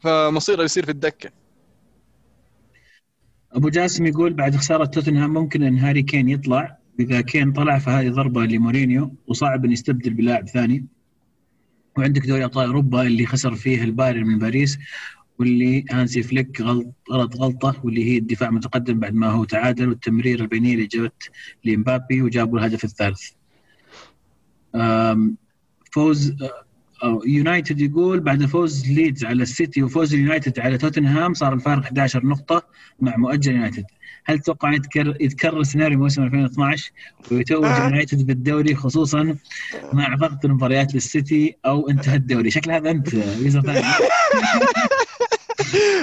فمصيره 0.00 0.62
يصير 0.62 0.84
في 0.84 0.90
الدكة. 0.90 1.30
أبو 3.52 3.68
جاسم 3.68 4.06
يقول 4.06 4.32
بعد 4.32 4.56
خسارة 4.56 4.84
توتنهام 4.84 5.34
ممكن 5.34 5.62
إن 5.62 5.78
هاري 5.78 6.02
كين 6.02 6.28
يطلع. 6.28 6.81
إذا 7.00 7.20
كين 7.20 7.52
طلع 7.52 7.78
فهذه 7.78 8.08
ضربة 8.08 8.44
لمورينيو 8.44 9.14
وصعب 9.26 9.64
أن 9.64 9.72
يستبدل 9.72 10.14
بلاعب 10.14 10.48
ثاني 10.48 10.86
وعندك 11.98 12.26
دوري 12.26 12.44
أبطال 12.44 12.66
أوروبا 12.66 13.02
اللي 13.02 13.26
خسر 13.26 13.54
فيه 13.54 13.84
البايرن 13.84 14.26
من 14.26 14.38
باريس 14.38 14.78
واللي 15.38 15.84
هانسي 15.90 16.22
فليك 16.22 16.60
غلط 16.60 16.86
غلط 17.12 17.36
غلطة 17.36 17.80
واللي 17.84 18.04
هي 18.04 18.18
الدفاع 18.18 18.50
متقدم 18.50 19.00
بعد 19.00 19.14
ما 19.14 19.30
هو 19.30 19.44
تعادل 19.44 19.88
والتمرير 19.88 20.40
البينيه 20.40 20.74
اللي 20.74 20.86
جابت 20.86 21.30
لمبابي 21.64 22.22
وجابوا 22.22 22.58
الهدف 22.58 22.84
الثالث. 22.84 23.22
فوز 25.92 26.36
أو 27.04 27.22
يونايتد 27.26 27.80
يقول 27.80 28.20
بعد 28.20 28.46
فوز 28.46 28.90
ليدز 28.90 29.24
على 29.24 29.42
السيتي 29.42 29.82
وفوز 29.82 30.14
اليونايتد 30.14 30.60
على 30.60 30.78
توتنهام 30.78 31.34
صار 31.34 31.54
الفارق 31.54 31.82
11 31.82 32.26
نقطة 32.26 32.62
مع 33.00 33.16
مؤجل 33.16 33.52
يونايتد 33.52 33.84
هل 34.24 34.38
تتوقع 34.38 34.72
يتكرر, 35.20 35.62
سيناريو 35.62 35.98
موسم 35.98 36.22
2012 36.22 36.92
ويتوج 37.30 37.64
اليونايتد 37.64 38.26
بالدوري 38.26 38.74
خصوصا 38.74 39.36
مع 39.92 40.14
ضغط 40.14 40.44
المباريات 40.44 40.94
للسيتي 40.94 41.56
أو 41.66 41.90
انتهى 41.90 42.16
الدوري؟ 42.16 42.50
شكل 42.50 42.70
هذا 42.70 42.90
أنت 42.90 43.14
ويزا 43.14 43.60
ثاني. 43.60 43.86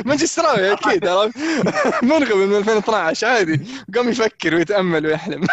مانشستراوي 0.05 0.73
أكيد 0.73 1.07
عرفت؟ 1.07 1.37
منغم 2.03 2.37
من 2.37 2.55
2012 2.55 3.27
عادي. 3.27 3.61
قام 3.95 4.09
يفكر 4.09 4.55
ويتأمل 4.55 5.05
ويحلم. 5.05 5.41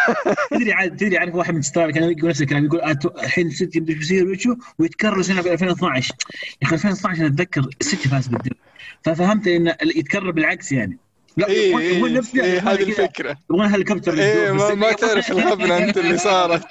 تدري 0.51 0.73
عاد 0.73 0.97
تدري 0.97 1.17
عارف 1.17 1.35
واحد 1.35 1.53
من 1.53 1.61
ستار 1.61 1.91
كان 1.91 2.03
يقول 2.03 2.29
نفس 2.29 2.41
الكلام 2.41 2.65
يقول 2.65 2.81
الحين 3.23 3.47
السيتي 3.47 3.79
بده 3.79 3.93
يصير 3.93 4.27
وشو 4.27 4.55
ويتكرر 4.79 5.21
سنة 5.21 5.41
في 5.41 5.53
2012 5.53 6.13
يا 6.61 6.67
أخي 6.67 6.75
2012 6.75 7.21
أنا 7.21 7.27
أتذكر 7.27 7.69
السيتي 7.81 8.09
فاز 8.09 8.27
بالدوري. 8.27 8.57
ففهمت 9.03 9.47
انه 9.47 9.75
يتكرر 9.81 10.31
بالعكس 10.31 10.71
يعني. 10.71 10.97
لا 11.37 11.47
هو 11.47 11.79
اي 11.79 12.13
نفس 12.13 12.35
إيه 12.35 12.57
يبغى 12.57 12.59
هذه 12.59 12.83
الفكرة. 12.83 13.37
يبغون 13.49 13.65
هليكوبتر 13.65 14.13
للدور. 14.13 14.53
ما, 14.53 14.73
ما 14.73 14.91
تعرف 14.91 15.31
الهبله 15.31 15.77
أنت 15.77 15.97
اللي 15.97 16.17
صارت. 16.17 16.65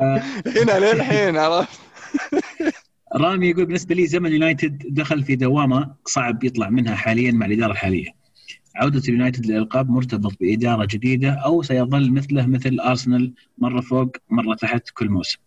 هنا 0.56 0.78
للحين 0.78 1.36
عرفت؟ 1.36 1.80
رامي 3.16 3.50
يقول 3.50 3.66
بالنسبة 3.66 3.94
لي 3.94 4.06
زمن 4.06 4.32
يونايتد 4.32 4.82
دخل 4.88 5.24
في 5.24 5.36
دوامة 5.36 5.94
صعب 6.06 6.44
يطلع 6.44 6.70
منها 6.70 6.94
حاليا 6.94 7.32
مع 7.32 7.46
الإدارة 7.46 7.72
الحالية. 7.72 8.20
عودة 8.76 9.02
اليونايتد 9.08 9.46
للألقاب 9.46 9.90
مرتبط 9.90 10.32
بإدارة 10.40 10.84
جديدة 10.90 11.30
أو 11.30 11.62
سيظل 11.62 12.12
مثله 12.12 12.46
مثل 12.46 12.80
أرسنال 12.80 13.32
مرة 13.58 13.80
فوق 13.80 14.16
مرة 14.30 14.54
تحت 14.54 14.90
كل 14.94 15.08
موسم. 15.08 15.38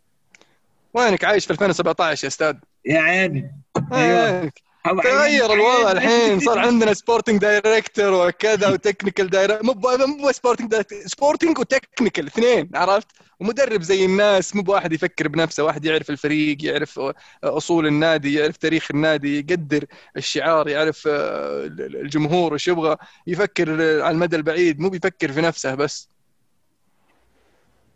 وينك؟ 0.94 1.24
عايش 1.24 1.46
في 1.46 1.52
2017 1.52 2.24
يا 2.24 2.28
أستاذ. 2.28 2.56
يا 2.86 3.00
عيني. 3.00 3.52
وينك؟ 3.92 4.62
تغير 4.84 5.54
الوضع 5.54 5.92
الحين 5.92 6.40
صار 6.40 6.60
عندنا 6.60 6.94
sporting 6.94 7.42
director 7.42 8.28
وكذا 8.28 8.70
و 8.70 8.76
technical 8.76 9.30
director 9.30 9.66
مو 9.66 10.08
مو 10.08 10.32
sporting 10.32 10.70
director 10.70 11.00
sporting 11.06 11.60
و 11.60 11.66
technical 11.66 12.28
اثنين 12.28 12.70
عرفت؟ 12.76 13.08
ومدرب 13.40 13.82
زي 13.82 14.06
الناس 14.06 14.56
مو 14.56 14.62
بواحد 14.62 14.94
يفكر 14.94 15.28
بنفسه 15.28 15.64
واحد 15.64 15.86
يعرف 15.86 16.10
الفريق 16.10 16.66
يعرف 16.66 17.00
أصول 17.44 17.88
النادي 17.88 18.34
يعرف 18.34 18.58
تاريخ 18.58 18.88
النادي 18.92 19.40
يقدر 19.40 19.86
الشعار 20.18 20.68
يعرف 20.68 21.04
آه، 21.08 21.66
الجمهور 21.80 22.54
وش 22.54 22.68
يبغى 22.68 22.98
يفكر 23.28 23.72
على 24.02 24.12
المدى 24.12 24.36
البعيد 24.36 24.80
مو 24.80 24.90
بيفكر 24.90 25.32
في 25.32 25.42
نفسه 25.42 25.76
بس. 25.76 26.10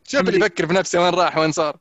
شوف 0.07 0.21
اللي 0.21 0.37
يفكر 0.37 0.67
في 0.67 0.73
نفسه 0.73 1.03
وين 1.03 1.13
راح 1.13 1.37
وين 1.37 1.51
صار. 1.51 1.77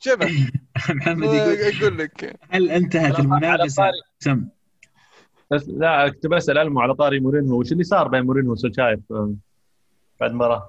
شوفه. 0.00 0.28
محمد 0.90 1.24
يقول 1.34 1.58
أقول 1.82 1.98
لك. 1.98 2.36
هل 2.50 2.70
انتهت 2.70 3.18
المنافسة؟ 3.20 3.84
سم. 4.18 4.44
بس 5.50 5.68
لا 5.68 6.08
كنت 6.08 6.26
بسأل 6.26 6.58
ألمو 6.58 6.80
على 6.80 6.94
طاري 6.94 7.20
مورينهو 7.20 7.58
وش 7.60 7.72
اللي 7.72 7.84
صار 7.84 8.08
بين 8.08 8.22
مورينهو 8.22 8.52
وسولشاير 8.52 9.00
آه، 9.10 9.32
بعد 10.20 10.30
المباراه 10.30 10.68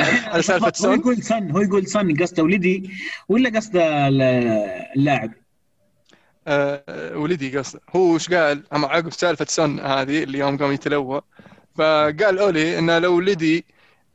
على 0.00 0.42
سالفة 0.42 0.72
هو 0.88 0.92
يقول 0.92 1.22
سن 1.22 1.50
هو 1.50 1.60
يقول 1.60 1.86
سن 1.86 2.16
قصده 2.16 2.42
ولدي 2.42 2.90
ولا 3.28 3.50
قصده 3.50 4.08
ال- 4.08 4.22
اللاعب؟ 4.96 5.32
آه، 6.48 7.16
ولدي 7.18 7.58
قصده 7.58 7.80
هو 7.96 8.14
وش 8.14 8.28
قال؟ 8.34 8.62
اما 8.72 8.88
عقب 8.88 9.12
سالفة 9.12 9.46
سون 9.48 9.80
هذه 9.80 10.22
اللي 10.22 10.38
يوم 10.38 10.56
قام 10.56 10.72
يتلوى. 10.72 11.20
فقال 11.74 12.38
أولي 12.38 12.78
انه 12.78 12.98
لو 12.98 13.16
ولدي 13.16 13.64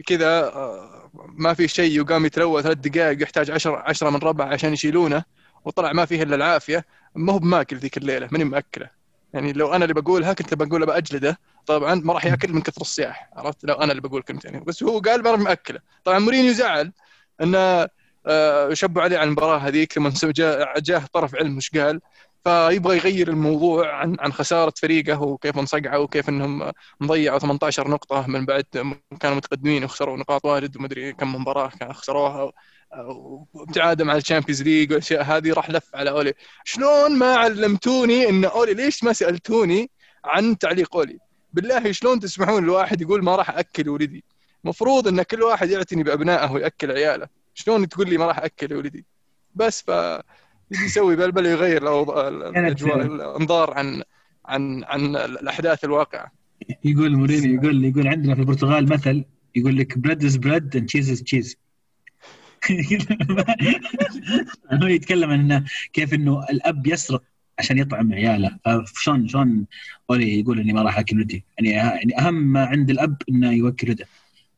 كذا 0.08 0.40
آه، 0.44 0.91
ما 1.14 1.54
في 1.54 1.68
شيء 1.68 2.02
وقام 2.02 2.26
يتلوى 2.26 2.64
ثلاث 2.64 2.78
دقائق 2.78 3.24
يحتاج 3.24 3.52
10 3.52 3.84
10 3.86 4.10
من 4.10 4.18
ربع 4.18 4.46
عشان 4.46 4.74
يشيلونه 4.74 5.24
وطلع 5.66 5.94
ما 5.94 6.06
فيه 6.06 6.24
إلا 6.24 6.36
العافية. 6.36 6.86
ما 7.16 7.34
هو 7.34 7.40
بماكل 7.40 7.78
ذيك 7.78 7.98
الليلة 7.98 8.28
ماني 8.32 8.44
مأكلة. 8.44 8.90
يعني 9.34 9.54
لو 9.54 9.74
أنا 9.74 9.86
اللي 9.86 10.02
بقولها 10.02 10.34
كنت 10.34 10.54
بقولها 10.54 10.88
بأجلده. 10.88 11.40
طبعا 11.66 11.96
ما 11.96 12.14
راح 12.14 12.26
يأكل 12.26 12.54
من 12.54 12.62
كثر 12.62 12.82
الصياح 12.82 13.30
عرفت؟ 13.34 13.66
لو 13.66 13.74
أنا 13.76 13.92
اللي 13.92 14.02
بقول 14.02 14.22
كنت 14.22 14.46
يعني. 14.46 14.60
بس 14.60 14.84
هو 14.84 15.00
قال 15.00 15.24
ما 15.24 15.32
راح 15.32 15.40
مأكلة. 15.40 15.80
طبعا 16.04 16.20
مورينيو 16.20 16.54
زعل 16.54 16.92
إنه 17.42 17.88
آه، 18.28 18.74
شبوا 18.74 19.02
عليه 19.02 19.18
على 19.18 19.28
المباراة 19.28 19.58
هذيك 19.58 19.94
ثم 19.94 20.32
جاه 20.32 21.06
طرف 21.14 21.36
علم 21.36 21.58
وش 21.58 21.70
قال؟ 21.72 22.02
فيبغى 22.44 22.98
يغير 22.98 23.28
الموضوع 23.28 23.96
عن 23.96 24.18
عن 24.20 24.34
خسارة 24.34 24.74
فريقه 24.82 25.22
وكيف 25.22 25.58
انصقعوا 25.60 26.04
وكيف 26.04 26.30
إنهم 26.30 26.72
مضيعوا 27.00 27.40
18 27.40 27.88
نقطة 27.88 28.28
من 28.28 28.46
بعد 28.46 28.64
كانوا 29.20 29.38
متقدمين 29.38 29.84
وخسروا 29.84 30.18
نقاط 30.18 30.46
واجد 30.46 30.78
ومدري 30.78 31.14
كم 31.14 31.36
مباراة 31.36 31.72
خسروها 31.92 32.52
وابتعادهم 33.54 34.10
عن 34.10 34.18
ال 34.18 34.22
Champions 34.22 34.62
League 34.64 34.92
والأشياء 34.92 35.24
هذه. 35.24 35.54
راح 35.54 35.70
لف 35.70 35.96
على 35.96 36.10
أولي. 36.10 36.34
شلون 36.64 37.18
ما 37.18 37.36
علمتوني 37.36 38.30
إن 38.30 38.46
أولي 38.46 38.74
ليش 38.74 39.04
ما 39.04 39.14
سألتوني 39.14 39.90
عن 40.26 40.58
تعليق 40.58 40.96
أولي؟ 40.96 41.20
بالله 41.54 41.92
شلون 41.92 42.20
تسمحون 42.20 42.66
لواحد 42.66 43.02
يقول 43.02 43.24
ما 43.24 43.36
راح 43.36 43.50
أكل 43.50 43.90
ولدي؟ 43.90 44.24
مفروض 44.64 45.08
إن 45.08 45.22
كل 45.22 45.44
واحد 45.44 45.70
يعتني 45.70 46.04
بأبنائه 46.04 46.52
ويأكل 46.52 46.92
عياله. 46.92 47.28
شلون 47.54 47.90
تقول 47.90 48.10
لي 48.10 48.18
ما 48.18 48.26
راح 48.26 48.40
أكل 48.40 48.74
ولدي؟ 48.74 49.06
بس 49.56 49.82
ف 49.82 49.92
يجي 50.72 50.84
يسوي 50.86 51.16
بلبل 51.16 51.46
يغير 51.46 51.78
الأجواء 51.78 53.02
الأنظار 53.02 53.74
عن 53.74 54.04
عن 54.46 54.84
عن 54.84 55.16
الأحداث 55.16 55.84
الواقعة. 55.84 56.32
يقول 56.84 57.18
مورينيو 57.18 57.62
يقول 57.62 57.86
يقول 57.86 58.08
عندنا 58.08 58.36
في 58.36 58.42
البرتغال 58.42 58.90
مثل 58.90 59.24
يقول 59.56 59.78
لك 59.78 59.98
bread 59.98 60.26
is 60.26 60.38
bread 60.38 60.76
and 60.76 60.86
cheese 60.86 61.12
is 61.12 61.24
cheese 61.24 61.58
هو 64.74 64.88
يتكلم 64.88 65.30
عن 65.30 65.66
كيف 65.94 66.14
إنه 66.14 66.44
الأب 66.50 66.88
يسرق 66.88 67.24
عشان 67.60 67.78
يطعم 67.78 68.14
عياله. 68.14 68.60
فشلون 68.96 69.28
شلون 69.28 69.66
أولي 70.10 70.40
يقول 70.40 70.60
إني 70.60 70.74
ما 70.74 70.82
راح 70.82 71.00
أكل 71.00 71.18
ولدي 71.18 71.44
يعني 71.58 71.70
يعني 71.70 72.20
أهم 72.20 72.34
ما 72.34 72.66
عند 72.66 72.90
الأب 72.90 73.22
إنه 73.30 73.52
يوكل 73.52 73.90
ولده 73.90 74.06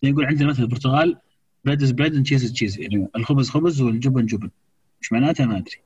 يعني 0.01 0.13
يقول 0.13 0.25
عندنا 0.25 0.49
مثل 0.49 0.63
البرتغال 0.63 1.17
bread 1.65 1.83
is 1.83 1.91
bread 1.91 2.15
and 2.15 2.25
cheese 2.25 2.43
is 2.43 2.53
cheese 2.53 2.79
يعني 2.79 3.07
الخبز 3.15 3.49
خبز 3.49 3.81
والجبن 3.81 4.25
جبن. 4.25 4.49
إيش 5.01 5.11
معناتها 5.11 5.45
ما 5.45 5.57
أدري. 5.57 5.82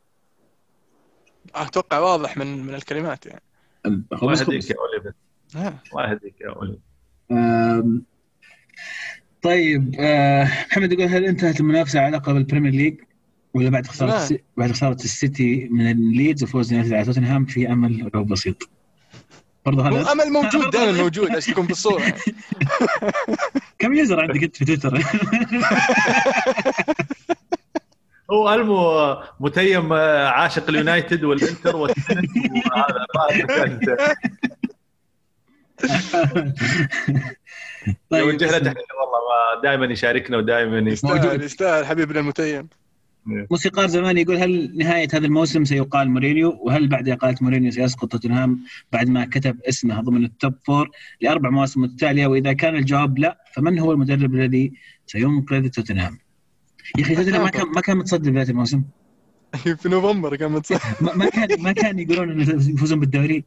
أتوقع 1.55 1.99
واضح 1.99 2.37
من 2.37 2.63
من 2.63 2.73
الكلمات 2.73 3.25
يعني 3.25 3.41
الله 3.85 4.33
يهديك 4.33 4.69
يا 4.69 4.75
اوليفر. 4.79 5.13
الله 5.91 6.11
يهديك 6.11 6.41
يا 6.41 6.49
اوليفر 6.49 8.01
طيب 9.41 9.95
آه، 9.99 10.43
محمد 10.43 10.91
يقول 10.91 11.05
هل 11.07 11.25
انتهت 11.25 11.59
المنافسة 11.59 11.99
على 11.99 12.17
لقب 12.17 12.35
ال 12.37 12.42
Premier 12.42 12.71
League 12.71 12.95
ولا 13.53 13.69
بعد 13.69 13.87
خسارة. 13.87 14.39
بعد 14.57 14.71
خسارة 14.71 14.93
السيتي 14.93 15.67
من 15.71 15.91
الليدز 15.91 16.43
وفوز 16.43 16.71
يونايتد 16.73 16.93
على 16.93 17.05
توتنهام 17.05 17.45
في 17.45 17.71
أمل 17.71 18.09
لو 18.13 18.23
بسيط 18.23 18.69
برضه 19.65 19.89
هو 19.89 19.95
هذا 19.95 20.11
أمل 20.11 20.31
موجود 20.31 20.69
دائما 20.73 20.91
موجود 21.03 21.35
عشان 21.35 21.53
تكون 21.53 21.65
بالصورة 21.65 22.01
يعني. 22.01 22.21
كم 23.79 23.93
user 23.93 24.19
عندك 24.19 24.43
أنت 24.43 24.55
في 24.55 24.65
تويتر؟ 24.65 24.97
هو 28.31 28.53
ألمو 28.53 29.17
متيم 29.39 29.93
آه، 29.93 30.27
عاشق 30.27 30.69
اليونايتد 30.69 31.23
والإنتر 31.23 31.75
والتنس 31.75 32.29
وهذا 32.65 33.05
طيب 38.09 38.27
يوجه 38.27 38.45
له 38.45 38.59
تحية 38.59 38.75
والله 38.75 39.61
دائما 39.63 39.85
يشاركنا 39.85 40.37
ودائما 40.37 40.91
يستاهل. 40.91 41.43
يستاهل 41.43 41.85
حبيبنا 41.85 42.19
المتيم. 42.19 42.69
موسيقار 43.51 43.87
زمان 43.87 44.17
يقول 44.17 44.37
هل 44.37 44.77
نهاية 44.77 45.07
هذا 45.13 45.25
الموسم 45.25 45.65
سيقال 45.65 46.09
مورينيو؟ 46.09 46.59
وهل 46.61 46.87
بعد 46.87 47.09
إقالة 47.09 47.37
مورينيو 47.41 47.71
سيسقط 47.71 48.11
توتنهام 48.11 48.59
بعد 48.91 49.09
ما 49.09 49.25
كتب 49.25 49.57
اسمه 49.69 50.01
ضمن 50.01 50.25
ال 50.25 50.32
top 50.32 50.53
four 50.65 50.89
لأربع 51.21 51.49
مواسم 51.49 51.81
متتالية 51.81 52.27
وإذا 52.27 52.53
كان 52.53 52.75
الجواب 52.75 53.19
لا 53.19 53.43
فمن 53.53 53.79
هو 53.79 53.91
المدرب 53.91 54.35
الذي 54.35 54.73
سينقذ 55.05 55.67
توتنهام؟ 55.67 56.26
يا 56.97 57.03
أخي 57.03 57.15
توتنهام 57.15 57.41
ما 57.43 57.49
كان 57.49 57.67
ما 57.67 57.81
كان 57.81 57.97
متصدر 57.97 58.31
بداية 58.31 58.49
الموسم. 58.49 58.83
في 59.81 59.89
نوفمبر 59.89 60.35
كان 60.35 60.51
متصدر 60.51 60.75
ما 61.05 61.15
ما 61.15 61.29
كان 61.29 61.61
ما 61.61 61.71
كان 61.71 61.99
يقولون 61.99 62.31
إنه 62.31 62.43
يفوزون 62.73 62.99
بالدوري. 62.99 63.43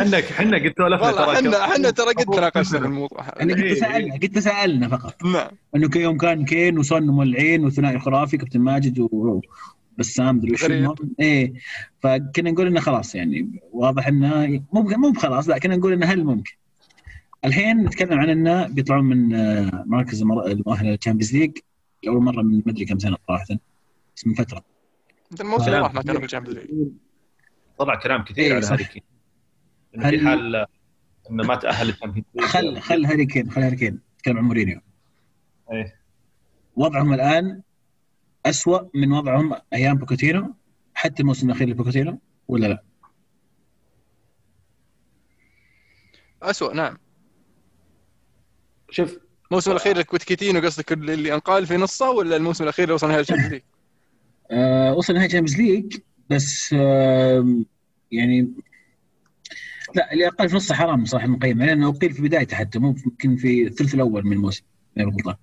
إحنا 0.00 0.18
إحنا 0.18 0.56
قلت 0.58 0.80
لفنا 0.80 0.84
والله 0.86 1.10
ترى 1.10 1.32
إحنا 1.36 1.64
إحنا 1.64 1.90
ترى 1.90 2.06
قد 2.12 2.24
تناقشنا 2.24 2.80
في 2.80 2.86
الموضوع. 2.86 3.22
هذا 3.22 3.42
أنا 3.42 3.54
قد 3.54 3.60
إيه، 3.60 3.74
تساءلنا 3.74 4.14
قد 4.14 4.28
تساءلنا 4.28 4.88
فقط. 4.88 5.24
نعم. 5.24 5.48
إنه 5.76 5.90
يوم 5.96 6.16
كان 6.18 6.44
كين 6.44 6.78
وسون 6.78 7.02
مولعين 7.06 7.64
وثنائي 7.64 7.98
خرافي 7.98 8.36
كابتن 8.36 8.60
ماجد 8.60 8.98
و- 8.98 9.40
وبسام 9.98 10.36
مدري 10.36 10.52
وش 10.52 10.64
غريب. 10.64 10.76
المهم. 10.78 10.96
إيه. 11.20 11.52
فكنا 12.00 12.50
نقول 12.50 12.66
إنه 12.66 12.80
خلاص 12.80 13.14
يعني 13.14 13.48
واضح 13.72 14.08
إنه 14.08 14.46
مو 14.72 14.82
مو 14.82 15.10
بخلاص 15.10 15.48
لا 15.48 15.58
كنا 15.58 15.76
نقول 15.76 15.92
إنه 15.92 16.06
هل 16.06 16.24
ممكن. 16.24 16.52
الحين 17.44 17.84
نتكلم 17.84 18.18
عن 18.18 18.30
إنه 18.30 18.66
بيطلعون 18.66 19.04
من 19.04 19.34
آه، 19.34 19.84
مركز 19.86 20.22
المؤهله 20.22 20.90
لل 20.90 20.98
Champions 20.98 21.36
League 21.36 21.52
لاول 22.06 22.22
مرة 22.22 22.42
من 22.42 22.62
مدري 22.66 22.84
كم 22.84 22.98
سنة 22.98 23.16
صراحة 23.28 23.44
بس 24.16 24.26
من 24.26 24.34
فترة 24.34 24.64
أنت 25.32 25.40
الموسم 25.40 25.64
كلام. 25.64 25.82
راح 25.82 25.94
ما 25.94 26.02
كانوا 26.02 26.20
في 26.20 26.26
ال 26.26 26.29
Champions 26.29 26.58
League 26.58 26.88
طلع 27.78 27.94
كلام 27.94 28.24
كثير 28.24 28.44
إيه، 28.44 28.54
على. 28.54 28.66
هاري 28.66 28.84
كين 28.84 29.02
إنه 29.94 30.10
في 30.10 30.18
حال 30.20 30.66
إنه 31.30 31.44
ما 31.44 31.54
تأهل 31.54 31.86
league. 31.86 32.24
خل 32.44 32.80
خل 32.80 33.04
هاري 33.06 33.26
كين 33.26 33.50
خل 33.50 33.62
هاري 33.62 33.76
كين 33.76 34.00
نتكلم 34.16 34.38
عن 34.38 34.44
مورينيو 34.44 34.80
إيه. 35.72 36.00
وضعهم 36.76 37.12
الآن 37.12 37.62
أسوأ 38.46 38.80
من 38.94 39.12
وضعهم 39.12 39.54
أيام 39.72 39.96
بوتشيتينو 39.96 40.54
حتى 40.94 41.22
الموسم 41.22 41.46
الأخير 41.50 41.68
لبوتشيتينو 41.68 42.20
ولا 42.48 42.66
لا؟ 42.66 42.82
اسوء 46.42 46.74
نعم 46.74 46.98
شوف 48.90 49.18
الموسم 49.50 49.70
الأخير 49.70 50.02
بوتشيتينو 50.02 50.60
قصدك 50.60 50.92
اللي 50.92 51.34
انقال 51.34 51.66
في 51.66 51.76
نصه 51.76 52.10
ولا 52.10 52.36
الموسم 52.36 52.64
الأخير 52.64 52.84
اللي 52.84 52.94
وصل 52.94 53.08
نهائي 53.08 53.20
ال 53.20 53.23
Champions 53.23 53.52
League؟ 53.52 53.62
آه 54.50 54.94
وصل 54.94 55.14
نهائي 55.14 55.28
Champions 55.28 55.60
League 55.60 55.96
بس 56.30 56.74
آه 56.78 57.54
يعني 58.12 58.52
لا 59.94 60.12
اللي 60.12 60.26
أقيل 60.26 60.48
في 60.48 60.56
نصه 60.56 60.74
حرام 60.74 61.04
صراحة 61.04 61.26
المقيم 61.26 61.62
لأنه 61.62 61.88
اقيل 61.88 62.12
في 62.12 62.22
بدايته 62.22 62.56
حتى 62.56 62.78
مو 62.78 62.96
يمكن 63.06 63.36
في 63.36 63.66
الثلث 63.66 63.94
الأول 63.94 64.26
من 64.26 64.32
الموسم 64.32 64.64
ما 64.96 65.04
غلطان 65.04 65.34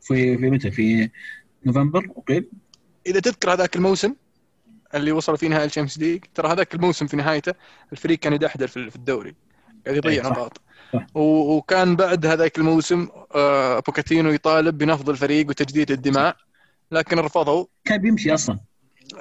في 0.00 0.38
في 0.38 0.50
متى 0.50 0.70
في 0.70 1.10
نوفمبر 1.66 2.10
اقيل 2.16 2.48
إذا 3.06 3.20
تذكر 3.20 3.52
هذاك 3.52 3.76
الموسم 3.76 4.14
اللي 4.94 5.12
وصل 5.12 5.38
فيه 5.38 5.48
نهائي 5.48 5.64
ال 5.64 5.67
Champions 5.67 5.98
League 5.98 6.24
ترى 6.34 6.48
هذاك 6.52 6.74
الموسم 6.74 7.06
في 7.06 7.16
نهايته 7.16 7.54
الفريق 7.92 8.18
كان 8.18 8.32
يدحدر 8.32 8.66
في 8.66 8.96
الدوري 8.96 9.34
قاعد 9.86 10.06
إيه، 10.06 10.12
يضيع 10.12 10.22
صح. 10.22 10.30
نقاط 10.30 10.60
وكان 11.14 11.96
بعد 11.96 12.26
هذاك 12.26 12.58
الموسم 12.58 13.08
آه، 13.34 13.78
بوتشيتينو 13.80 14.30
يطالب 14.30 14.78
بنفض 14.78 15.10
الفريق 15.10 15.48
وتجديد 15.48 15.90
الدماء 15.90 16.36
لكن 16.92 17.18
رفضوا 17.18 17.66
كان 17.84 18.00
بيمشي 18.00 18.34
أصلا. 18.34 18.58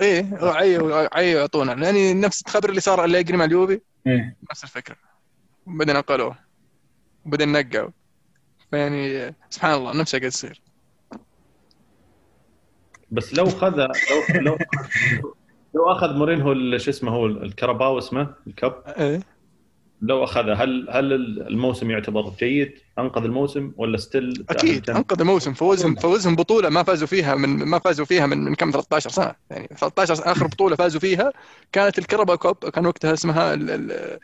إيه 0.02 0.30
عيوا 0.42 1.16
عيوا 1.18 1.40
يعطونا 1.40 1.74
يعني 1.74 2.14
نفس 2.14 2.44
الخبر 2.48 2.70
اللي 2.70 2.82
صار 2.82 3.06
اللي 3.06 3.24
مع 3.38 3.46
اليوفي. 3.46 3.80
إيه. 4.08 4.38
نفس 4.52 4.64
الفكرة. 4.64 4.96
بعدين 5.68 5.96
نقلوه 5.96 6.36
بعدين 7.26 7.52
نقعوا 7.52 7.90
يعني 8.72 9.36
سبحان 9.50 9.74
الله 9.74 9.94
نفسها 10.00 10.20
قاعد 10.20 10.32
تصير 10.32 10.62
بس 13.12 13.34
لو 13.34 13.46
خذ 13.50 13.76
لو 13.78 13.88
لو 14.42 14.58
لو 15.74 15.92
أخذ 15.92 16.14
مورينهو 16.14 16.52
ال- 16.52 16.82
شو 16.82 16.90
اسمه 16.92 17.12
هو 17.12 17.26
الكرباو 17.26 17.98
اسمه 17.98 18.34
الكب 18.48 18.74
إيه. 18.88 19.20
لو 20.02 20.24
اخذها 20.24 20.54
هل 20.54 20.88
هل 20.90 21.14
الموسم 21.48 21.92
يعتبر 21.92 22.34
جيد؟ 22.40 22.74
أنقذ 23.00 23.24
الموسم 23.24 23.72
ولا 23.78 23.98
ستيل 23.98 24.46
أكيد 24.50 24.90
أنقذ 24.90 25.20
الموسم. 25.20 25.54
فوزهم 25.54 25.96
فوزهم 25.96 26.36
بطولة 26.36 26.70
ما 26.70 26.84
فازوا 26.84 27.08
فيها 27.08 27.36
من 27.36 27.50
ما 27.66 27.80
فازوا 27.80 28.06
فيها 28.06 28.26
من 28.26 28.38
من 28.38 28.56
كم 28.56 28.72
13 28.72 29.10
سنة. 29.10 29.36
يعني 29.50 29.68
13 29.78 30.32
آخر 30.32 30.48
بطولة 30.48 30.76
فازوا 30.76 31.00
فيها 31.02 31.34
كانت 31.72 32.00
ال 32.00 32.04
Carabao 32.04 32.36
Cup 32.36 32.56
كان 32.56 32.86
وقتها 32.86 33.14
اسمها 33.14 33.54
ال- 33.54 33.72
ال- 33.72 34.20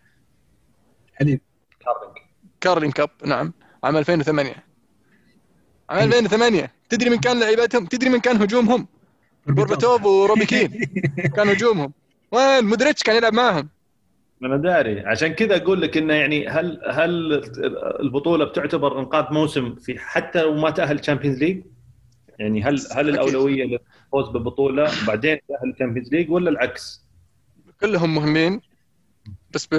Carling 2.61 2.91
Cup 2.91 3.09
نعم 3.25 3.53
عام 3.83 3.97
2008 3.97 4.55
عام 5.89 5.99
2008 6.13 6.71
تدري 6.89 7.09
من 7.09 7.17
كان 7.17 7.39
لعيبتهم؟ 7.39 7.85
تدري 7.85 8.09
من 8.09 8.19
كان 8.19 8.41
هجومهم؟ 8.41 8.87
بيرباتوف 9.47 10.05
وروبي 10.05 10.45
كين. 10.45 10.69
كان 11.35 11.49
هجومهم. 11.49 11.93
وين؟ 12.31 12.65
مودريتش 12.65 13.03
كان 13.03 13.15
يلعب 13.15 13.33
معهم. 13.33 13.69
أنا 14.45 14.57
داري 14.57 14.99
عشان 14.99 15.27
كذا 15.33 15.55
أقول 15.55 15.81
لك 15.81 15.97
إنه 15.97 16.13
يعني 16.13 16.47
هل 16.47 16.81
هل 16.89 17.33
البطولة 17.99 18.45
بتعتبر 18.45 18.99
إنقاذ 18.99 19.33
موسم 19.33 19.75
في 19.75 19.99
حتى 19.99 20.43
وما 20.43 20.69
تأهل 20.69 20.99
Champions 20.99 21.39
League؟ 21.39 21.61
يعني 22.39 22.63
هل 22.63 22.81
هل 22.91 23.09
الأولوية 23.09 23.63
للفوز 23.63 24.29
بالبطوله 24.29 24.91
بعدين 25.07 25.39
تأهل 25.49 25.71
ال 25.73 25.77
Champions 25.77 26.11
League 26.13 26.31
ولا 26.31 26.49
العكس؟ 26.49 27.03
كلهم 27.81 28.15
مهمين 28.15 28.61
بس 29.51 29.67
ب... 29.71 29.73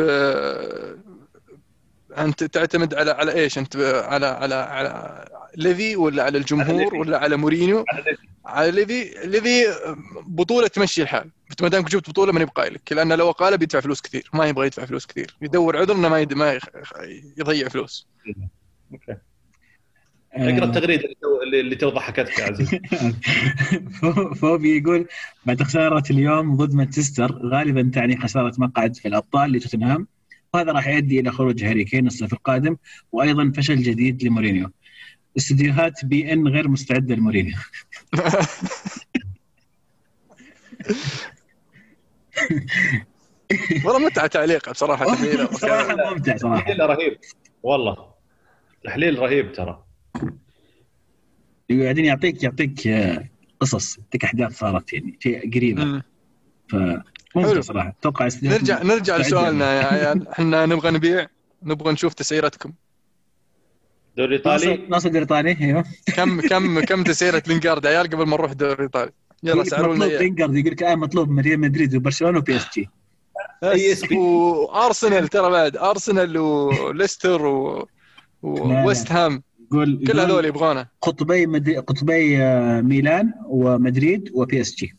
أنت 2.19 2.45
تعتمد 2.45 2.95
على 2.95 3.11
على 3.11 3.33
إيش 3.33 3.59
أنت. 3.59 3.77
على 4.07 4.27
على 4.27 4.55
على 4.55 5.25
ليفي 5.57 5.97
ولا 5.97 6.23
على 6.23 6.23
على 6.23 6.39
الجمهور 6.39 6.85
ليفي. 6.85 6.97
ولا 6.97 7.19
على 7.19 7.37
مورينيو 7.37 7.85
على 7.89 8.03
ليفي. 8.03 8.27
على 8.45 8.71
ليفي 8.71 9.27
ليفي 9.29 9.65
بطولة 10.27 10.67
تمشي 10.67 11.03
الحال 11.03 11.31
ما 11.63 11.69
دامك 11.69 11.91
جبت 11.91 12.11
بطولة 12.11 12.33
ماني 12.33 12.45
بقايلك 12.45 12.93
لأن 12.93 13.13
لو 13.13 13.31
قال 13.31 13.59
بيدفع 13.59 13.81
فلوس 13.81 14.01
كثير 14.01 14.31
ما 14.33 14.47
يبغى 14.47 14.67
يدفع 14.67 14.85
فلوس 14.85 15.07
كثير. 15.07 15.37
يدور 15.43 15.77
عذر 15.77 15.95
إنه 15.95 16.09
ما 16.09 16.21
يد... 16.21 16.35
ما 16.35 16.53
يخ... 16.53 16.65
يضيع 17.39 17.69
فلوس. 17.69 18.09
Okay. 18.93 19.17
أقرأ 20.33 20.65
التغريدة 20.65 21.05
اللي 21.05 21.15
تو- 21.23 21.43
اللي- 21.43 21.77
تو 21.77 21.89
ضحكتك 21.89 22.39
يا 22.39 22.45
عزيز. 22.45 22.71
فو- 24.01 24.35
فوبي 24.35 24.79
يقول 24.79 25.09
بعد 25.47 25.63
خسارة 25.63 26.03
اليوم 26.11 26.57
ضد 26.57 26.75
مانشستر 26.75 27.33
غالبا 27.49 27.91
تعني 27.95 28.17
خسارة 28.21 28.55
مقعد 28.59 28.97
في 28.97 29.09
الأبطال 29.09 29.53
لتوتنهام 29.53 30.09
وهذا 30.55 30.73
راح 30.73 30.89
يؤدي 30.89 31.21
إلى 31.21 31.31
خروج 31.33 31.65
هاري 31.65 31.85
كين 31.85 32.07
الصيف 32.07 32.33
القادم 32.33 32.77
وأيضا 33.13 33.53
فشل 33.57 33.83
جديد 33.83 34.23
لمورينيو. 34.25 34.71
استديوهات 35.37 36.05
beIN 36.05 36.49
غير 36.49 36.69
مستعدة 36.69 37.15
لمورينيو. 37.15 37.57
والله 43.85 43.99
متعة 43.99 44.27
تعليقه 44.27 44.73
بصراحة 44.73 45.05
تحليله 45.15 45.47
صراحة 45.53 45.97
ممتع 46.11 46.37
صراحة. 46.37 46.61
تحليل 46.61 46.81
رهيب. 46.91 47.19
والله. 47.63 47.97
تحليل 48.85 49.19
رهيب 49.19 49.53
ترى. 49.53 49.85
بعدين 51.71 52.05
يعطيك 52.05 52.43
يعطيك 52.43 52.87
آه، 52.87 53.25
قصص 53.61 53.99
يعطيك 53.99 54.25
أحداث 54.25 54.59
صارت 54.59 54.93
يعني 54.93 55.19
شيء 55.23 55.45
حلو. 57.53 57.63
صراحة. 57.63 57.89
أتوقع 58.01 58.27
استديوهات 58.27 58.61
نرجع 58.61 58.83
نرجع. 58.83 59.17
لسؤالنا 59.17 59.81
يا 59.81 59.87
عيال. 59.87 60.29
إحنا 60.33 60.67
نبغى 60.67 60.91
نبيع 60.91 61.27
نبغى 61.63 61.93
نشوف 61.93 62.15
تسعيرتكم. 62.15 62.73
دوري 64.17 64.37
إيطالي؟ 64.37 64.67
ناصر 64.67 64.89
ناصر 64.89 65.09
بريطاني 65.09 65.61
أيوه. 65.61 65.85
كم 66.17 66.41
كم 66.41 66.81
كم 66.81 67.05
تسعيرة 67.05 67.43
لينجارد 67.47 67.87
عيال 67.87 68.07
قبل 68.07 68.27
ما 68.27 68.37
نروح 68.37 68.51
الدوري 68.51 68.75
الايطالي 68.75 69.13
يلا 69.45 69.63
لنا 69.63 69.89
مطلوب. 69.89 70.03
لينجارد 70.03 70.57
يقول 70.57 70.73
لك 70.73 70.83
الان 70.83 70.99
مطلوب 70.99 71.31
من 71.31 71.43
ريال 71.43 71.61
مدريد 71.61 71.95
وبرشلونة 71.95 72.39
و 72.39 72.57
PSG 72.57 72.89
PSG. 73.65 74.13
وأرسنال 74.13 75.29
ترى 75.29 75.51
بعد. 75.51 75.77
أرسنال 75.77 76.39
وليستر 76.39 77.47
و... 77.47 77.89
وويست 78.43 79.13
هام. 79.13 79.43
قول 79.71 80.05
كل 80.07 80.21
هذول 80.21 80.45
يبغونه. 80.45 80.87
قطبي 81.03 81.47
مدري... 81.47 81.77
قطبي 81.77 82.43
آه، 82.43 82.81
ميلان 82.81 83.35
ومدريد 83.47 84.31
و 84.35 84.61
PSG 84.61 84.95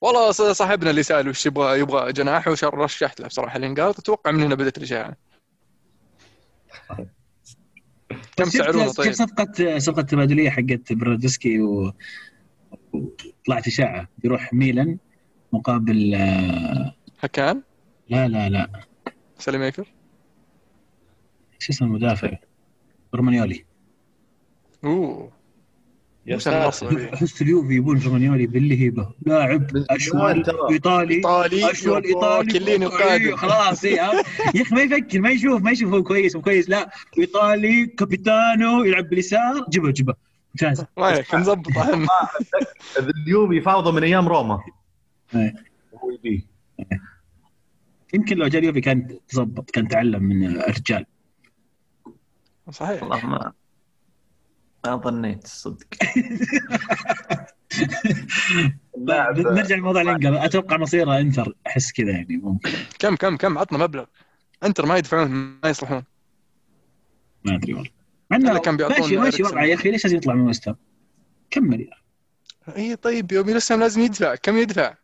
والله 0.00 0.30
صاحبنا 0.30 0.90
اللي 0.90 1.02
سأل 1.02 1.28
وش 1.28 1.46
يبغى 1.46 1.80
يبغى 1.80 2.12
جناح 2.12 2.48
وش 2.48 2.64
رشحت 2.64 3.20
له 3.20 3.26
بصراحة 3.26 3.58
لينجارد 3.58 3.94
أتوقع 3.98 4.30
من 4.30 4.42
هنا 4.42 4.54
بدأت 4.54 4.78
الاشاعه 4.78 5.16
كم 8.36 8.44
بس 8.44 8.52
سعرونه 8.52 8.86
شفت 8.86 8.96
طيب؟ 8.96 9.12
صفقة 9.12 9.78
صفقة 9.78 10.02
تبادلية 10.02 10.50
حقت 10.50 10.92
برادسكي 10.92 11.60
و... 11.60 11.92
وطلعت 12.92 13.66
اشاعه 13.66 14.08
بيروح 14.18 14.54
ميلان 14.54 14.98
مقابل 15.52 16.14
آه، 16.14 16.94
هكان 17.20 17.62
لا 18.08 18.28
لا 18.28 18.48
لا. 18.48 18.70
سالي 19.38 19.58
ميكر 19.58 19.92
شو 21.58 21.72
اسمه 21.72 21.88
المدافع؟ 21.88 22.38
رومانيولي. 23.14 23.64
أوه. 24.84 25.32
يا 26.26 26.38
ساتر. 26.38 27.14
أحس 27.14 27.42
اليوفي 27.42 27.74
يبون 27.74 27.98
رومانيولي 27.98 28.46
باللي 28.46 28.88
هبه 28.88 29.10
لاعب 29.26 29.76
أشول. 29.90 30.44
إيطالي. 30.70 31.14
إيطالي. 31.14 31.70
أشول 31.70 32.04
إيطالي. 32.04 32.58
كليني 32.58 32.86
القادم. 32.86 33.36
خلاص 33.36 33.84
إيه،. 33.84 33.94
يا 33.94 34.62
أخي 34.62 34.74
ما 34.74 34.82
يفكر 34.82 35.20
ما 35.20 35.30
يشوف 35.30 35.62
ما 35.62 35.70
يشوف 35.70 35.94
هو 35.94 36.02
كويس 36.02 36.36
هو 36.36 36.42
كويس. 36.42 36.68
لا 36.68 36.90
إيطالي 37.18 37.86
كابيتانو 37.86 38.84
يلعب 38.84 39.08
باليسار 39.08 39.64
جبه 39.68 39.90
جبه 39.90 40.14
ممتاز. 40.54 40.84
وينك 40.96 41.34
نظبط 41.34 41.78
أهم. 41.78 42.06
اليوفي 43.26 43.60
فاوضه 43.60 43.92
من 43.92 44.02
أيام 44.04 44.28
روما. 44.28 44.62
إيه. 45.34 45.54
هو 45.94 46.10
يبيه. 46.10 46.42
يمكن 48.14 48.36
لو 48.36 48.48
جاء 48.48 48.60
اليوفي 48.60 48.80
كان 48.80 49.18
تظبط 49.28 49.70
كان 49.70 49.88
تعلم 49.88 50.22
من 50.22 50.46
الرجال. 50.46 51.06
صحيح. 52.70 53.02
والله 53.02 53.26
ما 53.26 53.52
ما 54.86 54.96
ظنيت 54.96 55.46
صدق. 55.46 55.86
اللاعب 58.96 59.38
نرجع 59.38 59.76
لموضوع 59.76 60.02
الانجل 60.02 60.36
أتوقع 60.36 60.76
مصيره 60.76 61.18
إنتر 61.18 61.54
أحس 61.66 61.92
كذا 61.92 62.10
يعني 62.10 62.36
ممكن. 62.36 62.70
كم 62.98 63.16
كم 63.16 63.36
كم؟ 63.36 63.58
عطنا 63.58 63.78
مبلغ. 63.78 64.04
إنتر 64.64 64.86
ما 64.86 64.96
يدفعون 64.96 65.30
ما 65.30 65.68
يصلحون. 65.68 66.04
ما 67.44 67.54
أدري 67.54 67.74
والله. 67.74 67.97
إنه 68.32 68.48
اللي 68.50 68.60
كان 68.60 68.76
بيعطونا 68.76 69.00
ماشي 69.00 69.16
ماشي. 69.16 69.42
وضعه 69.42 69.64
يا 69.64 69.74
أخي 69.74 69.90
ليش 69.90 70.04
لازم 70.04 70.16
يطلع 70.16 70.34
من 70.34 70.44
هام؟ 70.46 70.76
كمل 71.50 71.80
يا 71.80 71.88
أخي. 71.92 72.76
اي 72.76 72.96
طيب 72.96 73.32
يوم 73.32 73.50
لسه 73.50 73.76
لازم 73.76 74.00
يدفع. 74.00 74.34
كم 74.34 74.56
يدفع؟ 74.56 74.94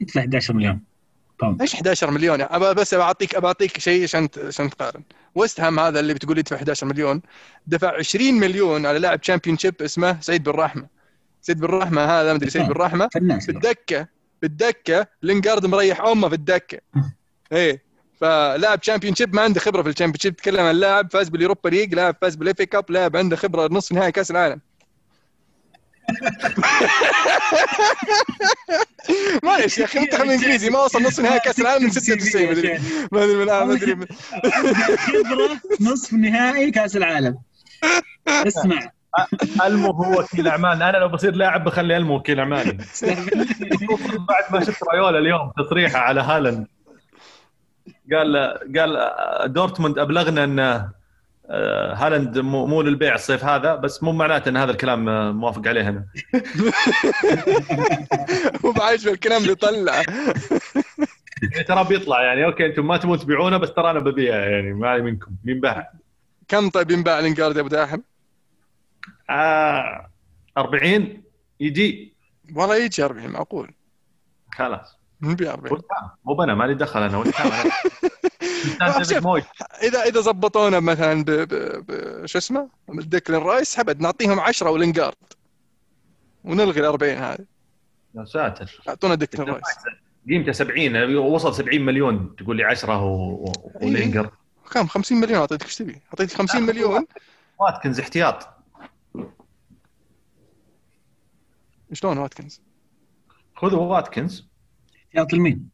يدفع 0.00 0.20
11 0.20 0.54
مليون 0.54 0.80
pound. 1.40 1.60
إيش 1.60 1.74
11 1.74 2.10
مليون؟ 2.10 2.40
أبى 2.40 2.80
بس 2.80 2.94
بعطيك 2.94 3.38
بعطيك 3.38 3.78
شيء 3.78 4.02
عشان 4.02 4.28
عشان 4.46 4.70
تقارن. 4.70 5.02
ويست 5.34 5.60
هام 5.60 5.80
هذا 5.80 6.00
اللي 6.00 6.14
بتقول 6.14 6.38
يدفع 6.38 6.56
11 6.56 6.86
مليون 6.86 7.22
دفع 7.66 7.96
20 7.98 8.34
مليون 8.34 8.86
على 8.86 8.98
لاعب 8.98 9.20
Championship 9.20 9.82
اسمه 9.82 10.20
سعيد 10.20 10.42
بن 10.42 10.52
رحمة. 10.52 10.86
سعيد 11.42 11.60
بن 11.60 11.66
رحمة 11.66 12.04
هذا 12.04 12.34
مدري 12.34 12.50
سعيد 12.50 12.66
بن 12.66 12.72
رحمة؟ 12.72 13.08
فنان 13.14 13.38
بالدكة 13.38 14.08
بالدكة 14.42 15.06
لينجارد 15.22 15.66
مريح 15.66 16.00
أمه 16.00 16.28
في 16.28 16.34
الدكة. 16.34 16.78
إيه. 17.52 17.87
فلاعب 18.20 18.80
Championship 18.80 19.34
ما 19.34 19.42
عنده 19.42 19.60
خبرة 19.60 19.82
في 19.82 19.88
ال 19.88 20.18
Championship 20.20 20.36
تتكلم 20.36 20.60
عن 20.60 20.74
لاعب 20.74 21.12
فاز 21.12 21.28
بال 21.28 21.38
Europa 21.38 21.68
League 21.68 21.94
لاعب 21.94 22.16
فاز 22.22 22.34
بال 22.34 22.48
FA 22.48 22.62
Cup 22.62 22.90
لاعب 22.90 23.16
عنده 23.16 23.36
خبرة 23.36 23.68
نصف 23.72 23.92
نهائي 23.92 24.12
كأس 24.12 24.30
العالم. 24.30 24.60
معلش 29.44 29.78
يا 29.78 29.84
أخي 29.84 29.98
منتخب 29.98 30.28
إنجليزي 30.30 30.70
ما 30.70 30.78
وصل 30.84 31.02
نصف 31.02 31.20
نهائي 31.20 31.40
كأس 31.40 31.60
العالم 31.60 31.84
من 31.84 31.90
96 31.90 32.50
مدري 32.50 32.78
ما 33.12 33.24
أدري 33.24 33.36
من 33.36 33.44
ما 33.46 33.72
أدري. 33.72 33.94
من- 33.94 34.06
خبرة 34.96 35.60
نصف 35.80 36.12
نهائي 36.12 36.70
كأس 36.70 36.96
العالم. 36.96 37.38
اسمع. 38.28 38.90
المو 39.66 39.90
هو 39.90 40.20
وكيل 40.20 40.48
اعمال 40.48 40.82
أنا 40.82 40.96
لو 40.96 41.08
بصير 41.08 41.34
لاعب 41.34 41.64
بخلي 41.64 41.96
المو 41.96 42.16
وكيل 42.16 42.38
اعمالي 42.38 42.72
بعد 44.28 44.44
ما 44.52 44.64
شفت 44.64 44.82
رايولا 44.92 45.18
اليوم 45.18 45.52
تصريحه 45.58 45.98
على 45.98 46.20
هالاند. 46.20 46.66
قال 48.12 48.58
قال 48.78 49.52
دورتموند 49.52 49.98
أبلغنا 49.98 50.44
إن 50.44 50.88
آه، 51.50 51.94
هالاند 51.94 52.38
مو 52.38 52.66
مو 52.66 52.82
للبيع 52.82 53.14
الصيف 53.14 53.44
هذا 53.44 53.74
بس 53.74 54.02
مو 54.02 54.12
معناته 54.12 54.48
إن 54.48 54.56
هذا 54.56 54.70
الكلام 54.70 55.08
آه، 55.08 55.32
موافق 55.32 55.68
عليه 55.68 55.88
أنا. 55.88 56.04
هو 58.64 58.72
بعايش 58.72 59.04
بالكلام 59.04 59.42
اللي 59.42 59.54
طلع. 59.54 60.02
ترى 61.68 61.84
بيطلع 61.84 62.22
يعني 62.22 62.44
okay 62.44 62.66
أنتم 62.66 62.86
ما 62.86 62.96
تبون 62.96 63.18
تبيعونه 63.18 63.56
بس 63.56 63.72
ترى 63.72 63.90
أنا 63.90 63.98
ببيعه 63.98 64.38
يعني 64.38 64.72
ما 64.72 64.88
علي 64.88 65.02
منكم 65.02 65.30
بينباع 65.44 65.92
كم 66.48 66.70
طيب 66.70 66.90
ينباع 66.90 67.20
لينجارد 67.20 67.56
يا 67.56 67.60
أبو 67.60 67.68
داحم؟ 67.68 68.00
آه 69.30 70.10
40 70.58 71.22
يجي. 71.60 72.14
والله 72.54 72.76
يجي 72.76 73.04
40 73.04 73.28
معقول. 73.28 73.74
خلاص. 74.52 74.97
40 75.24 75.72
والكام. 75.72 76.10
مو 76.24 76.34
بنا 76.34 76.54
مالي 76.54 76.74
دخل 76.74 77.02
أنا 77.02 77.18
مويس. 79.20 79.44
اذا 79.82 80.02
إذا 80.02 80.20
زبطونا 80.20 80.80
مثلا 80.80 81.24
ب, 81.24 81.30
ب, 81.30 81.54
ب 81.86 82.26
شو 82.26 82.38
اسمه؟ 82.38 82.68
ديكلين 82.88 83.40
رايس 83.40 83.76
حبد 83.76 84.00
نعطيهم 84.00 84.40
10 84.40 84.70
ولينجارد 84.70 85.14
ونلغي 86.44 86.80
ال 86.80 86.84
40 86.84 87.16
هذه. 87.16 87.44
يا 88.14 88.24
ساتر. 88.24 88.82
أعطونا 88.88 89.14
ديكلين 89.14 89.48
رايس. 89.48 89.64
قيمته 90.28 90.52
70 90.52 91.16
وصل 91.16 91.54
70 91.54 91.80
مليون. 91.80 92.36
تقول 92.36 92.56
لي 92.56 92.64
10 92.64 93.04
و... 93.04 93.14
و... 93.14 93.72
ولينجر 93.82 94.30
كم؟ 94.70 94.86
50 94.86 95.20
مليون 95.20 95.40
أعطيتك 95.40 95.64
إيش 95.64 95.76
تبي؟ 95.76 96.02
أعطيتك 96.08 96.36
50 96.36 96.62
مليون. 96.62 97.06
واتكنز 97.60 98.00
احتياط. 98.00 98.48
شلون 101.92 102.18
واتكنز؟ 102.18 102.62
خذوا 103.56 103.80
واتكنز. 103.80 104.47
احتياط 105.08 105.32
لمين؟ 105.32 105.68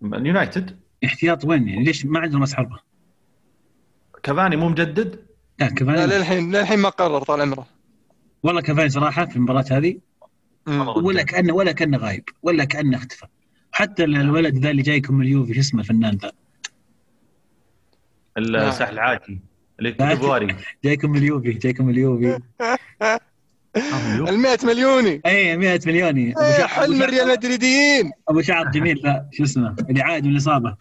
من 0.00 0.26
يونايتد؟ 0.26 0.80
احتياط 1.04 1.44
وين 1.44 1.68
يعني؟ 1.68 1.84
ليش 1.84 2.06
ما 2.06 2.20
عندهم 2.20 2.40
راس 2.40 2.54
حربه؟ 2.54 2.78
كافاني 4.22 4.56
مو 4.56 4.68
مجدد؟ 4.68 5.26
لا 5.60 5.64
لا 5.64 5.74
كفاني 5.74 6.06
للحين 6.06 6.56
للحين 6.56 6.78
ما 6.78 6.88
قرر 6.88 7.22
طال 7.22 7.40
عمره. 7.40 7.66
والله 8.42 8.60
كفاني 8.60 8.88
صراحة 8.88 9.26
في 9.26 9.36
المباراة 9.36 9.64
هذه 9.70 9.98
مم. 10.66 10.88
ولا 10.88 11.22
كانه 11.22 11.54
ولا 11.54 11.72
كأنه 11.72 11.98
غايب 11.98 12.24
ولا 12.42 12.64
كأنه 12.64 12.96
اختفى. 12.96 13.26
حتى 13.72 14.04
الولد 14.04 14.58
ذا 14.58 14.70
اللي 14.70 14.82
جايكم 14.82 15.14
من 15.14 15.26
اليوفي 15.26 15.54
شو 15.54 15.60
اسمه 15.60 15.80
الفنان 15.80 16.16
ذا؟ 16.16 16.32
الساحل 18.38 18.92
العاجي 18.94 19.40
اللي 19.78 19.90
لا. 19.90 20.58
جايكم 20.84 21.10
من 21.10 21.16
اليوفي 21.18 21.52
جايكم 21.52 21.84
من 21.86 21.92
اليوفي. 21.92 22.38
ال 24.28 24.38
100 24.38 24.58
مليوني. 24.64 25.20
اي 25.26 25.56
100 25.56 25.80
مليوني. 25.86 26.32
أبو 26.32 26.40
إيه، 26.42 26.56
شعر 26.58 26.68
حلم 26.68 27.02
الريال 27.02 27.28
مدريديين. 27.28 28.10
أبو 28.28 28.40
شعر 28.42 28.70
جميل 28.70 28.96
لا 29.04 29.28
شو 29.32 29.44
اسمه 29.44 29.74
اللي 29.90 30.02
عاد 30.02 30.24
من 30.24 30.32
الاصابه 30.32 30.76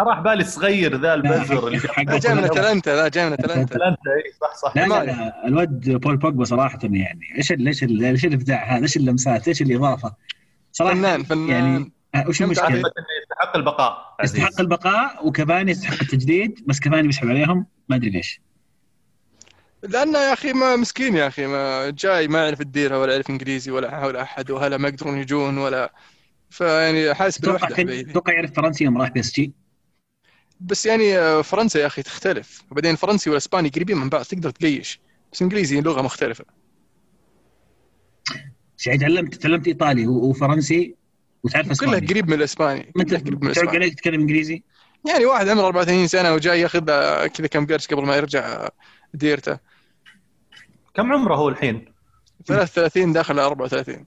راح 0.00 0.20
بالي 0.20 0.42
الصغير 0.42 1.00
ذا 1.00 1.14
البزر 1.14 1.66
اللي 1.68 1.78
جاي 2.18 2.34
من 2.34 2.44
أتلانتا 2.44 2.90
لا 2.90 3.08
جاي 3.08 3.26
من 3.26 3.32
أتلانتا. 3.32 3.74
أتلانتا 3.76 4.00
اي 4.10 4.32
صح 4.40 4.54
صح. 4.56 4.76
لا 4.76 4.80
لا, 4.82 4.88
مالي. 4.88 5.06
لا 5.12 5.46
الواد 5.46 5.90
بول 5.90 6.16
بوجبا 6.16 6.44
صراحة 6.44 6.78
يعني 6.82 7.20
إيش 7.38 7.52
ال- 7.52 7.66
إيش 7.66 7.82
ال- 7.84 8.04
إيش 8.04 8.24
الإبداع 8.24 8.76
هذا؟ 8.76 8.82
إيش 8.82 8.96
اللمسات؟ 8.96 9.48
إيش 9.48 9.62
الإضافة؟ 9.62 10.12
صراحة 10.72 10.94
فنان 10.94 11.22
فنان. 11.22 11.48
يعني 11.50 11.92
آه، 12.14 12.28
وش 12.28 12.42
المشكلة؟ 12.42 12.68
يستحق 12.76 13.56
البقاء. 13.56 14.16
عزيز. 14.20 14.36
يستحق 14.36 14.60
البقاء 14.60 15.26
وكفاني 15.26 15.70
يستحق 15.70 16.00
التجديد 16.02 16.60
بس 16.66 16.80
كفاني 16.80 17.06
بيسحب 17.06 17.28
عليهم 17.28 17.66
ما 17.88 17.96
أدري 17.96 18.10
ليش. 18.10 18.40
لأنه 19.82 20.18
يا 20.18 20.32
أخي 20.32 20.52
ما 20.52 20.76
مسكين 20.76 21.16
يا 21.16 21.26
أخي 21.26 21.46
ما 21.46 21.90
جاي 21.90 22.28
ما 22.28 22.44
يعرف 22.44 22.60
الديره 22.60 23.00
ولا 23.00 23.12
يعرف 23.12 23.30
إنجليزي 23.30 23.70
ولا 23.70 24.00
حول 24.00 24.16
أحد 24.16 24.50
وهلا 24.50 24.76
ما 24.76 24.88
يقدرون 24.88 25.18
يجون 25.18 25.58
ولا 25.58 25.92
فيعني 26.50 27.14
حاسس 27.14 27.38
بالوحدة 27.38 28.00
أتوقع 28.00 28.32
يعرف 28.32 28.52
فرنسي 28.52 28.84
يوم 28.84 28.98
راح 28.98 29.08
PSG. 29.08 29.52
بس 30.60 30.86
يعني 30.86 31.18
آه، 31.18 31.42
فرنسا 31.42 31.80
يا 31.80 31.86
أخي 31.86 32.02
تختلف. 32.02 32.62
وبعدين 32.70 32.90
الفرنسي 32.90 33.30
والاسباني 33.30 33.68
قريبين 33.68 33.96
من 33.96 34.08
بعض 34.08 34.24
تقدر 34.24 34.50
تقيش. 34.50 35.00
بس 35.32 35.42
إنجليزي 35.42 35.80
لغة 35.80 36.02
مختلفة. 36.02 36.44
يعني 38.86 38.98
تعلمت 38.98 39.34
تعلمت 39.34 39.66
إيطالي 39.66 40.06
وفرنسي 40.06 40.94
وتعرف 41.42 41.66
كلها 41.66 41.72
اسباني 41.72 42.06
قريب 42.06 42.28
من 42.28 42.34
الإسباني. 42.34 42.92
انت 42.96 43.08
كلها 43.08 43.20
قريب 43.20 43.44
من 43.44 43.46
الإسباني. 43.46 43.76
عليك 43.76 43.94
تتكلم 43.94 44.20
إنجليزي؟ 44.20 44.62
يعني 45.08 45.24
واحد 45.24 45.48
عمره 45.48 45.66
34 45.66 46.06
سنة 46.06 46.34
وجاي 46.34 46.60
ياخذ 46.60 46.84
له 46.84 47.26
كذا 47.26 47.46
كم 47.46 47.66
قرش 47.66 47.86
قبل 47.86 48.06
ما 48.06 48.16
يرجع 48.16 48.46
آه، 48.46 48.70
ديرته. 49.14 49.69
كم 50.94 51.12
عمره 51.12 51.34
هو 51.34 51.48
الحين؟ 51.48 51.84
33 52.46 53.12
داخل 53.12 53.38
34 53.38 54.06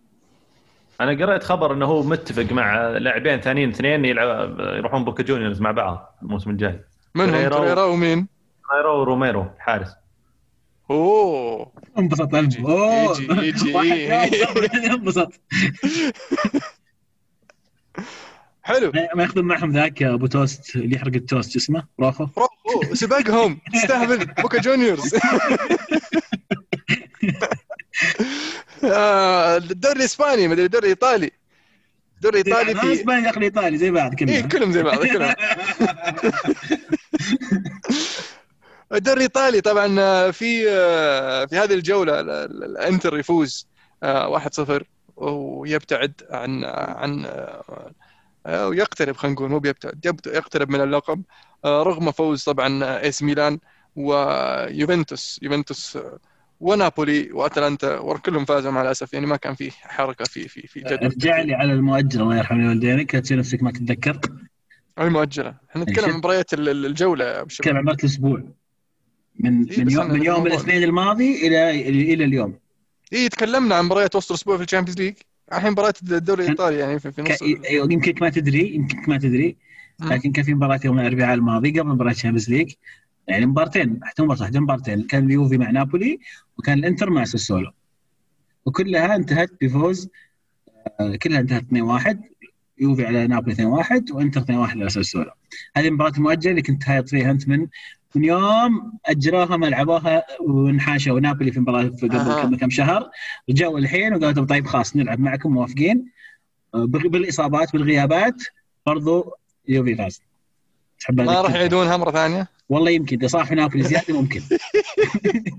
أنا 1.01 1.25
قريت 1.25 1.43
خبر 1.43 1.73
إنه 1.73 1.85
هو 1.85 2.03
متفق 2.03 2.51
مع 2.51 2.87
لاعبين 2.89 3.41
ثانيين 3.41 3.69
اثنين 3.69 4.05
يلعب 4.05 4.59
يروحون 4.59 5.03
بوكا 5.05 5.23
جونيورز 5.23 5.61
مع 5.61 5.71
بعض 5.71 6.15
الموسم 6.23 6.49
الجاي. 6.49 6.79
منهم؟ 7.15 7.31
بيريرا 7.31 7.55
و- 7.55 7.59
بيريرا 7.63 7.83
ومين؟ 7.83 8.27
مايرو 8.73 8.99
وروميرو 8.99 9.45
حارس. 9.59 9.95
أوه. 10.91 11.71
انبسط 11.97 12.35
أوه. 12.35 12.41
يجي- 12.43 13.77
يجي. 13.77 14.45
انبسط 14.91 15.31
حلو. 18.63 18.91
ما 19.15 19.23
يخدم 19.23 19.45
معهم 19.45 19.71
ذاك 19.71 20.03
أبو 20.03 20.27
توست 20.27 20.75
اللي 20.75 20.95
يحرق 20.95 21.13
التوست 21.15 21.55
اسمه؟ 21.55 21.83
روخو؟ 21.99 22.23
روخو 22.37 22.93
سباقهم 22.95 23.59
تستهبل 23.73 24.25
بوكا 24.25 24.61
جونيورز. 24.61 25.15
الدوري 29.57 29.99
الإسباني 29.99 30.47
مدري 30.47 30.65
الدوري 30.65 30.85
الإيطالي. 30.85 31.31
الدوري 32.15 32.41
الإيطالي 32.41 32.75
في 32.75 32.93
إسباني 32.93 33.21
داخل 33.21 33.41
ايطالي 33.41 33.77
زي 33.77 33.91
بعض 33.91 34.15
كلهم 34.15 34.35
اي 34.35 34.43
كلهم 34.43 34.71
زي 34.71 34.83
بعض 34.83 35.05
كلهم. 35.05 35.35
الدوري 38.93 39.17
الإيطالي 39.17 39.61
طبعا 39.61 39.99
آه، 39.99 40.31
في 40.31 40.69
آه، 40.69 41.45
في 41.45 41.57
هذه 41.57 41.73
الجولة 41.73 42.19
الإنتر 42.19 43.17
يفوز 43.17 43.67
1-0 44.03 44.83
ويبتعد 45.15 46.13
عن 46.29 46.65
عن 46.65 47.25
ويقترب 48.47 49.15
خلينا 49.15 49.35
نقول 49.35 49.49
مو 49.49 49.59
بيبتعد 49.59 50.19
يقترب 50.25 50.69
من 50.69 50.81
اللقب. 50.81 51.23
رغم 51.65 52.11
فوز 52.11 52.43
طبعا 52.43 52.99
ايس 52.99 53.23
ميلان 53.23 53.59
ويوفنتوس 53.95 55.39
يوفنتوس. 55.41 55.97
ونابولي 56.59 57.31
وأتلانتا 57.31 57.99
وكلهم 57.99 58.45
فازوا 58.45 58.71
مع 58.71 58.81
الأسف 58.81 59.13
يعني 59.13 59.25
ما 59.25 59.35
كان 59.35 59.55
في 59.55 59.71
حركة 59.71 60.25
في 60.25 60.47
في 60.47 60.67
في 60.67 60.79
جدول. 60.79 60.97
ارجع 60.97 61.41
لي 61.41 61.53
على 61.53 61.73
المؤجله 61.73 62.23
الله 62.23 62.37
يرحم 62.37 62.67
والدينك 62.67 63.15
لا 63.15 63.21
تصير 63.21 63.37
نفسك 63.37 63.63
ما 63.63 63.71
تتذكر؟ 63.71 64.19
المؤجلة. 64.99 65.55
إحنا 65.69 65.83
نتكلم 65.83 66.09
عن 66.09 66.17
مباريات 66.17 66.53
الجولة 66.53 67.43
نتكلم 67.43 67.77
عن 67.77 67.83
مباراة 67.83 67.97
الأسبوع. 67.99 68.43
من 69.39 69.65
إيه 69.69 69.83
من 69.83 69.91
يوم 69.91 70.11
من 70.11 70.23
يوم 70.23 70.47
الاثنين 70.47 70.83
الماضي 70.83 71.47
إلى 71.47 71.89
إلى 72.13 72.23
اليوم. 72.23 72.59
اي 73.13 73.29
تكلمنا 73.29 73.75
عن 73.75 73.85
مباريات 73.85 74.15
وسط 74.15 74.31
الأسبوع 74.31 74.57
في 74.57 74.63
Champions 74.63 74.99
League. 74.99 75.13
الحين 75.53 75.71
مباراه 75.71 75.93
الدوري 76.11 76.43
الإيطالي 76.43 76.77
يعني 76.77 76.99
في, 76.99 77.11
في 77.11 77.21
نص 77.21 77.41
يمكنك 77.71 78.21
ما 78.21 78.29
تدري 78.29 78.75
يمكنك 78.75 79.09
ما 79.09 79.17
تدري. 79.17 79.57
لكن 79.99 80.31
كان 80.31 80.45
في 80.45 80.53
مباراة 80.53 80.79
يوم 80.85 80.99
الأربعاء 80.99 81.33
الماضي 81.33 81.79
قبل 81.79 81.89
مباراة 81.89 82.11
Champions 82.11 82.49
League. 82.49 82.73
يعني 83.27 83.45
مبارتين 83.45 83.99
حتى 84.03 84.23
مباراة 84.23 84.41
واحدة 84.41 84.59
مبارتين. 84.59 85.01
كان 85.01 85.25
اليوفي 85.25 85.57
مع 85.57 85.71
نابولي 85.71 86.19
وكان 86.57 86.79
الإنتر 86.79 87.09
مع 87.09 87.23
ساسولو 87.23 87.71
وكلها 88.65 89.15
انتهت 89.15 89.49
بفوز 89.61 90.09
آه، 90.99 91.15
كلها 91.15 91.39
انتهت 91.39 91.63
2-1 91.63 92.17
يوفي 92.79 93.05
على 93.05 93.27
نابولي 93.27 93.55
2-1 93.55 94.11
وإنتر 94.11 94.41
2-1 94.41 94.49
على 94.49 94.89
ساسولو 94.89 95.31
هذه 95.75 95.87
المباراه 95.87 96.11
المؤجله 96.17 96.51
اللي 96.51 96.61
كنت 96.61 96.89
هايط 96.89 97.09
فيها 97.09 97.31
أنت 97.31 97.47
من 97.47 97.67
من 98.15 98.23
يوم 98.23 98.99
اجروها 99.05 99.57
ما 99.57 99.65
لعبوها 99.65 100.25
ونحاشوا 100.41 101.19
نابولي 101.19 101.51
في 101.51 101.59
مباراة 101.59 101.83
قبل 101.83 102.15
آه. 102.15 102.57
كم 102.57 102.69
شهر. 102.69 103.09
جاوا 103.49 103.79
الحين 103.79 104.13
وقالوا 104.13 104.45
طيب 104.45 104.67
خلاص 104.67 104.95
نلعب 104.95 105.19
معكم 105.19 105.53
موافقين. 105.53 106.05
آه، 106.75 106.85
بالإصابات 106.85 107.73
بالغيابات 107.73 108.43
برضو 108.85 109.35
يوفي 109.67 109.95
فاز. 109.95 110.21
ما 111.09 111.41
راح 111.41 111.53
يعيدونها 111.53 111.97
مرة 111.97 112.11
ثانية؟ 112.11 112.47
والله 112.69 112.91
يمكن 112.91 113.17
إذا 113.17 113.27
صار 113.27 113.53
نابولي 113.53 113.83
زيادة 113.83 114.21
ممكن. 114.21 114.41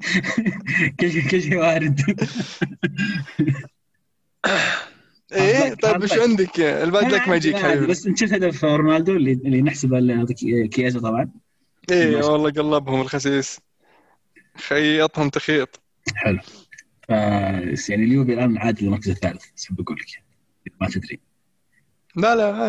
كل 1.01 1.13
شيء 1.13 1.29
كل 1.29 1.43
شيء 1.43 1.57
وارد. 1.57 2.01
إيه 5.33 5.75
طيب 5.75 6.03
إيش 6.03 6.13
عندك؟ 6.13 6.61
ال 6.61 6.74
bad 6.74 7.13
luck 7.13 7.29
ما 7.29 7.37
يجيك 7.37 7.57
حبيبي. 7.57 7.87
بس 7.87 8.09
شفت 8.09 8.33
هدف 8.33 8.65
رونالدو 8.65 9.17
اللي 9.17 9.33
اللي 9.33 9.63
نحسبه 9.63 10.25
كيازا 10.67 11.01
طبعا. 11.01 11.31
إيه 11.91 12.17
والله 12.17 12.51
قلبهم 12.51 13.01
الخسيس. 13.01 13.61
خيطهم 14.57 15.29
تخيط. 15.29 15.81
حلو. 16.15 16.39
ف 17.09 17.11
يعني 17.89 18.05
اليوفي 18.05 18.35
الآن 18.35 18.59
عاد 18.59 18.83
للمركز 18.83 19.09
الثالث 19.09 19.45
بس 19.57 19.73
بقول 19.73 19.97
لك 19.97 20.25
ما 20.81 20.89
تدري. 20.89 21.21
لا 22.17 22.37
لا 22.37 22.67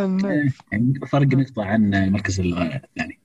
يعني 0.71 0.93
فرق 1.07 1.27
نقطة 1.27 1.65
عن 1.65 1.93
المركز 1.93 2.39
الثاني. 2.39 3.19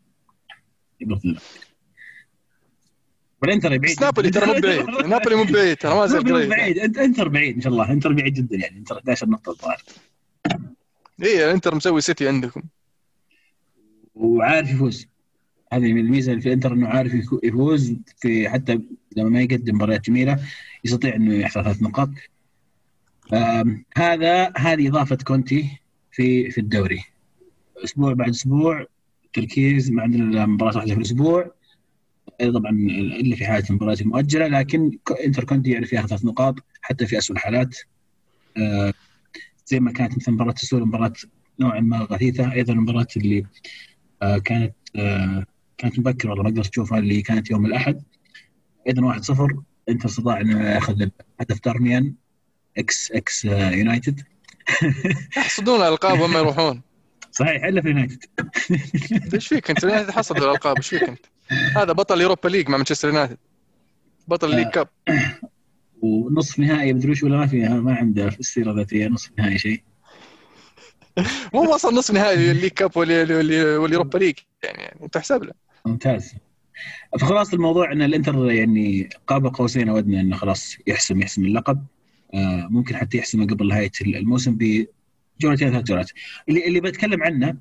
والانتر 3.43 3.79
بعيد. 3.79 4.01
نابولي 4.01 4.31
ترى 4.31 4.47
مو 4.47 4.61
بعيد. 4.61 5.07
نابولي 5.07 5.37
مو 5.37 5.45
بعيد 5.45 5.77
ترى 5.77 5.95
ما 5.95 6.07
زال 6.07 6.25
قريب. 6.33 6.49
بعيد. 6.49 6.99
انتر 6.99 7.29
بعيد 7.29 7.55
إن 7.55 7.61
شاء 7.61 7.73
الله. 7.73 7.93
انتر 7.93 8.13
بعيد 8.13 8.35
جدا 8.35 8.57
يعني. 8.57 8.79
انتر 8.79 8.97
11 8.99 9.29
نقطة 9.29 9.51
الظاهر. 9.51 9.83
اي 11.23 11.45
الانتر 11.45 11.75
مسوي 11.75 12.01
سيتي 12.01 12.29
عندكم. 12.29 12.63
وعارف 14.15 14.71
يفوز. 14.71 15.07
هذه 15.73 15.93
من 15.93 16.01
الميزة 16.01 16.33
اللي 16.33 16.43
في 16.43 16.49
الانتر 16.49 16.73
إنه 16.73 16.89
عارف 16.89 17.13
يفوز 17.43 17.97
في 18.21 18.49
حتى 18.49 18.81
لما 19.17 19.29
ما 19.29 19.41
يقدم 19.41 19.75
مباريات 19.75 20.07
جميلة 20.07 20.39
يستطيع 20.85 21.15
إنه 21.15 21.35
يحصل 21.35 21.65
ثلاث 21.65 21.83
نقاط. 21.83 22.09
هذا 23.97 24.53
هذه 24.57 24.89
إضافة 24.89 25.17
كونتي 25.17 25.81
في 26.13 26.51
في 26.51 26.59
الدوري. 26.61 27.05
أسبوع 27.85 28.13
بعد 28.13 28.29
أسبوع 28.29 28.87
تركيز 29.33 29.91
ما 29.91 30.03
عندنا 30.03 30.47
مباراه 30.47 30.77
واحدة 30.77 30.93
في 30.93 30.99
الأسبوع. 30.99 31.51
طبعا 32.41 32.71
إلا 33.21 33.37
في 33.37 33.47
حالة 33.47 33.65
المباريات 33.71 34.01
المؤجله 34.01 34.47
لكن 34.47 34.99
إنتر 35.25 35.45
كونتي 35.45 35.71
يعرف 35.71 35.93
ياخذ 35.93 36.09
ثلاث 36.09 36.25
نقاط 36.25 36.55
حتى 36.83 37.07
في 37.07 37.19
اسوء 37.19 37.37
الحالات. 37.37 37.77
آه، 38.57 38.93
زي 39.67 39.81
ما 39.81 39.93
كانت 39.93 40.17
مثلا 40.17 40.35
مباراة 40.35 40.53
ساسولو 40.53 40.85
مباراة 40.85 41.13
نوعا 41.61 41.81
ما 41.81 41.99
غثيثة. 41.99 42.53
أيضا 42.53 42.73
المباراة 42.73 43.07
اللي 43.17 43.47
آه، 44.23 44.39
كانت 44.39 44.75
آه، 44.97 45.45
كانت 45.79 45.99
مبكرة 45.99 46.31
والله 46.31 46.45
ما 46.45 46.51
قدرت 46.51 46.69
أشوفها 46.69 46.99
اللي 46.99 47.23
كانت 47.23 47.51
يوم 47.51 47.67
الأحد. 47.67 48.03
أيضا 48.87 49.03
1-0 49.03 49.63
إنتر 49.89 50.09
استطاع 50.09 50.41
انه 50.41 50.71
يأخذ 50.71 51.09
هدف 51.41 51.65
دارميان 51.65 52.15
إكس 52.79 53.13
إكس 53.13 53.45
يونايتد. 53.45 54.21
يحصدون 55.37 55.81
الالقاب 55.81 56.21
وما 56.21 56.39
يروحون. 56.39 56.83
صحيح 57.33 57.65
إلا 57.65 57.83
في 57.83 57.89
يونايتد. 57.89 58.25
إيش 59.35 59.49
فيك 59.49 59.71
أنت؟ 59.71 59.83
يونايتد 59.83 60.11
حصد 60.11 60.37
الألقاب 60.37 60.77
إيش 60.77 60.89
فيك 60.89 61.03
أنت؟ 61.03 61.27
هذا 61.77 61.93
بطل 61.93 62.21
Europa 62.21 62.49
League 62.49 62.69
مع 62.69 62.77
مانشستر 62.77 63.09
يونايتد. 63.09 63.39
بطل 64.29 64.51
League 64.51 64.67
Cup. 64.67 64.89
ونصف 66.03 66.59
نهائي 66.59 66.93
مدري 66.93 67.11
وش 67.11 67.23
ولا 67.23 67.37
ما 67.37 67.47
في 67.47 67.69
ما 67.69 67.95
عنده 67.95 68.31
في 68.31 68.41
السيرة 68.41 68.71
الذاتيه 68.71 69.09
نصف 69.09 69.31
نهائي 69.39 69.59
شيء. 69.59 69.83
مو 71.55 71.75
أصلا 71.75 71.95
نصف 71.95 72.15
نهائي 72.15 72.51
ال 72.51 72.53
League 72.53 72.71
Cup 72.71 72.97
وال 72.97 73.27
Europa 73.27 74.19
League 74.19 74.35
يعني, 74.65 74.83
يعني 74.83 75.09
تحسب 75.09 75.45
له. 75.45 75.53
ممتاز. 75.87 76.35
فخلاص 77.21 77.53
الموضوع 77.55 77.93
إن 77.93 78.03
الإنتر 78.03 78.51
يعني 78.51 79.09
قاب 79.27 79.55
قوسين 79.55 79.89
أو 79.89 79.99
أدنى 79.99 80.21
إنه 80.21 80.37
خلاص 80.37 80.77
يحسم 80.87 81.21
يحسم 81.21 81.45
اللقب. 81.45 81.85
آه، 82.35 82.69
ممكن 82.71 82.97
حتى 82.97 83.19
يحسمه 83.19 83.47
قبل 83.47 83.69
نهاية 83.69 83.91
الموسم 84.01 84.57
بجولتين 85.41 85.71
ثلاث 85.71 85.85
جولات. 85.85 86.11
اللي 86.49 86.67
اللي 86.67 86.81
بتكلم 86.81 87.23
عنه 87.23 87.57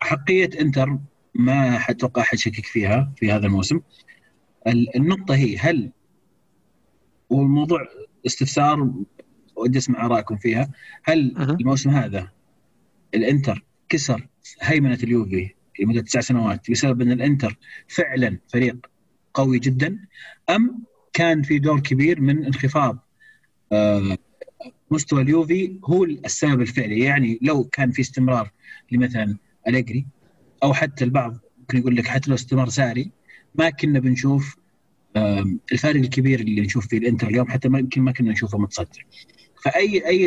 حقية 0.00 0.50
انتر 0.60 0.98
ما 1.34 1.76
أتوقع 1.90 2.22
احد 2.22 2.38
شكك 2.38 2.66
فيها 2.66 3.12
في 3.16 3.32
هذا 3.32 3.46
الموسم. 3.46 3.80
النقطة 4.96 5.34
هي 5.34 5.56
هل 5.56 5.92
والموضوع 7.30 7.80
استفسار 8.26 8.92
ودي 9.56 9.78
اسمع 9.78 10.06
آرائكم 10.06 10.36
فيها 10.36 10.70
هل 11.04 11.34
الموسم 11.38 11.90
هذا 11.90 12.30
الانتر 13.14 13.64
كسر 13.88 14.28
هيمنة 14.60 14.98
اليوفي 15.02 15.54
لمدة 15.80 16.00
تسع 16.00 16.20
سنوات 16.20 16.70
بسبب 16.70 17.02
أن 17.02 17.12
الانتر 17.12 17.58
فعلا 17.88 18.38
فريق 18.48 18.90
قوي 19.34 19.58
جدا 19.58 19.98
أم 20.50 20.84
كان 21.12 21.42
في 21.42 21.58
دور 21.58 21.80
كبير 21.80 22.20
من 22.20 22.44
انخفاض 22.44 22.98
آه، 23.72 24.18
مستوى 24.90 25.22
اليوفي 25.22 25.76
هو 25.84 26.04
السبب 26.04 26.60
الفعلي. 26.60 27.00
يعني 27.00 27.38
لو 27.42 27.64
كان 27.64 27.90
في 27.90 28.00
استمرار 28.02 28.50
لمثلا 28.92 29.36
أليجري 29.68 30.06
أو 30.62 30.74
حتى 30.74 31.04
البعض 31.04 31.36
ممكن 31.58 31.78
يقول 31.78 31.96
لك 31.96 32.06
حتى 32.06 32.30
لو 32.30 32.34
استمر 32.34 32.68
ساري 32.68 33.10
ما 33.54 33.70
كنا 33.70 34.00
بنشوف 34.00 34.56
الفارق 35.72 36.00
الكبير 36.00 36.40
اللي 36.40 36.60
نشوف 36.60 36.86
فيه 36.86 36.98
الإنتر 36.98 37.26
اليوم 37.28 37.48
حتى 37.48 37.68
ما 37.68 37.78
يمكن 37.78 38.02
ما 38.02 38.12
كنا 38.12 38.32
نشوفه 38.32 38.58
متصدر. 38.58 39.06
فأي 39.64 40.06
أي 40.06 40.26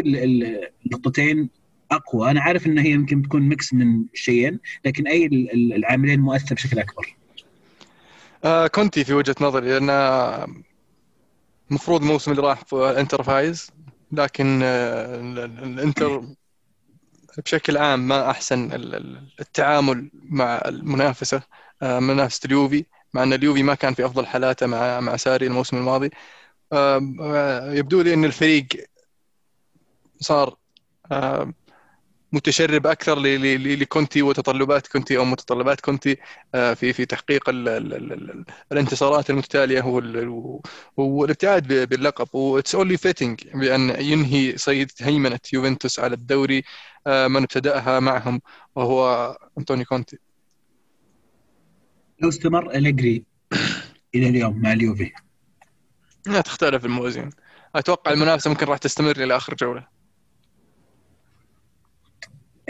النقطتين 0.86 1.50
أقوى. 1.92 2.32
أنا 2.32 2.42
عارف 2.42 2.68
ان 2.68 2.80
هي 2.80 2.92
يمكن 2.92 3.22
تكون 3.22 3.42
mix 3.42 3.74
من 3.74 4.04
شيئين 4.14 4.60
لكن 4.86 5.08
أي 5.08 5.26
العاملين 5.54 6.20
مؤثر 6.20 6.56
بشكل 6.56 6.80
أكبر. 6.80 7.16
آه 8.44 8.68
كونتي 8.68 9.04
في 9.04 9.14
وجهة 9.14 9.36
نظري 9.42 9.70
لأن 9.70 9.90
المفروض 11.70 12.02
الموسم 12.02 12.32
اللي 12.32 12.42
راح 12.42 12.64
انتر 12.74 13.24
فايز. 13.24 13.72
لكن 14.12 14.60
آه، 14.64 15.16
الإنتر 15.64 16.24
بشكل 17.38 17.78
عام 17.78 18.08
ما 18.08 18.30
أحسن 18.30 18.70
التعامل 19.40 20.10
مع 20.14 20.62
المنافسة 20.66 21.42
آه، 21.82 22.00
منافسة 22.00 22.46
اليوفي 22.46 22.86
مع 23.14 23.24
أن 23.24 23.34
اليوفي 23.34 23.64
ما 23.64 23.76
كان 23.76 23.94
في 23.94 24.06
أفضل 24.06 24.26
حالاته 24.26 24.68
مع 24.68 25.00
مع 25.00 25.16
ساري 25.18 25.48
الموسم 25.48 25.78
الماضي. 25.78 26.10
آه، 26.74 27.72
يبدو 27.74 28.02
لي 28.02 28.14
إن 28.14 28.26
الفريق 28.26 28.68
صار 30.20 30.56
متشرب 32.34 32.88
أكثر 32.88 33.20
لكونتي 33.20 34.22
وتطلبات 34.22 34.88
كونتي 34.88 35.18
أو 35.18 35.26
متطلبات 35.26 35.82
كونتي 35.82 36.18
آه، 36.56 36.74
في 36.74 36.94
في 36.94 37.06
تحقيق 37.06 37.50
ال 37.50 37.70
ال 37.70 37.94
ال 37.94 38.14
ال 38.14 38.46
الانتصارات 38.72 39.30
المتتالية 39.30 39.82
وال- 39.82 40.60
والابتعاد 40.98 41.68
باللقب. 41.90 42.36
و 42.36 42.44
it's 42.44 42.76
only 42.76 42.98
fitting 42.98 43.40
بأن 43.54 43.90
ينهي 44.02 44.58
سيد 44.58 44.92
هيمنة 45.02 45.40
يوفنتوس 45.54 46.00
على 46.00 46.14
الدوري 46.16 46.64
آه، 47.08 47.28
من 47.28 47.42
ابتدأها 47.44 48.00
معهم 48.00 48.42
وهو 48.76 49.38
أنطوني 49.58 49.86
كونتي. 49.86 50.18
لو 52.20 52.30
استمر 52.30 52.72
أليجري 52.72 53.24
إلى 54.16 54.30
اليوم 54.30 54.62
مع 54.62 54.74
اليوفي. 54.74 55.12
لا 56.28 56.42
تختلف 56.42 56.86
الموازين. 56.86 57.30
أتوقع 57.76 58.12
المنافسة 58.12 58.50
ممكن 58.50 58.66
راح 58.66 58.78
تستمر 58.78 59.12
إلى 59.24 59.36
آخر 59.36 59.56
جولة. 59.56 60.01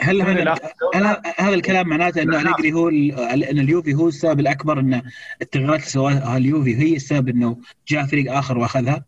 هل 0.02 0.22
هذا 0.22 0.56
هل 0.95 1.18
هذا 1.38 1.54
الكلام 1.54 1.88
معناته 1.89 2.22
إنه 2.22 2.32
لا. 2.38 2.41
أليجري 2.41 2.74
هو 2.74 2.89
ال- 2.89 3.43
إن 3.43 3.60
اليوفي 3.60 3.93
هو 3.93 4.08
السبب 4.08 4.39
الأكبر 4.39 4.80
إن 4.80 5.02
التغييرات 5.41 5.80
اللي 5.80 5.89
سواها 5.89 6.38
اليوفي 6.38 6.76
هي 6.76 6.95
السبب 6.95 7.30
إنه 7.30 7.58
جاء 7.88 8.06
فريق 8.06 8.34
آخر 8.34 8.58
وأخذها؟ 8.58 9.06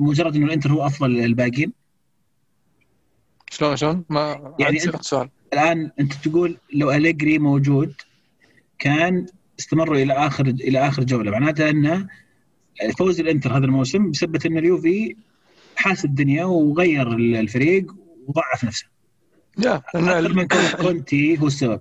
مجرد 0.00 0.36
إنه 0.36 0.46
الإنتر 0.46 0.72
هو 0.72 0.86
أفضل 0.86 1.18
الباقيين؟ 1.24 1.72
شلون 3.50 3.76
شلون؟ 3.76 4.04
ما 4.08 4.54
يعني 4.58 4.80
أنت- 4.80 5.00
سؤال. 5.00 5.28
الآن 5.52 5.90
أنت 6.00 6.12
تقول 6.14 6.56
لو 6.72 6.90
أليجري 6.90 7.38
موجود 7.38 7.94
كان 8.78 9.26
استمروا 9.60 9.96
إلى 9.96 10.12
آخر 10.12 10.46
إلى 10.46 10.88
آخر 10.88 11.04
جولة 11.04 11.30
معناته 11.30 11.70
انه 11.70 12.08
فوز 12.98 13.20
الإنتر 13.20 13.56
هذا 13.56 13.64
الموسم 13.64 14.10
بسبب 14.10 14.46
إن 14.46 14.58
اليوفي 14.58 15.16
حاس 15.76 16.04
الدنيا 16.04 16.44
وغير 16.44 17.12
الفريق 17.12 17.94
وضعف 18.26 18.64
نفسه. 18.64 18.86
ال- 19.94 20.48
كون 20.48 20.68
كونتي 20.80 21.36
هو 21.40 21.46
السبب. 21.46 21.80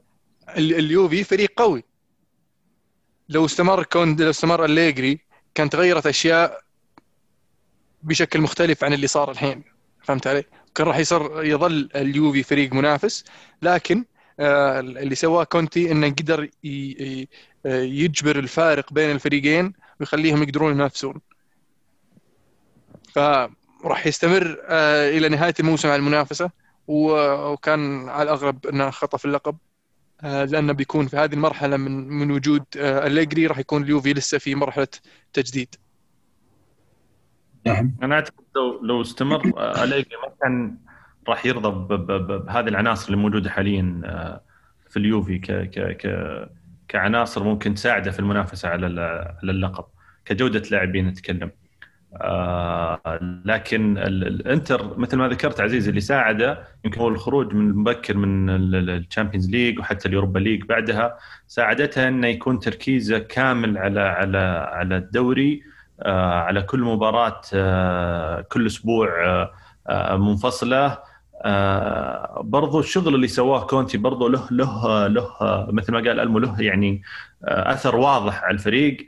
ال- 0.58 0.74
اليوفي 0.74 1.24
فريق 1.24 1.52
قوي. 1.58 1.84
لو 3.30 3.46
استمر 3.46 3.84
كون 3.84 4.16
لو 4.16 4.30
استمر 4.30 4.66
أليجري 4.66 5.20
كان 5.56 5.70
تغيرت 5.70 6.08
أشياء 6.08 6.62
بشكل 8.04 8.42
مختلف 8.42 8.84
عن 8.84 8.94
اللي 8.94 9.08
صار 9.08 9.32
الحين. 9.32 9.64
فهمت 10.04 10.28
علي؟ 10.28 10.44
كان 10.76 10.88
راح 10.88 10.98
يصير 10.98 11.44
يظل 11.44 11.90
اليوفي 11.96 12.44
فريق 12.44 12.74
منافس. 12.74 13.24
لكن 13.62 14.06
آه، 14.40 14.80
اللي 14.80 15.16
سواه 15.16 15.44
كونتي 15.44 15.92
إنه 15.92 16.10
قدر 16.10 16.50
يجبر 17.66 18.40
الفارق 18.40 18.94
بين 18.94 19.12
الفريقين 19.12 19.74
ويخليهم 20.00 20.44
يقدرون 20.44 20.72
ينافسون. 20.72 21.22
فراح 23.14 24.08
يستمر 24.08 24.58
آه، 24.68 25.10
إلى 25.10 25.30
نهاية 25.30 25.54
الموسم 25.60 25.88
على 25.90 25.96
المنافسة. 26.00 26.50
وكان 26.92 28.10
على 28.10 28.24
الاغلب 28.24 28.68
إنه 28.68 28.90
خطف 28.90 29.26
اللقب. 29.26 29.58
آه، 30.24 30.46
لأنه 30.46 30.74
بيكون 30.74 31.08
في 31.08 31.18
هذه 31.18 31.34
المرحلة 31.34 31.78
من 31.78 32.08
من 32.10 32.32
وجود 32.32 32.64
آه، 32.78 33.08
أليجري 33.08 33.48
راح 33.48 33.60
يكون 33.60 33.84
اليوفي 33.84 34.14
لسه 34.14 34.38
في 34.38 34.56
مرحلة 34.56 34.88
تجديد. 35.34 35.76
نعم. 37.66 37.96
أنا 38.04 38.16
أعتقد 38.16 38.44
لو 38.56 38.82
لو 38.84 39.02
استمر 39.02 39.54
آه، 39.58 39.84
أليجري 39.84 40.18
ما 40.18 40.34
كان 40.42 40.78
راح 41.28 41.46
يرضى 41.46 41.70
ب- 41.70 41.88
ب- 41.94 42.28
ب- 42.28 42.46
بهذه 42.46 42.68
العناصر 42.68 43.06
اللي 43.06 43.18
موجودة 43.18 43.50
حاليا 43.50 44.02
في 44.90 44.98
اليوفي. 44.98 45.40
ك 45.40 45.52
ك 45.52 45.98
ك 45.98 46.08
كعناصر 46.88 47.44
ممكن 47.44 47.74
تساعده 47.74 48.12
في 48.12 48.20
المنافسة 48.20 48.70
على 48.70 48.88
ال- 48.88 49.00
على 49.44 49.52
اللقب. 49.52 49.86
كجودة 50.26 50.64
لاعبين 50.72 51.08
نتكلم. 51.08 51.52
آه، 52.22 53.20
لكن 53.46 53.98
ال- 53.98 54.28
الانتر 54.28 55.00
مثل 55.00 55.18
ما 55.18 55.28
ذكرت 55.28 55.62
عزيز 55.62 55.88
اللي 55.88 56.02
ساعده 56.02 56.64
يمكن 56.86 57.02
هو 57.02 57.08
الخروج 57.08 57.54
من 57.54 57.74
مبكر 57.76 58.18
من 58.18 58.50
ال 58.50 58.60
Champions 58.60 59.50
League 59.50 59.80
وحتى 59.80 60.08
ال 60.08 60.12
Europa 60.12 60.40
League 60.40 60.64
بعدها 60.64 61.18
ساعدتها 61.48 62.08
إنه 62.08 62.28
يكون 62.28 62.60
تركيزه 62.60 63.20
كامل 63.20 63.78
على 63.78 64.00
على 64.02 64.38
على 64.72 64.98
الدوري 64.98 65.64
آه، 66.02 66.34
على 66.34 66.62
كل 66.62 66.80
مباراه 66.82 67.42
آه، 67.54 68.42
كل 68.42 68.66
أسبوع 68.68 69.10
منفصلة. 70.12 70.98
برضو 72.42 72.80
الشغل 72.80 73.16
اللي 73.16 73.28
سواه 73.28 73.66
كونتي 73.68 73.98
برضو 73.98 74.28
له 74.28 74.48
له 74.52 75.08
له 75.08 75.28
مثل 75.70 75.92
ما 75.94 75.98
قال 76.00 76.20
ألمو 76.20 76.40
له 76.40 76.62
يعني 76.62 77.02
أثر 77.44 77.96
واضح 77.96 78.44
على 78.44 78.54
الفريق. 78.54 79.08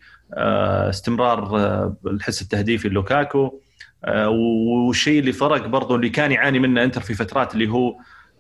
استمرار 0.89 1.57
آه، 1.59 1.95
الحس 2.05 2.41
التهديفي 2.41 2.89
لوكاكو. 2.89 3.59
آه، 4.05 4.29
والشيء 4.29 5.19
اللي 5.19 5.31
فرق 5.31 5.67
برضو 5.67 5.95
اللي 5.95 6.09
كان 6.09 6.31
يعاني 6.31 6.59
منه 6.59 6.83
انتر 6.83 7.01
في 7.01 7.13
فترات 7.13 7.53
اللي 7.53 7.69
هو 7.69 7.95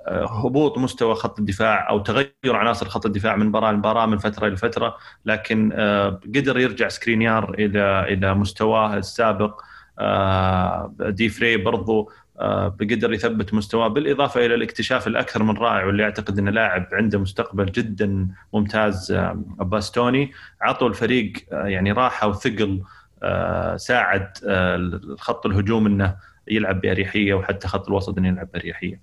آه، 0.07 0.25
هبوط 0.45 0.77
مستوى 0.77 1.15
خط 1.15 1.39
الدفاع 1.39 1.89
أو 1.89 1.99
تغير 1.99 2.31
عناصر 2.45 2.89
خط 2.89 3.05
الدفاع 3.05 3.35
من 3.35 3.45
مباراه 3.45 3.71
لمباراة 3.71 4.05
من 4.05 4.17
فترة 4.17 4.47
إلى 4.47 4.57
فترة. 4.57 4.95
لكن 5.25 5.71
آه، 5.73 6.19
قدر 6.35 6.59
يرجع 6.59 6.87
سكرينيار 6.87 7.53
إلى 7.59 8.13
إلى 8.13 8.33
مستواه 8.33 8.97
السابق. 8.97 9.61
آه، 9.99 10.93
دي 10.99 11.29
فري 11.29 11.57
برضو 11.57 12.01
آه، 12.01 12.22
بقدر 12.39 13.13
يثبت 13.13 13.53
مستواه 13.53 13.87
بالإضافة 13.87 14.45
إلى 14.45 14.55
الاكتشاف 14.55 15.07
الأكثر 15.07 15.43
من 15.43 15.57
رائع 15.57 15.85
واللي 15.85 16.03
أعتقد 16.03 16.39
انه 16.39 16.51
لاعب 16.51 16.87
عنده 16.91 17.19
مستقبل 17.19 17.65
جدا 17.71 18.27
ممتاز 18.53 19.11
آه، 19.11 19.33
باستوني 19.59 20.31
عطوا 20.61 20.87
الفريق 20.89 21.33
آه، 21.51 21.65
يعني 21.67 21.91
راحة 21.91 22.27
وثقل 22.27 22.83
آه، 23.23 23.77
ساعد 23.77 24.27
آه، 24.47 24.75
الخط 24.75 25.45
الهجوم 25.45 25.85
إنه 25.85 26.15
يلعب 26.47 26.81
بأريحية 26.81 27.33
وحتى 27.33 27.67
خط 27.67 27.87
الوسط 27.87 28.17
إنه 28.17 28.27
يلعب 28.27 28.51
بأريحية. 28.51 29.01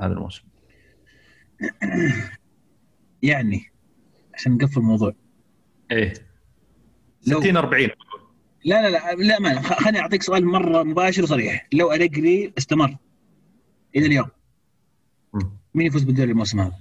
هذا 0.00 0.12
الموسم. 0.12 0.42
يعني 3.22 3.72
عشان 4.34 4.52
نقفل 4.52 4.80
الموضوع. 4.80 5.12
إيه. 5.90 6.12
لو- 7.26 7.40
60 7.40 7.56
40 7.56 7.90
لا 8.66 8.82
لا 8.82 8.88
لا 8.90 9.14
لا 9.22 9.38
ما 9.40 9.62
خ- 9.62 9.82
خليني 9.82 9.98
أعطيك 10.00 10.22
سؤال 10.22 10.44
مرة 10.46 10.82
مباشر 10.82 11.22
وصريح. 11.22 11.66
لو 11.72 11.92
أليجري 11.92 12.52
استمر 12.58 12.96
إلى 13.96 14.06
اليوم. 14.06 14.26
مين 15.74 15.86
يفوز 15.86 16.02
بالدوري 16.02 16.30
الموسم 16.30 16.60
هذا؟ 16.60 16.72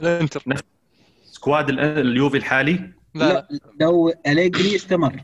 الإنتر. 0.00 0.42
squad 1.24 1.68
ال- 1.68 1.80
اليوفي 1.80 2.36
الحالي؟ 2.36 2.92
لا 3.14 3.32
لا. 3.32 3.48
لو 3.80 4.12
أليجري 4.26 4.76
استمر. 4.76 5.20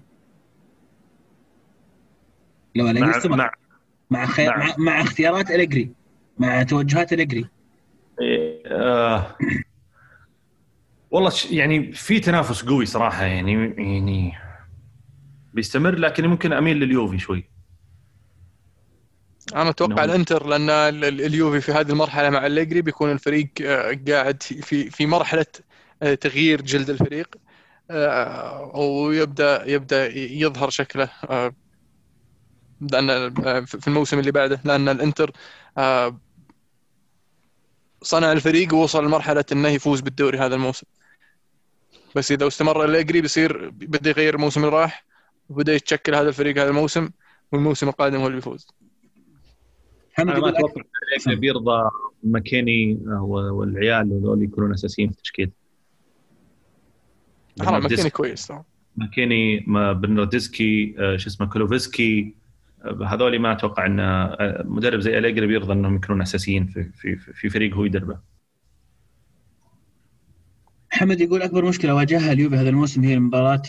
لو 2.74 2.84
أليجري 2.90 3.10
مع 3.10 3.18
استمر. 3.18 3.36
مع 3.36 3.52
مع 4.10 4.26
خي... 4.26 4.48
مع- 4.48 4.56
مع, 4.56 4.74
مع 4.78 5.00
اختيارات 5.00 5.50
أليجري 5.50 5.90
مع 6.38 6.62
توجهات 6.62 7.12
أليجري. 7.12 7.46
إيه، 8.20 8.62
آه. 8.66 9.36
والله 11.10 11.30
ش- 11.30 11.50
يعني 11.52 11.92
في 11.92 12.20
تنافس 12.20 12.62
قوي 12.64 12.86
صراحة 12.86 13.24
يعني 13.24 13.52
يعني 13.78 14.32
بيستمر 15.54 15.94
لكن 15.94 16.26
ممكن 16.26 16.52
أميل 16.52 16.76
لليوفي 16.76 17.18
شوي. 17.18 17.50
أنا 19.54 19.70
أتوقع 19.70 19.94
إنه- 19.96 19.98
الإنتر 19.98 20.46
لأن 20.46 20.70
ال- 20.70 21.04
ال- 21.04 21.20
اليوفي 21.20 21.60
في 21.60 21.72
هذه 21.72 21.90
المرحلة 21.90 22.30
مع 22.30 22.46
أليجري 22.46 22.82
بيكون 22.82 23.12
الفريق 23.12 23.48
آه، 23.62 23.98
قاعد 24.08 24.42
في 24.42 24.90
في 24.90 25.06
مرحلة 25.06 25.46
آه، 26.02 26.14
تغيير 26.14 26.62
جلد 26.62 26.90
الفريق 26.90 27.36
آه، 27.90 28.76
ويبدأ 28.76 29.64
يبدأ 29.70 30.16
يظهر 30.16 30.70
شكله 30.70 31.10
لأن 32.80 33.34
في 33.64 33.88
الموسم 33.88 34.18
اللي 34.18 34.30
بعده 34.30 34.60
لأن 34.64 34.88
الإنتر 34.88 35.32
صنع 38.02 38.32
الفريق 38.32 38.74
ووصل 38.74 39.04
لمرحلة 39.04 39.44
إنه 39.52 39.68
يفوز 39.68 40.00
بالدوري 40.00 40.38
هذا 40.38 40.54
الموسم. 40.54 40.86
بس 42.16 42.32
إذا 42.32 42.46
استمر 42.46 42.84
أليجري 42.84 43.20
بيصير 43.20 43.70
بدا 43.70 44.10
يغير 44.10 44.34
الموسم 44.34 44.64
اللي 44.64 44.76
راح 44.76 45.09
وبدأ 45.50 45.74
يتشكل 45.74 46.14
هذا 46.14 46.28
الفريق 46.28 46.58
هذا 46.58 46.68
الموسم 46.70 47.08
والموسم 47.52 47.88
القادم 47.88 48.16
هو 48.20 48.26
اللي 48.26 48.36
بيفوز. 48.36 48.66
محمد 50.12 50.30
أنا 50.30 50.40
ما 50.40 50.48
أتوقع 50.48 50.82
بيرضى 51.34 51.90
ماكيني 52.24 52.98
والعيال 53.20 54.12
هذول 54.12 54.42
يكونون 54.42 54.72
أساسيين 54.72 55.10
في 55.10 55.16
التشكيل. 55.16 55.50
حرام 57.60 57.80
برناردسكي- 57.80 57.92
مكيني 57.94 58.10
كويس 58.10 58.46
طبعا. 58.46 58.64
ماكيني 58.96 59.64
ما- 59.66 59.92
برناردسكي 59.92 60.94
آه، 60.98 61.16
شو 61.16 61.28
اسمه 61.28 61.46
كولوفسكي 61.46 62.34
آه، 62.84 63.04
هذول 63.06 63.38
ما 63.38 63.52
أتوقع 63.52 63.86
إن 63.86 64.00
آه، 64.00 64.62
مدرب 64.66 65.00
زي 65.00 65.18
أليجري 65.18 65.46
بيرضى 65.46 65.72
إنهم 65.72 65.96
يكونون 65.96 66.22
أساسيين 66.22 66.66
في 66.66 66.84
في 66.84 67.16
في 67.16 67.48
فريق 67.50 67.74
هو 67.74 67.84
يدربه. 67.84 68.18
محمد 70.92 71.20
يقول 71.20 71.42
أكبر 71.42 71.64
مشكلة 71.64 71.94
واجهها 71.94 72.32
اليوفي 72.32 72.56
هذا 72.56 72.68
الموسم 72.68 73.04
هي 73.04 73.14
المباراة 73.14 73.62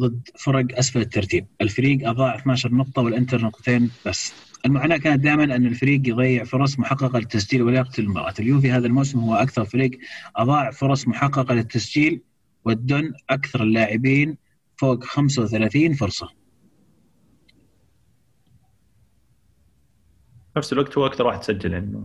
ضد 0.00 0.28
فرق 0.38 0.78
أسفل 0.78 1.00
الترتيب، 1.00 1.46
الفريق 1.60 2.08
أضاع 2.08 2.36
12 2.36 2.74
نقطة 2.74 3.02
والإنتر 3.02 3.40
نقطتين 3.42 3.90
بس. 4.06 4.32
المعاناه 4.66 4.96
كانت 4.96 5.20
دائما 5.24 5.44
أن 5.44 5.66
الفريق 5.66 6.08
يضيع 6.08 6.44
فرص 6.44 6.78
محققة 6.78 7.18
للتسجيل 7.18 7.62
ولا 7.62 7.78
يقتل 7.78 8.02
المباراة، 8.02 8.34
اليوفي 8.38 8.72
هذا 8.72 8.86
الموسم 8.86 9.18
هو 9.18 9.34
أكثر 9.34 9.64
فريق 9.64 9.90
أضاع 10.36 10.70
فرص 10.70 11.08
محققة 11.08 11.54
للتسجيل 11.54 12.20
والدن 12.64 13.12
أكثر 13.30 13.62
اللاعبين 13.62 14.36
فوق 14.76 15.04
35 15.04 15.94
فرصة. 15.94 16.28
نفس 20.56 20.72
الوقت 20.72 20.98
هو 20.98 21.06
أكثر 21.06 21.26
واحد 21.26 21.42
سجل 21.42 21.72
يعني. 21.72 22.02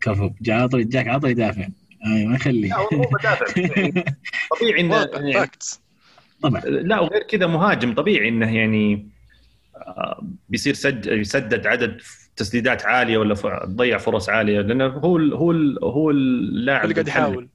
كفو. 0.00 0.30
جاء 0.42 0.66
طول 0.66 0.88
جاك 0.88 1.08
على 1.08 1.20
طول 1.20 1.30
يدافع. 1.30 1.68
اي 2.06 2.26
ما 2.26 2.34
يخلي 2.34 2.68
لا 2.68 2.76
هو 2.76 2.88
مو 2.92 3.04
مدافع. 3.12 3.46
طبيعي 4.60 4.80
انه 4.80 5.04
طبعا. 6.44 6.60
لا 6.60 7.00
وغير 7.00 7.22
كذا 7.22 7.46
مهاجم 7.46 7.94
طبيعي 7.94 8.28
إنه 8.28 8.56
يعني 8.56 9.08
آه، 9.76 10.26
بيصير 10.48 10.74
سد 10.74 11.06
يسدد 11.06 11.66
عدد 11.66 12.00
تسديدات 12.36 12.86
عالية 12.86 13.18
ولا 13.18 13.34
تضيع 13.64 13.98
فرص 13.98 14.28
عالية 14.28 14.60
لأنه 14.60 14.86
هو 14.86 15.16
ال 15.16 15.34
هو 15.34 15.50
ال 15.50 15.78
هو 15.84 16.10
اللاعب 16.10 16.84
اللي 16.84 16.94
قاعد. 16.94 17.08
يحاول. 17.08 17.48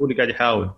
هو 0.00 0.04
اللي 0.04 0.16
قاعد 0.16 0.28
يحاول. 0.28 0.70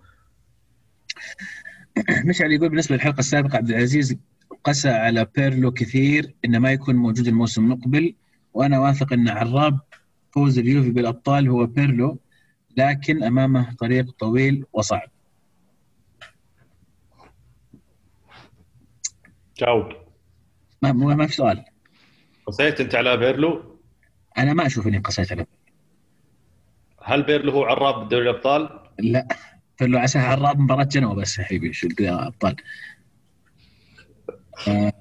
مشعل 2.29 2.51
يقول 2.51 2.69
بالنسبة 2.69 2.95
للحلقة 2.95 3.19
السابقة 3.19 3.57
عبد 3.57 3.69
العزيز 3.69 4.17
قسى 4.63 4.89
على 4.89 5.27
بيرلو 5.35 5.71
كثير 5.71 6.33
إنه 6.45 6.59
ما 6.59 6.71
يكون 6.71 6.95
موجود 6.95 7.27
الموسم 7.27 7.63
المقبل 7.63 8.15
وأنا 8.53 8.79
واثق 8.79 9.13
إن 9.13 9.29
عراب 9.29 9.79
فوز 10.31 10.59
اليوفي 10.59 10.91
بالأبطال 10.91 11.49
هو 11.49 11.65
بيرلو 11.65 12.19
لكن 12.77 13.23
أمامه 13.23 13.73
طريق 13.73 14.11
طويل 14.11 14.65
وصعب. 14.73 15.12
جاوب. 19.57 19.85
ما 20.81 20.91
ما 20.91 21.15
ما 21.15 21.27
في 21.27 21.33
سؤال. 21.33 21.65
قصيت 22.45 22.81
أنت 22.81 22.95
على 22.95 23.17
بيرلو؟ 23.17 23.79
أنا 24.37 24.53
ما 24.53 24.65
أشوف 24.65 24.87
إني 24.87 24.97
قسيت 24.97 25.31
على 25.31 25.45
هل 27.03 27.23
بيرلو 27.23 27.51
هو 27.51 27.63
عراب 27.63 28.09
دوري 28.09 28.29
الأبطال؟ 28.29 28.79
لا. 28.99 29.27
بيرلو 29.79 29.97
عسى 29.99 30.19
عراب 30.19 30.59
مباراة 30.59 30.83
جنوة 30.83 31.13
بس 31.15 31.39
يا 31.39 31.43
حبيبي 31.43 31.73
شو 31.73 31.87
القى- 31.87 32.01
ابطال 32.01 32.55
آه، 34.67 34.93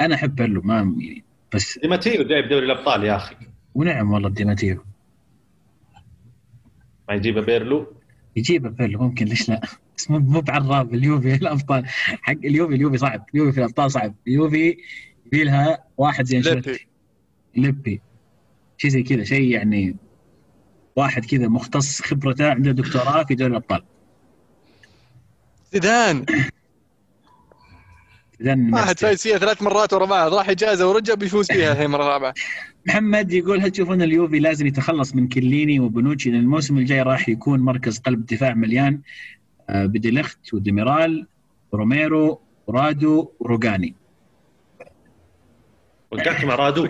أنا 0.00 0.14
أحب 0.14 0.34
بيرلو 0.34 0.62
ما 0.62 0.74
يعني 0.76 1.24
بس 1.54 1.78
ديماتيو 1.78 2.24
جايب 2.24 2.48
دوري 2.48 2.66
الأبطال 2.66 3.04
يا 3.04 3.16
أخي. 3.16 3.36
ونعم 3.74 4.12
والله 4.12 4.28
ديماتيو. 4.28 4.84
ما 7.08 7.14
يجيبه 7.14 7.40
بيرلو؟ 7.40 7.94
يجيبه 8.36 8.68
بيرلو 8.68 8.98
ممكن 9.02 9.26
ليش 9.26 9.48
لا؟ 9.48 9.60
مو 10.10 10.18
مو 10.18 10.40
بعراب 10.40 10.94
اليوفي 10.94 11.34
الأبطال. 11.42 11.88
حق 12.22 12.32
اليوفي 12.44 12.74
اليوفي 12.74 12.98
صعب. 12.98 13.26
اليوفي 13.34 13.52
في 13.52 13.58
الأبطال 13.58 13.90
صعب. 13.90 14.14
اليوفي 14.28 14.76
يبي 15.26 15.44
لها 15.44 15.84
واحد 15.96 16.24
زي. 16.24 16.36
أنشيلوتي. 16.36 16.86
لبي 17.56 18.00
شيء 18.78 18.90
زي 18.90 19.02
كذا 19.02 19.24
شيء 19.24 19.50
يعني 19.50 19.96
واحد 20.96 21.24
كذا 21.24 21.48
مختص 21.48 22.02
خبرته 22.02 22.50
عنده 22.50 22.72
دكتوراه 22.72 23.24
في 23.24 23.34
دوري 23.34 23.50
الأبطال. 23.50 23.82
زيدان. 25.72 26.24
اذا 28.40 28.56
واحد 28.72 28.98
فايز 28.98 29.22
فيها 29.22 29.38
ثلاث 29.38 29.62
مرات 29.62 29.92
ورا 29.92 30.06
بعض 30.06 30.34
راح 30.34 30.48
اجازه 30.48 30.88
ورجع 30.88 31.14
بيفوز 31.14 31.46
فيها 31.46 31.72
الحين 31.72 31.90
مرة 31.90 32.04
رابعة. 32.04 32.34
محمد 32.86 33.32
يقول 33.32 33.60
هل 33.60 33.70
تشوفون 33.70 34.02
اليوفي 34.02 34.38
لازم 34.38 34.66
يتخلص 34.66 35.14
من 35.14 35.28
كليني 35.28 35.80
وبنوتشي؟ 35.80 36.30
لأن 36.30 36.40
الموسم 36.40 36.78
الجاي 36.78 37.02
راح 37.02 37.28
يكون 37.28 37.60
مركز 37.60 37.98
قلب 37.98 38.26
دفاع 38.26 38.54
مليان. 38.54 39.00
بديليخت 39.72 40.54
وديميرال 40.54 41.26
روميرو 41.74 42.40
ورادو 42.66 43.32
وروجاني 43.40 43.94
وقعت 46.10 46.44
مع 46.44 46.54
رادو؟ 46.54 46.88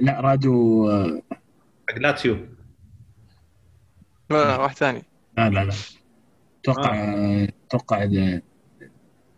لا 0.00 0.20
رادو 0.20 0.88
آه، 0.90 1.22
حق 1.88 1.98
لاتسيو. 1.98 2.48
لا 4.30 4.56
واحد 4.56 4.76
ثاني. 4.76 5.02
لا 5.38 5.50
لا 5.50 5.64
لا. 5.64 5.72
أتوقع 6.60 6.94
آه، 6.94 7.48
أتوقع 7.66 8.02
آه، 8.02 8.42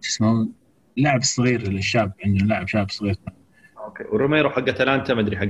شو 0.00 0.10
اسمه 0.10 0.48
لاعب 0.96 1.22
صغير 1.22 1.60
الشاب 1.60 2.12
عندنا 2.24 2.48
لاعب 2.48 2.68
شاب 2.68 2.90
صغير. 2.90 3.16
أوكي. 3.78 4.04
وروميرو 4.04 4.50
حق 4.50 4.68
أتلانتا 4.68 5.14
ما 5.14 5.20
أدري 5.20 5.36
حق 5.36 5.44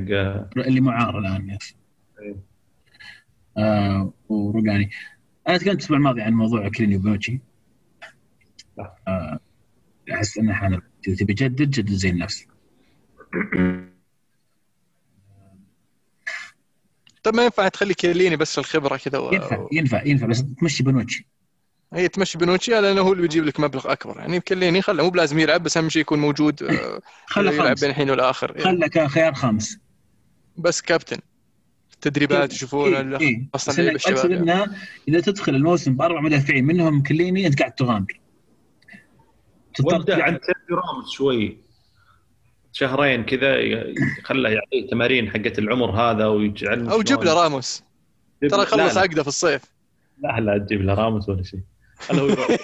اللي 0.57 0.81
معار 0.81 1.19
الآن 1.19 1.51
yes. 1.51 1.77
أيوه. 2.21 2.43
آه 3.59 4.13
وروجاني 4.29 4.91
أنا 5.49 5.59
تكلمت 5.59 5.79
الأسبوع 5.79 5.97
الماضي 5.97 6.23
عن 6.23 6.33
موضوع 6.33 6.69
كليني 6.69 6.97
وبنوتشي 6.97 7.41
لا. 8.79 8.95
آه، 9.09 9.41
أحس 10.13 10.39
إنه 10.39 10.53
حان 10.53 10.73
الوقت. 10.73 10.91
اذا 11.09 11.17
تبي 11.17 11.35
جدد 11.35 11.71
جدد 11.71 11.93
زي 11.93 12.11
النفس. 12.11 12.47
طب 17.23 17.35
ما 17.35 17.45
ينفع 17.45 17.69
تخلي 17.69 17.95
كيليني 17.95 18.37
بس 18.37 18.59
الخبرة 18.59 18.97
كذا 18.97 19.19
و... 19.19 19.33
ينفع 19.33 19.67
ينفع 19.73 20.07
ينفع 20.07 20.27
بس 20.27 20.45
تمشي 20.61 20.83
بنوتشي. 20.83 21.27
هي 21.93 22.09
تمشي 22.09 22.39
بنوتشي 22.39 22.71
لأنه 22.81 23.01
هو 23.01 23.13
اللي 23.13 23.23
بيجيب 23.23 23.45
لك 23.45 23.61
مبلغ 23.61 23.93
أكبر. 23.93 24.19
يعني 24.19 24.41
كليني 24.41 24.83
خله 24.83 25.03
مو 25.03 25.11
بلازم 25.11 25.39
يلعب 25.39 25.63
بس 25.63 25.77
أهم 25.77 25.89
شيء 25.89 26.03
يكون 26.03 26.19
موجود 26.19 26.63
آه، 26.63 27.01
خله 27.27 27.53
يلعب 27.53 27.77
بين 27.81 27.91
الحين 27.91 28.11
والآخر. 28.11 28.61
خله 28.61 28.87
كخيار 28.87 29.35
خامس. 29.35 29.79
بس 30.57 30.81
كابتن. 30.81 31.19
تدريبات 32.03 32.53
يشوفون 32.53 32.95
إيه، 32.95 33.19
إيه. 33.21 33.47
أصلا 33.55 33.75
بس 33.75 33.79
لعيبه 33.79 33.91
أنا 33.91 33.97
الشباب 33.97 34.17
أقصد 34.17 34.31
يعني. 34.31 34.53
انه 34.65 34.77
إذا 35.09 35.21
تدخل 35.21 35.55
الموسم 35.55 35.97
بأربع 35.97 36.21
مدافعين 36.21 36.65
منهم 36.65 37.03
كليني 37.03 37.47
أنت 37.47 37.59
قاعد 37.59 37.73
تغامر. 37.73 38.21
تضطر 39.75 39.95
وده 39.95 40.15
تلعب- 40.15 40.21
عن 40.23 40.39
سيرجيو 40.43 40.77
راموس 40.77 41.11
شوي. 41.13 41.59
شهرين 42.73 43.25
كذا 43.25 43.57
خله 44.25 44.49
يعطيه 44.49 44.91
تمارين 44.91 45.31
حقت 45.31 45.59
العمر 45.59 45.91
هذا 45.91 46.27
ويجعل 46.27 46.89
أو 46.89 47.03
جيب 47.03 47.23
له 47.23 47.43
راموس. 47.43 47.83
ترى 48.51 48.67
خلص 48.67 48.97
عقده 48.97 49.23
في 49.23 49.29
الصيف. 49.29 49.63
لا 50.19 50.41
لا 50.41 50.59
تجيب 50.59 50.83
له 50.83 50.95
راموس 50.95 51.29
ولا 51.29 51.43
شيء. 51.43 51.61
خله 51.99 52.21
هو 52.23 52.27
يروح. 52.27 52.47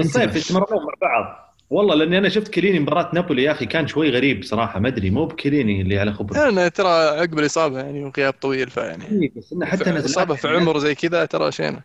الصيف 0.00 0.36
يتمرنون 0.36 0.82
مع 0.86 0.92
بعض. 1.02 1.47
والله 1.70 1.94
لأني 1.94 2.18
أنا 2.18 2.28
شفت 2.28 2.48
كليني 2.48 2.80
مباراة 2.80 3.10
نابولي 3.14 3.42
يا 3.42 3.52
أخي 3.52 3.66
كان 3.66 3.86
شوي 3.86 4.10
غريب 4.10 4.44
صراحة 4.44 4.80
ما 4.80 4.88
أدري 4.88 5.10
مو 5.10 5.26
بكليني 5.26 5.80
اللي 5.80 5.98
على 5.98 6.12
خبره 6.12 6.50
لأن 6.50 6.72
ترى 6.72 6.88
عقب 6.88 7.38
الإصابة 7.38 7.78
يعني 7.78 8.04
وغياب 8.04 8.32
طويل 8.32 8.70
فيعني 8.70 9.04
إيه، 9.04 9.32
بس 9.36 9.52
إنه 9.52 9.66
حتى 9.66 9.90
نزلات 9.90 10.04
إصابة 10.04 10.34
في 10.34 10.48
عمر 10.48 10.78
زي 10.78 10.94
كذا 10.94 11.24
ترى 11.24 11.52
شينه 11.52 11.80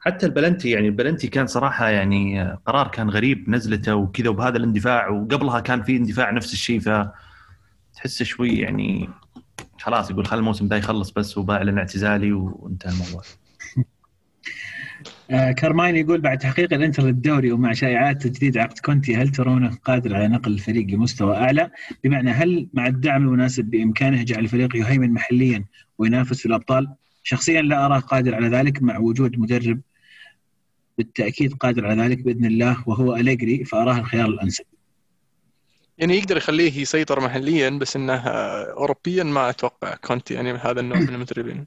حتى 0.00 0.26
البلنتي 0.26 0.70
يعني 0.70 0.86
البلنتي 0.86 1.28
كان 1.28 1.46
صراحة 1.46 1.88
يعني 1.88 2.52
قرار 2.66 2.88
كان 2.88 3.10
غريب 3.10 3.50
نزلته 3.50 3.94
وكذا 3.94 4.28
وبهذا 4.28 4.56
الاندفاع 4.56 5.08
وقبلها 5.08 5.60
كان 5.60 5.82
في 5.82 5.96
اندفاع 5.96 6.30
نفس 6.30 6.52
الشيء 6.52 6.80
ف 6.80 6.88
تحسه 7.94 8.24
شوي 8.24 8.48
يعني 8.48 9.08
خلاص 9.80 10.10
يقول 10.10 10.26
خل 10.26 10.38
الموسم 10.38 10.68
ده 10.68 10.76
يخلص 10.76 11.10
بس 11.10 11.38
وباعلن 11.38 11.78
اعتزالي 11.78 12.32
وانتهى 12.32 12.92
الموضوع. 12.92 13.22
آه 15.32 15.52
كارماين 15.52 15.96
يقول 15.96 16.20
بعد 16.20 16.38
تحقيق 16.38 16.74
الانتر 16.74 17.02
للدوري 17.02 17.52
ومع 17.52 17.72
شائعات 17.72 18.22
تجديد 18.22 18.58
عقد 18.58 18.78
كونتي 18.78 19.16
هل 19.16 19.28
ترونه 19.28 19.78
قادر 19.84 20.14
على 20.14 20.28
نقل 20.28 20.52
الفريق 20.52 20.86
لمستوى 20.86 21.36
أعلى؟ 21.36 21.70
بمعنى 22.04 22.30
هل 22.30 22.68
مع 22.74 22.86
الدعم 22.86 23.22
المناسب 23.22 23.64
بإمكانه 23.64 24.22
جعل 24.22 24.44
الفريق 24.44 24.76
يهيمن 24.76 25.12
محليا 25.12 25.64
وينافس 25.98 26.40
في 26.40 26.46
الأبطال؟ 26.46 26.88
شخصيا 27.22 27.62
لا 27.62 27.86
أراه 27.86 27.98
قادر 27.98 28.34
على 28.34 28.48
ذلك 28.48 28.82
مع 28.82 28.98
وجود 28.98 29.38
مدرب 29.38 29.80
بالتأكيد 30.98 31.54
قادر 31.54 31.86
على 31.86 32.02
ذلك 32.02 32.18
بإذن 32.18 32.44
الله 32.44 32.76
وهو 32.86 33.16
أليجري 33.16 33.64
فأراه 33.64 33.98
الخيار 33.98 34.28
الأنسب. 34.28 34.64
يعني 35.98 36.18
يقدر 36.18 36.36
يخليه 36.36 36.80
يسيطر 36.80 37.20
محليا 37.20 37.70
بس 37.70 37.96
إنه 37.96 38.14
آه، 38.14 38.72
اوروبيا 38.72 39.24
ما 39.24 39.50
أتوقع 39.50 39.94
كونتي 39.94 40.34
يعني 40.34 40.52
هذا 40.52 40.80
النوع 40.80 40.98
من 40.98 41.08
المدربين 41.08 41.66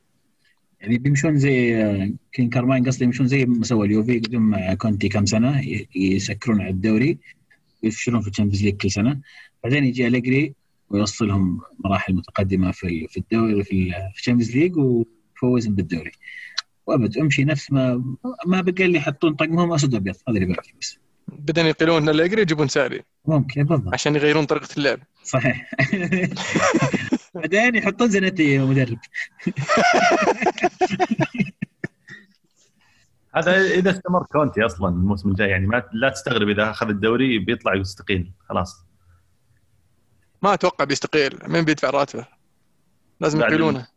يعني 0.86 0.98
بيمشون 0.98 1.38
زي 1.38 2.14
كين 2.32 2.50
كارماين 2.50 2.86
قصدي 2.86 3.04
يمشون 3.06 3.28
زي 3.28 3.46
ما 3.46 3.64
سوى 3.66 3.88
اليوفي 3.88 4.12
يقدم 4.16 4.42
مع 4.42 4.74
كونتي 4.74 5.10
كم 5.10 5.26
سنة 5.26 5.62
يسكرون 5.96 6.62
على 6.62 6.70
الدوري 6.70 7.18
ويفشلون 7.84 8.22
في 8.22 8.28
ال 8.28 8.31
Champions 8.31 8.64
League 8.64 8.76
كل 8.78 8.92
سنة. 8.92 9.20
بعدين 9.64 9.84
يجي 9.86 10.08
أليجري 10.08 10.54
ويوصلهم 10.90 11.62
مراحل 11.86 12.14
متقدمة 12.16 12.72
في 12.72 13.08
في 13.08 13.18
الدوري 13.18 13.64
في 13.64 13.72
ال- 13.72 14.12
في 14.14 14.20
ال 14.20 14.23
Champions 14.23 14.58
League 14.58 14.78
ويفوزهم 14.78 15.76
بالدوري. 15.76 16.12
وأبد 16.88 17.18
أمشي 17.18 17.44
نفس 17.44 17.72
ما 17.72 18.04
ما 18.46 18.62
بقى 18.62 18.86
اللي 18.86 18.98
يحطون 18.98 19.34
طقمهم 19.36 19.74
اسود 19.74 19.96
أبيض 19.96 20.16
هذا 20.30 20.38
اللي 20.38 20.46
باقي 20.54 20.72
بس. 20.82 20.98
بعدين 21.28 21.66
يقيلون 21.66 22.10
أليجري 22.10 22.42
يجيبون 22.42 22.68
ساري 22.68 23.02
ممكن 23.28 23.64
بالضبط. 23.64 23.94
عشان 23.94 24.16
يغيرون 24.16 24.46
طريقة 24.46 24.68
اللعب. 24.78 25.00
صحيح. 25.24 25.72
بعدين 27.36 27.76
يحطون 27.76 28.08
زنتي 28.10 28.60
مدرب. 28.60 28.98
هذا 33.36 33.58
إذا 33.62 33.92
استمر 33.92 34.24
كونتي 34.32 34.66
أصلا 34.66 34.90
الموسم 34.90 35.30
الجاي 35.30 35.50
يعني 35.50 35.68
ما 35.68 35.84
لا 35.94 36.10
تستغرب 36.10 36.50
إذا 36.50 36.70
أخذ 36.70 36.90
الدوري 36.90 37.40
بيطلع 37.40 37.74
ويستقيل 37.74 38.32
خلاص. 38.50 38.86
ما 40.42 40.54
أتوقع 40.54 40.86
بيستقيل 40.86 41.40
مين 41.48 41.66
بيدفع 41.66 41.90
راتبه؟ 41.90 42.26
لازم 43.20 43.40
يقيلونه 43.40 43.88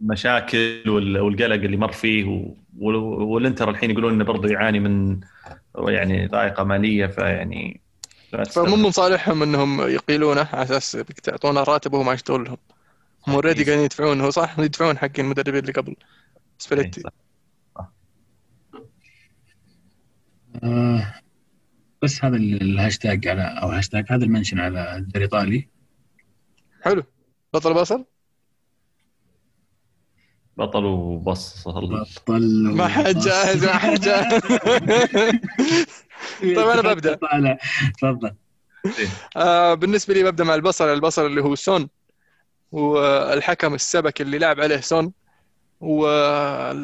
مشاكل 0.00 0.82
وال- 0.86 1.18
والقلق 1.20 1.54
اللي 1.54 1.76
مر 1.76 1.92
فيه 1.92 2.54
والإنتر 2.78 3.70
الحين 3.70 3.90
يقولون 3.90 4.12
إنه 4.12 4.24
برضه 4.24 4.48
يعاني 4.48 4.80
من 4.80 5.20
يعني 5.88 6.26
ضائقة 6.26 6.64
مالية 6.64 7.06
فيعني. 7.06 7.80
فمو 8.50 8.76
من 8.76 8.90
صالحهم 8.90 9.42
إنهم 9.42 9.80
يقيلونه 9.80 10.48
على 10.52 10.62
أساس 10.62 10.90
تعطونه 11.22 11.62
راتب 11.62 11.92
وهو 11.92 12.02
ما 12.02 12.12
يشتغل 12.12 12.44
لهم. 12.44 12.56
هم 13.28 13.34
already 13.34 13.64
قاعدين 13.64 13.84
يدفعون. 13.84 14.20
هو 14.20 14.30
صح؟ 14.30 14.58
يدفعون 14.58 14.98
حق 14.98 15.10
المدربين 15.18 15.60
اللي 15.60 15.72
قبل. 15.72 15.96
سباليتي 16.58 17.00
صح. 17.00 17.10
آه 20.62 21.14
بس 22.02 22.24
هذا 22.24 22.36
ال- 22.36 22.62
الهاشتاج 22.62 23.28
على 23.28 23.42
أو 23.42 23.68
هاشتاج 23.68 24.04
هذا 24.10 24.24
ال 24.24 24.28
mention 24.28 24.60
على 24.60 24.96
الدوري 24.96 25.16
الإيطالي. 25.24 25.68
حلو. 26.82 27.02
بطل 27.54 27.74
بصل 27.74 28.04
بطل 30.56 30.84
وبصل. 30.84 32.04
بطل 32.04 32.42
ما 32.74 32.88
حد 32.88 33.18
جاهز 33.18 33.64
ما 33.64 33.72
حد 33.72 34.00
جاهز. 34.00 34.40
طيب 36.40 36.58
أنا 36.58 36.92
ببدأ. 36.94 37.14
طالع 37.14 37.58
تفضل. 37.98 38.34
آه 39.36 39.74
بالنسبة 39.74 40.14
لي 40.14 40.22
ببدأ 40.22 40.44
مع 40.44 40.54
البصل. 40.54 40.84
البصل 40.84 41.26
اللي 41.26 41.42
هو 41.42 41.54
سون 41.54 41.88
والحكم 42.74 43.74
السبك 43.74 44.20
اللي 44.20 44.38
لعب 44.38 44.60
عليه 44.60 44.80
سون 44.80 45.12
والبطل 45.80 46.74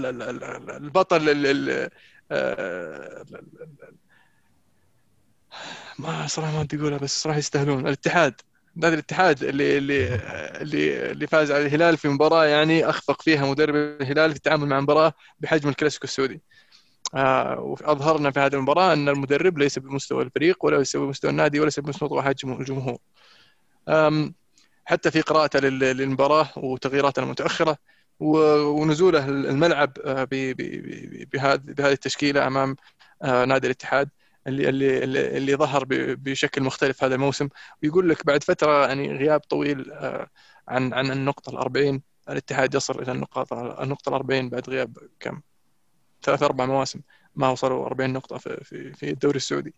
ما 5.98 6.26
صراحة 6.26 6.52
ما 6.52 6.62
بدي 6.62 6.80
أقولها 6.80 6.98
بس 6.98 7.22
صراحة 7.22 7.38
يستاهلون 7.38 7.86
الاتحاد 7.86 8.40
نادي 8.76 8.94
الاتحاد 8.94 9.42
اللي 9.44 9.78
اللي 9.78 10.14
اللي 10.60 11.10
اللي 11.10 11.26
فاز 11.26 11.50
على 11.52 11.66
الهلال 11.66 11.96
في 11.96 12.08
مباراة 12.08 12.44
يعني 12.44 12.88
أخفق 12.88 13.22
فيها 13.22 13.46
مدرب 13.50 13.74
الهلال 13.74 14.30
في 14.30 14.36
التعامل 14.36 14.66
مع 14.66 14.80
مباراه 14.80 15.12
بحجم 15.40 15.68
الكلاسيكو 15.68 16.04
السعودي. 16.04 16.42
آه 17.14 17.60
وأظهرنا 17.60 18.30
في 18.30 18.40
هذه 18.40 18.54
المباراة 18.54 18.92
أن 18.92 19.08
المدرب 19.08 19.58
ليس 19.58 19.78
بمستوى 19.78 20.22
الفريق 20.22 20.64
ولا 20.64 20.76
ليس 20.76 20.96
بمستوى 20.96 21.30
النادي 21.30 21.60
ولا 21.60 21.70
بمستوى 21.78 22.22
حجم 22.22 22.52
الجمهور. 22.60 22.98
حتى 24.84 25.10
في 25.10 25.20
قراءته 25.20 25.58
للمباراة 25.58 26.48
وتغييراته 26.56 27.22
المتأخرة 27.22 27.78
ونزوله 28.20 29.24
الملعب 29.28 29.98
آه، 30.04 30.24
بهذه 31.32 31.92
التشكيلة 31.92 32.46
أمام 32.46 32.76
آه، 33.22 33.44
نادي 33.44 33.66
الاتحاد 33.66 34.08
اللي 34.46 34.68
اللي 34.68 35.36
اللي 35.36 35.54
ظهر 35.54 35.84
بشكل 35.90 36.62
مختلف 36.62 37.04
هذا 37.04 37.14
الموسم 37.14 37.48
ويقول 37.82 38.08
لك 38.08 38.26
بعد 38.26 38.44
فترة 38.44 38.86
يعني 38.86 39.12
غياب 39.16 39.40
طويل 39.40 39.92
آه، 39.92 40.28
عن 40.68 40.94
عن 40.94 41.10
النقطة 41.10 41.50
ال 41.50 41.58
40 41.58 42.02
الاتحاد 42.28 42.74
يصل 42.74 43.02
إلى 43.02 43.12
النقطه 43.12 43.82
النقطة 43.82 44.08
ال 44.08 44.14
40 44.14 44.48
بعد 44.48 44.70
غياب 44.70 44.98
كم 45.20 45.40
ثلاث 46.22 46.42
أربع 46.42 46.66
مواسم 46.66 47.00
ما 47.34 47.48
وصلوا 47.48 47.86
40 47.86 48.12
نقطة 48.12 48.38
في 48.38 48.94
في 48.94 49.10
الدوري 49.10 49.36
السعودي. 49.36 49.74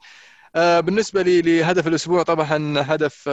بالنسبة 0.55 1.23
لهدف 1.23 1.87
الأسبوع 1.87 2.23
طبعا 2.23 2.75
هدف 2.79 3.29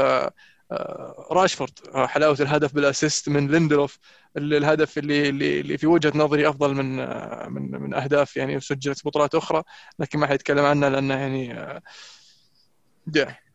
راشفورد 1.31 1.71
آه، 1.95 2.07
حلاوة 2.07 2.37
الهدف 2.39 2.73
بالاسيست 2.73 3.29
من 3.29 3.51
ليندلوف 3.51 3.99
الهدف 4.37 4.97
اللي 4.97 5.29
اللي 5.29 5.77
في 5.77 5.87
وجهة 5.87 6.11
نظري 6.15 6.49
أفضل 6.49 6.75
من 6.75 6.99
آه، 6.99 7.47
من 7.49 7.71
من 7.71 7.93
أهداف 7.93 8.37
يعني 8.37 8.59
سجلت 8.59 9.05
بطولات 9.05 9.35
أخرى 9.35 9.63
لكن 9.99 10.19
ما 10.19 10.27
حيتكلم 10.27 10.65
عنها 10.65 10.89
لأنه 10.89 11.13
يعني 11.13 11.53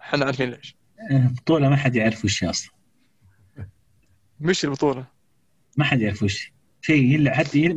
إحنا 0.00 0.24
عارفين 0.24 0.50
ليش. 0.50 0.76
بطولة 1.10 1.68
ما 1.68 1.76
حد 1.76 1.96
يعرف 1.96 2.24
وش 2.24 2.44
أصلا. 2.44 2.72
مش 4.40 4.64
البطولة. 4.64 5.06
ما 5.76 5.84
حد 5.84 6.00
يعرف 6.00 6.22
وش 6.22 6.52
شيء 6.82 7.16
الا 7.16 7.34
حتى 7.34 7.68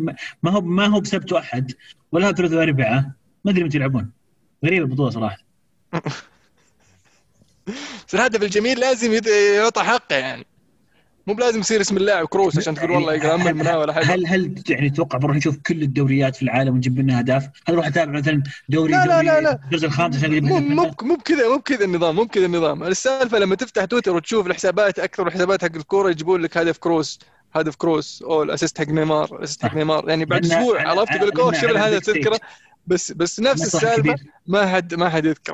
ما 0.44 0.52
هو 0.52 0.62
ما 0.62 0.88
هو 0.88 1.00
بسبت 1.00 1.34
احد 1.34 1.72
ولا 2.12 2.32
ثلاث 2.32 2.54
واربعه 2.54 3.16
ما 3.46 3.52
أدري 3.52 3.64
متى 3.64 3.78
يلعبون. 3.78 4.12
غريبة 4.66 4.86
البطوله 4.86 5.10
صراحة. 5.10 5.38
بس 8.08 8.16
الهدف 8.16 8.44
الجميل 8.44 8.80
لازم 8.80 9.22
يعطى 9.56 9.84
حقه 9.84 10.16
يعني. 10.16 10.46
مو 11.28 11.34
بلازم 11.34 11.60
يصير 11.60 11.82
اسم 11.82 11.98
اللاعب 11.98 12.28
كروس 12.28 12.58
عشان 12.58 12.76
تقول 12.76 12.92
والله 12.92 13.14
يقرأ 13.14 13.38
من 13.38 13.48
المناوله 13.48 13.94
حاجة. 13.94 14.06
هل 14.06 14.28
هل 14.28 14.64
يعني 14.70 14.90
تتوقع 14.90 15.18
بنروح 15.18 15.36
نشوف 15.38 15.58
كل 15.58 15.82
الدوريات 15.82 16.36
في 16.36 16.42
العالم 16.42 16.74
ونجيب 16.74 17.00
منها 17.00 17.20
أهداف؟ 17.20 17.44
هل 17.44 17.74
أروح 17.74 17.88
اتابع 17.88 18.12
مثلا 18.12 18.44
دوري 18.70 18.92
لا 18.92 19.06
لا 19.06 19.24
لا 19.24 19.42
لا. 19.42 19.60
الدرجه 19.64 19.86
الخامسه 19.86 20.18
عشان 20.18 20.44
مو 20.46 20.60
مو 20.60 20.92
مو 21.02 21.16
بكذا 21.16 21.50
مو 21.50 21.58
بكذا 21.58 21.86
النظام 21.86 22.16
مو 22.16 22.24
بكذا 22.24 22.46
النظام. 22.46 22.84
السالفة 22.84 23.40
لما 23.40 23.56
تفتح 23.56 23.86
تويتر 23.86 24.16
وتشوف 24.16 24.48
الحسابات 24.48 25.00
أكثر 25.00 25.28
الحسابات 25.28 25.62
حق 25.62 25.76
الكورة 25.76 26.10
يجيبون 26.10 26.42
لك 26.42 26.58
هدف 26.58 26.78
كروس 26.78 27.20
هدف 27.54 27.76
كروس 27.76 28.22
أو 28.22 28.44
ال 28.44 28.49
assist 28.49 28.80
حق 28.80 28.88
نيمار 28.88 29.38
ال 29.38 29.42
assist 29.42 29.66
حق 29.66 29.76
نيمار. 29.76 30.10
يعني 30.10 30.26
بعد 30.26 30.46
أسبوع 30.46 30.88
عرفت 30.90 31.16
يقول 31.16 31.28
لك 31.28 31.40
اوه 31.40 31.54
شوف 31.54 31.72
هذا 31.72 32.00
تذكره؟ 32.00 32.40
بس 32.88 33.12
بس 33.12 33.40
نفس 33.40 33.76
السالفة 33.76 34.16
ما 34.48 34.68
حد 34.68 34.94
ما 34.94 35.10
حد 35.10 35.26
يذكر 35.26 35.54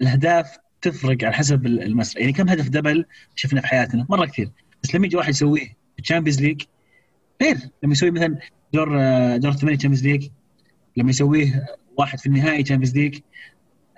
الأهداف 0.00 0.63
تفرق 0.84 1.24
على 1.24 1.34
حسب 1.34 1.66
المسرح 1.66 2.20
يعني 2.20 2.32
كم 2.32 2.48
هدف 2.48 2.68
double 2.68 3.04
شفنا 3.34 3.60
في 3.60 3.66
حياتنا؟ 3.66 4.06
مرة 4.08 4.26
كثير. 4.26 4.50
بس 4.82 4.94
لما 4.94 5.06
يجي 5.06 5.16
واحد 5.16 5.28
يسويه 5.28 5.66
في 5.66 5.98
ال 5.98 6.02
Champions 6.02 6.40
League 6.42 6.62
غير. 7.42 7.56
لما 7.82 7.92
يسوي 7.92 8.10
مثلا 8.10 8.38
دور 8.72 8.88
دور 9.36 9.52
ثمانيه 9.52 9.76
Champions 9.76 10.06
League 10.06 10.28
لما 10.96 11.10
يسويه 11.10 11.66
واحد 11.96 12.18
في 12.18 12.26
النهائي 12.26 12.62
Champions 12.62 12.96
League 12.96 13.18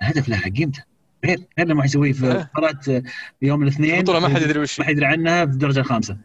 الهدف 0.01 0.29
له 0.29 0.41
قيمته. 0.41 0.83
غير. 1.25 1.43
غير 1.57 1.67
لما 1.67 1.85
يسويه 1.85 2.13
في 2.13 2.25
إيه. 2.25 2.49
مباراة 2.57 3.03
يوم 3.41 3.63
الاثنين 3.63 4.01
بطوله 4.01 4.19
ما 4.19 4.29
حد 4.29 4.41
يدري 4.41 4.59
وش. 4.59 4.79
ما 4.79 4.85
حد 4.85 4.91
يدري 4.91 5.05
عنها 5.05 5.45
في 5.45 5.51
الدرجه 5.51 5.79
الخامسة. 5.79 6.17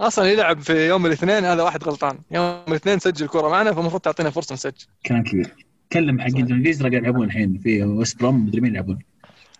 أصلا 0.00 0.32
يلعب 0.32 0.60
في 0.60 0.88
يوم 0.88 1.06
الاثنين 1.06 1.44
هذا 1.44 1.62
واحد 1.62 1.84
غلطان. 1.84 2.18
يوم 2.30 2.62
الاثنين 2.68 2.98
سجل 2.98 3.28
كرة 3.28 3.48
معنا 3.48 3.72
فالمفروض 3.72 4.00
تعطينا 4.00 4.30
فرصة 4.30 4.52
نسجل. 4.52 4.86
كلام 5.06 5.22
كبير. 5.22 5.54
كلم 5.92 6.20
حق 6.20 6.26
الإنجليز 6.26 6.86
يلعبون 6.86 7.26
الحين 7.26 7.58
في 7.58 7.82
ويست 7.82 8.20
بروم 8.20 8.46
مدري 8.46 8.60
مين 8.60 8.72
يلعبون. 8.72 8.98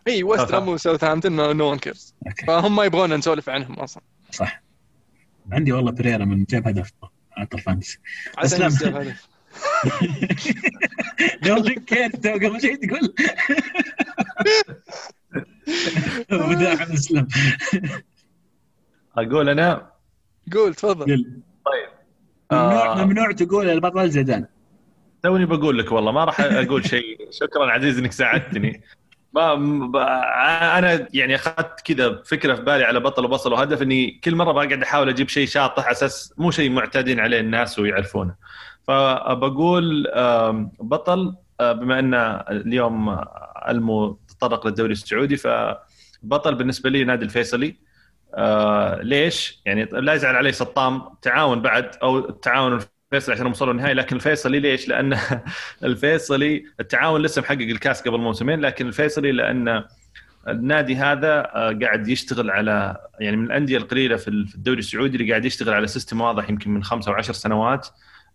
إي 0.09 0.23
ويست 0.23 0.55
هام 0.55 0.69
وساوثهامبتون 0.69 1.57
no 1.57 1.71
one 1.71 1.79
cares 1.79 2.15
فهم 2.47 2.77
ما 2.77 2.85
يبغون 2.85 3.15
نسولف 3.15 3.49
عنهم 3.49 3.75
أصلا. 3.75 4.03
صح. 4.31 4.63
عندي 5.53 5.73
والله 5.73 5.93
بريرا 5.93 6.25
من 6.25 6.45
جاب 6.45 6.69
هدف 6.69 6.93
على 7.37 7.49
الفانتسي 7.55 7.99
أسلم. 8.39 8.69
جاب 8.69 8.97
هدف. 8.97 9.29
لو 11.43 11.57
ذكرت 11.69 12.27
قبل 12.27 12.61
شيء 12.61 12.89
تقول. 12.89 13.15
وداع 16.51 16.73
أسلم. 16.73 17.29
أقول 19.19 19.49
أنا؟ 19.49 19.91
قول 20.53 20.75
تفضل. 20.75 21.07
طيب. 21.67 21.89
ممنوع 22.53 22.93
آه. 23.01 23.05
ممنوع 23.05 23.33
تقول 23.33 23.71
البطل 23.71 24.11
زيدان. 24.11 24.47
توني 25.23 25.47
بقول 25.47 25.79
لك 25.79 25.93
والله 25.93 26.13
ما 26.13 26.25
راح 26.25 26.41
أقول 26.41 26.87
شيء. 26.87 27.19
شكرا 27.41 27.71
عزيز 27.71 27.99
إنك 27.99 28.13
ساعدتني. 28.13 28.83
أنا 29.39 31.09
يعني 31.15 31.35
أخذت 31.35 31.81
كذا 31.85 32.23
فكرة 32.25 32.55
في 32.55 32.63
بالي 32.63 32.85
على 32.85 33.01
بطل 33.01 33.25
وبصل 33.25 33.53
وهدف 33.53 33.83
إني 33.83 34.21
كل 34.25 34.35
مرة 34.35 34.53
بقعد 34.53 34.83
أحاول 34.83 35.09
أجيب 35.09 35.29
شيء 35.29 35.47
شاطح 35.47 35.85
على 35.85 35.93
أساس 35.93 36.35
مو 36.39 36.51
شيء 36.51 36.71
معتادين 36.71 37.21
عليه 37.21 37.41
الناس 37.41 37.79
ويعرفونه 37.79 38.35
فبقول 38.89 40.07
بطل 40.81 41.37
آه، 41.61 41.73
بما 41.73 41.99
أن 41.99 42.15
اليوم 42.51 43.19
ألمو 43.69 44.19
تطرق 44.29 44.67
للدوري 44.67 44.93
السعودي 44.93 45.37
فبطل 45.37 46.55
بالنسبة 46.55 46.91
لي 46.91 47.05
نادي 47.05 47.25
الفيصلي 47.25 47.77
آه، 48.35 49.03
ليش؟ 49.03 49.63
يعني 49.67 49.85
لا 49.85 50.15
يزعل 50.15 50.37
علي 50.37 50.53
سطام 50.53 51.03
تعاون 51.23 51.63
بعد 51.63 51.97
أو 52.03 52.21
تعاون 52.21 52.81
الفيصلي 53.13 53.35
عشان 53.35 53.47
وصلوا 53.47 53.73
النهائي 53.73 53.95
لكن 53.95 54.17
الفيصلي 54.17 54.61
ليش؟ 54.61 54.89
لأن 54.89 55.19
الفيصلي 55.85 56.65
التعاون 56.81 57.23
لسه 57.23 57.43
محقق 57.43 57.61
الكاس 57.61 58.03
قبل 58.03 58.19
موسمين 58.19 58.61
لكن 58.61 58.87
الفيصلي 58.87 59.33
لأن 59.33 59.85
النادي 60.49 60.97
هذا 60.97 61.41
آه، 61.55 61.79
قاعد 61.83 62.09
يشتغل 62.09 62.51
على 62.51 62.97
يعني 63.21 63.37
من 63.37 63.45
الأندية 63.45 63.77
القليلة 63.77 64.17
في 64.17 64.29
الدوري 64.29 64.79
السعودي 64.79 65.17
اللي 65.17 65.31
قاعد 65.31 65.45
يشتغل 65.45 65.75
على 65.75 65.87
سيستم 65.87 66.21
واضح 66.21 66.51
يمكن 66.51 66.71
من 66.71 66.85
خمسة 66.85 67.11
أو 67.11 67.17
عشر 67.17 67.33
سنوات 67.33 67.89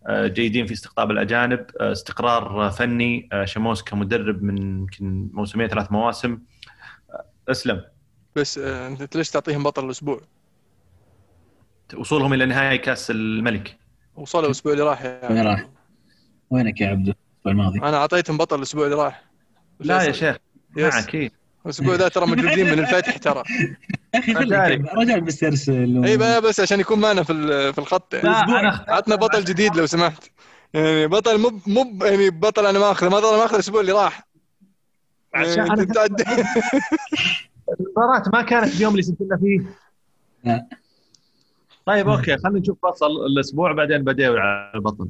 آه، 0.08 0.28
جيدين 0.28 0.66
في 0.66 0.74
استقطاب 0.74 1.12
الأجانب 1.12 1.66
آه، 1.80 1.92
استقرار 1.92 2.72
فني 2.72 3.30
شموس 3.46 3.84
كمدرب 3.84 4.44
من 4.44 4.58
يمكن 4.58 5.30
موسمين 5.34 5.68
ثلاث 5.68 5.92
مواسم 5.92 6.40
أسلم 7.50 7.82
بس 8.36 8.58
أنت 8.58 9.16
ليش 9.16 9.30
تعطيهم 9.30 9.64
بطل 9.64 9.86
الأسبوع؟ 9.86 10.22
وصولهم 11.96 12.34
إلى 12.34 12.46
نهائي 12.46 12.78
كأس 12.78 13.12
الملك 13.12 13.81
وصلوا 14.16 14.46
الأسبوع 14.46 14.74
اللي 14.74 14.84
راح 14.84 15.02
يعني. 15.02 15.36
وين 15.36 15.48
راح؟ 15.48 15.68
وينك 16.50 16.82
يا 16.82 16.88
عبدو؟ 16.88 17.12
الأسبوع 17.12 17.52
الماضي؟ 17.52 17.80
أنا 17.80 17.98
أعطيتهم 17.98 18.38
بطل 18.38 18.58
الأسبوع 18.58 18.86
اللي 18.86 18.96
راح. 18.96 19.24
لا 19.80 20.04
يا 20.04 20.12
شيخ 20.12 20.38
معك. 20.78 21.32
الأسبوع 21.66 21.96
ذا 21.96 22.08
ترى 22.08 22.26
موجودين 22.26 22.66
من 22.66 22.80
الفتح 22.80 23.18
ترى. 23.18 23.44
يا 24.14 24.20
أخي 24.20 24.34
خليك 24.34 24.82
رجال 24.96 25.22
بسترسل 25.22 26.06
إي 26.06 26.18
بس 26.42 26.60
عشان 26.60 26.80
يكون 26.80 27.00
معنا 27.00 27.24
في 27.24 27.34
في 27.74 27.80
الخط 27.80 28.14
يعني. 28.14 28.30
عطنا 28.88 29.16
بطل 29.16 29.44
جديد 29.44 29.76
لو 29.76 29.86
سمحت. 29.86 30.24
يعني 30.74 31.08
بطل 31.08 31.38
مو 31.38 31.60
مو 31.68 32.06
يعني 32.06 32.30
بطل 32.30 32.66
أنا 32.66 32.80
ما 32.80 32.92
أخذه. 32.92 33.10
ما 33.10 33.20
ما 33.20 33.46
اخذ 33.46 33.54
الأسبوع 33.54 33.82
اللي 33.82 33.92
راح. 33.92 34.28
عشان 35.34 35.68
يعني 35.68 35.82
المباراة 37.80 38.24
ما 38.34 38.42
كانت 38.42 38.76
اليوم 38.76 38.92
اللي 38.92 39.04
سجلنا 39.04 39.38
فيه. 39.38 39.60
لا. 40.44 40.68
طيب 41.86 42.10
أوكي 42.10 42.38
خلينا 42.38 42.60
نشوف 42.60 42.78
بصل 42.86 43.26
الأسبوع 43.26 43.72
بعدين 43.72 44.04
بديوي 44.04 44.40
على 44.40 44.72
البطل 44.76 45.08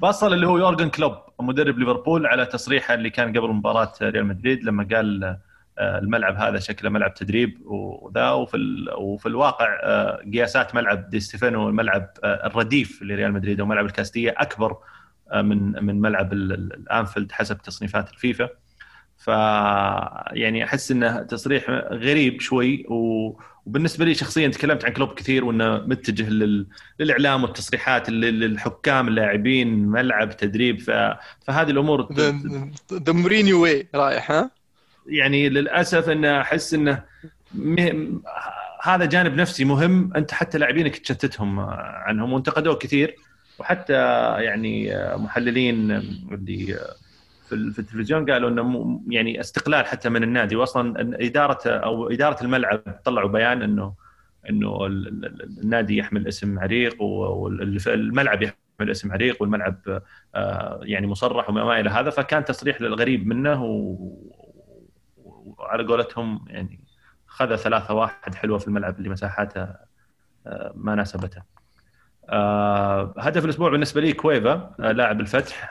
بصل 0.00 0.32
اللي 0.32 0.46
هو 0.46 0.58
يورجن 0.58 0.88
كلوب 0.88 1.12
مدرب 1.40 1.78
ليفربول 1.78 2.26
على 2.26 2.46
تصريحه 2.46 2.94
اللي 2.94 3.10
كان 3.10 3.28
قبل 3.28 3.48
مباراة 3.48 3.92
ريال 4.02 4.26
مدريد 4.26 4.64
لما 4.64 4.88
قال 4.92 5.38
آه، 5.78 5.98
الملعب 5.98 6.36
هذا 6.36 6.58
شكله 6.58 6.90
ملعب 6.90 7.14
تدريب 7.14 7.66
وذا 7.66 8.30
وفي 8.30 8.86
وفي 8.98 9.26
الواقع 9.26 9.80
آه، 9.82 10.22
قياسات 10.32 10.74
ملعب 10.74 11.10
دي 11.10 11.20
ستيفانو 11.20 11.68
الملعب 11.68 12.10
آه، 12.24 12.46
الرديف 12.46 13.02
لريال 13.02 13.32
مدريد 13.32 13.60
أو 13.60 13.66
ملعب 13.66 13.84
الكاستية 13.84 14.34
أكبر 14.36 14.76
من 15.34 15.84
من 15.84 16.00
ملعب 16.00 16.32
الأنفيلد 16.32 17.32
حسب 17.32 17.58
تصنيفات 17.58 18.10
الفيفا. 18.10 18.48
ف 19.16 19.26
يعني 20.32 20.64
أحس 20.64 20.90
إنه 20.90 21.22
تصريح 21.22 21.70
غريب 21.90 22.40
شوي 22.40 22.86
و... 22.88 23.32
وبالنسبة 23.66 24.04
لي 24.04 24.14
شخصيا 24.14 24.48
تكلمت 24.48 24.84
عن 24.84 24.92
كلوب 24.92 25.14
كثير 25.14 25.44
وإنه 25.44 25.78
متجه 25.78 26.28
لل... 26.28 26.66
للإعلام 27.00 27.42
والتصريحات 27.42 28.10
للحكام 28.10 29.08
اللاعبين 29.08 29.86
ملعب 29.86 30.36
تدريب 30.36 30.80
ف... 30.80 30.90
فهذه 31.46 31.70
الأمور 31.70 32.12
ذا 32.92 33.12
مورينيو 33.12 33.62
way 33.62 33.88
رايح 33.94 34.30
ها؟ 34.30 34.50
يعني 35.06 35.48
للأسف 35.48 36.08
إنه 36.08 36.40
أحس 36.40 36.74
إنه 36.74 37.02
م... 37.54 38.18
هذا 38.82 39.04
جانب 39.04 39.34
نفسي 39.34 39.64
مهم 39.64 40.12
أنت 40.16 40.32
حتى 40.32 40.58
لاعبينك 40.58 40.98
تشتتهم 40.98 41.60
عنهم 41.60 42.32
وانتقدوه 42.32 42.74
كثير 42.74 43.16
وحتى 43.58 43.92
يعني 44.42 44.92
محللين 45.16 45.90
اللي 45.90 46.78
في 47.46 47.78
التلفزيون 47.78 48.30
قالوا 48.30 48.50
إنه 48.50 49.00
يعني 49.08 49.40
استقلال 49.40 49.86
حتى 49.86 50.08
من 50.08 50.22
النادي 50.22 50.56
واصلا 50.56 51.16
إدارة 51.26 51.68
أو 51.68 52.10
إدارة 52.10 52.42
الملعب 52.42 53.00
طلعوا 53.04 53.28
بيان 53.28 53.62
إنه 53.62 53.94
إنه 54.50 54.86
النادي 55.62 55.96
يحمل 55.96 56.28
اسم 56.28 56.58
عريق 56.58 57.02
والملعب 57.02 58.42
يحمل 58.42 58.90
اسم 58.90 59.12
عريق 59.12 59.42
والملعب 59.42 60.02
آه، 60.34 60.80
يعني 60.82 61.06
مصرح 61.06 61.50
وما 61.50 61.80
إلى 61.80 61.90
هذا 61.90 62.10
فكان 62.10 62.44
تصريح 62.44 62.80
للغريب 62.80 63.26
منه 63.26 63.62
وعلى 65.16 65.86
قولتهم 65.86 66.44
يعني 66.48 66.80
خذ 67.26 67.56
ثلاثة 67.56 67.94
واحد 67.94 68.34
حلوة 68.34 68.58
في 68.58 68.68
الملعب 68.68 68.98
اللي 68.98 69.08
مساحاته 69.08 69.68
آه، 70.46 70.72
ما 70.74 70.94
ناسبته. 70.94 71.42
آه، 72.28 73.14
هدف 73.18 73.44
الأسبوع 73.44 73.70
بالنسبة 73.70 74.00
لي 74.00 74.12
كويفا 74.12 74.74
لاعب 74.78 75.20
الفتح 75.20 75.70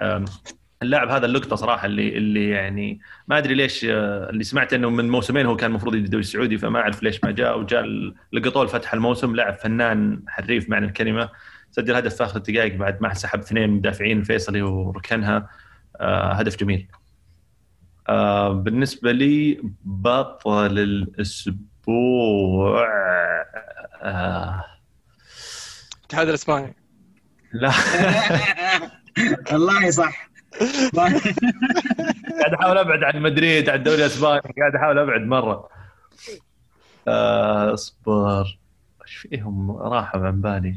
اللاعب 0.85 1.09
هذا 1.09 1.25
اللقطة 1.25 1.55
صراحة 1.55 1.85
اللي 1.85 2.17
اللي 2.17 2.49
يعني 2.49 2.99
ما 3.27 3.37
أدري 3.37 3.53
ليش 3.53 3.85
آه، 3.85 4.29
اللي 4.29 4.43
سمعت 4.43 4.73
إنه 4.73 4.89
من 4.89 5.09
موسمين 5.09 5.45
هو 5.45 5.55
كان 5.55 5.69
المفروض 5.69 5.95
يجي 5.95 6.05
الدوري 6.05 6.21
السعودي 6.21 6.57
فما 6.57 6.79
أعرف 6.79 7.03
ليش 7.03 7.23
ما 7.23 7.31
جاء 7.31 7.59
وجاء 7.59 7.85
لقطوه 8.33 8.65
فتح 8.65 8.93
الموسم 8.93 9.35
لاعب 9.35 9.57
فنان 9.57 10.23
حريف 10.27 10.69
معنى 10.69 10.85
الكلمة 10.85 11.29
سجل 11.71 11.95
هدف 11.95 12.15
في 12.15 12.23
آخر 12.23 12.37
الدقائق 12.37 12.75
بعد 12.75 13.01
ما 13.01 13.13
سحب 13.13 13.39
اثنين 13.39 13.69
مدافعين 13.69 14.23
فيصلي 14.23 14.61
وركنها 14.61 15.49
آه 15.99 16.33
هدف 16.33 16.55
جميل. 16.55 16.87
آه 18.09 18.53
بالنسبة 18.53 19.11
لي 19.11 19.61
بطل 19.83 20.79
الأسبوع 20.79 22.87
آه. 24.01 24.63
الاتحاد 26.01 26.27
الإسباني. 26.27 26.75
لا. 27.53 27.71
والله 29.51 29.89
صح 29.89 30.29
قاعد 30.95 32.53
أحاول 32.53 32.77
أبعد 32.77 33.03
عن 33.03 33.21
مدريد 33.21 33.69
عن 33.69 33.77
الدوري 33.77 33.97
الاسباني 34.01 34.39
قاعد 34.59 34.75
أحاول 34.75 34.99
أبعد 34.99 35.21
مرة. 35.21 35.69
آه، 37.07 37.73
اصبر 37.73 38.59
إيش 39.01 39.15
فيهم 39.15 39.71
راحوا 39.71 40.27
عن 40.27 40.41
بالي. 40.41 40.75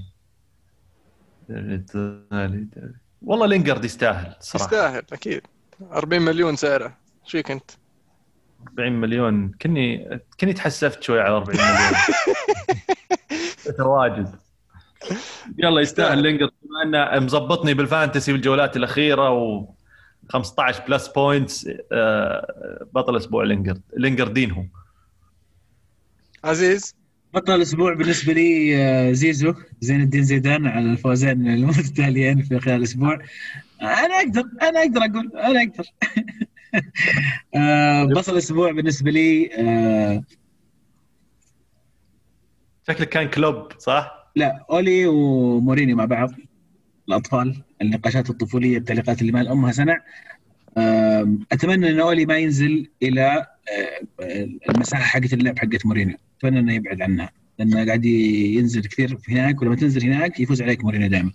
والله 3.23 3.47
لينجرد 3.47 3.85
يستاهل 3.85 4.35
صراحة. 4.41 4.65
يستاهل 4.65 5.03
أكيد. 5.13 5.43
40 5.93 6.23
مليون 6.23 6.57
سعره. 6.57 6.97
إيش 7.25 7.33
فيك 7.33 7.51
أنت؟ 7.51 7.71
40 8.69 8.93
مليون. 8.93 9.53
كني 9.63 10.19
كني 10.41 10.53
تحسفت 10.53 11.03
شوي 11.03 11.21
على 11.21 11.37
40 11.37 11.59
مليون. 11.59 11.93
تواجد 13.79 14.48
يلا 15.59 15.81
يستاهل 15.81 16.23
لينجرد 16.23 16.51
بما 16.63 16.83
انه 17.17 17.25
مظبطني 17.25 17.75
بال 17.75 17.88
Fantasy 17.88 18.33
بالجولات 18.33 18.77
الأخيرة 18.77 19.31
و 19.31 19.69
15 20.29 20.83
plus 20.89 21.09
points 21.09 21.69
بطل 22.95 23.17
أسبوع 23.17 23.45
لينجرد 23.45 23.83
لينجردينهو 23.97 24.65
عزيز. 26.45 26.95
بطل 27.35 27.55
الأسبوع 27.55 27.95
بالنسبة 27.95 28.33
لي 28.33 28.77
آه، 28.77 29.13
زيزو 29.13 29.55
زين 29.81 30.01
الدين 30.01 30.23
زيدان 30.23 30.67
على 30.67 30.93
الفوزين 30.93 31.49
المتتاليين 31.49 32.43
في 32.43 32.61
خلال 32.61 32.77
الأسبوع. 32.77 33.19
أنا 33.83 34.15
أقدر 34.15 34.45
أنا 34.63 34.81
أقدر 34.81 35.01
أقول 35.01 35.33
أنا 35.37 35.61
أقدر. 35.63 35.85
آه، 37.57 38.05
بطل 38.05 38.33
الأسبوع 38.33 38.73
بالنسبة 38.73 39.11
لي 39.11 39.51
آه، 39.55 40.23
شكلك 42.89 43.09
كان 43.09 43.29
كلوب 43.29 43.73
صح؟ 43.79 44.18
لا 44.37 44.67
أولي 44.71 45.07
وموريني 45.07 45.95
مع 45.95 46.05
بعض 46.05 46.31
الأطفال 47.09 47.63
النقاشات 47.83 48.31
الطفولية 48.31 48.79
التعليقات 48.79 49.21
اللي 49.21 49.33
ما 49.33 49.53
أمها 49.53 49.73
سنع 49.73 50.03
أتمنى 51.53 51.91
إن 51.91 52.01
أولي 52.01 52.27
ما 52.27 52.39
ينزل 52.39 52.91
إلى 53.03 53.47
المساحة 54.69 55.03
حقت 55.03 55.33
اللعب 55.33 55.59
حقت 55.59 55.87
مورينيو. 55.87 56.17
أتمنى 56.39 56.59
إنه 56.59 56.75
يبعد 56.75 57.03
عنها 57.03 57.31
لأنه 57.59 57.87
قاعد 57.87 58.05
ينزل 58.05 58.83
كثير 58.83 59.19
هناك 59.29 59.63
ولما 59.63 59.77
تنزل 59.77 60.03
هناك 60.03 60.41
يفوز 60.41 60.63
عليك 60.63 60.85
مورينيو 60.85 61.09
دائما. 61.09 61.33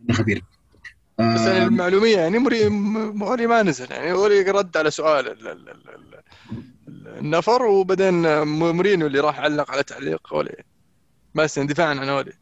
إنه 0.00 0.14
خبير 0.14 0.44
بس 1.18 1.40
للمعلومية 1.40 2.16
يعني 2.18 2.38
موري 2.38 2.68
موري 2.68 3.46
ما 3.46 3.62
نزل 3.62 3.92
يعني 3.92 4.12
موري 4.12 4.42
رد 4.42 4.76
على 4.76 4.90
سؤال 4.90 5.36
النفر 7.18 7.62
وبعدين 7.62 8.42
مورينيو 8.42 9.06
اللي 9.06 9.20
راح 9.20 9.40
علق 9.40 9.70
على 9.70 9.82
تعليق 9.82 10.34
أولي. 10.34 10.56
بس 11.34 11.58
دفاعا 11.58 11.88
عن 11.88 12.08
أولي. 12.08 12.32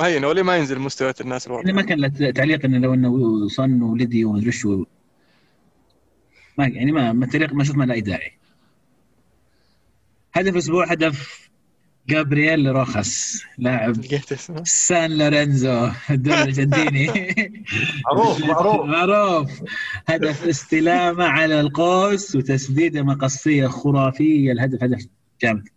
هي 0.00 0.18
نولي 0.18 0.42
ما 0.42 0.56
ينزل 0.56 0.78
مستويات 0.78 1.20
الناس 1.20 1.46
الواقع 1.46 1.72
ما 1.72 1.82
كان 1.82 1.98
له 2.00 2.30
تعليق 2.30 2.64
إنه 2.64 2.78
لو 2.78 2.94
إنه 2.94 3.48
صن 3.48 3.82
ولدي 3.82 4.24
ومدري 4.24 4.52
شو 4.52 4.84
ما 6.58 6.66
يعني 6.66 6.92
ما 6.92 7.12
ما 7.12 7.24
التعليق 7.24 7.52
ما 7.52 7.62
أشوف 7.62 7.76
ما 7.76 7.84
له 7.84 7.94
أي 7.94 8.00
داعي. 8.00 8.32
هدف 10.34 10.52
الأسبوع 10.52 10.92
هدف 10.92 11.50
جابرييل 12.08 12.66
روخاس 12.66 13.44
لاعب 13.58 13.96
سان 14.64 15.18
لورينزو 15.18 15.88
الدوري 16.10 16.42
الأرجنتيني. 16.42 17.06
معروف 18.06 18.44
معروف. 18.50 18.86
معروف. 18.86 19.62
هدف 20.08 20.44
استلامه 20.48 21.24
على 21.24 21.60
القوس 21.60 22.36
وتسديده 22.36 23.02
مقصية 23.02 23.66
خرافية 23.66 24.52
الهدف 24.52 24.82
هدف 24.82 25.06
جامد. 25.42 25.68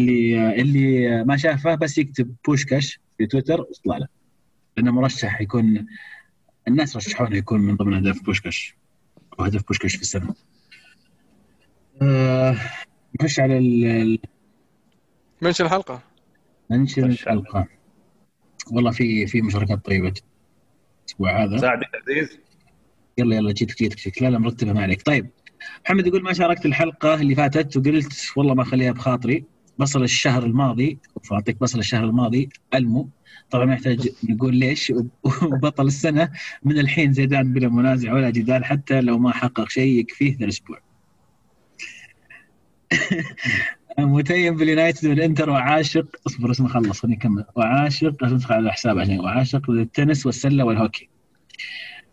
اللي 0.00 0.60
اللي 0.60 1.24
ما 1.24 1.36
شافه 1.36 1.74
بس 1.74 1.98
يكتب 1.98 2.34
بوشكاش 2.46 3.00
في 3.18 3.26
تويتر 3.26 3.66
يطلع 3.70 3.98
له. 3.98 4.06
لأنه 4.76 4.92
مرشح 4.92 5.40
يكون 5.40 5.86
الناس 6.68 6.96
رشحونه 6.96 7.36
يكون 7.36 7.60
من 7.60 7.76
ضمن 7.76 7.94
اهداف 7.94 8.22
بوشكاش 8.22 8.74
أو 9.38 9.44
هدف 9.44 9.66
بوشكاش 9.66 9.96
في 9.96 10.02
السنة. 10.02 10.34
آه 12.02 12.56
نخش 13.20 13.40
على 13.40 13.58
ال 13.58 14.18
mention 15.42 15.64
الحلقة. 15.64 16.02
mention 16.70 17.04
الحلقة. 17.04 17.68
والله 18.72 18.90
في 18.90 19.26
في 19.26 19.42
مشاركات 19.42 19.84
طيبة 19.84 20.14
الأسبوع 21.04 21.44
هذا. 21.44 21.58
ساعدك 21.58 21.88
عزيز. 22.02 22.38
يلا 23.18 23.36
يلا 23.36 23.52
جيتك 23.52 23.78
جيتك 23.78 23.96
جيتك 23.96 24.22
لا 24.22 24.28
لا 24.28 24.38
مرتبه 24.38 24.72
ما 24.72 24.82
عليك. 24.82 25.02
طيب 25.02 25.30
محمد 25.84 26.06
يقول 26.06 26.22
ما 26.22 26.32
شاركت 26.32 26.66
الحلقة 26.66 27.14
اللي 27.14 27.34
فاتت 27.34 27.76
وقلت 27.76 28.32
والله 28.36 28.54
ما 28.54 28.62
اخليها 28.62 28.92
بخاطري. 28.92 29.44
بصل 29.80 30.02
الشهر 30.02 30.42
الماضي 30.42 30.98
فأعطيك 31.24 31.60
بصل 31.60 31.78
الشهر 31.78 32.04
الماضي 32.04 32.48
ألمو. 32.74 33.08
طبعا 33.50 33.64
ما 33.64 33.72
يحتاج 33.74 34.08
نقول 34.28 34.56
ليش 34.56 34.92
وبطل 35.42 35.86
السنة 35.86 36.30
من 36.64 36.78
الحين 36.78 37.12
زيدان 37.12 37.52
بلا 37.52 37.68
منازع 37.68 38.12
ولا 38.12 38.30
جدال 38.30 38.64
حتى 38.64 39.00
لو 39.00 39.18
ما 39.18 39.32
حقق 39.32 39.68
شيء 39.68 40.00
يكفيه 40.00 40.36
ذا 40.38 40.44
الأسبوع. 40.44 40.80
متيم 43.98 44.56
باليونايتد 44.56 45.08
والإنتر 45.08 45.50
وعاشق 45.50 46.06
اصبر 46.26 46.50
اسمه 46.50 46.68
خلص 46.68 47.00
خليني 47.00 47.16
أكمل. 47.16 47.44
وعاشق 47.56 48.24
أدخل 48.24 48.54
على 48.54 48.66
الحساب 48.66 48.98
عشان 48.98 49.20
وعاشق 49.20 49.70
للتنس 49.70 50.26
والسلة 50.26 50.64
والهوكي. 50.64 51.08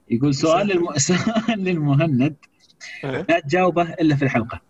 يقول 0.10 0.36
سؤال 0.36 0.68
للم... 0.68 0.98
سؤال 1.12 1.60
للمهند. 1.64 2.36
إيه. 3.04 3.26
لا 3.30 3.40
تجاوبه 3.40 3.94
إلا 3.94 4.16
في 4.16 4.26
الحلقة. 4.26 4.62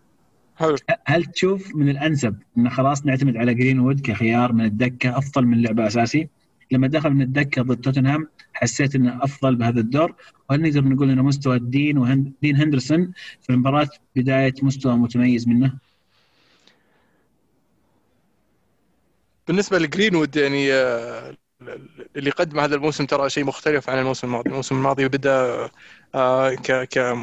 حلو 0.58 0.76
هل 1.06 1.24
تشوف 1.24 1.74
من 1.74 1.88
الأنسب 1.88 2.36
إن 2.58 2.70
خلاص 2.70 3.06
نعتمد 3.06 3.36
على 3.36 3.54
جرين 3.54 3.80
وود 3.80 4.00
كخيار 4.00 4.52
من 4.52 4.64
الدكة 4.64 5.18
أفضل 5.18 5.46
من 5.46 5.62
لعبه 5.62 5.86
أساسي؟ 5.86 6.28
لما 6.70 6.86
دخل 6.86 7.10
من 7.10 7.22
الدكة 7.22 7.62
ضد 7.62 7.80
توتنهام 7.80 8.28
حسيت 8.52 8.94
إنه 8.94 9.24
أفضل 9.24 9.56
بهذا 9.56 9.80
الدور 9.80 10.14
وهل 10.50 10.62
نقدر 10.62 10.84
نقول 10.84 11.10
ان 11.10 11.18
مستوى 11.18 11.58
دين 11.58 11.98
وهند 11.98 12.32
دين 12.42 12.56
هندرسون 12.56 13.12
في 13.42 13.50
المباراة 13.50 13.88
بداية 14.16 14.54
مستوى 14.62 14.96
متميز 14.96 15.48
منه؟ 15.48 15.74
بالنسبة 19.48 19.78
لجرينوود 19.78 20.36
يعني 20.36 20.72
آه، 20.72 21.36
اللي 22.16 22.30
قدم 22.30 22.60
هذا 22.60 22.74
الموسم 22.74 23.06
ترى 23.06 23.30
شيء 23.30 23.44
مختلف 23.44 23.90
عن 23.90 23.98
الموسم 23.98 24.26
الماضي، 24.26 24.50
الموسم 24.50 24.76
الماضي 24.76 25.08
بدأ 25.08 25.70
آه، 26.14 26.54
ك 26.54 26.72
ك 26.72 27.16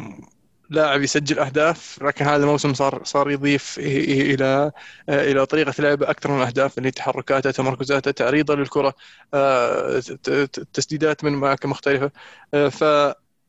لاعب 0.69 1.01
يسجل 1.01 1.39
أهداف 1.39 2.03
لكن 2.03 2.25
هذا 2.25 2.43
الموسم 2.43 2.73
صار 2.73 3.03
صار 3.03 3.31
يضيف 3.31 3.79
إلى 3.79 4.71
إلى 5.09 5.45
طريقة 5.45 5.73
لعبه 5.79 6.09
أكثر 6.09 6.31
من 6.31 6.37
الاهداف 6.37 6.77
اللي 6.77 6.91
تحركاته 6.91 7.51
تمركزاته 7.51 8.11
تعريضه 8.11 8.55
للكرة 8.55 8.93
آه، 9.33 9.99
تسديدات 10.73 11.23
من 11.23 11.33
اماكن 11.33 11.69
مختلفة. 11.69 12.11
آه، 12.53 12.67
ف 12.69 12.83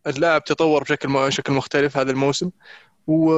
اللاعب 0.06 0.44
تطور 0.44 0.82
بشكل 0.82 1.32
شكل 1.32 1.52
مختلف 1.52 1.96
هذا 1.96 2.10
الموسم. 2.10 2.50
و 3.06 3.32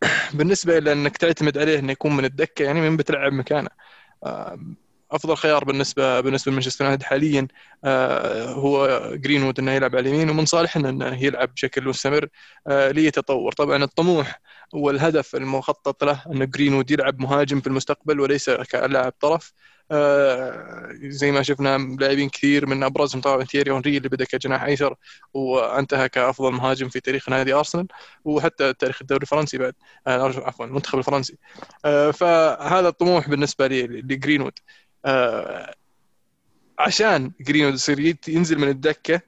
بالنسبة 0.34 0.78
إلى 0.78 0.92
إنك 0.92 1.16
تعتمد 1.16 1.58
عليه 1.58 1.78
إنه 1.78 1.92
يكون 1.92 2.16
من 2.16 2.24
الدكة 2.24 2.62
يعني 2.64 2.80
من 2.80 2.96
بتلعب 2.96 3.32
مكانه. 3.32 3.70
أفضل 5.14 5.36
خيار 5.36 5.64
بالنسبة 5.64 6.20
بالنسبة 6.20 6.52
لمانشستر 6.52 6.84
يونايتد 6.84 7.02
حاليا 7.02 7.48
آه، 7.84 8.52
هو 8.52 9.00
جرينوود 9.14 9.58
إنه 9.58 9.72
يلعب 9.72 9.96
على 9.96 10.08
اليمين 10.08 10.30
ومن 10.30 10.46
صالحنا 10.46 10.88
انه 10.88 11.24
يلعب 11.24 11.54
بشكل 11.54 11.88
مستمر 11.88 12.28
آه، 12.66 12.90
ليتطور. 12.90 13.52
طبعا 13.52 13.84
الطموح 13.84 14.40
والهدف 14.72 15.36
المخطط 15.36 16.04
له 16.04 16.22
انه 16.32 16.44
جرينوود 16.44 16.90
يلعب 16.90 17.20
مهاجم 17.20 17.60
في 17.60 17.66
المستقبل 17.66 18.20
وليس 18.20 18.50
كلاعب 18.50 19.12
طرف. 19.20 19.52
آه، 19.90 20.88
زي 21.02 21.32
ما 21.32 21.42
شفنا 21.42 21.78
لاعبين 22.00 22.28
كثير 22.28 22.66
من 22.66 22.82
أبرزهم 22.82 23.20
طبعا 23.22 23.44
تيري 23.44 23.70
اونري 23.70 23.96
اللي 23.96 24.08
بدأ 24.08 24.24
كجناح 24.24 24.62
أيسر 24.62 24.94
وانتهى 25.34 26.08
كأفضل 26.08 26.52
مهاجم 26.52 26.88
في 26.88 27.00
تاريخ 27.00 27.28
نادي 27.28 27.52
أرسنال 27.54 27.86
وحتى 28.24 28.72
تاريخ 28.72 28.98
الدوري 29.02 29.22
الفرنسي 29.22 29.58
بعد 29.58 29.74
عفوا 30.06 30.66
المنتخب 30.66 30.98
الفرنسي. 30.98 31.38
فهذا 32.12 32.88
الطموح 32.88 33.28
بالنسبة 33.28 33.68
لجرينوود. 33.68 34.58
آه 35.04 35.74
عشان 36.78 37.32
جرينوود 37.40 37.74
يصير 37.74 38.16
ينزل 38.28 38.58
من 38.58 38.68
الدكة 38.68 39.20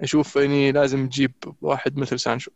أشوف 0.00 0.38
إني 0.38 0.72
لازم 0.72 1.08
تجيب 1.08 1.32
واحد 1.60 1.98
مثل 1.98 2.20
سانشو. 2.20 2.50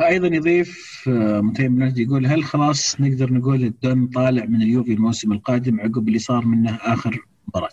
أيضا 0.00 0.26
يضيف 0.26 1.04
آه، 1.08 1.40
متيم 1.40 1.74
بنجد 1.74 1.98
يقول 1.98 2.26
هل 2.26 2.44
خلاص 2.44 3.00
نقدر 3.00 3.32
نقول 3.32 3.64
الدون 3.64 4.10
طالع 4.14 4.44
من 4.44 4.62
اليوفي 4.62 4.92
الموسم 4.92 5.32
القادم 5.32 5.80
عقب 5.80 6.08
اللي 6.08 6.18
صار 6.18 6.44
منه 6.44 6.74
آخر 6.74 7.26
مباراة؟ 7.48 7.68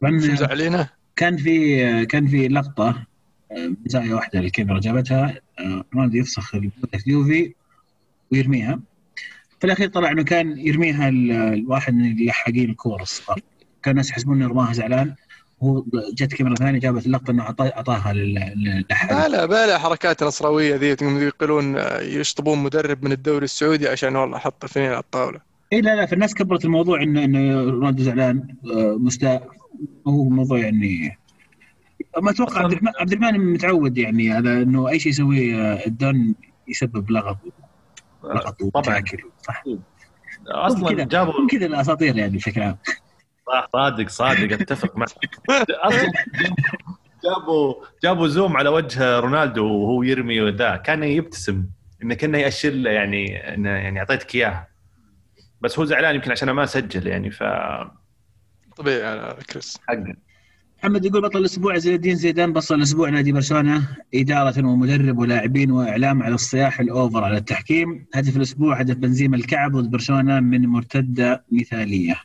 طبعا 0.00 0.20
علينا 0.50 0.88
كان 1.16 1.36
في 1.36 1.86
آه، 1.86 2.04
كان 2.04 2.26
في 2.26 2.48
لقطة 2.48 3.06
آه، 3.52 3.72
زاويه 3.86 4.14
واحدة 4.14 4.38
الكاميرا 4.38 4.80
جابتها 4.80 5.40
رونالدو 5.94 6.16
يفسخ 6.18 6.54
اليوفي 7.06 7.54
ويرميها. 8.32 8.80
في 9.64 9.72
الأخير 9.72 9.88
طلع 9.88 10.10
إنه 10.10 10.22
كان 10.22 10.58
يرميها 10.58 11.08
الواحد 11.08 11.94
من 11.94 12.12
اللحاقين 12.12 12.70
الكور 12.70 13.02
الصغار. 13.02 13.40
كان 13.82 13.90
الناس 13.90 14.10
يحسبون 14.10 14.36
إنه 14.36 14.50
رماها 14.50 14.72
زعلان. 14.72 15.14
هو 15.62 15.84
جت 16.14 16.34
كاميرا 16.34 16.54
ثانية 16.54 16.78
جابت 16.78 17.06
اللقطة 17.06 17.30
إنه 17.30 17.42
أعطاها 17.42 18.12
للحاق 18.12 19.26
لا 19.26 19.46
لا 19.46 19.78
حركات 19.78 20.22
نصراويه 20.22 20.76
ذي 20.76 20.96
يقولون 21.02 21.76
يشطبون 22.00 22.58
مدرب 22.58 23.04
من 23.04 23.12
الدوري 23.12 23.44
السعودي 23.44 23.88
عشان 23.88 24.16
والله 24.16 24.38
حط 24.38 24.64
اثنين 24.64 24.90
على 24.90 24.98
الطاولة. 24.98 25.40
اي 25.72 25.80
لا 25.80 25.96
لا 25.96 26.06
فالناس 26.06 26.34
كبرت 26.34 26.64
الموضوع 26.64 27.02
انه 27.02 27.24
إنه 27.24 27.70
رونالدو 27.70 28.02
زعلان. 28.02 28.54
آه، 28.64 28.96
مستاء. 29.00 29.48
هو 30.06 30.24
موضوع 30.24 30.58
يعني 30.58 31.18
ما 32.22 32.30
أتوقع 32.30 32.60
عبد 33.00 33.12
الرحمن 33.12 33.52
متعود 33.52 33.98
يعني 33.98 34.32
على 34.32 34.62
إنه 34.62 34.88
أي 34.88 34.98
شيء 34.98 35.12
يسويه 35.12 35.56
آه، 35.56 35.86
الدون 35.86 36.34
يسبب 36.68 37.10
لغط 37.10 37.38
طبعا. 38.74 39.04
صح. 39.42 39.64
أصلا 40.48 41.04
جابوا 41.04 41.48
كذا 41.50 41.66
الاساطير 41.66 42.16
يعني 42.16 42.36
بشكل 42.36 42.62
عام. 42.62 42.78
صح 43.46 43.68
صادق 43.72 44.08
صادق 44.08 44.52
أتفق 44.52 44.96
معك. 44.96 45.10
أصلا 45.70 46.12
جابوا 47.24 47.74
جابوا 48.02 48.28
زوم 48.28 48.56
على 48.56 48.68
وجه 48.68 49.18
رونالدو 49.18 49.66
وهو 49.66 50.02
يرمي 50.02 50.40
وذا. 50.40 50.76
كان 50.76 51.02
يبتسم 51.02 51.64
انه 52.02 52.14
كأنه 52.14 52.38
ياشر 52.38 52.70
له 52.70 52.90
يعني 52.90 53.54
انه 53.54 53.70
يعني 53.70 53.98
أعطيتك 53.98 54.34
إياها. 54.34 54.68
بس 55.60 55.78
هو 55.78 55.84
زعلان 55.84 56.14
يمكن 56.14 56.30
عشان 56.30 56.50
ما 56.50 56.66
سجل 56.66 57.06
يعني 57.06 57.30
ف 57.30 57.42
طبيعي 58.76 59.06
على 59.06 59.36
كريس. 59.50 59.78
حقا. 59.88 60.14
محمد 60.84 61.04
يقول 61.04 61.22
بطل 61.22 61.38
الأسبوع 61.38 61.78
زين 61.78 61.94
الدين 61.94 62.16
زيدان 62.16 62.52
بطل 62.52 62.74
الأسبوع 62.74 63.08
نادي 63.08 63.32
برشلونة. 63.32 63.96
إدارة 64.14 64.66
ومدرب 64.66 65.18
ولاعبين 65.18 65.70
وإعلام 65.70 66.22
على 66.22 66.34
الصياح 66.34 66.80
الأوفر 66.80 67.24
على 67.24 67.36
التحكيم. 67.36 68.06
هدف 68.14 68.36
الأسبوع 68.36 68.80
هدف 68.80 68.96
بنزيما 68.96 69.36
الكعب 69.36 69.76
ضد 69.76 69.90
برشلونة 69.90 70.40
من 70.40 70.66
مرتدة 70.66 71.44
مثالية. 71.52 72.20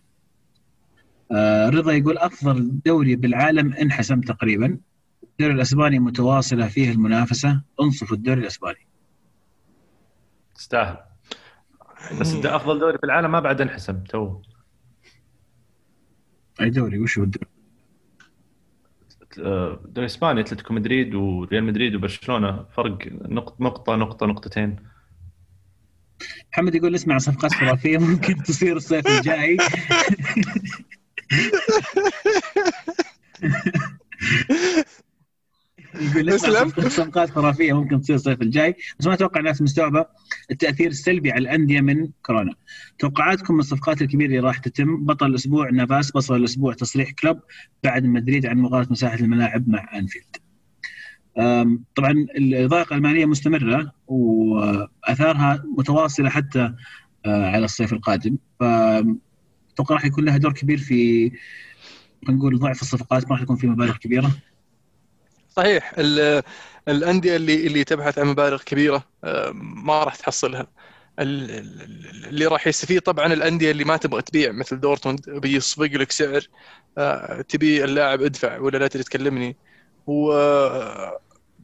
آه 1.32 1.70
رضا 1.70 1.92
يقول 1.92 2.18
أفضل 2.18 2.72
دوري 2.86 3.16
بالعالم 3.16 3.74
انحسم 3.74 4.22
تقريبا. 4.22 4.78
الدوري 5.24 5.54
الأسباني 5.54 6.00
متواصلة 6.00 6.68
فيه 6.68 6.92
المنافسة. 6.92 7.62
انصفوا 7.82 8.18
الدوري 8.18 8.42
الأسباني. 8.42 8.88
تستاهل 10.56 10.98
بس 12.20 12.34
أفضل 12.34 12.80
دوري 12.80 12.98
في 12.98 13.04
العالم 13.04 13.32
ما 13.32 13.40
بعد 13.40 13.62
انحسم 13.62 14.04
تو. 14.04 14.42
أي 16.62 16.70
دوري؟ 16.70 17.00
وش 17.00 17.18
هو 17.18 17.24
الدوري؟ 17.24 17.59
الدوري 19.46 20.06
الاسباني 20.06 20.42
أتلتيكو 20.42 20.74
مدريد 20.74 21.16
وريال 21.16 21.64
مدريد 21.64 21.96
وبرشلونة. 21.96 22.66
فرق 22.76 22.98
نقطه 23.12 23.56
نقطة 23.60 23.96
نقطة 23.96 24.26
نقطتين. 24.26 24.76
محمد 26.54 26.76
يقول 26.76 26.96
اسمع 26.96 27.18
صفقات 27.18 27.54
خرافيه 27.54 27.98
ممكن 27.98 28.44
تصير 28.44 28.78
الصيف 28.78 29.08
الجاي. 29.08 29.58
يقول 36.00 36.30
اسلم 36.30 36.70
صفقات 36.70 37.30
خرافية 37.30 37.74
ممكن 37.74 38.02
تصير 38.02 38.16
الصيف 38.16 38.42
الجاي 38.42 38.76
بس 39.00 39.08
ما 39.08 39.14
أتوقع 39.14 39.40
الناس 39.40 39.62
مستوعبة 39.62 40.06
التأثير 40.52 40.88
السلبي 40.88 41.32
على 41.32 41.42
الأندية 41.42 41.82
من 41.82 42.10
كورونا. 42.22 42.54
توقعاتكم 43.00 43.54
من 43.54 43.60
الصفقات 43.60 44.02
الكبيرة 44.02 44.28
اللي 44.28 44.40
راح 44.40 44.58
تتم 44.58 45.06
بطل 45.06 45.26
الأسبوع 45.26 45.70
نافاس 45.70 46.12
بطل 46.12 46.36
الأسبوع 46.36 46.74
تصريح 46.74 47.12
كلوب 47.12 47.40
بعد 47.84 48.06
مدريد 48.06 48.46
عن 48.46 48.58
مغالطه 48.58 48.92
مساحة 48.92 49.20
الملاعب 49.20 49.70
مع 49.70 49.98
أنفيلد. 49.98 50.36
طبعا 51.96 52.26
الضائقه 52.38 52.96
الماليه 52.96 53.26
مستمرة 53.26 53.92
وأثارها 54.08 55.64
متواصلة 55.78 56.30
حتى 56.30 56.74
آه، 57.26 57.46
على 57.50 57.66
الصيف 57.66 57.94
القادم. 57.94 58.38
أتوقع 59.74 59.96
راح 59.96 60.06
يكون 60.06 60.26
لها 60.26 60.38
دور 60.38 60.54
كبير 60.54 60.78
في 60.78 61.32
نقول 62.30 62.60
ضعف 62.60 62.82
الصفقات 62.82 63.24
ما 63.24 63.32
راح 63.32 63.42
يكون 63.42 63.56
في 63.56 63.68
مبالغ 63.68 63.98
كبيرة. 63.98 64.32
صحيح 65.60 65.94
الأندية 66.88 67.36
اللي 67.36 67.68
اللي 67.68 67.84
تبحث 67.84 68.20
عن 68.20 68.28
مبالغ 68.28 68.64
كبيرة 68.64 69.04
آه، 69.24 69.52
ما 69.54 70.04
راح 70.04 70.16
تحصلها. 70.16 70.68
اللي 71.20 72.46
راح 72.46 72.68
يستفيد 72.68 73.02
طبعا 73.02 73.34
الأندية 73.34 73.72
اللي 73.72 73.84
ما 73.84 73.98
تبغى 73.98 74.22
تبيع 74.22 74.52
مثل 74.52 74.80
دورتموند 74.80 75.30
بيصفق 75.30 75.86
لك 75.86 76.12
سعر 76.12 76.48
آه، 76.98 77.42
تبي 77.42 77.84
اللاعب 77.84 78.22
ادفع 78.22 78.60
ولا 78.60 78.78
لا 78.78 78.88
تكلمني. 78.88 79.58
و 80.08 80.34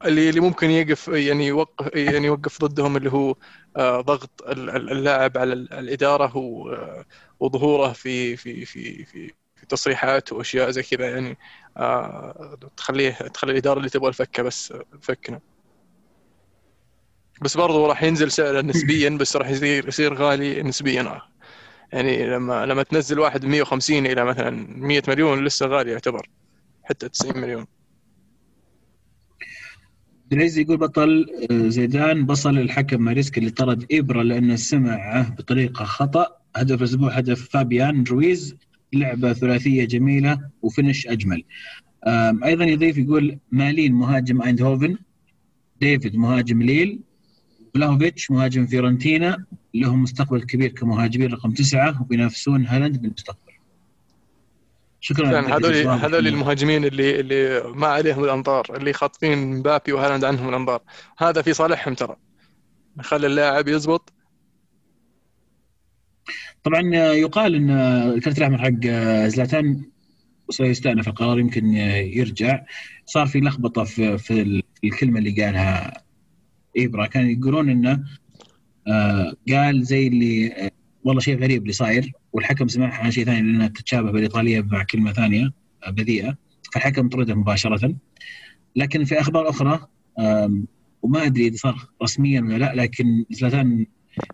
اللي 0.05 0.29
اللي 0.29 0.39
ممكن 0.41 0.69
يقف 0.71 1.07
يعني 1.07 1.47
يوقف 1.47 1.95
يعني 1.95 2.27
يوقف 2.27 2.61
ضدهم 2.61 2.97
اللي 2.97 3.11
هو 3.11 3.35
آه، 3.77 4.01
ضغط 4.01 4.43
اللاعب 4.49 5.37
على 5.37 5.53
الإدارة 5.53 6.37
وظهوره 7.39 7.93
في 7.93 8.37
في 8.37 8.65
في 8.65 9.05
في 9.05 9.33
تصريحات 9.69 10.33
وأشياء 10.33 10.69
زي 10.69 10.83
كذا 10.83 11.09
يعني 11.09 11.37
آه 11.77 12.57
تخليه 12.77 13.11
تخلي 13.11 13.51
الإدارة 13.51 13.77
اللي 13.77 13.89
تبغى 13.89 14.09
الفكة 14.09 14.43
بس 14.43 14.73
فكنا. 15.01 15.39
بس 17.41 17.57
برضه 17.57 17.87
راح 17.87 18.03
ينزل 18.03 18.31
سعره 18.31 18.61
نسبيا 18.61 19.09
بس 19.09 19.35
راح 19.35 19.49
يصير 19.49 19.87
يصير 19.87 20.13
غالي 20.13 20.63
نسبيا. 20.63 21.21
يعني 21.93 22.27
لما 22.27 22.65
لما 22.65 22.83
تنزل 22.83 23.19
واحد 23.19 23.45
150 23.45 24.05
إلى 24.05 24.25
مثلا 24.25 24.49
100 24.77 25.01
مليون 25.07 25.45
لسه 25.45 25.65
غالي 25.65 25.91
يعتبر 25.91 26.29
حتى 26.83 27.09
90 27.09 27.37
مليون. 27.37 27.65
دريزي 30.31 30.61
يقول 30.61 30.77
بطل 30.77 31.25
آه، 31.51 31.67
زيدان 31.67 32.25
بصل 32.25 32.57
الحكم 32.57 33.01
ماريسكا 33.01 33.37
اللي 33.41 33.51
طرد 33.51 33.85
إبرا 33.91 34.21
لأنه 34.21 34.55
سمعه 34.55 35.29
بطريقة 35.29 35.85
خطأ. 35.85 36.45
هدف 36.55 36.79
الأسبوع 36.79 37.11
هدف 37.11 37.49
فابيان 37.49 38.03
رويز 38.03 38.55
لعبة 38.93 39.33
ثلاثية 39.33 39.85
جميلة 39.85 40.49
و 40.61 40.68
finish 40.68 41.07
أجمل. 41.07 41.43
أيضا 42.45 42.65
يضيف 42.65 42.97
يقول 42.97 43.37
مالين 43.51 43.93
مهاجم 43.93 44.41
أيندهوفن 44.41 44.97
ديفيد 45.81 46.15
مهاجم 46.15 46.61
ليل 46.61 46.99
بلاهوفيتش 47.75 48.31
مهاجم 48.31 48.67
فيورنتينا 48.67 49.45
لهم 49.73 50.03
مستقبل 50.03 50.43
كبير 50.43 50.71
كمهاجمين 50.71 51.31
رقم 51.31 51.51
تسعة 51.51 52.01
وبينافسون 52.01 52.65
هالاند 52.65 53.01
بالمستقبل. 53.01 53.39
شكرا 54.99 55.41
هذول 55.41 55.75
هذول 55.75 56.27
المهاجمين 56.27 56.85
اللي 56.85 57.19
اللي 57.19 57.63
ما 57.75 57.87
عليهم 57.87 58.23
الأنظار 58.23 58.65
اللي 58.75 58.93
خاطفين 58.93 59.57
مبابي 59.57 59.93
وهالاند 59.93 60.23
عنهم 60.23 60.49
الأنظار. 60.49 60.81
هذا 61.17 61.41
في 61.41 61.53
صالحهم 61.53 61.93
ترى. 61.93 62.15
نخلي 62.97 63.27
اللاعب 63.27 63.67
يزبط. 63.67 64.13
طبعا 66.65 66.81
يقال 66.95 67.55
إن 67.55 67.69
الكرت 67.69 68.37
الأحمر 68.37 68.57
حق 68.57 68.87
زلاتان 69.27 69.81
سيستأنف 70.49 71.07
القرار 71.07 71.39
يمكن 71.39 71.73
يرجع. 71.73 72.63
صار 73.05 73.27
في 73.27 73.39
لخبطة 73.39 73.83
في, 73.83 74.17
في 74.17 74.63
الكلمة 74.83 75.19
اللي 75.19 75.43
قالها 75.43 76.01
ايبرا 76.77 77.05
كانوا 77.05 77.29
يقولون 77.29 77.69
إنه 77.69 78.03
آه، 78.87 79.33
قال 79.49 79.83
زي 79.83 80.07
اللي 80.07 80.53
آه، 80.53 80.71
والله 81.03 81.21
شيء 81.21 81.37
غريب 81.39 81.61
اللي 81.61 81.73
صاير 81.73 82.11
والحكم 82.33 82.67
سمعها 82.67 83.03
عن 83.03 83.11
شيء 83.11 83.25
ثاني 83.25 83.41
لانها 83.41 83.67
تتشابه 83.67 84.11
بالإيطالية 84.11 84.61
مع 84.61 84.83
كلمة 84.83 85.13
ثانية 85.13 85.53
آه، 85.83 85.89
بذيئة. 85.89 86.37
فالحكم 86.73 87.09
طرده 87.09 87.35
مباشرة. 87.35 87.95
لكن 88.75 89.03
في 89.03 89.19
أخبار 89.19 89.49
أخرى 89.49 89.87
وما 91.01 91.25
أدري 91.25 91.47
إذا 91.47 91.57
صار 91.57 91.89
رسميا 92.03 92.41
ولا 92.41 92.57
لا 92.57 92.75
لكن 92.75 93.25
زلاتان 93.31 93.85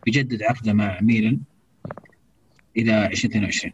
بيجدد 0.05 0.43
عقده 0.43 0.73
مع 0.73 0.99
ميلان. 1.01 1.39
إلى 2.77 3.05
2022 3.05 3.73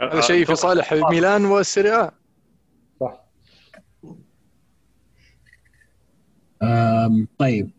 هذا 0.00 0.20
شيء 0.20 0.44
في 0.44 0.54
صالح 0.54 0.92
ميلان 0.92 1.44
والسيريا 1.44 2.10
صح. 3.00 3.20
طيب. 7.38 7.70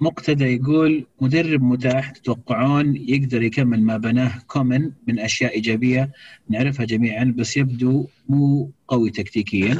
مقتدى 0.00 0.44
يقول 0.44 1.06
مدرب 1.20 1.62
متاح 1.62 2.10
تتوقعون 2.10 2.96
يقدر 2.96 3.42
يكمل 3.42 3.82
ما 3.82 3.96
بناه 3.96 4.38
كومن 4.46 4.92
من 5.06 5.18
أشياء 5.18 5.54
إيجابية 5.54 6.12
نعرفها 6.48 6.86
جميعا 6.86 7.34
بس 7.36 7.56
يبدو 7.56 8.06
مو 8.28 8.70
قوي 8.88 9.10
تكتيكيا. 9.10 9.78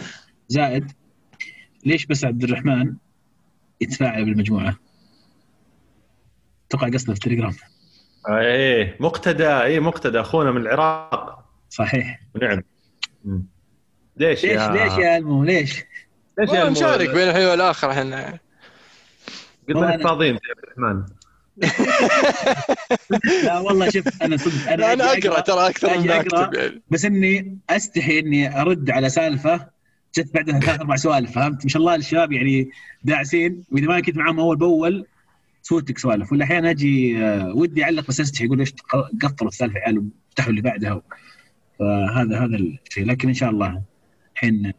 زائد 0.48 0.92
ليش 1.86 2.06
بس 2.06 2.24
عبد 2.24 2.44
الرحمن 2.44 2.94
يتفاعل 3.80 4.24
بالمجموعة؟ 4.24 4.78
أتوقع 6.68 6.88
قصده 6.88 7.14
في 7.14 7.18
التليجرام. 7.18 7.52
إيه 8.28 8.96
مقتدى 9.00 9.48
إيه 9.48 9.80
مقتدى. 9.80 10.20
أخونا 10.20 10.50
من 10.50 10.60
العراق. 10.60 11.44
صحيح. 11.70 12.20
نعم. 12.42 12.62
ليش 14.16 14.44
ليش 14.44 14.44
يا 14.44 14.72
ليش 14.72 14.92
يا 14.98 15.16
ألمو؟ 15.16 15.44
ليش؟ 15.44 15.84
ليش 16.38 16.50
يا 16.50 16.62
المو- 16.62 16.70
نشارك 16.70 17.10
بين 17.10 17.28
الحين 17.28 17.46
والآخر 17.46 17.90
إحنا. 17.90 18.38
قلنا 19.68 19.86
لك 19.86 20.02
فاضيين 20.02 20.34
يا 20.34 20.40
عبد 20.50 20.64
الرحمن. 20.64 21.04
لا 23.44 23.58
والله 23.58 23.90
شوف 23.90 24.22
أنا 24.22 24.36
صدق 24.36 24.72
أنا 24.72 24.92
أنا 24.92 25.12
أجي 25.12 25.28
أقرأ 25.28 25.40
ترى 25.40 25.66
أكثر 25.68 25.98
من. 25.98 26.10
اكتب 26.10 26.54
يعني 26.54 26.82
بس 26.90 27.04
إني 27.04 27.58
أستحي 27.70 28.18
إني 28.18 28.60
أرد 28.60 28.90
على 28.90 29.08
سالفة 29.08 29.66
جت 30.18 30.34
بعدها 30.34 30.60
ثلاث 30.60 30.80
أربع 30.80 30.96
سوالف 30.96 31.32
فهمت؟ 31.34 31.64
ما 31.64 31.70
شاء 31.70 31.80
الله 31.80 31.94
الشباب 31.94 32.32
يعني 32.32 32.70
داعسين. 33.04 33.64
وإذا 33.72 33.86
ما 33.86 34.00
كنت 34.00 34.16
معاهم 34.16 34.40
أول 34.40 34.56
بأول 34.56 35.06
تفوتك 35.64 35.98
سوالف. 35.98 36.32
ولا 36.32 36.44
أحيانا 36.44 36.70
أجي 36.70 37.24
آه، 37.24 37.52
ودي 37.54 37.84
أعلق 37.84 38.08
بس 38.08 38.20
استحي 38.20 38.46
أقول 38.46 38.58
ليش 38.58 38.74
قطروا 39.22 39.48
السالفه 39.48 39.78
يا 39.78 39.84
عيال 39.84 39.98
وفتحوا 39.98 40.50
اللي 40.50 40.62
بعدها. 40.62 41.02
فهذا 41.78 42.38
هذا 42.38 42.56
الشيء. 42.56 43.06
لكن 43.06 43.28
إن 43.28 43.34
شاء 43.34 43.50
الله 43.50 43.82
الحين 44.34 44.72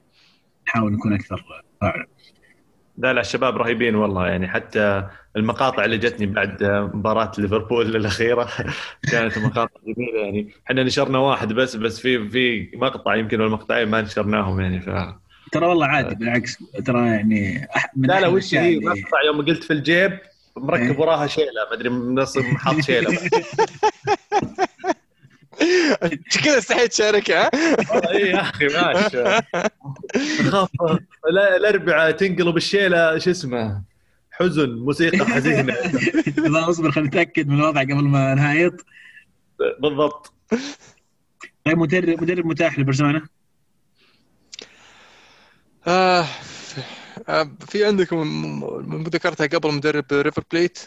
نحاول 0.67 0.93
نكون 0.93 1.13
أكثر 1.13 1.45
فاعل 1.81 2.05
لا 2.97 3.13
لا 3.13 3.21
الشباب 3.21 3.57
رهيبين 3.57 3.95
والله. 3.95 4.27
يعني 4.27 4.47
حتى 4.47 5.07
المقاطع 5.37 5.85
اللي 5.85 5.97
جتني 5.97 6.25
بعد 6.25 6.63
مباراة 6.93 7.31
ليفربول 7.37 7.95
الأخيرة 7.95 8.49
كانت 9.11 9.37
مقاطع 9.37 9.79
جميلة. 9.87 10.19
يعني 10.19 10.49
إحنا 10.65 10.83
نشرنا 10.83 11.17
واحد 11.17 11.53
بس 11.53 11.75
بس 11.75 11.99
في 11.99 12.29
في 12.29 12.69
مقطع 12.73 13.15
يمكن 13.15 13.41
والمقطعين 13.41 13.87
ما 13.87 14.01
نشرناهم 14.01 14.59
يعني 14.61 14.81
ف 14.81 14.89
ترى 15.51 15.65
والله 15.65 15.85
عادي 15.85 16.15
بالعكس. 16.15 16.57
ترى 16.85 17.07
يعني 17.07 17.67
من 17.95 18.07
لا 18.07 18.19
لا 18.19 18.27
وش 18.27 18.55
هي 18.55 18.79
مقطع 18.79 19.21
يوم 19.25 19.45
قلت 19.45 19.63
في 19.63 19.73
الجيب 19.73 20.19
مركب 20.57 20.83
إيه. 20.91 20.99
وراها 20.99 21.27
شيلة 21.27 21.47
ما 21.69 21.73
أدري 21.73 21.89
منصب 21.89 22.41
حاط 22.41 22.79
شيلة. 22.81 23.17
كذا 26.43 26.57
استحيت 26.57 26.91
تشاركها 26.91 27.49
والله 27.55 28.09
اي 28.11 28.29
يا 28.29 28.41
أخي 28.41 28.65
ماشي. 28.67 29.21
اخاف 30.39 30.69
لا- 31.31 31.57
الاربعاء 31.57 32.11
تنقلب 32.11 32.57
الشيلة 32.57 33.17
شو 33.17 33.31
اسمه؟ 33.31 33.83
حزن 34.31 34.69
موسيقى 34.69 35.25
حزينة. 35.25 35.73
لا 36.53 36.69
اصبر 36.69 36.91
خلينا 36.91 37.07
نتاكد 37.09 37.47
من 37.47 37.55
الوضع 37.59 37.81
قبل 37.81 38.03
ما 38.03 38.35
نهايط. 38.35 38.85
بالضبط. 39.79 40.33
طيب 41.65 41.77
مدرب 41.77 42.23
مدرب 42.23 42.45
متاح 42.45 42.79
لبرشلونة؟ 42.79 43.21
آه، 45.87 46.25
في 47.67 47.85
عندكم 47.85 48.17
م- 48.17 49.03
ذكرتها 49.03 49.47
قبل 49.47 49.73
مدرب 49.73 50.05
ريفر 50.11 50.43
بليت 50.51 50.79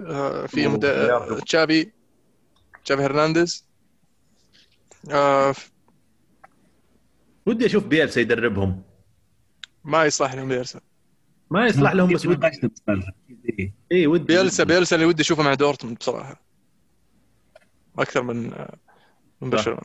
آه، 0.00 0.46
في 0.46 0.68
مد... 0.68 0.84
يا. 0.84 1.40
تشافي 1.46 1.90
تشافي 2.84 3.02
هرنانديز. 3.02 3.66
آه، 5.10 5.54
ودي 7.46 7.66
أشوف 7.66 7.84
بيلسا 7.84 8.20
يدربهم. 8.20 8.82
ما 9.84 10.04
يصلح 10.04 10.34
لهم 10.34 10.48
بيلسا. 10.48 10.80
ما 11.50 11.66
يصلح 11.66 11.92
لهم 11.92 12.12
بس 12.12 12.26
ودي. 12.26 12.50
إيه. 13.58 13.72
اي 13.92 14.06
ودي. 14.06 14.24
بيلسا 14.24 14.64
بيلسا 14.64 14.96
اللي 14.96 15.06
ودي 15.06 15.22
أشوفه 15.22 15.42
مع 15.42 15.54
دورتموند 15.54 15.98
بصراحة. 15.98 16.42
أكثر 17.98 18.22
من 18.22 18.52
آه، 18.52 18.76
من. 19.40 19.50
برشلونة. 19.50 19.80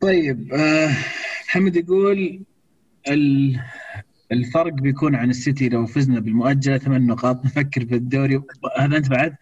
طيب 0.00 0.54
آه 0.54 0.90
محمد 1.48 1.76
يقول 1.76 2.42
ال- 3.08 3.60
الفرق 4.32 4.72
بيكون 4.72 5.14
عن 5.14 5.30
السيتي 5.30 5.68
لو 5.68 5.86
فزنا 5.86 6.20
بالمؤجلة 6.20 6.78
ثمان 6.78 7.06
نقاط. 7.06 7.44
نفكر 7.44 7.86
في 7.86 7.94
الدوري. 7.94 8.42
هذا 8.78 8.96
أنت 8.96 9.08
بعد؟ 9.08 9.36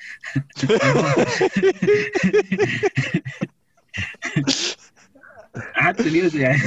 حتى 5.75 6.03
اليوز 6.03 6.37
يعني. 6.37 6.61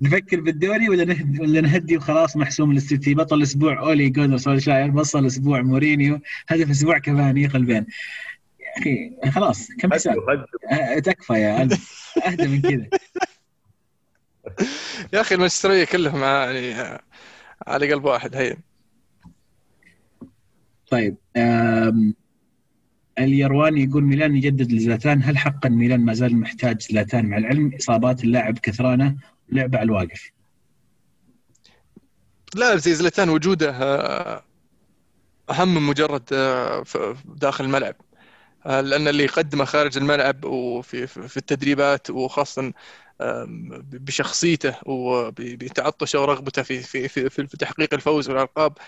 نفكر 0.00 0.40
بالدوري 0.40 0.88
ولا 0.88 1.04
نهدي 1.04 1.40
ولا 1.40 1.60
نهدي 1.60 1.96
وخلاص 1.96 2.36
محسوم 2.36 2.72
للسيتي؟ 2.72 3.14
بطل 3.14 3.36
الأسبوع 3.36 3.80
أولي 3.80 4.08
جونر 4.10 4.36
سولشاير 4.36 4.90
بطل 4.90 5.18
الأسبوع 5.18 5.62
مورينيو 5.62 6.20
هدف 6.48 6.70
أسبوع 6.70 6.98
كفاني 6.98 7.46
قلبين 7.46 7.86
يا 8.60 8.78
أخي 8.78 9.30
خلاص 9.30 9.68
كم 9.78 9.92
حساب. 9.92 10.16
آه، 10.72 10.98
تكفى 10.98 11.32
يا 11.32 11.68
أهدى 12.26 12.48
من 12.48 12.60
كذا. 12.60 12.86
يا 15.12 15.20
أخي 15.20 15.34
المانشستريه 15.34 15.84
كلهم 15.84 16.22
يعني 16.22 16.98
على 17.66 17.92
قلب 17.92 18.04
واحد 18.04 18.36
هين 18.36 18.56
طيب 20.90 21.16
اليرواني 23.18 23.84
يقول 23.84 24.04
ميلان 24.04 24.36
يجدد 24.36 24.72
لزلاتان 24.72 25.22
هل 25.22 25.38
حقا 25.38 25.68
ميلان 25.68 26.00
ما 26.00 26.14
زال 26.14 26.36
محتاج 26.36 26.82
زلاتان 26.82 27.26
مع 27.26 27.36
العلم؟ 27.36 27.74
إصابات 27.80 28.24
اللاعب 28.24 28.58
كثرانة 28.58 29.16
لعبة 29.52 29.78
على 29.78 29.86
الواقف. 29.86 30.30
لاعب 32.54 32.78
زي 32.78 32.94
زلتان 32.94 33.28
وجوده 33.28 33.70
آه، 33.70 34.44
أهم 35.50 35.74
من 35.74 35.82
مجرد 35.82 36.22
آه، 36.32 36.84
داخل 37.24 37.64
الملعب. 37.64 37.94
آه، 38.66 38.80
لأن 38.80 39.08
اللي 39.08 39.24
يقدمه 39.24 39.64
خارج 39.64 39.98
الملعب 39.98 40.44
وفي 40.44 41.06
في 41.06 41.36
التدريبات 41.36 42.10
وخاصة 42.10 42.72
بشخصيته 43.92 44.76
وبتعطشه 44.86 46.20
ورغبته 46.20 46.62
في 46.62 46.82
في 46.82 47.08
في 47.08 47.28
في 47.30 47.56
تحقيق 47.56 47.94
الفوز 47.94 48.28
والألقاب 48.30 48.78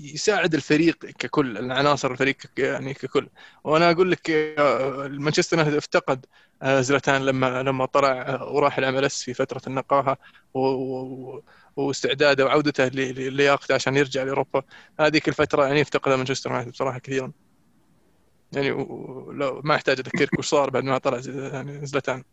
يساعد 0.00 0.54
الفريق 0.54 0.96
ككل 0.96 1.58
العناصر 1.58 2.10
الفريق 2.12 2.36
يعني 2.58 2.94
ككل. 2.94 3.28
وأنا 3.64 3.90
أقول 3.90 4.10
لك 4.10 4.30
آه، 4.30 5.08
مانشستر 5.08 5.56
يونايتد 5.58 5.76
افتقد 5.76 6.26
آه، 6.62 6.80
زلاتان 6.80 7.22
لما 7.26 7.62
لما 7.62 7.86
طلع 7.86 8.22
آه، 8.22 8.44
وراح 8.52 8.78
الأم 8.78 8.96
إس 8.96 9.22
في 9.24 9.34
فترة 9.34 9.62
النقاهة 9.66 10.16
و- 10.54 11.40
واستعداده 11.76 12.44
وعودته 12.44 12.88
للياقته 12.88 13.74
عشان 13.74 13.96
يرجع 13.96 14.22
لأوروبا. 14.22 14.62
هذيك 15.00 15.28
الفترة 15.28 15.64
يعني 15.66 15.82
افتقدها 15.82 16.16
مانشستر 16.16 16.50
يونايتد 16.50 16.70
بصراحة 16.70 16.98
كثيرا. 16.98 17.32
يعني 18.52 18.70
لو 19.32 19.60
ما 19.64 19.74
أحتاج 19.74 19.98
أذكرك 19.98 20.38
وش 20.38 20.46
صار 20.48 20.70
بعد 20.70 20.84
ما 20.84 20.98
طلع 20.98 21.20
يعني 21.26 21.86
زلتان 21.86 22.24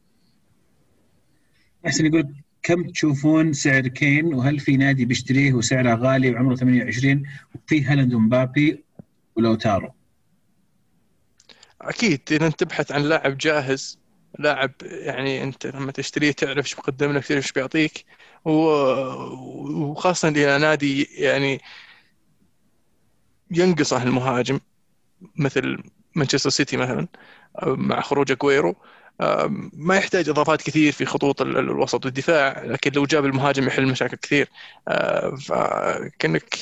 أحسن 1.87 2.05
يقول 2.05 2.35
كم 2.63 2.89
تشوفون 2.89 3.53
سعر 3.53 3.87
كين 3.87 4.33
وهل 4.33 4.59
في 4.59 4.77
نادي 4.77 5.05
بيشتريه 5.05 5.53
وسعره 5.53 5.95
غالي 5.95 6.31
وعمره 6.31 6.55
28 6.55 7.23
وفي 7.55 7.83
هالاند 7.83 8.13
ومبابي 8.13 8.83
ولو 9.35 9.55
تارو 9.55 9.93
أكيد 11.81 12.21
إذا 12.31 12.47
أنت 12.47 12.59
تبحث 12.59 12.91
عن 12.91 13.01
لاعب 13.01 13.37
جاهز 13.37 13.99
لاعب 14.39 14.71
يعني 14.81 15.43
أنت 15.43 15.67
لما 15.67 15.91
تشتريه 15.91 16.31
تعرف 16.31 16.65
إيش 16.65 16.75
بيقدم 16.75 17.11
لك 17.11 17.25
تعرف 17.25 17.31
إيش 17.31 17.51
بيعطيك 17.51 18.05
وخاصة 18.45 20.27
إلى 20.27 20.57
نادي 20.57 21.03
يعني 21.03 21.61
ينقصه 23.51 24.03
المهاجم 24.03 24.59
مثل 25.35 25.83
مانشستر 26.15 26.49
سيتي 26.49 26.77
مثلا 26.77 27.07
مع 27.63 28.01
خروج 28.01 28.31
أجويرو. 28.31 28.75
ما 29.73 29.95
يحتاج 29.95 30.29
إضافات 30.29 30.61
كثير 30.61 30.91
في 30.91 31.05
خطوط 31.05 31.41
ال- 31.41 31.57
الوسط 31.57 32.05
والدفاع 32.05 32.63
لكن 32.63 32.91
لو 32.95 33.05
جاب 33.05 33.25
المهاجم 33.25 33.67
يحل 33.67 33.85
مشاكل 33.87 34.17
كثير. 34.17 34.49
فكأنك 35.47 36.55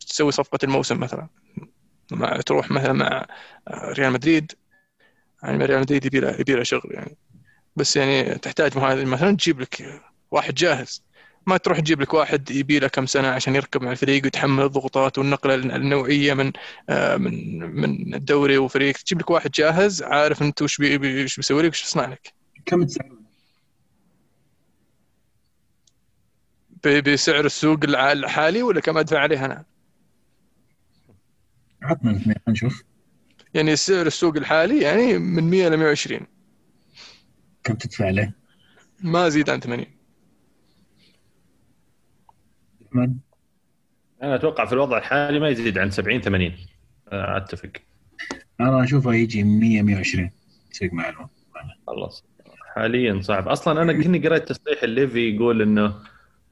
تسوي 0.00 0.32
صفقة 0.32 0.58
الموسم 0.64 1.00
مثلا. 1.00 1.28
مع 2.10 2.36
تروح 2.36 2.70
مثلا 2.70 2.92
مع 2.92 3.26
ريال 3.70 4.12
مدريد. 4.12 4.52
يعني 5.42 5.64
ريال 5.64 5.80
مدريد 5.80 6.04
يبي 6.04 6.54
له 6.54 6.62
شغل 6.62 6.90
يعني. 6.90 7.16
بس 7.76 7.96
يعني 7.96 8.34
تحتاج 8.34 8.78
مهاجم 8.78 9.10
مثلا 9.10 9.36
تجيب 9.36 9.60
لك 9.60 10.02
واحد 10.30 10.54
جاهز. 10.54 11.04
ما 11.46 11.56
تروح 11.56 11.80
تجيب 11.80 12.00
لك 12.00 12.14
واحد 12.14 12.50
يبي 12.50 12.78
له 12.78 12.88
كم 12.88 13.06
سنة 13.06 13.28
عشان 13.28 13.54
يركب 13.54 13.82
مع 13.82 13.90
الفريق 13.90 14.24
ويتحمل 14.24 14.64
الضغوطات 14.64 15.18
والنقلة 15.18 15.54
النوعية 15.54 16.34
من 16.34 16.52
آه، 16.88 17.16
من 17.16 17.58
من 17.80 18.14
الدوري 18.14 18.58
وفريق. 18.58 18.96
تجيب 18.96 19.20
لك 19.20 19.30
واحد 19.30 19.50
جاهز 19.50 20.02
عارف 20.02 20.42
انت 20.42 20.62
وش 20.62 20.78
بي- 20.78 21.24
وش 21.24 21.36
بيسوي 21.36 21.62
لك 21.62 21.70
وش 21.70 21.82
بيصنع 21.82 22.06
لك. 22.06 22.32
كم 22.66 22.84
تسعرون؟ 22.84 23.22
ب- 26.84 27.10
بسعر 27.10 27.44
السوق 27.44 27.78
الحالي 27.84 28.62
ولا 28.62 28.80
كم 28.80 28.98
أدفع 28.98 29.18
عليه 29.18 29.44
أنا؟ 29.44 29.64
عطنا 31.82 32.10
الاثنين 32.10 32.36
نشوف. 32.48 32.82
يعني 33.54 33.76
سعر 33.76 34.06
السوق 34.06 34.36
الحالي 34.36 34.80
يعني 34.82 35.18
من 35.18 35.50
100 35.50 35.68
ل 35.68 35.76
120 35.76 36.26
كم 37.64 37.74
تدفع 37.74 38.10
له 38.10 38.32
ما 39.00 39.28
زيد 39.28 39.50
عن 39.50 39.60
80 39.60 39.86
أنا 44.22 44.34
أتوقع 44.34 44.64
في 44.64 44.72
الوضع 44.72 44.98
الحالي 44.98 45.40
ما 45.40 45.48
يزيد 45.48 45.78
عن 45.78 45.90
70 45.90 46.20
80 46.20 46.52
آه، 47.12 47.36
أتفق. 47.36 47.70
أنا 48.60 48.84
أشوفه 48.84 49.14
يجي 49.14 49.42
100 49.42 49.82
120 49.82 50.30
تصير 50.70 50.94
مع 50.94 51.08
الوقت 51.08 51.30
خلاص. 51.86 52.24
حاليا 52.74 53.20
صعب. 53.20 53.48
أصلا 53.48 53.82
أنا 53.82 53.92
كني 53.92 54.18
قريت 54.18 54.48
تصريح 54.48 54.82
الليفي 54.82 55.36
يقول 55.36 55.62
إنه 55.62 55.94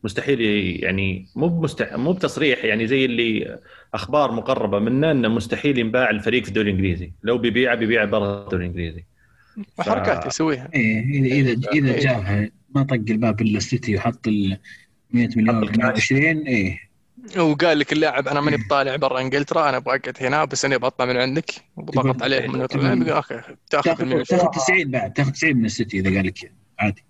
مستحيل 0.05 0.41
يعني 0.85 1.27
مو 1.37 1.49
بمستح... 1.49 1.93
مو 1.95 2.13
بتصريح 2.13 2.65
يعني 2.65 2.87
زي 2.87 3.05
اللي 3.05 3.59
أخبار 3.95 4.33
مقربة 4.33 4.79
منه 4.79 5.11
إنه 5.11 5.29
مستحيل 5.29 5.79
ينباع 5.79 6.11
الفريق 6.11 6.43
في 6.43 6.49
الدوري 6.49 6.71
الإنجليزي. 6.71 7.13
لو 7.23 7.39
بيبيعه 7.39 7.75
بيبيعه 7.75 8.07
برا 8.07 8.43
الدوري 8.45 8.67
الإنجليزي. 8.67 9.05
وحركات 9.79 10.27
يسويها. 10.27 10.69
إيه 10.75 11.23
إذا 11.23 11.53
إذا 11.53 11.71
إذا 11.73 11.95
إيه. 11.95 12.01
جابها 12.01 12.51
ما 12.75 12.83
طق 12.83 12.95
الباب 12.95 13.41
إلا 13.41 13.57
السيتي 13.57 13.97
وحط 13.97 14.29
ال 14.29 14.59
100 15.13 15.29
مليون 15.37 15.57
حط 15.57 15.63
الكاش. 15.63 16.13
120 16.13 16.47
إيه. 16.47 16.91
وقال 17.39 17.79
لك 17.79 17.93
اللاعب 17.93 18.29
أنا 18.29 18.41
ماني 18.41 18.57
بطالع 18.57 18.97
برا 18.97 19.21
إنجلترا 19.21 19.69
أنا 19.69 19.77
أبغى 19.77 19.97
أقعد 19.97 20.17
هنا 20.21 20.45
بس 20.45 20.65
اني 20.65 20.79
بطلع 20.79 21.07
من 21.07 21.17
عندك 21.17 21.51
وضغط 21.77 22.05
يقول- 22.07 22.23
عليهم 22.23 22.55
إنه 22.55 22.65
يطلع 22.65 22.83
يقول- 22.87 23.03
يقول 23.03 23.11
okay 23.17 23.41
تاخذ 23.71 23.85
تاخذ 23.91 24.05
120 24.05 24.41
تاخذ 24.41 24.51
90 24.51 24.91
بعد 24.91 25.13
تاخذ 25.13 25.31
90 25.33 25.57
من 25.57 25.65
السيتي 25.65 25.99
إذا 25.99 26.17
قال 26.17 26.27
لك 26.27 26.33
كذا 26.33 26.51
عادي. 26.79 27.05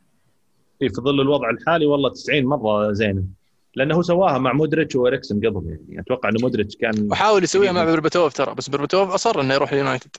إيه، 0.82 0.89
في 0.89 0.94
ظل 0.94 1.20
الوضع 1.20 1.51
الحالي 1.51 1.86
والله 1.86 2.10
90 2.10 2.44
مرة 2.47 2.93
زين. 2.93 3.35
لأنه 3.74 3.94
هو 3.94 4.02
سواها 4.02 4.39
مع 4.39 4.52
مودريتش 4.52 4.97
واريكسن 4.97 5.36
قبل 5.47 5.78
يعني 5.89 6.01
أتوقع 6.01 6.28
انه 6.28 6.39
مودريتش 6.43 6.77
كان 6.77 7.09
وحاول 7.10 7.44
يسويها 7.44 7.72
مع 7.72 7.85
برباتوف 7.85 8.32
ترى 8.32 8.55
بس 8.55 8.68
برباتوف 8.68 9.10
أصر 9.10 9.40
إنه 9.40 9.55
يروح 9.55 9.72
اليونايتد. 9.72 10.16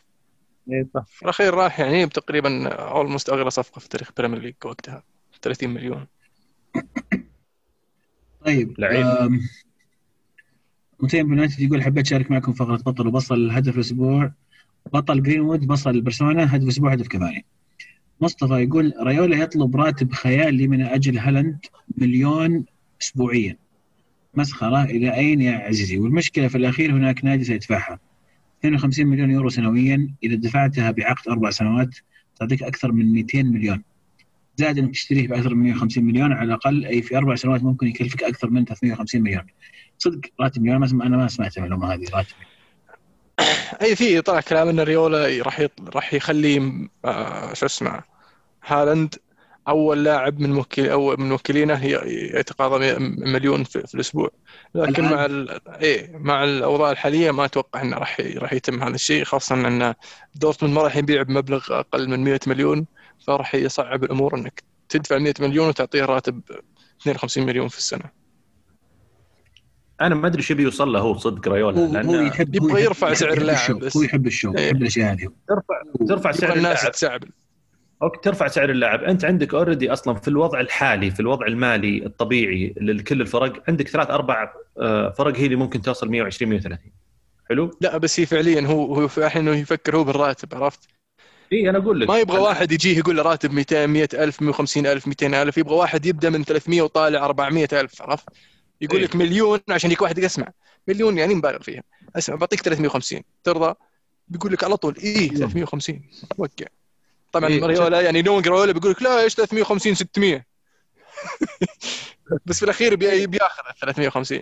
إيه، 0.71 0.87
صح. 0.95 1.03
في 1.07 1.23
الأخير 1.23 1.53
راح 1.53 1.79
يعني 1.79 2.07
تقريبا 2.07 2.67
almost 2.67 3.29
أغلى 3.29 3.49
صفقة 3.49 3.79
في 3.79 3.89
تاريخ 3.89 4.11
بريمير 4.17 4.39
ليج 4.39 4.53
وقتها 4.65 5.03
30 5.41 5.69
مليون. 5.69 6.07
طيب 8.45 8.79
لعيب. 8.79 9.39
متيم 10.99 11.29
يونايتد 11.29 11.59
يقول 11.59 11.83
حبيت 11.83 12.05
أشارك 12.05 12.31
معكم 12.31 12.53
فقرة 12.53 12.75
بطل 12.75 13.07
وبصل 13.07 13.51
هدف 13.51 13.75
الأسبوع. 13.75 14.31
بطل 14.93 15.23
جرينوود 15.23 15.67
بصل 15.67 16.01
برشلونة 16.01 16.43
هدف 16.43 16.67
أسبوع 16.67 16.93
هدف 16.93 17.07
كفايه 17.07 17.41
مصطفى 18.21 18.53
يقول 18.53 18.93
ريولا 19.01 19.37
يطلب 19.37 19.75
راتب 19.75 20.11
خيالي 20.13 20.67
من 20.67 20.81
أجل 20.81 21.17
هالاند 21.17 21.65
مليون 21.97 22.65
اسبوعيا. 23.01 23.57
مسخرة 24.33 24.83
إلى 24.83 25.15
أين 25.15 25.41
يا 25.41 25.57
عزيزي؟ 25.57 25.97
والمشكلة 25.99 26.47
في 26.47 26.57
الأخير 26.57 26.91
هناك 26.91 27.25
نادي 27.25 27.43
سيدفعها. 27.43 27.99
52 28.59 29.07
مليون 29.07 29.31
يورو 29.31 29.49
سنويا 29.49 30.09
إذا 30.23 30.35
دفعتها 30.35 30.91
بعقد 30.91 31.27
أربع 31.29 31.49
سنوات 31.49 31.95
تعطيك 32.35 32.63
أكثر 32.63 32.91
من 32.91 33.13
200 33.13 33.43
مليون. 33.43 33.83
زائد 34.61 34.77
إنك 34.77 34.91
تشتريه 34.91 35.27
بأكثر 35.27 35.55
من 35.55 35.63
150 35.63 36.03
مليون 36.03 36.33
على 36.33 36.47
الأقل 36.47 36.85
أي 36.85 37.01
في 37.01 37.17
أربع 37.17 37.35
سنوات 37.35 37.63
ممكن 37.63 37.87
يكلفك 37.87 38.23
أكثر 38.23 38.49
من 38.49 38.65
350 38.65 39.21
مليون 39.21 39.43
صدق 39.97 40.21
راتب 40.39 40.61
مليون 40.61 41.01
أنا 41.01 41.17
ما 41.17 41.27
سمعت 41.27 41.57
المعلومة 41.57 41.93
هذه 41.93 42.05
راتب 42.13 42.35
أي 43.81 43.95
في 43.95 44.21
طلع 44.21 44.41
كلام 44.41 44.69
إن 44.69 44.79
ريولا 44.79 45.43
راح 45.43 45.59
يط... 45.59 45.71
راح 45.95 46.13
يخلي 46.13 46.87
آه 47.05 47.53
شو 47.53 47.65
اسمه 47.65 48.01
هالاند 48.65 49.15
أول 49.67 50.03
لاعب 50.03 50.39
من 50.39 50.57
وكيل 50.57 50.89
أو 50.89 51.15
من 51.15 51.31
وكيلينه 51.31 51.85
يتقاضى 52.39 52.95
مليون 52.99 53.63
في, 53.63 53.87
في 53.87 53.95
الأسبوع 53.95 54.29
لكن؟ 54.75 55.03
مع 55.03 55.25
ال... 55.25 55.59
إيه 55.81 56.17
مع 56.17 56.43
الأوضاع 56.43 56.91
الحالية 56.91 57.31
ما 57.31 57.45
أتوقع 57.45 57.81
إنه 57.81 57.97
راح. 57.97 58.21
راح 58.35 58.53
يتم 58.53 58.83
هذا 58.83 58.95
الشيء 58.95 59.23
خاصة 59.23 59.55
إن 59.55 59.93
دورتموند 60.35 60.75
ما 60.75 60.83
راح 60.83 60.95
يبيع 60.95 61.21
بمبلغ 61.21 61.79
أقل 61.79 62.09
من 62.09 62.23
100 62.23 62.39
مليون 62.47 62.85
فراح 63.27 63.55
يصعب 63.55 64.03
الأمور 64.03 64.35
إنك 64.35 64.63
تدفع 64.89 65.17
100 65.17 65.33
مليون 65.39 65.67
وتعطيه 65.67 66.05
راتب 66.05 66.41
52 67.01 67.45
مليون 67.45 67.67
في 67.67 67.77
السنة. 67.77 68.21
أنا 70.01 70.15
ما 70.15 70.27
أدري 70.27 70.39
إيش 70.39 70.51
يبي 70.51 70.63
يوصل 70.63 70.93
له 70.93 70.99
هو 70.99 71.17
صدق 71.17 71.47
رايولا 71.47 71.79
هو 71.79 71.85
هو 71.85 71.93
لأن 71.93 72.27
يحب 72.27 72.55
يبغى 72.55 72.73
هو 72.73 72.77
يرفع 72.77 73.07
يحب 73.07 73.15
سعر 73.15 73.37
اللاعب. 73.37 73.79
بس. 73.79 73.97
هو 73.97 74.03
يحب 74.03 74.27
ال 74.27 74.32
show 74.32 74.53
إيه. 74.57 74.65
يحب 74.65 74.81
الاشياء 74.81 75.13
هذه 75.13 75.29
ترفع 75.47 75.81
ترفع 76.07 76.31
سعر 76.31 76.55
الناس 76.55 76.81
تساعد 76.81 77.25
okay 78.01 78.19
ترفع 78.23 78.47
سعر 78.47 78.69
اللاعب. 78.69 79.03
أنت 79.03 79.25
عندك 79.25 79.53
already 79.53 79.93
أصلا 79.93 80.15
في 80.15 80.27
الوضع 80.27 80.59
الحالي 80.59 81.11
في 81.11 81.19
الوضع 81.19 81.45
المالي 81.47 82.05
الطبيعي 82.05 82.73
لكل 82.77 83.21
الفرق 83.21 83.63
عندك 83.67 83.87
ثلاث 83.87 84.09
أربع 84.09 84.53
آه، 84.77 85.09
فرق 85.09 85.37
هي 85.37 85.45
اللي 85.45 85.55
ممكن 85.55 85.81
توصل 85.81 86.09
120 86.09 86.49
130 86.49 86.91
حلو؟ 87.49 87.71
لا 87.81 87.97
بس 87.97 88.19
هي 88.19 88.25
فعليا 88.25 88.67
هو 88.67 88.95
هو 88.95 89.07
في 89.07 89.25
الحين 89.25 89.47
انه 89.47 89.57
يفكر 89.57 89.97
هو 89.97 90.03
بالراتب 90.03 90.55
عرفت؟ 90.55 91.00
اي 91.53 91.69
أنا 91.69 91.77
أقول 91.77 91.99
لك. 91.99 92.07
ما 92.09 92.17
يبغى 92.19 92.39
واحد 92.39 92.71
يجيه 92.71 92.97
يقول 92.97 93.17
له 93.17 93.23
راتب 93.23 93.51
200 93.53 93.85
100000 93.85 94.41
150000 94.41 95.07
200000 95.07 95.57
يبغى 95.57 95.75
واحد 95.75 96.05
يبدأ 96.05 96.29
من 96.29 96.43
300 96.43 96.81
وطالع 96.81 97.25
400000 97.25 98.01
عرفت؟ 98.01 98.25
يقول 98.81 98.97
إيه. 98.99 99.05
لك 99.05 99.15
مليون 99.15 99.59
عشان 99.69 99.91
يك 99.91 100.01
واحد 100.01 100.17
يسمع. 100.17 100.47
مليون 100.87 101.17
يعني 101.17 101.33
مبالغ 101.35 101.59
فيها. 101.59 101.83
أسمع 102.15 102.35
بعطيك 102.35 102.61
350 102.61 103.21
ترضى؟ 103.43 103.73
بيقول 104.27 104.53
لك 104.53 104.63
على 104.63 104.77
طول 104.77 104.95
إيه 104.97 105.29
350 105.29 106.01
وقع 106.37 106.65
طبعا 107.31 107.49
إيه. 107.49 107.65
ريولا 107.65 108.01
يعني 108.01 108.21
نون 108.21 108.43
ريولا 108.43 108.71
بيقول 108.71 108.91
لك 108.91 109.01
لا 109.01 109.21
إيش 109.23 109.33
350 109.35 109.95
600 109.95 110.45
بس 112.45 112.57
في 112.59 112.65
الأخير 112.65 112.95
بي- 112.95 113.27
بياخذ 113.27 113.63
350 113.81 114.41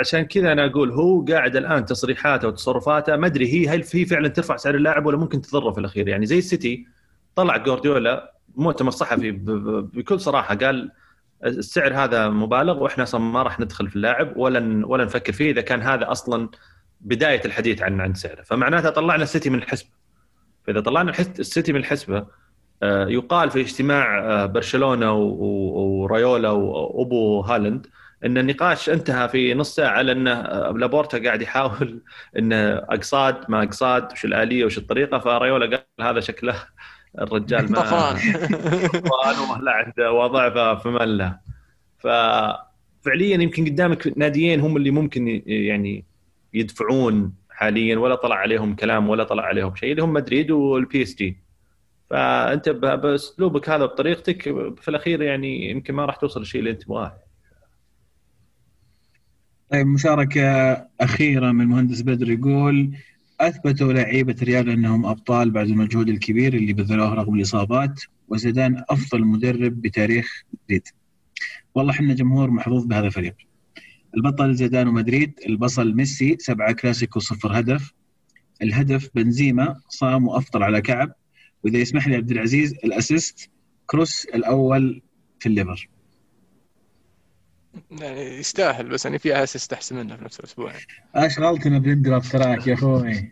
عشان 0.00 0.22
كذا 0.22 0.52
أنا 0.52 0.66
أقول 0.66 0.90
هو 0.90 1.24
قاعد 1.24 1.56
الآن 1.56 1.84
تصريحاته 1.84 2.48
وتصرفاته 2.48 3.16
ما 3.16 3.26
أدري 3.26 3.52
هي 3.52 3.68
هل 3.68 3.84
هي 3.94 4.04
فعلا 4.06 4.28
ترفع 4.28 4.56
سعر 4.56 4.74
اللاعب 4.74 5.06
ولا 5.06 5.16
ممكن 5.16 5.40
تضره 5.40 5.70
في 5.72 5.80
الأخير. 5.80 6.08
يعني 6.08 6.26
زي 6.26 6.38
السيتي 6.38 6.86
طلع 7.36 7.56
جوارديولا 7.56 8.32
مؤتمر 8.56 8.90
صحفي 8.90 9.30
بكل 9.30 10.20
صراحة 10.20 10.54
قال 10.54 10.90
السعر 11.44 11.94
هذا 11.94 12.28
مبالغ 12.28 12.82
وإحنا 12.82 13.02
أصلا 13.04 13.20
ما 13.20 13.42
راح 13.42 13.60
ندخل 13.60 13.88
في 13.88 13.96
اللاعب 13.96 14.36
ولا 14.36 14.86
ولا 14.86 15.04
نفكر 15.04 15.32
فيه 15.32 15.50
إذا 15.50 15.60
كان 15.60 15.80
هذا 15.82 16.10
أصلا 16.10 16.48
بداية 17.00 17.40
الحديث 17.44 17.82
عن 17.82 18.00
عن 18.00 18.14
سعره. 18.14 18.42
فمعناتها 18.42 18.90
طلعنا 18.90 19.22
السيتي 19.22 19.50
من 19.50 19.58
الحسبة. 19.58 19.90
فإذا 20.66 20.80
طلعنا 20.80 21.12
السيتي 21.38 21.72
من 21.72 21.80
الحسبة 21.80 22.26
آه، 22.82 23.06
يقال 23.08 23.50
في 23.50 23.60
اجتماع 23.60 24.18
آه، 24.18 24.46
برشلونة 24.46 25.12
و- 25.12 25.22
و- 25.22 26.02
وريولا 26.02 26.50
وابو 26.50 27.40
هالاند 27.40 27.86
إن 28.24 28.38
النقاش 28.38 28.90
انتهى 28.90 29.28
في 29.28 29.54
نص 29.54 29.74
ساعة 29.74 30.02
لأن 30.02 30.28
آه، 30.28 30.70
لابورتا 30.76 31.18
قاعد 31.24 31.42
يحاول 31.42 32.02
إن 32.38 32.52
أقصاد 32.88 33.36
ما 33.48 33.62
أقصاد 33.62 34.12
وش 34.12 34.24
الآلية 34.24 34.64
وش 34.64 34.78
الطريقة 34.78 35.18
فريولا 35.18 35.76
قال 35.76 36.08
هذا 36.08 36.20
شكله 36.20 36.54
الرجال 37.20 37.72
ما 37.72 37.80
طفران. 37.80 38.16
ولا 39.60 39.72
عنده 39.72 40.12
وضع 40.12 40.50
ف- 40.74 40.82
فمن 40.82 41.16
له 41.18 41.38
ففعليا 41.98 43.36
يمكن 43.42 43.64
قدامك 43.64 44.12
ناديين 44.18 44.60
هم 44.60 44.76
اللي 44.76 44.90
ممكن 44.90 45.42
يعني 45.46 46.04
يدفعون 46.54 47.34
حاليا 47.50 47.98
ولا 47.98 48.14
طلع 48.14 48.36
عليهم 48.36 48.74
كلام 48.74 49.08
ولا 49.08 49.24
طلع 49.24 49.42
عليهم 49.42 49.74
شيء 49.76 49.90
اللي 49.90 50.02
هم 50.02 50.12
مدريد 50.12 50.50
وال 50.50 51.02
PSG 51.02 51.36
فانت 52.10 52.68
بأسلوبك 52.68 53.68
هذا 53.68 53.84
بطريقتك 53.84 54.42
في 54.80 54.88
الأخير 54.88 55.22
يعني 55.22 55.70
يمكن 55.70 55.94
ما 55.94 56.04
راح 56.04 56.16
توصل 56.16 56.40
للشيء 56.40 56.58
اللي 56.60 56.70
أنت 56.70 56.82
تبغاه. 56.82 57.16
طيب 59.72 59.86
مشاركة 59.86 60.42
أخيرة 61.00 61.52
من 61.52 61.60
المهندس 61.60 62.02
بدر 62.02 62.30
يقول 62.30 62.96
أثبتوا 63.40 63.92
لعيبة 63.92 64.36
ريال 64.42 64.68
أنهم 64.70 65.06
أبطال 65.06 65.50
بعد 65.50 65.66
المجهود 65.66 66.08
الكبير 66.08 66.54
اللي 66.54 66.72
بذلوه 66.72 67.14
رغم 67.14 67.34
الإصابات 67.34 68.00
وزيدان 68.28 68.84
أفضل 68.90 69.24
مدرب 69.24 69.80
بتاريخ 69.82 70.44
مدريد 70.52 70.82
والله 71.74 71.92
إحنا 71.92 72.14
جمهور 72.14 72.50
محظوظ 72.50 72.84
بهذا 72.86 73.06
الفريق. 73.06 73.34
البطل 74.16 74.54
زيدان 74.54 74.88
ومدريد 74.88 75.32
البطل 75.48 75.94
ميسي 75.94 76.36
سبعة 76.40 76.72
كلاسيكو 76.72 77.20
صفر 77.20 77.58
هدف. 77.58 77.92
الهدف 78.62 79.10
بنزيما 79.14 79.76
صام 79.88 80.28
وأفطر 80.28 80.62
على 80.62 80.80
كعب. 80.80 81.12
وإذا 81.64 81.78
يسمح 81.78 82.08
لي 82.08 82.16
عبد 82.16 82.30
العزيز 82.30 82.74
ال 82.84 82.93
assist 82.93 83.50
كروس 83.86 84.24
الأول 84.24 85.02
في 85.40 85.48
الليفر. 85.48 85.88
يعني 87.90 88.20
يستاهل 88.20 88.88
بس 88.88 89.04
يعني 89.04 89.18
في 89.18 89.42
اسيست 89.42 89.72
احسن 89.72 89.96
منه 89.96 90.16
في 90.16 90.24
نفس 90.24 90.40
الأسبوع. 90.40 90.72
إيش 91.16 91.38
غلطنا 91.38 91.78
بليندلوف 91.78 92.32
ترى 92.32 92.66
يا 92.66 92.74
أخوي. 92.74 93.30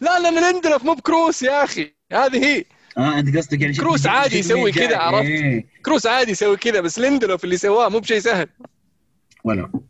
لا 0.00 0.18
لأن 0.18 0.52
ليندلوف 0.52 0.84
مو 0.84 0.94
بكروس 0.94 1.42
يا 1.42 1.64
أخي. 1.64 1.94
هذه 2.12 2.44
هي. 2.44 2.64
آه 2.98 3.18
أنت 3.18 3.36
قصدك 3.36 3.60
يعني 3.60 3.74
كروس 3.74 4.06
عادي 4.06 4.38
يسوي 4.38 4.72
كذا،. 4.72 4.96
عرفت؟ 4.96 5.28
إيه. 5.28 5.66
كروس 5.84 6.06
عادي 6.06 6.30
يسوي 6.30 6.56
كذا 6.56 6.80
بس 6.80 6.98
ليندلوف 6.98 7.44
اللي 7.44 7.56
سواه 7.56 7.88
مو 7.88 7.98
بشيء 7.98 8.18
سهل. 8.18 8.46
ولو 9.44 9.84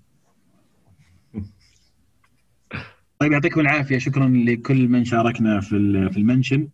طيب 3.20 3.32
يعطيكم 3.32 3.60
العافية. 3.60 3.98
شكرا 3.98 4.28
لكل 4.28 4.88
من 4.88 5.04
شاركنا 5.04 5.60
في 5.60 5.68
في 6.12 6.16
ال 6.16 6.22
mention. 6.22 6.68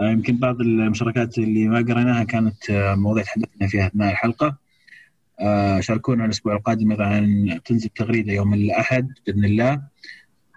آه، 0.00 0.10
يمكن 0.10 0.36
بعض 0.36 0.60
المشاركات 0.60 1.38
اللي 1.38 1.68
ما 1.68 1.78
قريناها 1.78 2.24
كانت 2.24 2.70
آه، 2.70 2.94
مواضيع 2.94 3.24
تحدثنا 3.24 3.68
فيها 3.68 3.86
اثناء 3.86 4.12
الحلقة. 4.12 4.56
شاركونا 5.80 6.24
الأسبوع 6.24 6.56
القادم 6.56 6.94
طبعا 6.94 7.60
تنزل 7.64 7.88
تغريدة 7.88 8.32
يوم 8.32 8.54
الأحد 8.54 9.12
بإذن 9.26 9.44
الله. 9.44 9.82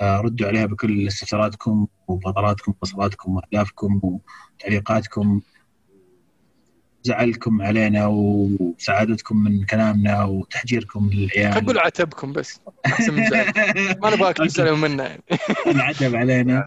آه، 0.02 0.20
ردوا 0.22 0.48
عليها 0.48 0.66
بكل 0.66 1.08
استفساراتكم 1.08 1.88
وفضلاتكم 2.08 2.74
وصلاتكم 2.82 3.36
وأهدافكم 3.36 4.02
وتعليقاتكم. 4.04 5.42
زعلكم 7.04 7.62
علينا 7.62 8.08
وسعادتكم 8.08 9.44
من 9.44 9.66
كلامنا 9.66 10.24
وتحجيركم 10.24 11.10
للعيال 11.14 11.64
أقول 11.64 11.80
عتبكم 11.80 12.34
بس 12.34 12.60
احسن 12.86 13.14
من 13.14 13.30
زعل. 13.30 13.46
ما 14.02 14.16
نبغاك 14.16 14.38
تسالوا 14.38 14.78
منا. 14.78 15.04
يعني 15.04 15.22
العتب 15.76 16.16
علينا. 16.16 16.66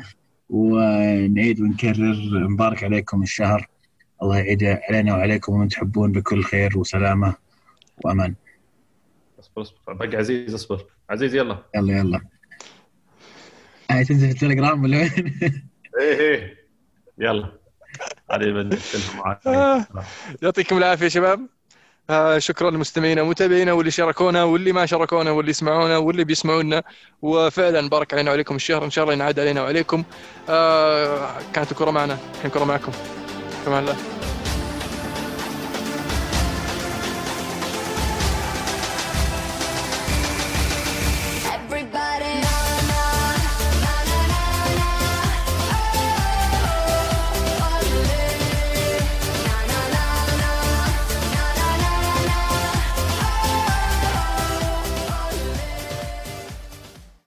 ونعيد 0.51 1.60
ونكرر 1.60 2.48
مبارك 2.48 2.84
عليكم 2.84 3.22
الشهر. 3.22 3.68
الله 4.22 4.38
يعيد 4.38 4.64
علينا 4.64 5.14
وعليكم 5.14 5.52
ومن 5.52 5.68
تحبون 5.68 6.12
بكل 6.12 6.44
خير 6.44 6.78
وسلامة. 6.78 7.45
وأمان. 8.05 8.35
اصبر 9.40 9.62
اصبر. 9.62 9.93
باقي 9.93 10.16
عزيز 10.16 10.55
اصبر. 10.55 10.85
عزيز 11.10 11.35
يلا. 11.35 11.59
يلا 11.74 11.98
يلا. 11.98 12.20
هاي 13.90 14.05
تنزل 14.05 14.27
في 14.27 14.35
التليجرام 14.35 14.85
ولا 14.85 14.98
وين؟ 14.98 15.10
إيه 16.01 16.18
إيه. 16.20 16.66
يلا. 17.18 17.52
آه. 19.47 19.86
يعطيكم 20.43 20.78
العافية 20.78 21.05
يا 21.05 21.09
شباب. 21.09 21.47
آه 22.10 22.39
شكرا 22.39 22.70
لمستمعينا 22.70 23.23
ومتابعينا 23.23 23.73
واللي 23.73 23.90
شاركونا 23.90 24.44
واللي 24.44 24.73
ما 24.73 24.86
شاركونا 24.86 25.31
واللي 25.31 25.51
يسمعونا 25.51 25.97
واللي 25.97 26.24
بيسمعونا. 26.24 26.82
وفعلا 27.23 27.89
بارك 27.89 28.14
علينا 28.14 28.31
وعليكم 28.31 28.56
الشهر. 28.56 28.85
إن 28.85 28.90
شاء 28.90 29.05
الله 29.05 29.14
ينعاد 29.14 29.40
علينا 29.40 29.62
وعليكم. 29.62 30.05
آه 30.48 31.39
كانت 31.55 31.73
الكرة 31.73 31.90
معنا. 31.90 32.18
الحين 32.35 32.47
الكرة 32.47 32.64
معكم. 32.64 32.93
كمان 33.64 33.82
الله 33.82 34.15